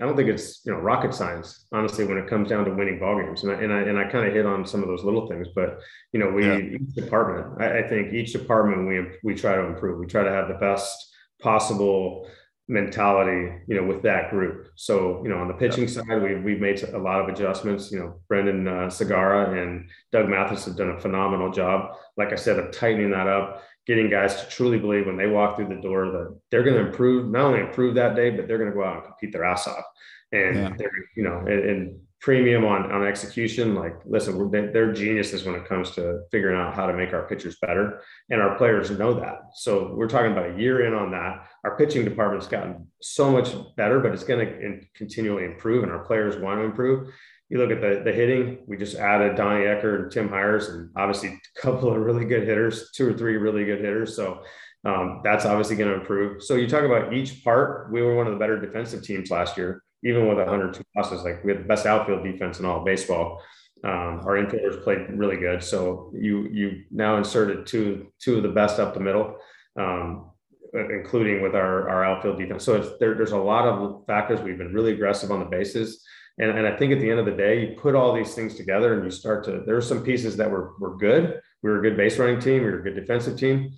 I 0.00 0.04
don't 0.04 0.16
think 0.16 0.28
it's 0.28 0.64
you 0.64 0.72
know 0.72 0.78
rocket 0.78 1.14
science, 1.14 1.66
honestly, 1.72 2.04
when 2.04 2.18
it 2.18 2.26
comes 2.26 2.48
down 2.48 2.64
to 2.64 2.72
winning 2.72 2.98
ball 2.98 3.20
games. 3.20 3.44
And 3.44 3.52
I 3.52 3.62
and 3.62 3.72
I, 3.72 3.80
and 3.82 3.98
I 3.98 4.04
kind 4.10 4.26
of 4.26 4.34
hit 4.34 4.46
on 4.46 4.66
some 4.66 4.82
of 4.82 4.88
those 4.88 5.04
little 5.04 5.28
things, 5.28 5.48
but 5.54 5.78
you 6.12 6.18
know, 6.18 6.30
we 6.30 6.46
yeah. 6.46 6.58
each 6.58 6.94
department, 6.94 7.62
I, 7.62 7.78
I, 7.78 7.88
think 7.88 8.12
each 8.12 8.32
department 8.32 8.88
we 8.88 9.18
we 9.22 9.38
try 9.38 9.54
to 9.54 9.62
improve. 9.62 9.98
We 10.00 10.06
try 10.06 10.24
to 10.24 10.30
have 10.30 10.48
the 10.48 10.54
best 10.54 11.14
possible 11.40 12.28
mentality, 12.68 13.62
you 13.66 13.76
know, 13.76 13.86
with 13.86 14.02
that 14.02 14.30
group. 14.30 14.68
So 14.76 15.22
you 15.22 15.28
know, 15.28 15.38
on 15.38 15.48
the 15.48 15.54
pitching 15.54 15.84
yeah. 15.84 15.90
side, 15.90 16.22
we've 16.22 16.42
we've 16.42 16.60
made 16.60 16.82
a 16.82 16.98
lot 16.98 17.20
of 17.20 17.28
adjustments. 17.28 17.92
You 17.92 18.00
know, 18.00 18.20
Brendan 18.28 18.66
uh, 18.66 18.88
Sagara 18.88 19.62
and 19.62 19.90
Doug 20.12 20.28
Mathis 20.28 20.64
have 20.64 20.76
done 20.76 20.90
a 20.90 21.00
phenomenal 21.00 21.50
job. 21.50 21.96
Like 22.16 22.32
I 22.32 22.36
said, 22.36 22.58
of 22.58 22.72
tightening 22.72 23.10
that 23.10 23.26
up 23.26 23.62
getting 23.86 24.08
guys 24.08 24.42
to 24.42 24.48
truly 24.48 24.78
believe 24.78 25.06
when 25.06 25.16
they 25.16 25.26
walk 25.26 25.56
through 25.56 25.68
the 25.68 25.80
door 25.80 26.10
that 26.10 26.40
they're 26.50 26.62
going 26.62 26.76
to 26.76 26.86
improve, 26.86 27.30
not 27.30 27.46
only 27.46 27.60
improve 27.60 27.94
that 27.94 28.16
day, 28.16 28.30
but 28.30 28.48
they're 28.48 28.58
going 28.58 28.70
to 28.70 28.74
go 28.74 28.84
out 28.84 28.96
and 28.96 29.04
compete 29.04 29.32
their 29.32 29.44
ass 29.44 29.66
off. 29.66 29.84
And 30.32 30.56
yeah. 30.56 30.72
they're, 30.76 30.90
you 31.16 31.22
know, 31.22 31.38
and, 31.40 31.68
and, 31.68 32.00
premium 32.24 32.64
on, 32.64 32.90
on 32.90 33.06
execution. 33.06 33.74
Like, 33.74 33.96
listen, 34.06 34.50
they, 34.50 34.66
they're 34.68 34.94
geniuses 34.94 35.44
when 35.44 35.56
it 35.56 35.68
comes 35.68 35.90
to 35.92 36.22
figuring 36.32 36.58
out 36.58 36.74
how 36.74 36.86
to 36.86 36.94
make 36.94 37.12
our 37.12 37.28
pitchers 37.28 37.58
better. 37.60 38.00
And 38.30 38.40
our 38.40 38.56
players 38.56 38.90
know 38.90 39.12
that. 39.20 39.40
So 39.52 39.94
we're 39.94 40.08
talking 40.08 40.32
about 40.32 40.50
a 40.50 40.58
year 40.58 40.86
in 40.86 40.94
on 40.94 41.10
that. 41.10 41.46
Our 41.64 41.76
pitching 41.76 42.02
department's 42.02 42.46
gotten 42.46 42.86
so 43.02 43.30
much 43.30 43.54
better, 43.76 44.00
but 44.00 44.12
it's 44.12 44.24
going 44.24 44.46
to 44.46 44.80
continually 44.96 45.44
improve 45.44 45.82
and 45.82 45.92
our 45.92 46.04
players 46.04 46.36
want 46.36 46.60
to 46.60 46.64
improve 46.64 47.12
you 47.50 47.58
look 47.58 47.70
at 47.70 47.80
the, 47.80 48.02
the 48.04 48.12
hitting, 48.12 48.60
we 48.66 48.76
just 48.76 48.96
added 48.96 49.36
Donnie 49.36 49.64
Ecker 49.66 50.02
and 50.02 50.10
Tim 50.10 50.28
Hyers, 50.28 50.68
and 50.68 50.90
obviously 50.96 51.28
a 51.28 51.60
couple 51.60 51.92
of 51.92 52.00
really 52.00 52.24
good 52.24 52.48
hitters, 52.48 52.90
two 52.92 53.06
or 53.08 53.12
three 53.12 53.36
really 53.36 53.64
good 53.64 53.80
hitters. 53.80 54.16
So 54.16 54.42
um, 54.84 55.20
that's 55.22 55.44
obviously 55.44 55.76
going 55.76 55.90
to 55.90 56.00
improve. 56.00 56.42
So 56.42 56.54
you 56.56 56.66
talk 56.66 56.84
about 56.84 57.12
each 57.12 57.44
part. 57.44 57.92
We 57.92 58.02
were 58.02 58.16
one 58.16 58.26
of 58.26 58.32
the 58.32 58.38
better 58.38 58.58
defensive 58.58 59.02
teams 59.02 59.30
last 59.30 59.56
year, 59.56 59.82
even 60.04 60.28
with 60.28 60.38
102 60.38 60.82
losses. 60.96 61.22
Like 61.22 61.42
we 61.44 61.52
had 61.52 61.62
the 61.62 61.68
best 61.68 61.86
outfield 61.86 62.24
defense 62.24 62.60
in 62.60 62.64
all 62.64 62.80
of 62.80 62.84
baseball. 62.84 63.42
Um, 63.82 64.22
our 64.24 64.36
infielders 64.42 64.82
played 64.82 65.06
really 65.10 65.36
good. 65.36 65.62
So 65.62 66.12
you 66.14 66.48
you 66.50 66.84
now 66.90 67.16
inserted 67.16 67.66
two 67.66 68.12
two 68.18 68.36
of 68.36 68.42
the 68.42 68.48
best 68.48 68.78
up 68.78 68.94
the 68.94 69.00
middle, 69.00 69.36
um, 69.78 70.30
including 70.72 71.42
with 71.42 71.54
our 71.54 71.88
our 71.88 72.04
outfield 72.04 72.38
defense. 72.38 72.64
So 72.64 72.96
there, 73.00 73.14
there's 73.14 73.32
a 73.32 73.38
lot 73.38 73.66
of 73.66 74.06
factors. 74.06 74.40
We've 74.40 74.58
been 74.58 74.72
really 74.72 74.92
aggressive 74.92 75.30
on 75.30 75.40
the 75.40 75.46
bases. 75.46 76.04
And, 76.38 76.50
and 76.50 76.66
I 76.66 76.76
think 76.76 76.92
at 76.92 76.98
the 76.98 77.08
end 77.08 77.20
of 77.20 77.26
the 77.26 77.32
day, 77.32 77.60
you 77.60 77.76
put 77.76 77.94
all 77.94 78.12
these 78.12 78.34
things 78.34 78.56
together 78.56 78.94
and 78.94 79.04
you 79.04 79.10
start 79.10 79.44
to, 79.44 79.62
there 79.64 79.76
are 79.76 79.82
some 79.82 80.02
pieces 80.02 80.36
that 80.36 80.50
were, 80.50 80.72
were 80.80 80.96
good. 80.96 81.40
We 81.62 81.70
were 81.70 81.78
a 81.78 81.82
good 81.82 81.96
base 81.96 82.18
running 82.18 82.40
team. 82.40 82.64
We 82.64 82.70
were 82.70 82.80
a 82.80 82.82
good 82.82 82.96
defensive 82.96 83.38
team. 83.38 83.72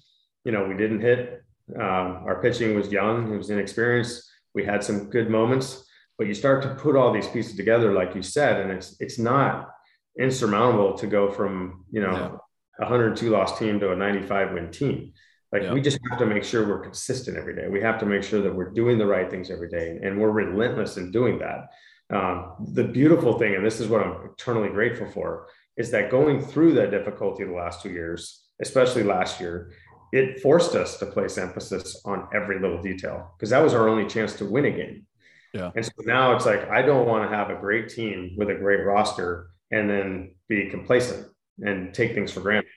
You 0.45 0.53
know, 0.53 0.67
we 0.67 0.75
didn't 0.75 1.01
hit. 1.01 1.43
Um, 1.75 2.23
our 2.25 2.41
pitching 2.41 2.75
was 2.75 2.91
young. 2.91 3.33
It 3.33 3.37
was 3.37 3.51
inexperienced. 3.51 4.31
We 4.55 4.65
had 4.65 4.83
some 4.83 5.11
good 5.11 5.29
moments, 5.29 5.85
but 6.19 6.27
you 6.27 6.35
start 6.35 6.63
to 6.63 6.75
put 6.75 6.97
all 6.97 7.13
these 7.13 7.29
pieces 7.29 7.57
together, 7.57 7.93
like 7.93 8.15
you 8.15 8.23
said, 8.23 8.61
and 8.61 8.71
it's, 8.71 8.97
it's 9.01 9.19
not 9.19 9.71
insurmountable 10.19 10.97
to 10.99 11.07
go 11.07 11.31
from, 11.31 11.85
you 11.91 12.01
know, 12.01 12.13
yeah. 12.13 12.87
a 12.87 12.89
102 12.89 13.31
loss 13.31 13.59
team 13.59 13.79
to 13.81 13.93
a 13.93 13.97
95 13.97 14.53
win 14.53 14.71
team. 14.71 15.13
Like 15.53 15.63
yeah. 15.63 15.73
we 15.73 15.81
just 15.81 15.99
have 16.11 16.19
to 16.19 16.27
make 16.27 16.45
sure 16.45 16.67
we're 16.67 16.81
consistent 16.81 17.37
every 17.37 17.55
day. 17.55 17.69
We 17.69 17.81
have 17.81 17.99
to 18.01 18.07
make 18.07 18.23
sure 18.23 18.43
that 18.43 18.55
we're 18.55 18.71
doing 18.71 18.99
the 18.99 19.07
right 19.07 19.31
things 19.31 19.51
every 19.51 19.69
day 19.69 19.99
and 20.03 20.21
we're 20.21 20.31
relentless 20.31 20.97
in 20.97 21.13
doing 21.13 21.39
that. 21.39 21.69
Um, 22.15 22.55
the 22.73 22.85
beautiful 22.85 23.39
thing, 23.39 23.55
and 23.55 23.65
this 23.65 23.81
is 23.81 23.89
what 23.89 24.03
I'm 24.03 24.31
eternally 24.33 24.69
grateful 24.69 25.11
for, 25.11 25.49
is 25.77 25.91
that 25.91 26.11
going 26.11 26.41
through 26.41 26.75
that 26.75 26.91
difficulty 26.91 27.45
the 27.45 27.53
last 27.53 27.83
two 27.83 27.91
years, 27.91 28.45
especially 28.61 29.03
last 29.03 29.41
year, 29.41 29.73
it 30.13 30.41
forced 30.41 30.75
us 30.75 30.99
to 30.99 31.07
place 31.07 31.37
emphasis 31.37 32.01
on 32.05 32.29
every 32.35 32.61
little 32.61 32.81
detail 32.81 33.35
because 33.37 33.51
that 33.51 33.63
was 33.63 33.75
our 33.75 33.89
only 33.89 34.07
chance 34.07 34.35
to 34.35 34.47
win 34.47 34.67
a 34.67 34.71
game. 34.71 35.07
Yeah. 35.53 35.71
And 35.75 35.85
so 35.85 35.93
now 36.01 36.35
it's 36.35 36.47
like 36.47 36.69
I 36.69 36.83
don't 36.83 37.07
want 37.07 37.29
to 37.29 37.37
have 37.37 37.51
a 37.51 37.57
great 37.57 37.89
team 37.89 38.35
with 38.37 38.51
a 38.51 38.55
great 38.55 38.85
roster 38.85 39.49
and 39.71 39.89
then 39.89 40.35
be 40.49 40.69
complacent 40.71 41.29
and 41.61 41.95
take 41.95 42.15
things 42.15 42.33
for 42.33 42.41
granted 42.41 42.71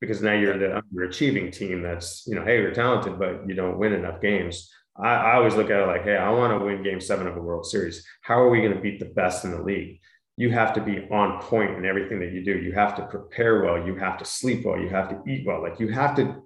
because 0.00 0.20
now 0.20 0.32
you're 0.32 0.52
in 0.52 0.60
the 0.60 0.82
underachieving 0.82 1.52
team 1.52 1.82
that's 1.82 2.24
you 2.26 2.34
know 2.34 2.44
hey 2.44 2.60
you're 2.60 2.74
talented 2.74 3.18
but 3.18 3.48
you 3.48 3.54
don't 3.54 3.78
win 3.78 3.92
enough 3.92 4.20
games 4.20 4.68
I, 4.96 5.14
I 5.14 5.34
always 5.36 5.54
look 5.54 5.70
at 5.70 5.80
it 5.80 5.86
like, 5.86 6.04
hey, 6.04 6.16
I 6.16 6.30
want 6.30 6.58
to 6.58 6.64
win 6.64 6.82
game 6.82 7.00
seven 7.00 7.26
of 7.26 7.36
a 7.36 7.40
World 7.40 7.66
Series. 7.66 8.04
How 8.22 8.40
are 8.40 8.50
we 8.50 8.60
going 8.60 8.74
to 8.74 8.80
beat 8.80 9.00
the 9.00 9.06
best 9.06 9.44
in 9.44 9.50
the 9.50 9.62
league? 9.62 10.00
You 10.36 10.50
have 10.50 10.72
to 10.74 10.80
be 10.80 11.06
on 11.10 11.40
point 11.40 11.76
in 11.76 11.84
everything 11.84 12.20
that 12.20 12.32
you 12.32 12.44
do. 12.44 12.58
You 12.58 12.72
have 12.72 12.96
to 12.96 13.06
prepare 13.06 13.62
well. 13.62 13.86
You 13.86 13.96
have 13.96 14.18
to 14.18 14.24
sleep 14.24 14.64
well. 14.64 14.78
You 14.78 14.88
have 14.88 15.08
to 15.10 15.30
eat 15.30 15.46
well. 15.46 15.62
Like 15.62 15.78
you 15.78 15.88
have 15.88 16.16
to 16.16 16.42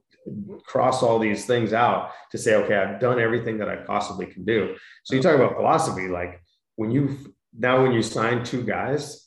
cross 0.65 1.03
all 1.03 1.19
these 1.19 1.47
things 1.47 1.73
out 1.73 2.13
to 2.33 2.39
say, 2.39 2.55
okay, 2.55 2.77
I've 2.77 3.01
done 3.01 3.21
everything 3.21 3.59
that 3.59 3.69
I 3.69 3.77
possibly 3.77 4.27
can 4.27 4.45
do. 4.45 4.77
So 5.05 5.15
you 5.15 5.23
talk 5.23 5.35
about 5.35 5.57
philosophy, 5.57 6.09
like 6.09 6.43
when 6.77 6.91
you 6.91 7.35
now 7.57 7.83
when 7.83 7.93
you 7.93 8.03
sign 8.03 8.45
two 8.45 8.63
guys 8.63 9.27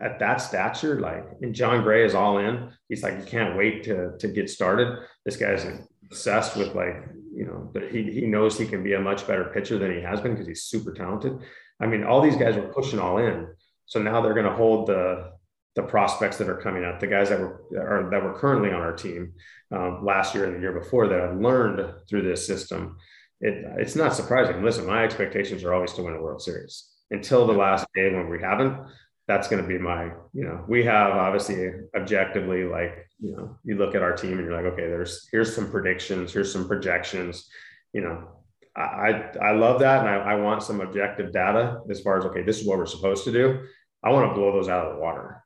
at 0.00 0.18
that 0.18 0.36
stature, 0.36 1.00
like 1.00 1.24
and 1.40 1.54
Jon 1.54 1.82
Gray 1.82 2.04
is 2.04 2.14
all 2.14 2.38
in. 2.38 2.70
He's 2.88 3.02
like, 3.02 3.18
you 3.18 3.24
can't 3.24 3.56
wait 3.56 3.84
to 3.84 4.16
to 4.18 4.28
get 4.28 4.50
started. 4.50 4.98
This 5.24 5.36
guy's 5.36 5.66
obsessed 6.04 6.56
with 6.56 6.74
like 6.74 6.96
you 7.34 7.44
know, 7.44 7.70
but 7.72 7.90
he, 7.90 8.04
he 8.04 8.22
knows 8.22 8.56
he 8.56 8.66
can 8.66 8.82
be 8.82 8.94
a 8.94 9.00
much 9.00 9.26
better 9.26 9.44
pitcher 9.44 9.78
than 9.78 9.92
he 9.92 10.00
has 10.00 10.22
been 10.22 10.32
because 10.32 10.46
he's 10.46 10.62
super 10.62 10.94
talented. 10.94 11.38
I 11.78 11.86
mean, 11.86 12.02
all 12.02 12.22
these 12.22 12.36
guys 12.36 12.56
were 12.56 12.72
pushing 12.72 12.98
all 12.98 13.18
in. 13.18 13.48
So 13.84 14.00
now 14.00 14.22
they're 14.22 14.32
going 14.32 14.46
to 14.46 14.56
hold 14.56 14.86
the 14.86 15.32
the 15.74 15.82
prospects 15.82 16.38
that 16.38 16.48
are 16.48 16.56
coming 16.56 16.84
up, 16.84 16.98
the 17.00 17.06
guys 17.06 17.28
that 17.28 17.38
were 17.38 17.62
are, 17.78 18.08
that 18.10 18.22
were 18.24 18.32
currently 18.32 18.70
on 18.70 18.80
our 18.80 18.94
team 18.94 19.34
um, 19.72 20.04
last 20.04 20.34
year 20.34 20.44
and 20.44 20.56
the 20.56 20.60
year 20.60 20.78
before 20.78 21.08
that 21.08 21.20
I've 21.20 21.40
learned 21.40 21.92
through 22.08 22.22
this 22.22 22.46
system. 22.46 22.96
It, 23.40 23.64
it's 23.78 23.96
not 23.96 24.14
surprising. 24.14 24.62
Listen, 24.62 24.86
my 24.86 25.04
expectations 25.04 25.64
are 25.64 25.74
always 25.74 25.92
to 25.94 26.02
win 26.02 26.14
a 26.14 26.22
World 26.22 26.42
Series 26.42 26.88
until 27.10 27.46
the 27.46 27.52
last 27.52 27.86
day 27.94 28.12
when 28.12 28.28
we 28.28 28.40
haven't 28.40 28.78
that's 29.28 29.48
going 29.48 29.60
to 29.60 29.68
be 29.68 29.78
my, 29.78 30.04
you 30.32 30.44
know, 30.44 30.64
we 30.68 30.84
have 30.84 31.12
obviously 31.12 31.68
objectively 31.96 32.64
like, 32.64 33.08
you 33.18 33.36
know, 33.36 33.56
you 33.64 33.76
look 33.76 33.94
at 33.94 34.02
our 34.02 34.14
team 34.14 34.38
and 34.38 34.46
you're 34.46 34.54
like, 34.54 34.72
okay, 34.72 34.86
there's, 34.86 35.28
here's 35.32 35.54
some 35.54 35.70
predictions, 35.70 36.32
here's 36.32 36.52
some 36.52 36.68
projections, 36.68 37.48
you 37.92 38.02
know, 38.02 38.28
I, 38.76 39.30
I 39.42 39.52
love 39.52 39.80
that. 39.80 40.00
And 40.00 40.08
I, 40.08 40.32
I 40.32 40.34
want 40.36 40.62
some 40.62 40.80
objective 40.80 41.32
data 41.32 41.80
as 41.90 42.00
far 42.00 42.18
as, 42.18 42.24
okay, 42.26 42.42
this 42.42 42.60
is 42.60 42.66
what 42.66 42.78
we're 42.78 42.86
supposed 42.86 43.24
to 43.24 43.32
do. 43.32 43.60
I 44.04 44.10
want 44.10 44.30
to 44.30 44.34
blow 44.34 44.52
those 44.52 44.68
out 44.68 44.86
of 44.86 44.94
the 44.94 45.00
water. 45.00 45.42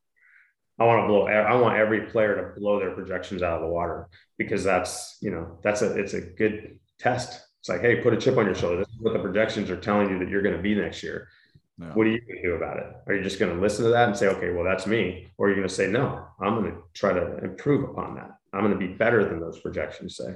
I 0.81 0.85
want 0.85 1.05
to 1.05 1.09
blow, 1.09 1.27
I 1.27 1.55
want 1.57 1.77
every 1.77 2.07
player 2.07 2.37
to 2.37 2.59
blow 2.59 2.81
their 2.81 2.93
projections 2.93 3.43
out 3.43 3.57
of 3.57 3.61
the 3.61 3.69
water 3.69 4.09
because 4.39 4.65
that's, 4.65 5.19
you 5.21 5.31
know, 5.31 5.59
that's 5.63 5.83
a, 5.83 5.97
it's 5.99 6.15
a 6.15 6.23
good 6.23 6.79
test. 6.99 7.47
It's 7.61 7.69
like, 7.69 7.83
hey, 7.83 7.97
put 7.97 8.15
a 8.15 8.17
chip 8.17 8.39
on 8.39 8.47
your 8.47 8.55
shoulder. 8.55 8.79
This 8.79 8.89
is 8.89 9.01
what 9.01 9.13
the 9.13 9.19
projections 9.19 9.71
are 9.71 9.77
telling 9.77 10.09
you 10.09 10.19
that 10.19 10.31
you're 10.31 10.41
going 10.41 10.57
to 10.57 10.63
be 10.63 10.75
next 10.75 11.03
year. 11.03 11.29
No. 11.77 11.89
What 11.89 12.07
are 12.07 12.11
you 12.11 12.21
going 12.21 12.37
to 12.37 12.43
do 12.43 12.55
about 12.55 12.79
it? 12.79 12.87
Are 13.07 13.15
you 13.15 13.23
just 13.23 13.39
going 13.39 13.55
to 13.55 13.61
listen 13.61 13.85
to 13.85 13.91
that 13.91 14.09
and 14.09 14.17
say, 14.17 14.29
okay, 14.29 14.51
well, 14.51 14.65
that's 14.65 14.87
me? 14.87 15.31
Or 15.37 15.47
are 15.47 15.51
you 15.51 15.57
going 15.57 15.69
to 15.69 15.75
say, 15.75 15.87
no, 15.87 16.27
I'm 16.41 16.61
going 16.61 16.73
to 16.73 16.79
try 16.95 17.13
to 17.13 17.39
improve 17.45 17.89
upon 17.89 18.15
that. 18.15 18.31
I'm 18.53 18.61
going 18.61 18.73
to 18.73 18.79
be 18.79 18.95
better 18.95 19.25
than 19.29 19.39
those 19.39 19.61
projections 19.61 20.17
say. 20.17 20.35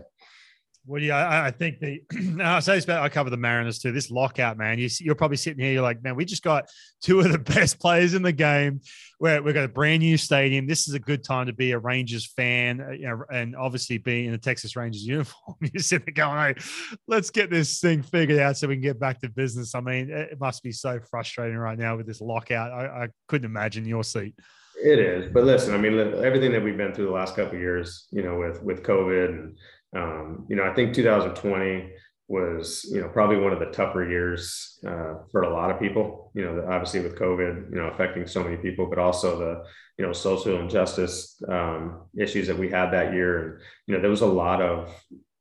Well, 0.87 1.01
yeah, 1.01 1.17
I, 1.17 1.47
I 1.47 1.51
think 1.51 1.81
the 1.81 2.03
I 2.43 2.61
say 2.61 2.75
this 2.75 2.85
about 2.85 3.03
I 3.03 3.09
cover 3.09 3.31
the 3.31 3.39
Mariners 3.39 3.79
too. 3.79 3.91
This 3.91 4.11
lockout, 4.11 4.59
man, 4.59 4.79
you, 4.79 4.89
you're 5.01 5.15
probably 5.15 5.39
sitting 5.39 5.65
here, 5.65 5.73
you're 5.73 5.83
like, 5.83 6.03
man, 6.03 6.15
we 6.15 6.27
just 6.27 6.43
got 6.43 6.69
two 7.03 7.21
of 7.21 7.33
the 7.33 7.39
best 7.55 7.81
players 7.81 8.13
in 8.13 8.23
the 8.23 8.33
game. 8.33 8.81
We're, 9.19 9.41
we've 9.41 9.55
got 9.55 9.65
a 9.65 9.69
brand 9.69 10.01
new 10.01 10.19
stadium. 10.19 10.67
This 10.67 10.87
is 10.87 10.93
a 10.93 10.99
good 10.99 11.25
time 11.25 11.47
to 11.47 11.55
be 11.55 11.73
a 11.73 11.79
Rangers 11.79 12.27
fan, 12.27 12.83
uh, 12.83 12.91
you 12.91 13.09
know, 13.09 13.25
and 13.33 13.57
obviously 13.57 13.97
being 13.97 14.27
in 14.27 14.33
the 14.33 14.39
Texas 14.39 14.77
Rangers 14.77 15.03
uniform. 15.07 15.57
You're 15.61 15.83
sitting 15.83 16.13
there 16.15 16.27
going, 16.27 16.55
hey, 16.55 16.63
let's 17.09 17.31
get 17.31 17.51
this 17.51 17.81
thing 17.81 18.03
figured 18.03 18.39
out 18.39 18.59
so 18.59 18.69
we 18.69 18.75
can 18.75 18.83
get 18.83 19.01
back 19.01 19.21
to 19.21 19.31
business. 19.31 19.75
I 19.75 19.81
mean, 19.81 20.11
it 20.11 20.39
must 20.39 20.63
be 20.63 20.73
so 20.73 21.01
frustrating 21.11 21.57
right 21.57 21.79
now 21.79 21.97
with 21.97 22.07
this 22.07 22.21
lockout. 22.21 22.73
I, 22.73 23.05
I 23.05 23.09
couldn't 23.29 23.47
imagine 23.47 23.87
your 23.87 24.05
seat 24.05 24.35
It 24.83 24.99
is, 24.99 25.33
but 25.33 25.45
listen, 25.45 25.73
I 25.73 25.79
mean, 25.79 25.99
everything 25.99 26.53
that 26.53 26.63
we've 26.63 26.77
been 26.77 26.93
through 26.93 27.07
the 27.07 27.13
last 27.13 27.37
couple 27.37 27.59
years, 27.59 28.07
you 28.11 28.23
know, 28.23 28.37
with 28.37 28.63
with 28.63 28.83
COVID, 28.83 29.29
and 29.31 29.57
um, 29.95 30.47
you 30.49 30.57
know, 30.57 30.65
I 30.65 30.75
think 30.75 30.95
2020 30.95 31.91
was, 32.27 32.89
you 32.91 33.01
know, 33.01 33.09
probably 33.09 33.37
one 33.37 33.53
of 33.53 33.59
the 33.59 33.67
tougher 33.67 34.09
years 34.09 34.79
uh, 34.87 35.15
for 35.31 35.43
a 35.43 35.53
lot 35.53 35.71
of 35.71 35.79
people. 35.79 36.33
You 36.35 36.45
know, 36.45 36.67
obviously 36.71 37.01
with 37.01 37.19
COVID, 37.19 37.71
you 37.71 37.77
know, 37.77 37.89
affecting 37.89 38.27
so 38.27 38.43
many 38.43 38.57
people, 38.57 38.87
but 38.87 38.99
also 38.99 39.39
the, 39.39 39.65
you 39.99 40.07
know, 40.07 40.13
social 40.13 40.59
injustice 40.59 41.41
um, 41.49 42.03
issues 42.19 42.47
that 42.47 42.59
we 42.59 42.71
had 42.71 42.91
that 42.91 43.13
year, 43.13 43.39
and 43.39 43.61
you 43.87 43.95
know, 43.95 44.01
there 44.01 44.11
was 44.11 44.23
a 44.23 44.27
lot 44.27 44.63
of, 44.63 44.91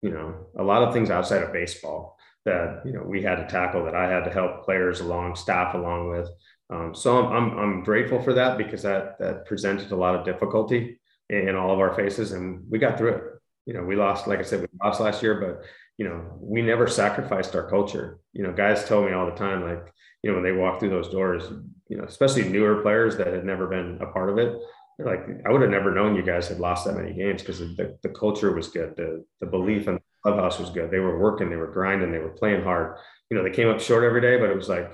you 0.01 0.11
know, 0.11 0.47
a 0.57 0.63
lot 0.63 0.83
of 0.83 0.93
things 0.93 1.09
outside 1.09 1.41
of 1.41 1.53
baseball 1.53 2.17
that 2.45 2.81
you 2.85 2.91
know 2.91 3.03
we 3.03 3.21
had 3.21 3.35
to 3.35 3.47
tackle 3.47 3.85
that 3.85 3.95
I 3.95 4.09
had 4.09 4.25
to 4.25 4.31
help 4.31 4.65
players 4.65 4.99
along, 4.99 5.35
staff 5.35 5.73
along 5.73 6.09
with. 6.09 6.29
Um, 6.69 6.95
so 6.95 7.17
I'm, 7.17 7.31
I'm, 7.33 7.59
I'm 7.59 7.83
grateful 7.83 8.21
for 8.21 8.33
that 8.33 8.57
because 8.57 8.81
that 8.83 9.17
that 9.19 9.45
presented 9.45 9.91
a 9.91 9.95
lot 9.95 10.15
of 10.15 10.25
difficulty 10.25 10.99
in, 11.29 11.49
in 11.49 11.55
all 11.55 11.71
of 11.71 11.79
our 11.79 11.95
faces, 11.95 12.31
and 12.33 12.63
we 12.69 12.79
got 12.79 12.97
through 12.97 13.13
it. 13.13 13.23
You 13.65 13.73
know, 13.73 13.83
we 13.83 13.95
lost, 13.95 14.27
like 14.27 14.39
I 14.39 14.43
said, 14.43 14.61
we 14.61 14.67
lost 14.83 14.99
last 14.99 15.23
year, 15.23 15.39
but 15.39 15.65
you 15.97 16.07
know, 16.07 16.37
we 16.39 16.61
never 16.61 16.87
sacrificed 16.87 17.55
our 17.55 17.69
culture. 17.69 18.19
You 18.33 18.43
know, 18.43 18.53
guys 18.53 18.85
tell 18.85 19.03
me 19.03 19.13
all 19.13 19.25
the 19.25 19.35
time, 19.35 19.63
like, 19.63 19.93
you 20.21 20.29
know, 20.29 20.35
when 20.35 20.43
they 20.43 20.51
walk 20.51 20.79
through 20.79 20.89
those 20.89 21.09
doors, 21.09 21.43
you 21.87 21.97
know, 21.97 22.03
especially 22.03 22.49
newer 22.49 22.81
players 22.81 23.17
that 23.17 23.27
had 23.27 23.45
never 23.45 23.67
been 23.67 23.99
a 24.01 24.07
part 24.07 24.29
of 24.29 24.37
it, 24.37 24.57
they're 24.97 25.07
like, 25.07 25.41
I 25.45 25.51
would 25.51 25.61
have 25.61 25.71
never 25.71 25.93
known 25.93 26.15
you 26.15 26.23
guys 26.23 26.47
had 26.47 26.59
lost 26.59 26.85
that 26.85 26.95
many 26.95 27.13
games 27.13 27.41
because 27.41 27.59
the, 27.59 27.97
the 28.01 28.09
culture 28.09 28.53
was 28.53 28.69
good. 28.69 28.95
The, 28.95 29.23
the 29.39 29.47
belief 29.47 29.87
in 29.87 29.95
the 29.95 30.01
clubhouse 30.23 30.59
was 30.59 30.69
good. 30.69 30.91
They 30.91 30.99
were 30.99 31.19
working, 31.19 31.49
they 31.49 31.55
were 31.55 31.71
grinding, 31.71 32.11
they 32.11 32.19
were 32.19 32.29
playing 32.29 32.63
hard. 32.63 32.97
You 33.29 33.37
know, 33.37 33.43
they 33.43 33.51
came 33.51 33.69
up 33.69 33.79
short 33.79 34.03
every 34.03 34.21
day, 34.21 34.37
but 34.37 34.49
it 34.49 34.55
was 34.55 34.69
like, 34.69 34.91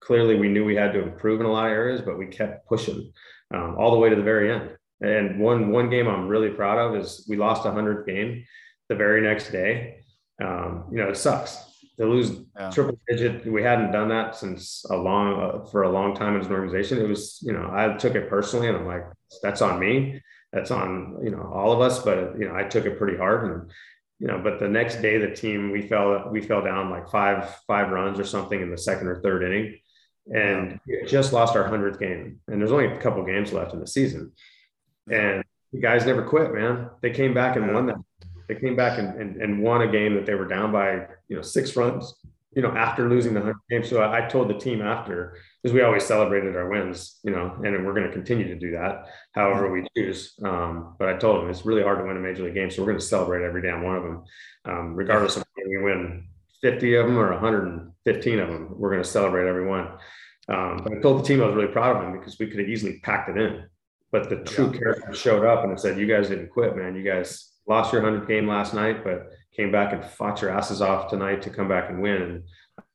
clearly 0.00 0.36
we 0.36 0.48
knew 0.48 0.64
we 0.64 0.76
had 0.76 0.92
to 0.92 1.02
improve 1.02 1.40
in 1.40 1.46
a 1.46 1.52
lot 1.52 1.66
of 1.66 1.72
areas, 1.72 2.00
but 2.00 2.18
we 2.18 2.26
kept 2.26 2.66
pushing 2.66 3.12
um, 3.54 3.76
all 3.78 3.90
the 3.90 3.98
way 3.98 4.08
to 4.08 4.16
the 4.16 4.22
very 4.22 4.52
end. 4.52 4.76
And 5.00 5.38
one 5.40 5.70
one 5.70 5.90
game 5.90 6.08
I'm 6.08 6.28
really 6.28 6.50
proud 6.50 6.78
of 6.78 7.00
is 7.00 7.26
we 7.28 7.36
lost 7.36 7.66
a 7.66 7.70
hundredth 7.70 8.06
game 8.06 8.44
the 8.88 8.94
very 8.94 9.20
next 9.22 9.50
day. 9.50 10.00
Um, 10.42 10.86
you 10.90 10.98
know, 10.98 11.08
it 11.08 11.16
sucks 11.16 11.58
to 11.98 12.06
lose 12.06 12.32
yeah. 12.58 12.70
triple 12.70 12.98
digit. 13.08 13.46
We 13.46 13.62
hadn't 13.62 13.92
done 13.92 14.08
that 14.08 14.36
since 14.36 14.84
a 14.90 14.96
long 14.96 15.40
uh, 15.40 15.66
for 15.66 15.82
a 15.82 15.90
long 15.90 16.14
time 16.14 16.38
as 16.38 16.46
an 16.46 16.52
organization. 16.52 16.98
It 16.98 17.08
was, 17.08 17.38
you 17.42 17.52
know, 17.52 17.70
I 17.72 17.96
took 17.96 18.14
it 18.14 18.28
personally, 18.28 18.68
and 18.68 18.76
I'm 18.76 18.86
like, 18.86 19.06
that's 19.42 19.62
on 19.62 19.78
me. 19.78 20.20
That's 20.52 20.70
on 20.70 21.18
you 21.22 21.30
know 21.30 21.50
all 21.52 21.72
of 21.72 21.80
us. 21.80 22.02
But 22.02 22.38
you 22.38 22.48
know, 22.48 22.54
I 22.54 22.64
took 22.64 22.84
it 22.84 22.98
pretty 22.98 23.16
hard, 23.16 23.50
and 23.50 23.70
you 24.18 24.26
know, 24.26 24.38
but 24.42 24.58
the 24.58 24.68
next 24.68 25.00
day 25.00 25.16
the 25.16 25.34
team 25.34 25.70
we 25.70 25.82
fell 25.82 26.28
we 26.30 26.42
fell 26.42 26.62
down 26.62 26.90
like 26.90 27.08
five 27.08 27.56
five 27.66 27.90
runs 27.90 28.18
or 28.18 28.24
something 28.24 28.60
in 28.60 28.70
the 28.70 28.78
second 28.78 29.06
or 29.06 29.22
third 29.22 29.44
inning 29.44 29.78
and 30.32 30.78
just 31.06 31.32
lost 31.32 31.56
our 31.56 31.66
hundredth 31.66 31.98
game. 31.98 32.40
And 32.48 32.60
there's 32.60 32.72
only 32.72 32.86
a 32.86 33.00
couple 33.00 33.24
games 33.24 33.52
left 33.52 33.72
in 33.72 33.80
the 33.80 33.86
season, 33.86 34.32
and 35.10 35.44
the 35.72 35.80
guys 35.80 36.06
never 36.06 36.22
quit, 36.22 36.52
man. 36.52 36.90
They 37.00 37.10
came 37.10 37.34
back 37.34 37.56
and 37.56 37.72
won 37.72 37.86
that. 37.86 37.96
They 38.48 38.56
came 38.56 38.74
back 38.74 38.98
and, 38.98 39.20
and, 39.20 39.40
and 39.40 39.62
won 39.62 39.82
a 39.82 39.90
game 39.90 40.14
that 40.14 40.26
they 40.26 40.34
were 40.34 40.48
down 40.48 40.72
by, 40.72 41.06
you 41.28 41.36
know, 41.36 41.42
six 41.42 41.76
runs, 41.76 42.14
you 42.52 42.62
know, 42.62 42.72
after 42.72 43.08
losing 43.08 43.32
the 43.32 43.40
hundred 43.40 43.56
game. 43.70 43.84
So 43.84 44.02
I, 44.02 44.24
I 44.24 44.28
told 44.28 44.50
the 44.50 44.58
team 44.58 44.82
after, 44.82 45.36
because 45.62 45.72
we 45.72 45.82
always 45.82 46.04
celebrated 46.04 46.56
our 46.56 46.68
wins, 46.68 47.20
you 47.22 47.30
know, 47.30 47.54
and 47.64 47.86
we're 47.86 47.94
going 47.94 48.08
to 48.08 48.12
continue 48.12 48.48
to 48.48 48.56
do 48.56 48.72
that, 48.72 49.06
however 49.32 49.70
we 49.70 49.86
choose. 49.96 50.34
Um, 50.44 50.96
but 50.98 51.08
I 51.08 51.16
told 51.16 51.40
them 51.40 51.50
it's 51.50 51.64
really 51.64 51.82
hard 51.82 51.98
to 51.98 52.04
win 52.04 52.16
a 52.16 52.20
major 52.20 52.42
league 52.42 52.54
game, 52.54 52.70
so 52.70 52.82
we're 52.82 52.88
going 52.88 52.98
to 52.98 53.04
celebrate 53.04 53.44
every 53.44 53.62
damn 53.62 53.84
one 53.84 53.96
of 53.96 54.02
them, 54.02 54.24
um, 54.64 54.94
regardless 54.94 55.36
of 55.36 55.44
whether 55.54 55.68
you 55.68 55.84
win 55.84 56.26
50 56.60 56.94
of 56.96 57.06
them 57.06 57.18
or 57.18 57.30
115 57.30 58.38
of 58.40 58.48
them. 58.48 58.74
We're 58.76 58.90
going 58.90 59.02
to 59.02 59.08
celebrate 59.08 59.48
every 59.48 59.66
one. 59.66 59.88
Um, 60.48 60.80
but 60.82 60.92
I 60.92 61.00
told 61.00 61.20
the 61.20 61.28
team 61.28 61.40
I 61.40 61.46
was 61.46 61.54
really 61.54 61.72
proud 61.72 61.96
of 61.96 62.02
them 62.02 62.18
because 62.18 62.38
we 62.38 62.48
could 62.48 62.58
have 62.58 62.68
easily 62.68 62.98
packed 62.98 63.28
it 63.28 63.36
in. 63.40 63.64
But 64.12 64.28
the 64.28 64.36
true 64.36 64.70
yeah. 64.72 64.78
character 64.78 65.14
showed 65.14 65.44
up 65.44 65.64
and 65.64 65.72
it 65.72 65.80
said, 65.80 65.98
You 65.98 66.06
guys 66.06 66.28
didn't 66.28 66.50
quit, 66.50 66.76
man. 66.76 66.96
You 66.96 67.04
guys 67.04 67.52
lost 67.66 67.92
your 67.92 68.02
100 68.02 68.26
game 68.26 68.48
last 68.48 68.74
night, 68.74 69.04
but 69.04 69.30
came 69.54 69.70
back 69.70 69.92
and 69.92 70.04
fought 70.04 70.40
your 70.42 70.50
asses 70.50 70.82
off 70.82 71.10
tonight 71.10 71.42
to 71.42 71.50
come 71.50 71.68
back 71.68 71.90
and 71.90 72.02
win. 72.02 72.22
And 72.22 72.42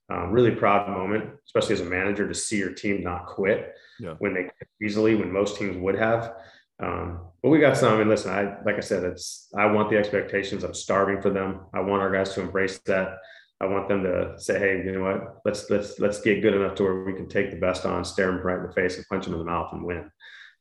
um, 0.10 0.32
really 0.32 0.52
proud 0.52 0.90
moment, 0.90 1.32
especially 1.46 1.74
as 1.74 1.82
a 1.82 1.86
manager, 1.86 2.28
to 2.28 2.34
see 2.34 2.58
your 2.58 2.74
team 2.74 3.04
not 3.04 3.26
quit 3.26 3.74
yeah. 4.00 4.16
when 4.20 4.34
they 4.34 4.50
easily, 4.86 5.16
when 5.16 5.32
most 5.32 5.58
teams 5.58 5.78
would 5.78 5.96
have. 5.96 6.34
Um, 6.82 7.22
but 7.42 7.50
we 7.50 7.60
got 7.60 7.78
some. 7.78 8.02
And 8.02 8.10
listen, 8.10 8.32
I 8.32 8.58
like 8.66 8.76
I 8.76 8.82
said, 8.82 9.04
it's 9.04 9.48
I 9.56 9.66
want 9.68 9.90
the 9.90 9.98
expectations. 9.98 10.64
I'm 10.64 10.74
starving 10.74 11.22
for 11.22 11.30
them. 11.30 11.62
I 11.74 11.80
want 11.80 12.02
our 12.02 12.12
guys 12.12 12.34
to 12.34 12.42
embrace 12.42 12.80
that. 12.86 13.18
I 13.62 13.68
want 13.68 13.88
them 13.88 14.04
to 14.04 14.34
say, 14.38 14.60
hey, 14.60 14.84
you 14.84 14.92
know 14.92 15.04
what? 15.04 15.38
Let's 15.46 15.70
let's 15.70 15.98
let's 16.00 16.20
get 16.20 16.42
good 16.42 16.54
enough 16.54 16.76
to 16.76 16.84
where 16.84 17.06
we 17.06 17.14
can 17.14 17.30
take 17.30 17.52
the 17.52 17.58
best 17.58 17.86
on, 17.86 18.04
stare 18.04 18.28
them 18.28 18.42
right 18.42 18.58
in 18.58 18.68
the 18.68 18.74
face, 18.74 18.98
and 18.98 19.06
punch 19.08 19.26
them 19.26 19.34
in 19.34 19.40
the 19.40 19.46
mouth 19.46 19.72
and 19.72 19.86
win. 19.86 20.12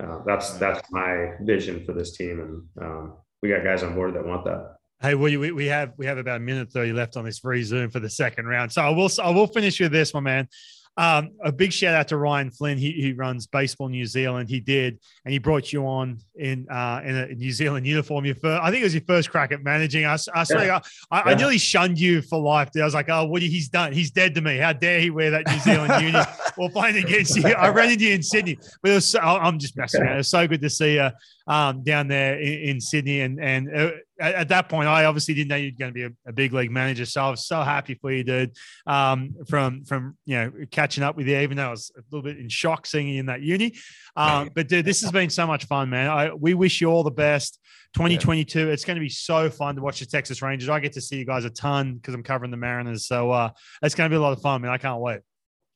Uh, 0.03 0.19
that's 0.27 0.55
that's 0.59 0.81
my 0.91 1.33
vision 1.43 1.85
for 1.85 1.93
this 1.93 2.17
team, 2.17 2.41
and 2.41 2.85
um, 2.85 3.15
we 3.43 3.49
got 3.49 3.63
guys 3.63 3.83
on 3.83 3.95
board 3.95 4.15
that 4.15 4.27
want 4.27 4.45
that. 4.45 4.77
Hey, 5.01 5.15
we, 5.15 5.37
we 5.37 5.67
have 5.67 5.93
we 5.97 6.07
have 6.07 6.19
about 6.19 6.37
a 6.37 6.41
minute 6.41 6.73
thirty 6.73 6.93
left 6.93 7.17
on 7.17 7.25
this 7.25 7.39
free 7.39 7.63
Zoom 7.63 7.91
for 7.91 8.01
the 8.01 8.11
second 8.11 8.47
round, 8.47 8.73
so 8.73 8.83
I 8.83 8.91
will 8.91 9.11
I 9.23 9.31
will 9.31 9.47
finish 9.47 9.79
with 9.79 9.93
this, 9.93 10.15
my 10.15 10.21
man. 10.21 10.49
Um, 10.97 11.33
a 11.43 11.51
big 11.51 11.73
shout 11.73 11.95
out 11.95 12.09
to 12.09 12.17
Ryan 12.17 12.51
Flynn. 12.51 12.79
He, 12.79 12.93
he 12.93 13.13
runs 13.13 13.47
Baseball 13.49 13.89
New 13.89 14.07
Zealand. 14.07 14.49
He 14.49 14.61
did, 14.61 15.01
and 15.25 15.33
he 15.33 15.39
brought 15.39 15.73
you 15.73 15.85
on 15.87 16.19
in 16.37 16.69
uh, 16.69 17.01
in 17.05 17.17
a 17.17 17.27
New 17.35 17.51
Zealand 17.51 17.87
uniform. 17.87 18.25
Your 18.25 18.37
first, 18.37 18.63
I 18.63 18.71
think 18.71 18.83
it 18.83 18.85
was 18.85 18.95
your 18.95 19.03
first 19.07 19.31
crack 19.31 19.51
at 19.51 19.65
managing 19.65 20.05
us. 20.05 20.29
I, 20.33 20.45
swear, 20.45 20.67
yeah. 20.67 20.81
I, 21.11 21.21
I, 21.21 21.31
yeah. 21.31 21.37
nearly 21.37 21.59
shunned 21.59 21.99
you 21.99 22.23
for 22.23 22.39
life. 22.39 22.71
I 22.77 22.85
was 22.85 22.95
like, 22.95 23.09
oh, 23.09 23.25
what 23.25 23.43
he's 23.43 23.69
done? 23.69 23.93
He's 23.93 24.13
dead 24.13 24.35
to 24.37 24.41
me. 24.41 24.57
How 24.57 24.73
dare 24.73 25.01
he 25.01 25.11
wear 25.11 25.33
that 25.33 25.49
New 25.49 25.59
Zealand 25.59 26.05
uni? 26.05 26.25
We're 26.57 26.69
playing 26.69 27.03
against 27.05 27.37
you. 27.37 27.45
I 27.49 27.71
ran 27.71 27.91
into 27.91 28.05
you 28.05 28.15
in 28.15 28.23
Sydney, 28.23 28.59
but 28.81 28.93
it 28.93 28.95
was 28.95 29.17
I'm 29.17 29.59
just 29.59 29.77
messing 29.77 30.03
around. 30.03 30.15
It 30.15 30.19
was 30.19 30.29
so 30.29 30.47
good 30.47 30.61
to 30.61 30.71
see 30.71 30.95
you 30.95 31.11
um, 31.47 31.83
down 31.83 32.09
there 32.09 32.39
in, 32.39 32.71
in, 32.71 32.81
Sydney. 32.81 33.21
And 33.21 33.41
and 33.41 33.75
uh, 33.75 33.91
at, 34.19 34.35
at, 34.35 34.49
that 34.49 34.69
point, 34.69 34.89
I 34.89 35.05
obviously 35.05 35.35
didn't 35.35 35.49
know 35.49 35.57
you're 35.57 35.73
going 35.73 35.93
to 35.93 35.95
be 35.95 36.05
a, 36.05 36.11
a, 36.27 36.33
big 36.33 36.53
league 36.53 36.71
manager. 36.71 37.05
So 37.05 37.23
I 37.23 37.31
was 37.31 37.47
so 37.47 37.63
happy 37.63 37.95
for 37.95 38.11
you, 38.11 38.25
dude. 38.25 38.53
Um, 38.87 39.35
from 39.49 39.85
from 39.85 40.17
you 40.25 40.37
know 40.37 40.53
catching 40.71 41.05
up 41.05 41.17
with 41.17 41.29
you, 41.29 41.39
even 41.39 41.57
though 41.57 41.69
I 41.69 41.71
was 41.71 41.93
a 41.97 42.03
little 42.11 42.23
bit 42.23 42.39
in 42.39 42.49
shock 42.49 42.87
seeing 42.87 43.09
you 43.09 43.21
in 43.21 43.27
that 43.27 43.43
uni. 43.43 43.77
Um, 44.17 44.51
but 44.55 44.69
dude, 44.69 44.85
this 44.85 45.01
has 45.03 45.13
been 45.13 45.31
so 45.31 45.47
much 45.47 45.67
fun, 45.67 45.91
man. 45.91 46.09
I, 46.09 46.33
we 46.33 46.55
wish 46.55 46.81
you 46.81 46.89
all 46.89 47.03
the 47.03 47.11
best. 47.11 47.61
2022. 47.95 48.59
Yeah. 48.59 48.73
It's 48.73 48.85
going 48.85 48.97
to 48.97 49.01
be 49.01 49.09
so 49.09 49.49
fun 49.49 49.77
to 49.77 49.83
watch 49.83 50.01
the 50.01 50.07
Texas 50.07 50.43
Rangers. 50.43 50.69
I 50.69 50.81
get 50.81 50.93
to 50.95 51.01
see 51.01 51.17
you 51.17 51.25
guys 51.25 51.45
a 51.45 51.51
ton 51.51 51.95
because 51.95 52.13
I'm 52.13 52.25
covering 52.25 52.51
the 52.51 52.57
Mariners. 52.57 53.07
So 53.07 53.31
uh, 53.31 53.51
it's 53.83 53.95
going 53.95 54.11
to 54.11 54.13
be 54.13 54.19
a 54.19 54.21
lot 54.21 54.33
of 54.33 54.43
fun, 54.43 54.63
man. 54.63 54.73
I 54.73 54.79
can't 54.79 55.01
wait. 55.01 55.21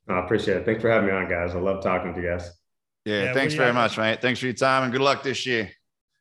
I 0.08 0.18
appreciate 0.20 0.56
it. 0.56 0.64
Thanks 0.64 0.82
for 0.82 0.90
having 0.90 1.08
me 1.08 1.14
on, 1.14 1.28
guys. 1.28 1.54
I 1.54 1.58
love 1.58 1.82
talking 1.82 2.14
to 2.14 2.20
you 2.20 2.28
guys. 2.28 2.57
Yeah, 3.08 3.24
yeah 3.24 3.32
thanks 3.32 3.54
very 3.54 3.72
much, 3.72 3.96
mate. 3.96 4.20
Thanks 4.20 4.38
for 4.38 4.46
your 4.46 4.54
time 4.54 4.82
and 4.82 4.92
good 4.92 5.00
luck 5.00 5.22
this 5.22 5.46
year. 5.46 5.70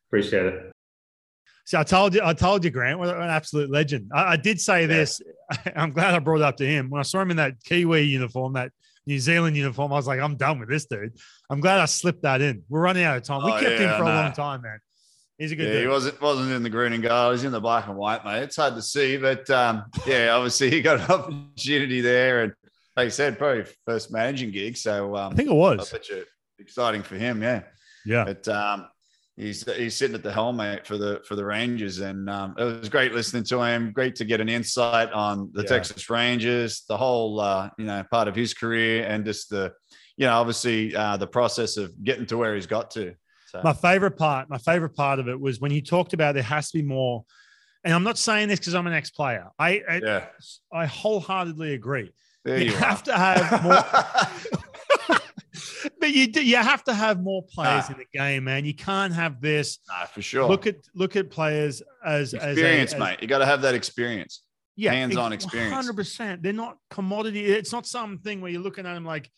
Appreciate 0.08 0.46
it. 0.46 0.72
So 1.66 1.78
I 1.78 1.82
told 1.82 2.14
you, 2.14 2.22
I 2.24 2.32
told 2.32 2.64
you, 2.64 2.70
Grant, 2.70 2.98
what 2.98 3.14
an 3.14 3.28
absolute 3.28 3.70
legend. 3.70 4.10
I, 4.14 4.32
I 4.32 4.36
did 4.36 4.58
say 4.58 4.82
yeah. 4.82 4.86
this. 4.86 5.20
I'm 5.76 5.90
glad 5.90 6.14
I 6.14 6.18
brought 6.18 6.36
it 6.36 6.44
up 6.44 6.56
to 6.56 6.66
him 6.66 6.88
when 6.88 6.98
I 6.98 7.02
saw 7.02 7.20
him 7.20 7.30
in 7.30 7.36
that 7.36 7.62
Kiwi 7.62 8.04
uniform, 8.04 8.54
that 8.54 8.72
New 9.06 9.18
Zealand 9.18 9.54
uniform. 9.54 9.92
I 9.92 9.96
was 9.96 10.06
like, 10.06 10.18
I'm 10.18 10.36
done 10.36 10.60
with 10.60 10.70
this 10.70 10.86
dude. 10.86 11.12
I'm 11.50 11.60
glad 11.60 11.78
I 11.78 11.84
slipped 11.84 12.22
that 12.22 12.40
in. 12.40 12.62
We're 12.70 12.80
running 12.80 13.04
out 13.04 13.18
of 13.18 13.22
time. 13.22 13.44
We 13.44 13.52
oh, 13.52 13.60
kept 13.60 13.80
yeah, 13.80 13.92
him 13.92 13.98
for 13.98 14.04
a 14.04 14.14
long 14.14 14.32
time, 14.32 14.62
man. 14.62 14.78
He's 15.36 15.52
a 15.52 15.56
good. 15.56 15.66
Yeah, 15.66 15.72
dude. 15.74 15.82
he 15.82 15.88
wasn't 15.88 16.22
wasn't 16.22 16.52
in 16.52 16.62
the 16.62 16.70
green 16.70 16.94
and 16.94 17.02
gold. 17.02 17.34
He's 17.34 17.44
in 17.44 17.52
the 17.52 17.60
black 17.60 17.86
and 17.86 17.98
white, 17.98 18.24
mate. 18.24 18.44
It's 18.44 18.56
hard 18.56 18.74
to 18.74 18.82
see, 18.82 19.18
but 19.18 19.48
um, 19.50 19.84
yeah, 20.06 20.30
obviously 20.30 20.70
he 20.70 20.80
got 20.80 21.00
an 21.00 21.06
opportunity 21.10 22.00
there, 22.00 22.44
and 22.44 22.54
like 22.96 23.06
I 23.06 23.10
said, 23.10 23.38
probably 23.38 23.64
first 23.84 24.10
managing 24.10 24.52
gig. 24.52 24.78
So 24.78 25.14
um, 25.16 25.34
I 25.34 25.36
think 25.36 25.50
it 25.50 25.54
was. 25.54 25.92
Exciting 26.58 27.02
for 27.02 27.16
him. 27.16 27.42
Yeah. 27.42 27.62
Yeah. 28.04 28.24
But 28.24 28.48
um, 28.48 28.88
he's 29.36 29.64
he's 29.76 29.96
sitting 29.96 30.14
at 30.14 30.22
the 30.22 30.32
helm, 30.32 30.56
mate, 30.56 30.86
for 30.86 30.98
the 30.98 31.20
for 31.26 31.36
the 31.36 31.44
Rangers, 31.44 32.00
and 32.00 32.28
um, 32.28 32.54
it 32.58 32.64
was 32.64 32.88
great 32.88 33.12
listening 33.12 33.44
to 33.44 33.62
him. 33.62 33.92
Great 33.92 34.16
to 34.16 34.24
get 34.24 34.40
an 34.40 34.48
insight 34.48 35.12
on 35.12 35.50
the 35.52 35.62
yeah. 35.62 35.68
Texas 35.68 36.10
Rangers, 36.10 36.84
the 36.88 36.96
whole 36.96 37.40
uh, 37.40 37.70
you 37.78 37.86
know 37.86 38.04
part 38.10 38.28
of 38.28 38.34
his 38.34 38.54
career, 38.54 39.04
and 39.06 39.24
just 39.24 39.50
the 39.50 39.72
you 40.16 40.26
know 40.26 40.34
obviously 40.34 40.94
uh, 40.94 41.16
the 41.16 41.26
process 41.26 41.76
of 41.76 41.92
getting 42.02 42.26
to 42.26 42.36
where 42.36 42.54
he's 42.54 42.66
got 42.66 42.90
to. 42.92 43.14
So. 43.46 43.62
My 43.64 43.72
favorite 43.72 44.18
part, 44.18 44.50
my 44.50 44.58
favorite 44.58 44.94
part 44.94 45.18
of 45.18 45.28
it 45.28 45.40
was 45.40 45.58
when 45.58 45.70
he 45.70 45.80
talked 45.80 46.12
about 46.12 46.34
there 46.34 46.42
has 46.42 46.70
to 46.70 46.78
be 46.78 46.84
more. 46.84 47.24
And 47.84 47.94
I'm 47.94 48.02
not 48.02 48.18
saying 48.18 48.48
this 48.48 48.58
because 48.58 48.74
I'm 48.74 48.86
an 48.86 48.92
ex-player. 48.92 49.46
I 49.58 49.82
I, 49.88 50.00
yeah. 50.04 50.26
I 50.72 50.84
wholeheartedly 50.86 51.72
agree 51.72 52.10
there 52.44 52.58
you, 52.58 52.70
you 52.70 52.76
have 52.76 53.02
to 53.04 53.12
have 53.16 53.62
more. 53.62 53.84
but 56.00 56.10
you 56.10 56.30
do, 56.30 56.44
you 56.44 56.56
have 56.56 56.84
to 56.84 56.94
have 56.94 57.22
more 57.22 57.42
players 57.42 57.88
nah. 57.88 57.94
in 57.94 57.98
the 57.98 58.18
game, 58.18 58.44
man. 58.44 58.64
You 58.64 58.74
can't 58.74 59.12
have 59.12 59.40
this. 59.40 59.78
Nah, 59.88 60.06
for 60.06 60.22
sure. 60.22 60.48
Look 60.48 60.66
at 60.66 60.76
look 60.94 61.16
at 61.16 61.30
players 61.30 61.82
as 62.04 62.34
experience, 62.34 62.92
as 62.92 63.00
a, 63.00 63.04
mate. 63.04 63.18
you 63.22 63.28
got 63.28 63.38
to 63.38 63.46
have 63.46 63.62
that 63.62 63.74
experience. 63.74 64.42
Yeah, 64.76 64.92
hands-on 64.92 65.32
experience. 65.32 65.74
Hundred 65.74 65.96
percent. 65.96 66.42
They're 66.42 66.52
not 66.52 66.78
commodity. 66.90 67.44
It's 67.44 67.72
not 67.72 67.86
something 67.86 68.40
where 68.40 68.50
you're 68.50 68.62
looking 68.62 68.86
at 68.86 68.94
them 68.94 69.04
like 69.04 69.30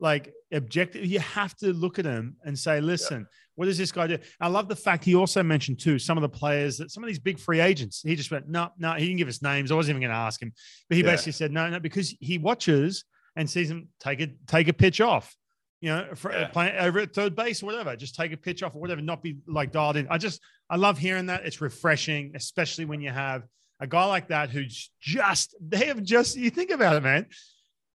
like 0.00 0.32
objective. 0.52 1.04
You 1.04 1.20
have 1.20 1.56
to 1.58 1.72
look 1.72 1.98
at 1.98 2.04
them 2.04 2.36
and 2.44 2.58
say, 2.58 2.80
listen, 2.80 3.26
what 3.54 3.66
does 3.66 3.78
this 3.78 3.90
guy 3.90 4.06
do? 4.06 4.18
I 4.40 4.48
love 4.48 4.68
the 4.68 4.76
fact 4.76 5.04
he 5.04 5.14
also 5.14 5.42
mentioned 5.42 5.80
too 5.80 5.98
some 5.98 6.16
of 6.16 6.22
the 6.22 6.28
players 6.28 6.78
that 6.78 6.90
some 6.90 7.02
of 7.02 7.08
these 7.08 7.18
big 7.18 7.38
free 7.38 7.60
agents. 7.60 8.02
He 8.02 8.14
just 8.14 8.30
went, 8.30 8.48
no, 8.48 8.70
no, 8.78 8.92
he 8.92 9.06
didn't 9.06 9.18
give 9.18 9.28
us 9.28 9.42
names. 9.42 9.72
I 9.72 9.74
wasn't 9.74 9.96
even 9.96 10.02
going 10.02 10.12
to 10.12 10.16
ask 10.16 10.40
him, 10.40 10.52
but 10.88 10.96
he 10.96 11.02
yeah. 11.02 11.10
basically 11.10 11.32
said, 11.32 11.52
no, 11.52 11.68
no, 11.68 11.80
because 11.80 12.14
he 12.20 12.38
watches 12.38 13.04
and 13.34 13.48
sees 13.48 13.68
them 13.68 13.88
take 14.00 14.20
a 14.20 14.28
take 14.46 14.68
a 14.68 14.72
pitch 14.72 15.00
off. 15.00 15.34
You 15.80 15.90
know, 15.90 16.08
for, 16.14 16.32
Yeah. 16.32 16.48
playing 16.48 16.76
over 16.78 16.98
at 17.00 17.14
third 17.14 17.34
base 17.36 17.62
or 17.62 17.66
whatever. 17.66 17.94
Just 17.96 18.14
take 18.14 18.32
a 18.32 18.36
pitch 18.36 18.62
off 18.62 18.74
or 18.74 18.80
whatever, 18.80 19.00
not 19.00 19.22
be 19.22 19.38
like 19.46 19.72
dialed 19.72 19.96
in. 19.96 20.06
I 20.10 20.18
just, 20.18 20.40
I 20.68 20.76
love 20.76 20.98
hearing 20.98 21.26
that. 21.26 21.44
It's 21.46 21.60
refreshing, 21.60 22.32
especially 22.34 22.84
when 22.84 23.00
you 23.00 23.10
have 23.10 23.44
a 23.80 23.86
guy 23.86 24.04
like 24.06 24.28
that 24.28 24.50
who's 24.50 24.90
just, 25.00 25.54
they 25.60 25.86
have 25.86 26.02
just, 26.02 26.36
you 26.36 26.50
think 26.50 26.70
about 26.70 26.96
it, 26.96 27.02
man. 27.02 27.26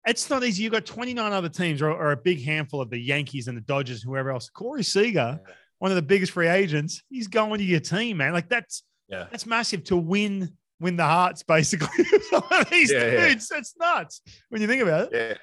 It's 0.06 0.30
not 0.30 0.44
easy. 0.44 0.64
You've 0.64 0.74
got 0.74 0.86
29 0.86 1.32
other 1.34 1.50
teams 1.50 1.82
or, 1.82 1.92
or 1.92 2.12
a 2.12 2.18
big 2.18 2.44
handful 2.44 2.82
of 2.82 2.90
the 2.90 2.98
Yankees 3.00 3.48
and 3.48 3.56
the 3.58 3.62
Dodgers, 3.62 4.02
whoever 4.02 4.32
else. 4.32 4.50
Corey 4.50 4.84
Seager, 4.84 5.40
one 5.80 5.92
of 5.92 5.96
the 5.96 6.02
biggest 6.02 6.32
free 6.34 6.48
agents, 6.48 7.02
he's 7.10 7.28
going 7.28 7.58
to 7.60 7.64
your 7.64 7.80
team, 7.80 8.18
man. 8.18 8.34
Like 8.34 8.50
that's, 8.50 8.84
Yeah. 9.08 9.28
that's 9.32 9.46
massive 9.46 9.84
to 9.86 9.98
win, 9.98 10.50
win 10.80 10.96
the 10.98 11.04
hearts, 11.06 11.44
basically. 11.44 12.04
These 12.72 12.92
Yeah, 12.92 13.06
yeah. 13.12 13.28
dudes, 13.30 13.48
that's 13.48 13.76
nuts 13.78 14.22
when 14.50 14.62
you 14.62 14.68
think 14.68 14.82
about 14.82 15.12
it. 15.14 15.14
Yeah. 15.14 15.38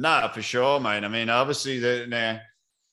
No, 0.00 0.30
for 0.32 0.40
sure, 0.40 0.80
mate. 0.80 1.04
I 1.04 1.08
mean, 1.08 1.28
obviously, 1.28 1.78
they, 1.78 2.06
they, 2.06 2.40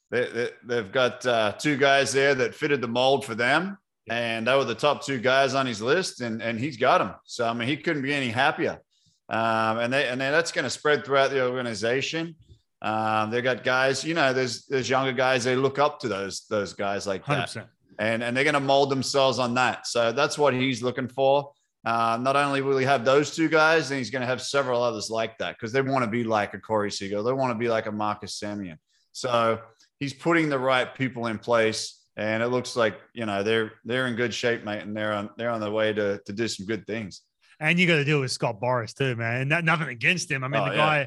they, 0.09 0.49
they've 0.65 0.91
got 0.91 1.25
uh, 1.25 1.53
two 1.53 1.77
guys 1.77 2.11
there 2.11 2.35
that 2.35 2.53
fitted 2.53 2.81
the 2.81 2.87
mold 2.89 3.23
for 3.23 3.33
them, 3.33 3.77
and 4.09 4.45
they 4.45 4.55
were 4.55 4.65
the 4.65 4.75
top 4.75 5.05
two 5.05 5.19
guys 5.19 5.53
on 5.53 5.65
his 5.65 5.81
list, 5.81 6.19
and, 6.19 6.41
and 6.41 6.59
he's 6.59 6.75
got 6.75 6.97
them. 6.97 7.15
So, 7.23 7.47
I 7.47 7.53
mean, 7.53 7.69
he 7.69 7.77
couldn't 7.77 8.01
be 8.01 8.13
any 8.13 8.27
happier. 8.27 8.81
Um, 9.29 9.79
and 9.79 9.93
they 9.93 10.07
and 10.07 10.19
then 10.19 10.31
that's 10.31 10.51
going 10.51 10.63
to 10.63 10.69
spread 10.69 11.05
throughout 11.05 11.31
the 11.31 11.45
organization. 11.45 12.35
Um, 12.81 13.29
they've 13.29 13.43
got 13.43 13.63
guys, 13.63 14.03
you 14.03 14.13
know, 14.13 14.33
there's 14.33 14.65
there's 14.65 14.89
younger 14.89 15.11
guys 15.11 15.43
they 15.43 15.55
look 15.55 15.79
up 15.79 15.99
to 16.01 16.07
those 16.07 16.45
those 16.49 16.73
guys 16.73 17.05
like 17.05 17.25
that 17.25 17.49
100%. 17.49 17.65
and 17.99 18.23
and 18.23 18.35
they're 18.35 18.45
going 18.45 18.53
to 18.53 18.59
mold 18.59 18.89
themselves 18.89 19.39
on 19.39 19.55
that. 19.55 19.87
So 19.87 20.13
that's 20.13 20.37
what 20.37 20.53
he's 20.53 20.81
looking 20.81 21.09
for. 21.09 21.51
Uh, 21.85 22.17
not 22.21 22.35
only 22.35 22.61
will 22.61 22.77
he 22.77 22.85
have 22.85 23.05
those 23.05 23.35
two 23.35 23.47
guys, 23.47 23.91
and 23.91 23.97
he's 23.97 24.09
going 24.09 24.21
to 24.21 24.27
have 24.27 24.41
several 24.41 24.83
others 24.83 25.09
like 25.09 25.37
that 25.37 25.55
because 25.55 25.71
they 25.71 25.81
want 25.81 26.03
to 26.03 26.11
be 26.11 26.23
like 26.23 26.53
a 26.53 26.59
Corey 26.59 26.91
Seager. 26.91 27.21
They 27.23 27.31
want 27.31 27.51
to 27.51 27.57
be 27.57 27.69
like 27.69 27.85
a 27.85 27.91
Marcus 27.91 28.39
Semien. 28.39 28.77
So 29.13 29.59
he's 29.99 30.13
putting 30.13 30.49
the 30.49 30.59
right 30.59 30.93
people 30.93 31.27
in 31.27 31.37
place, 31.39 32.03
and 32.17 32.43
it 32.43 32.47
looks 32.47 32.75
like 32.75 32.99
you 33.13 33.25
know 33.25 33.43
they're 33.43 33.73
they're 33.85 34.07
in 34.07 34.15
good 34.15 34.33
shape, 34.33 34.63
mate, 34.63 34.81
and 34.81 34.95
they're 34.95 35.13
on 35.13 35.29
they're 35.37 35.49
on 35.49 35.61
the 35.61 35.71
way 35.71 35.93
to 35.93 36.19
to 36.25 36.33
do 36.33 36.47
some 36.47 36.65
good 36.65 36.85
things. 36.85 37.21
And 37.59 37.79
you 37.79 37.87
got 37.87 37.95
to 37.95 38.03
deal 38.03 38.19
with 38.19 38.31
Scott 38.31 38.59
Boras 38.61 38.93
too, 38.93 39.15
man. 39.15 39.41
And 39.41 39.51
that, 39.51 39.63
nothing 39.63 39.87
against 39.87 40.29
him. 40.29 40.43
I 40.43 40.47
mean, 40.47 40.61
Oh, 40.61 40.69
the 40.69 40.75
guy, 40.75 40.99
yeah, 40.99 41.05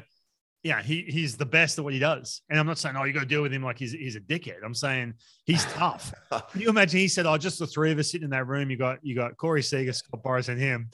he 0.63 1.01
he's 1.07 1.37
the 1.37 1.45
best 1.45 1.77
at 1.77 1.83
what 1.83 1.93
he 1.93 1.99
does. 1.99 2.41
And 2.49 2.59
I'm 2.59 2.67
not 2.67 2.77
saying, 2.77 2.95
oh, 2.95 3.03
you 3.03 3.13
got 3.13 3.21
to 3.21 3.25
deal 3.25 3.41
with 3.41 3.51
him 3.53 3.63
like 3.63 3.79
he's 3.79 3.91
he's 3.91 4.15
a 4.15 4.19
dickhead. 4.19 4.57
I'm 4.63 4.75
saying 4.75 5.15
he's 5.45 5.65
tough. 5.73 6.13
Can 6.51 6.61
you 6.61 6.69
imagine? 6.69 6.99
He 6.99 7.07
said, 7.07 7.25
oh, 7.25 7.37
just 7.37 7.59
the 7.59 7.67
three 7.67 7.91
of 7.91 7.99
us 7.99 8.11
sitting 8.11 8.25
in 8.25 8.29
that 8.31 8.47
room. 8.47 8.69
You 8.69 8.77
got 8.77 8.99
you 9.01 9.15
got 9.15 9.37
Corey 9.37 9.63
Seager, 9.63 9.93
Scott 9.93 10.21
Boras, 10.23 10.49
and 10.49 10.59
him. 10.59 10.89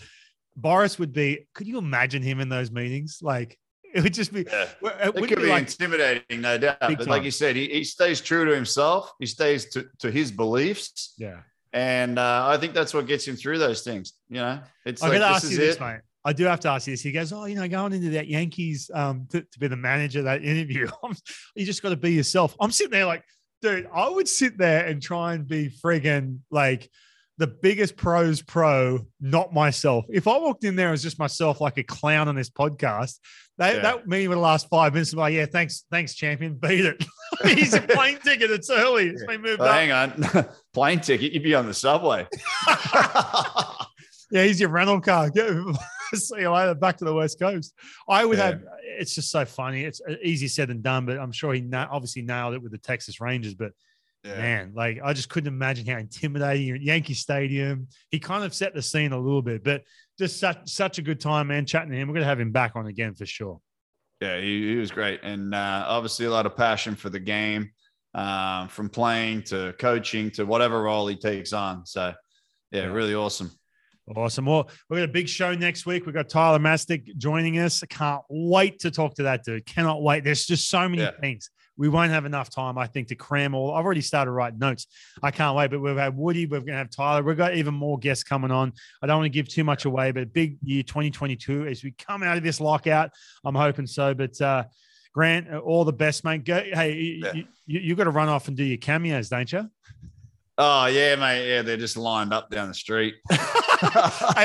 Boras 0.60 0.98
would 1.00 1.14
be. 1.14 1.48
Could 1.54 1.68
you 1.68 1.78
imagine 1.78 2.22
him 2.24 2.40
in 2.40 2.50
those 2.50 2.72
meetings? 2.72 3.20
Like 3.22 3.58
it 3.94 4.02
would 4.04 4.14
just 4.14 4.34
be. 4.34 4.46
Yeah. 4.50 4.64
It 4.64 4.70
It 4.82 5.16
wouldn't 5.16 5.28
could 5.30 5.38
be 5.40 5.44
be 5.44 5.50
like 5.50 5.64
intimidating, 5.64 6.42
no 6.42 6.58
doubt. 6.58 6.78
But 6.80 7.00
time. 7.00 7.08
like 7.08 7.24
you 7.24 7.32
said, 7.32 7.56
he, 7.56 7.68
he 7.68 7.84
stays 7.84 8.22
true 8.22 8.46
to 8.46 8.54
himself. 8.56 9.12
He 9.20 9.26
stays 9.26 9.66
to, 9.72 9.86
to 10.00 10.12
his 10.12 10.32
beliefs. 10.32 11.14
yeah. 11.18 11.42
And 11.74 12.18
uh, 12.18 12.48
I 12.48 12.58
think 12.58 12.74
that's 12.74 12.94
what 12.94 13.06
gets 13.08 13.28
him 13.28 13.36
through 13.36 13.60
those 13.60 13.82
things. 13.82 14.14
You 14.30 14.38
know, 14.38 14.60
it's 14.86 15.04
I 15.04 15.10
like, 15.10 15.20
got 15.20 15.28
to 15.28 15.34
this 15.34 15.44
ask 15.44 15.46
is 15.46 15.52
you 15.52 15.58
this, 15.58 15.76
it. 15.76 15.82
mate. 15.82 16.00
I 16.26 16.34
do 16.34 16.44
have 16.46 16.60
to 16.62 16.70
ask 16.70 16.88
you 16.88 16.94
this. 16.94 17.02
He 17.02 17.12
goes, 17.12 17.32
"Oh, 17.32 17.46
you 17.46 17.56
know, 17.56 17.68
going 17.68 17.94
into 17.94 18.10
that 18.12 18.28
Yankees 18.28 18.92
um, 18.94 19.28
to, 19.32 19.42
to 19.42 19.60
be 19.60 19.68
the 19.68 19.76
manager 19.78 20.20
of 20.20 20.26
that 20.26 20.44
interview, 20.44 20.88
you 21.56 21.66
just 21.66 21.82
got 21.82 21.90
to 21.90 21.96
be 21.98 22.12
yourself." 22.14 22.56
I'm 22.60 22.72
sitting 22.72 22.92
there 22.92 23.06
like, 23.06 23.24
dude, 23.62 23.88
I 23.94 24.10
would 24.10 24.28
sit 24.28 24.58
there 24.58 24.86
and 24.86 25.02
try 25.02 25.34
and 25.34 25.48
be 25.48 25.70
friggin' 25.70 26.40
like 26.52 26.90
the 27.38 27.48
biggest 27.48 27.96
pros 27.96 28.42
pro, 28.42 29.06
not 29.22 29.54
myself. 29.54 30.06
If 30.10 30.28
I 30.28 30.38
walked 30.38 30.64
in 30.64 30.76
there 30.76 30.92
as 30.92 31.04
just 31.04 31.20
myself, 31.20 31.62
like 31.62 31.78
a 31.78 31.84
clown 31.84 32.28
on 32.28 32.34
this 32.36 32.50
podcast, 32.50 33.20
that, 33.60 33.76
Yeah. 33.76 33.82
that 33.84 34.08
meeting 34.08 34.30
would 34.30 34.40
last 34.40 34.68
five 34.70 34.94
minutes. 34.94 35.14
I'm 35.14 35.20
like, 35.20 35.36
yeah, 35.36 35.46
thanks, 35.46 35.86
thanks, 35.92 36.16
champion, 36.16 36.56
beat 36.56 36.84
it. 36.84 37.06
He's 37.46 37.76
a 37.76 37.82
plane 37.82 38.18
ticket. 38.24 38.50
It's 38.50 38.72
early. 38.72 39.10
It's 39.10 39.24
been 39.24 39.44
moved 39.44 39.62
up. 39.62 39.72
hang 39.72 39.92
on, 39.92 40.48
plane 40.74 41.00
ticket. 41.00 41.32
You'd 41.32 41.44
be 41.44 41.54
on 41.54 41.68
the 41.68 41.74
subway. 41.76 42.28
Yeah, 44.30 44.44
he's 44.44 44.60
your 44.60 44.70
rental 44.70 45.00
car. 45.00 45.30
See 46.16 46.40
you 46.42 46.52
later. 46.52 46.74
Back 46.76 46.98
to 46.98 47.06
the 47.06 47.14
West 47.14 47.40
Coast. 47.40 47.74
I 48.08 48.26
would 48.26 48.38
Yeah. 48.38 48.46
have. 48.46 48.64
It's 49.00 49.14
just 49.16 49.32
so 49.32 49.46
funny. 49.46 49.84
It's 49.84 50.02
uh, 50.08 50.16
easy 50.24 50.48
said 50.48 50.70
than 50.70 50.82
done, 50.82 51.06
but 51.06 51.18
I'm 51.20 51.32
sure 51.32 51.54
he 51.54 51.62
na- 51.62 51.88
obviously 51.92 52.22
nailed 52.22 52.54
it 52.54 52.62
with 52.62 52.72
the 52.72 52.78
Texas 52.78 53.20
Rangers. 53.22 53.54
But 53.54 53.72
man, 54.26 54.74
like 54.76 55.00
I 55.04 55.14
just 55.14 55.30
couldn't 55.30 55.48
imagine 55.54 55.86
how 55.86 55.98
intimidating 55.98 56.68
you're 56.68 56.76
at 56.76 56.82
Yankee 56.82 57.14
Stadium. 57.14 57.88
He 58.10 58.20
kind 58.20 58.44
of 58.44 58.54
set 58.54 58.74
the 58.74 58.82
scene 58.82 59.12
a 59.14 59.20
little 59.20 59.42
bit, 59.42 59.64
but 59.64 59.84
just 60.20 60.40
such 60.40 60.68
such 60.70 60.98
a 60.98 61.02
good 61.02 61.20
time, 61.20 61.48
man. 61.48 61.66
Chatting 61.66 61.92
to 61.92 61.98
him, 61.98 62.08
we're 62.08 62.16
gonna 62.16 62.26
have 62.26 62.40
him 62.40 62.52
back 62.52 62.76
on 62.76 62.88
again 62.88 63.14
for 63.14 63.26
sure. 63.26 63.62
Yeah, 64.20 64.40
he, 64.42 64.70
he 64.72 64.76
was 64.78 64.90
great, 64.92 65.20
and 65.24 65.54
uh, 65.54 65.86
obviously 65.88 66.26
a 66.26 66.32
lot 66.32 66.46
of 66.48 66.58
passion 66.58 66.96
for 66.96 67.10
the 67.12 67.20
game, 67.20 67.70
um, 68.16 68.68
from 68.68 68.90
playing 68.90 69.44
to 69.44 69.76
coaching 69.80 70.32
to 70.32 70.44
whatever 70.44 70.82
role 70.82 71.06
he 71.08 71.16
takes 71.16 71.54
on. 71.54 71.86
So, 71.86 72.14
yeah, 72.72 72.82
Yeah. 72.82 72.88
really 72.88 73.14
awesome. 73.14 73.52
Awesome. 74.16 74.46
Well, 74.46 74.70
we've 74.90 75.00
got 75.00 75.10
a 75.10 75.12
big 75.12 75.28
show 75.28 75.54
next 75.54 75.86
week. 75.86 76.06
We've 76.06 76.16
got 76.16 76.30
Tyler 76.30 76.60
Mastic 76.60 77.18
joining 77.18 77.60
us. 77.60 77.84
I 77.84 77.88
can't 77.88 78.22
wait 78.30 78.80
to 78.80 78.92
talk 78.92 79.16
to 79.16 79.24
that 79.24 79.44
dude. 79.44 79.66
Cannot 79.66 80.02
wait. 80.02 80.24
There's 80.24 80.46
just 80.46 80.70
so 80.70 80.88
many 80.88 81.02
Yeah. 81.02 81.12
things. 81.20 81.50
We 81.80 81.90
won't 81.90 82.10
have 82.12 82.26
enough 82.26 82.50
time, 82.50 82.78
I 82.78 82.88
think, 82.88 83.10
to 83.10 83.16
cram 83.16 83.54
all. 83.54 83.72
I've 83.76 83.86
already 83.86 84.02
started 84.02 84.32
writing 84.32 84.60
notes. 84.60 84.88
I 85.22 85.30
can't 85.30 85.56
wait. 85.58 85.70
But 85.72 85.82
we've 85.82 85.96
had 85.98 86.16
Woody. 86.18 86.46
We're 86.46 86.60
going 86.60 86.68
to 86.72 86.78
have 86.78 86.90
Tyler. 86.90 87.22
We've 87.22 87.38
got 87.38 87.56
even 87.56 87.74
more 87.74 88.00
guests 88.00 88.24
coming 88.24 88.50
on. 88.50 88.72
I 89.04 89.08
don't 89.08 89.18
want 89.18 89.26
to 89.26 89.30
give 89.30 89.48
too 89.50 89.64
much 89.66 89.86
away, 89.86 90.12
but 90.12 90.32
big 90.34 90.58
year 90.64 90.82
2022 90.84 91.68
as 91.68 91.84
we 91.84 91.92
come 91.92 92.24
out 92.24 92.38
of 92.38 92.44
this 92.44 92.60
lockout. 92.62 93.12
I'm 93.46 93.54
hoping 93.56 93.86
so. 93.88 94.14
But 94.16 94.40
uh, 94.42 94.64
Grant, 95.14 95.54
all 95.54 95.84
the 95.86 95.94
best, 95.94 96.24
mate. 96.24 96.46
Go. 96.46 96.56
Hey, 96.64 96.94
you, 96.94 97.22
Yeah. 97.26 97.34
you, 97.34 97.46
you 97.82 97.96
got 97.96 98.06
to 98.06 98.10
run 98.12 98.30
off 98.30 98.48
and 98.48 98.56
do 98.56 98.64
your 98.64 98.78
cameos, 98.78 99.30
don't 99.30 99.52
you? 99.52 99.70
Oh 100.58 100.86
yeah, 100.88 101.16
mate. 101.16 101.48
Yeah, 101.50 101.62
they're 101.62 101.78
just 101.78 101.98
lined 101.98 102.34
up 102.34 102.50
down 102.50 102.68
the 102.68 102.74
street. 102.74 103.16
hey, 103.32 103.38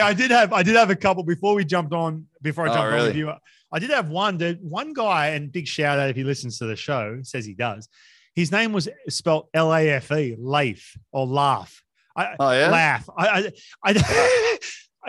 I 0.01 0.13
did 0.15 0.31
have 0.31 0.53
I 0.53 0.63
did 0.63 0.77
have 0.77 0.91
a 0.91 0.97
couple 0.97 1.23
before 1.23 1.55
we 1.55 1.65
jumped 1.65 1.93
on 1.95 2.27
before 2.43 2.67
I 2.67 2.71
Oh, 2.71 2.75
jumped 2.75 2.87
on 2.89 2.93
with 2.95 3.05
really? 3.17 3.19
you. 3.19 3.33
I 3.73 3.79
did 3.79 3.91
have 3.91 4.11
one 4.11 4.37
dude, 4.37 4.59
one 4.63 4.93
guy, 4.93 5.29
and 5.29 5.51
big 5.51 5.67
shout 5.67 5.99
out 5.99 6.11
if 6.11 6.17
he 6.17 6.25
listens 6.25 6.59
to 6.59 6.67
the 6.67 6.77
show, 6.77 7.19
says 7.23 7.47
he 7.47 7.55
does. 7.55 7.89
His 8.35 8.53
name 8.53 8.73
was 8.73 8.89
spelled 9.09 9.49
L 9.55 9.73
A 9.75 9.89
F 9.91 10.11
E, 10.13 10.37
Laugh 10.39 10.97
or 11.13 11.27
Laugh. 11.27 11.83
I, 12.15 12.35
Oh 12.39 12.51
yeah. 12.53 12.69
Laugh. 12.71 13.09
I, 13.17 13.51
I, 13.83 13.95
I, 13.95 14.59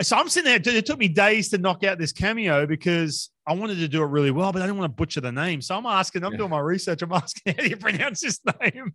so 0.02 0.16
I'm 0.16 0.28
sitting 0.30 0.48
there. 0.50 0.58
dude, 0.58 0.74
It 0.76 0.86
took 0.86 0.98
me 0.98 1.08
days 1.08 1.50
to 1.50 1.58
knock 1.58 1.84
out 1.84 1.98
this 1.98 2.12
cameo 2.12 2.66
because 2.66 3.28
I 3.46 3.52
wanted 3.54 3.76
to 3.80 3.88
do 3.88 4.02
it 4.02 4.06
really 4.06 4.30
well, 4.30 4.52
but 4.52 4.62
I 4.62 4.64
didn't 4.66 4.78
want 4.78 4.90
to 4.90 4.96
butcher 4.96 5.20
the 5.20 5.32
name. 5.32 5.60
So 5.60 5.76
I'm 5.76 5.84
asking. 5.84 6.24
I'm 6.24 6.32
Yeah. 6.32 6.38
doing 6.38 6.50
my 6.50 6.60
research. 6.60 7.02
I'm 7.02 7.12
asking 7.12 7.54
how 7.56 7.62
do 7.62 7.68
you 7.68 7.76
pronounce 7.76 8.22
his 8.22 8.40
name? 8.62 8.94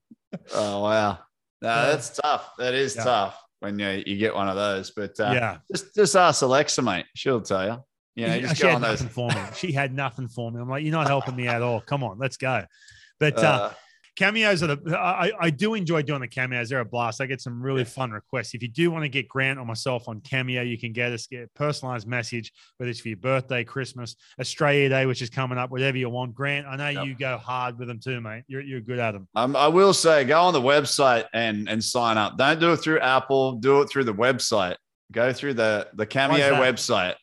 Oh 0.56 0.82
wow. 0.82 1.20
No, 1.62 1.92
that's 1.92 2.10
tough. 2.18 2.52
That 2.58 2.74
is 2.74 2.96
Yeah. 2.96 3.04
tough 3.04 3.44
when 3.60 3.78
you, 3.80 4.04
you 4.06 4.18
get 4.18 4.34
one 4.34 4.48
of 4.48 4.56
those. 4.56 4.92
But 4.92 5.20
uh, 5.20 5.32
yeah. 5.34 5.58
just 5.72 5.94
just 5.96 6.16
ask 6.16 6.42
Alexa, 6.42 6.82
mate. 6.82 7.06
She'll 7.16 7.42
tell 7.42 7.66
you. 7.66 7.78
You 8.16 8.28
know, 8.28 8.34
Yeah, 8.36 8.42
just 8.42 8.56
she 8.58 8.62
go 8.64 8.68
had 8.70 8.76
on 8.76 8.82
those. 8.82 9.02
nothing 9.02 9.10
for 9.10 9.30
me. 9.30 9.42
She 9.56 9.72
had 9.72 9.94
nothing 9.94 10.28
for 10.28 10.52
me. 10.52 10.60
I'm 10.62 10.70
like, 10.70 10.84
you're 10.84 10.92
not 10.92 11.08
helping 11.08 11.36
me 11.36 11.48
at 11.48 11.62
all. 11.62 11.82
Come 11.82 12.04
on, 12.04 12.18
let's 12.18 12.38
go. 12.38 12.64
But 13.20 13.38
uh, 13.38 13.42
Uh, 13.42 13.74
cameos 14.20 14.62
are 14.62 14.68
the 14.68 15.00
I, 15.00 15.32
I 15.40 15.50
do 15.50 15.76
enjoy 15.76 16.02
doing 16.02 16.20
the 16.20 16.28
cameos. 16.28 16.70
They're 16.70 16.82
a 16.82 16.86
blast. 16.86 17.22
I 17.22 17.26
get 17.26 17.40
some 17.40 17.62
really 17.62 17.86
fun 17.86 18.12
requests. 18.12 18.54
If 18.54 18.62
you 18.62 18.68
do 18.68 18.92
want 18.92 19.04
to 19.04 19.10
get 19.10 19.30
Grant 19.30 19.58
or 19.58 19.66
myself 19.66 20.10
on 20.10 20.20
cameo, 20.20 20.62
you 20.62 20.78
can 20.78 20.92
get 20.92 21.14
us 21.14 21.26
get 21.26 21.44
a 21.44 21.48
personalized 21.56 22.06
message, 22.06 22.52
whether 22.78 22.90
it's 22.92 23.00
for 23.00 23.08
your 23.08 23.18
birthday, 23.18 23.64
Christmas, 23.64 24.18
Australia 24.40 24.90
Day, 24.90 25.06
which 25.06 25.22
is 25.22 25.30
coming 25.30 25.58
up, 25.58 25.72
whatever 25.72 25.98
you 25.98 26.10
want. 26.10 26.36
Grant, 26.36 26.68
I 26.68 26.76
know 26.76 26.90
Yep. 26.90 27.06
you 27.06 27.16
go 27.16 27.38
hard 27.38 27.80
with 27.80 27.88
them 27.88 28.00
too, 28.00 28.20
mate. 28.20 28.44
You're 28.48 28.62
you're 28.62 28.82
good 28.82 29.00
at 29.00 29.12
them. 29.14 29.28
Um, 29.36 29.56
I 29.56 29.70
will 29.70 29.94
say, 29.94 30.26
go 30.26 30.42
on 30.42 30.54
the 30.54 30.62
website 30.62 31.26
and 31.34 31.70
and 31.70 31.82
sign 31.82 32.18
up. 32.18 32.38
Don't 32.38 32.60
do 32.60 32.74
it 32.74 32.78
through 32.78 33.00
Apple. 33.00 33.54
Do 33.54 33.82
it 33.82 33.90
through 33.90 34.04
the 34.04 34.14
website. 34.14 34.76
Go 35.14 35.32
through 35.32 35.54
the 35.54 35.88
the 35.94 36.06
Cameo 36.06 36.56
website. 36.56 37.16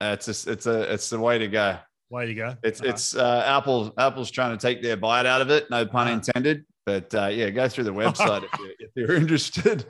Uh, 0.00 0.16
it's 0.16 0.28
a, 0.46 0.52
it's 0.52 0.66
a 0.66 0.92
it's 0.94 1.10
the 1.10 1.18
way 1.20 1.38
to 1.38 1.48
go. 1.48 1.76
Way 2.10 2.26
to 2.26 2.34
go. 2.34 2.56
It's 2.62 2.80
it's 2.80 3.14
uh, 3.14 3.44
Apple 3.46 3.92
Apple's 3.98 4.30
trying 4.30 4.56
to 4.56 4.60
take 4.66 4.82
their 4.82 4.96
bite 4.96 5.26
out 5.26 5.40
of 5.42 5.50
it. 5.50 5.70
No 5.70 5.84
pun 5.86 6.08
intended. 6.08 6.64
But 6.86 7.14
uh, 7.14 7.26
yeah, 7.26 7.50
go 7.50 7.68
through 7.68 7.84
the 7.84 7.90
website 7.94 8.44
if, 8.44 8.50
you, 8.60 8.74
if 8.78 8.90
you're 8.96 9.14
interested 9.14 9.84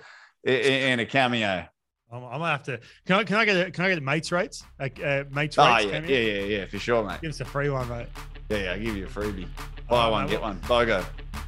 in, 0.45 0.55
in 0.55 1.01
a 1.01 1.07
Cameo. 1.07 1.65
I'm, 2.11 2.24
I'm 2.24 2.31
gonna 2.32 2.47
have 2.49 2.65
to. 2.65 2.81
Can 3.07 3.16
I 3.20 3.24
can 3.24 3.36
I 3.36 3.45
get 3.45 3.69
a, 3.69 3.70
can 3.70 3.85
I 3.85 3.90
get 3.95 4.03
mates 4.03 4.32
rates? 4.32 4.65
Like 4.81 5.01
uh, 5.03 5.24
mates 5.31 5.57
Oh 5.59 5.66
rates. 5.74 5.85
yeah, 5.86 5.90
cameo? 6.01 6.11
yeah, 6.11 6.19
yeah, 6.19 6.43
yeah, 6.59 6.66
for 6.66 6.78
sure, 6.78 7.05
mate. 7.05 7.20
Give 7.20 7.31
us 7.31 7.40
a 7.40 7.45
free 7.45 7.69
one, 7.69 7.89
mate. 7.89 8.07
Yeah, 8.49 8.57
yeah, 8.59 8.73
I'll 8.73 8.81
give 8.81 8.97
you 8.97 9.05
a 9.05 9.09
freebie. 9.09 9.47
Buy 9.89 10.09
one, 10.09 10.24
mate, 10.24 10.31
get 10.31 10.43
one. 10.43 10.61
go. 10.69 11.05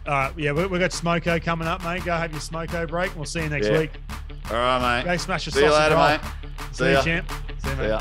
All 0.07 0.13
right, 0.15 0.33
yeah, 0.39 0.53
we, 0.53 0.63
have 0.63 0.71
got 0.71 0.91
Smoko 0.91 1.43
coming 1.43 1.67
up, 1.67 1.83
mate. 1.83 2.05
Go 2.05 2.13
have 2.13 2.31
your 2.31 2.41
Smoko 2.41 2.89
break. 2.89 3.15
We'll 3.17 3.25
see 3.25 3.43
you 3.43 3.49
next 3.49 3.69
Yeah. 3.69 3.79
week. 3.81 3.91
All 4.51 4.57
right, 4.57 4.99
mate. 4.99 5.05
Go 5.05 5.17
smash 5.17 5.47
a 5.47 5.51
See 5.51 5.65
you 5.65 5.73
later, 5.73 5.97
mate. 5.97 6.21
See 6.73 6.77
See 6.77 6.85
you, 6.87 6.91
ya. 6.93 7.03
champ. 7.03 7.33
See 7.59 7.71
you, 7.71 7.77
See 7.77 7.89
ya. 7.89 8.01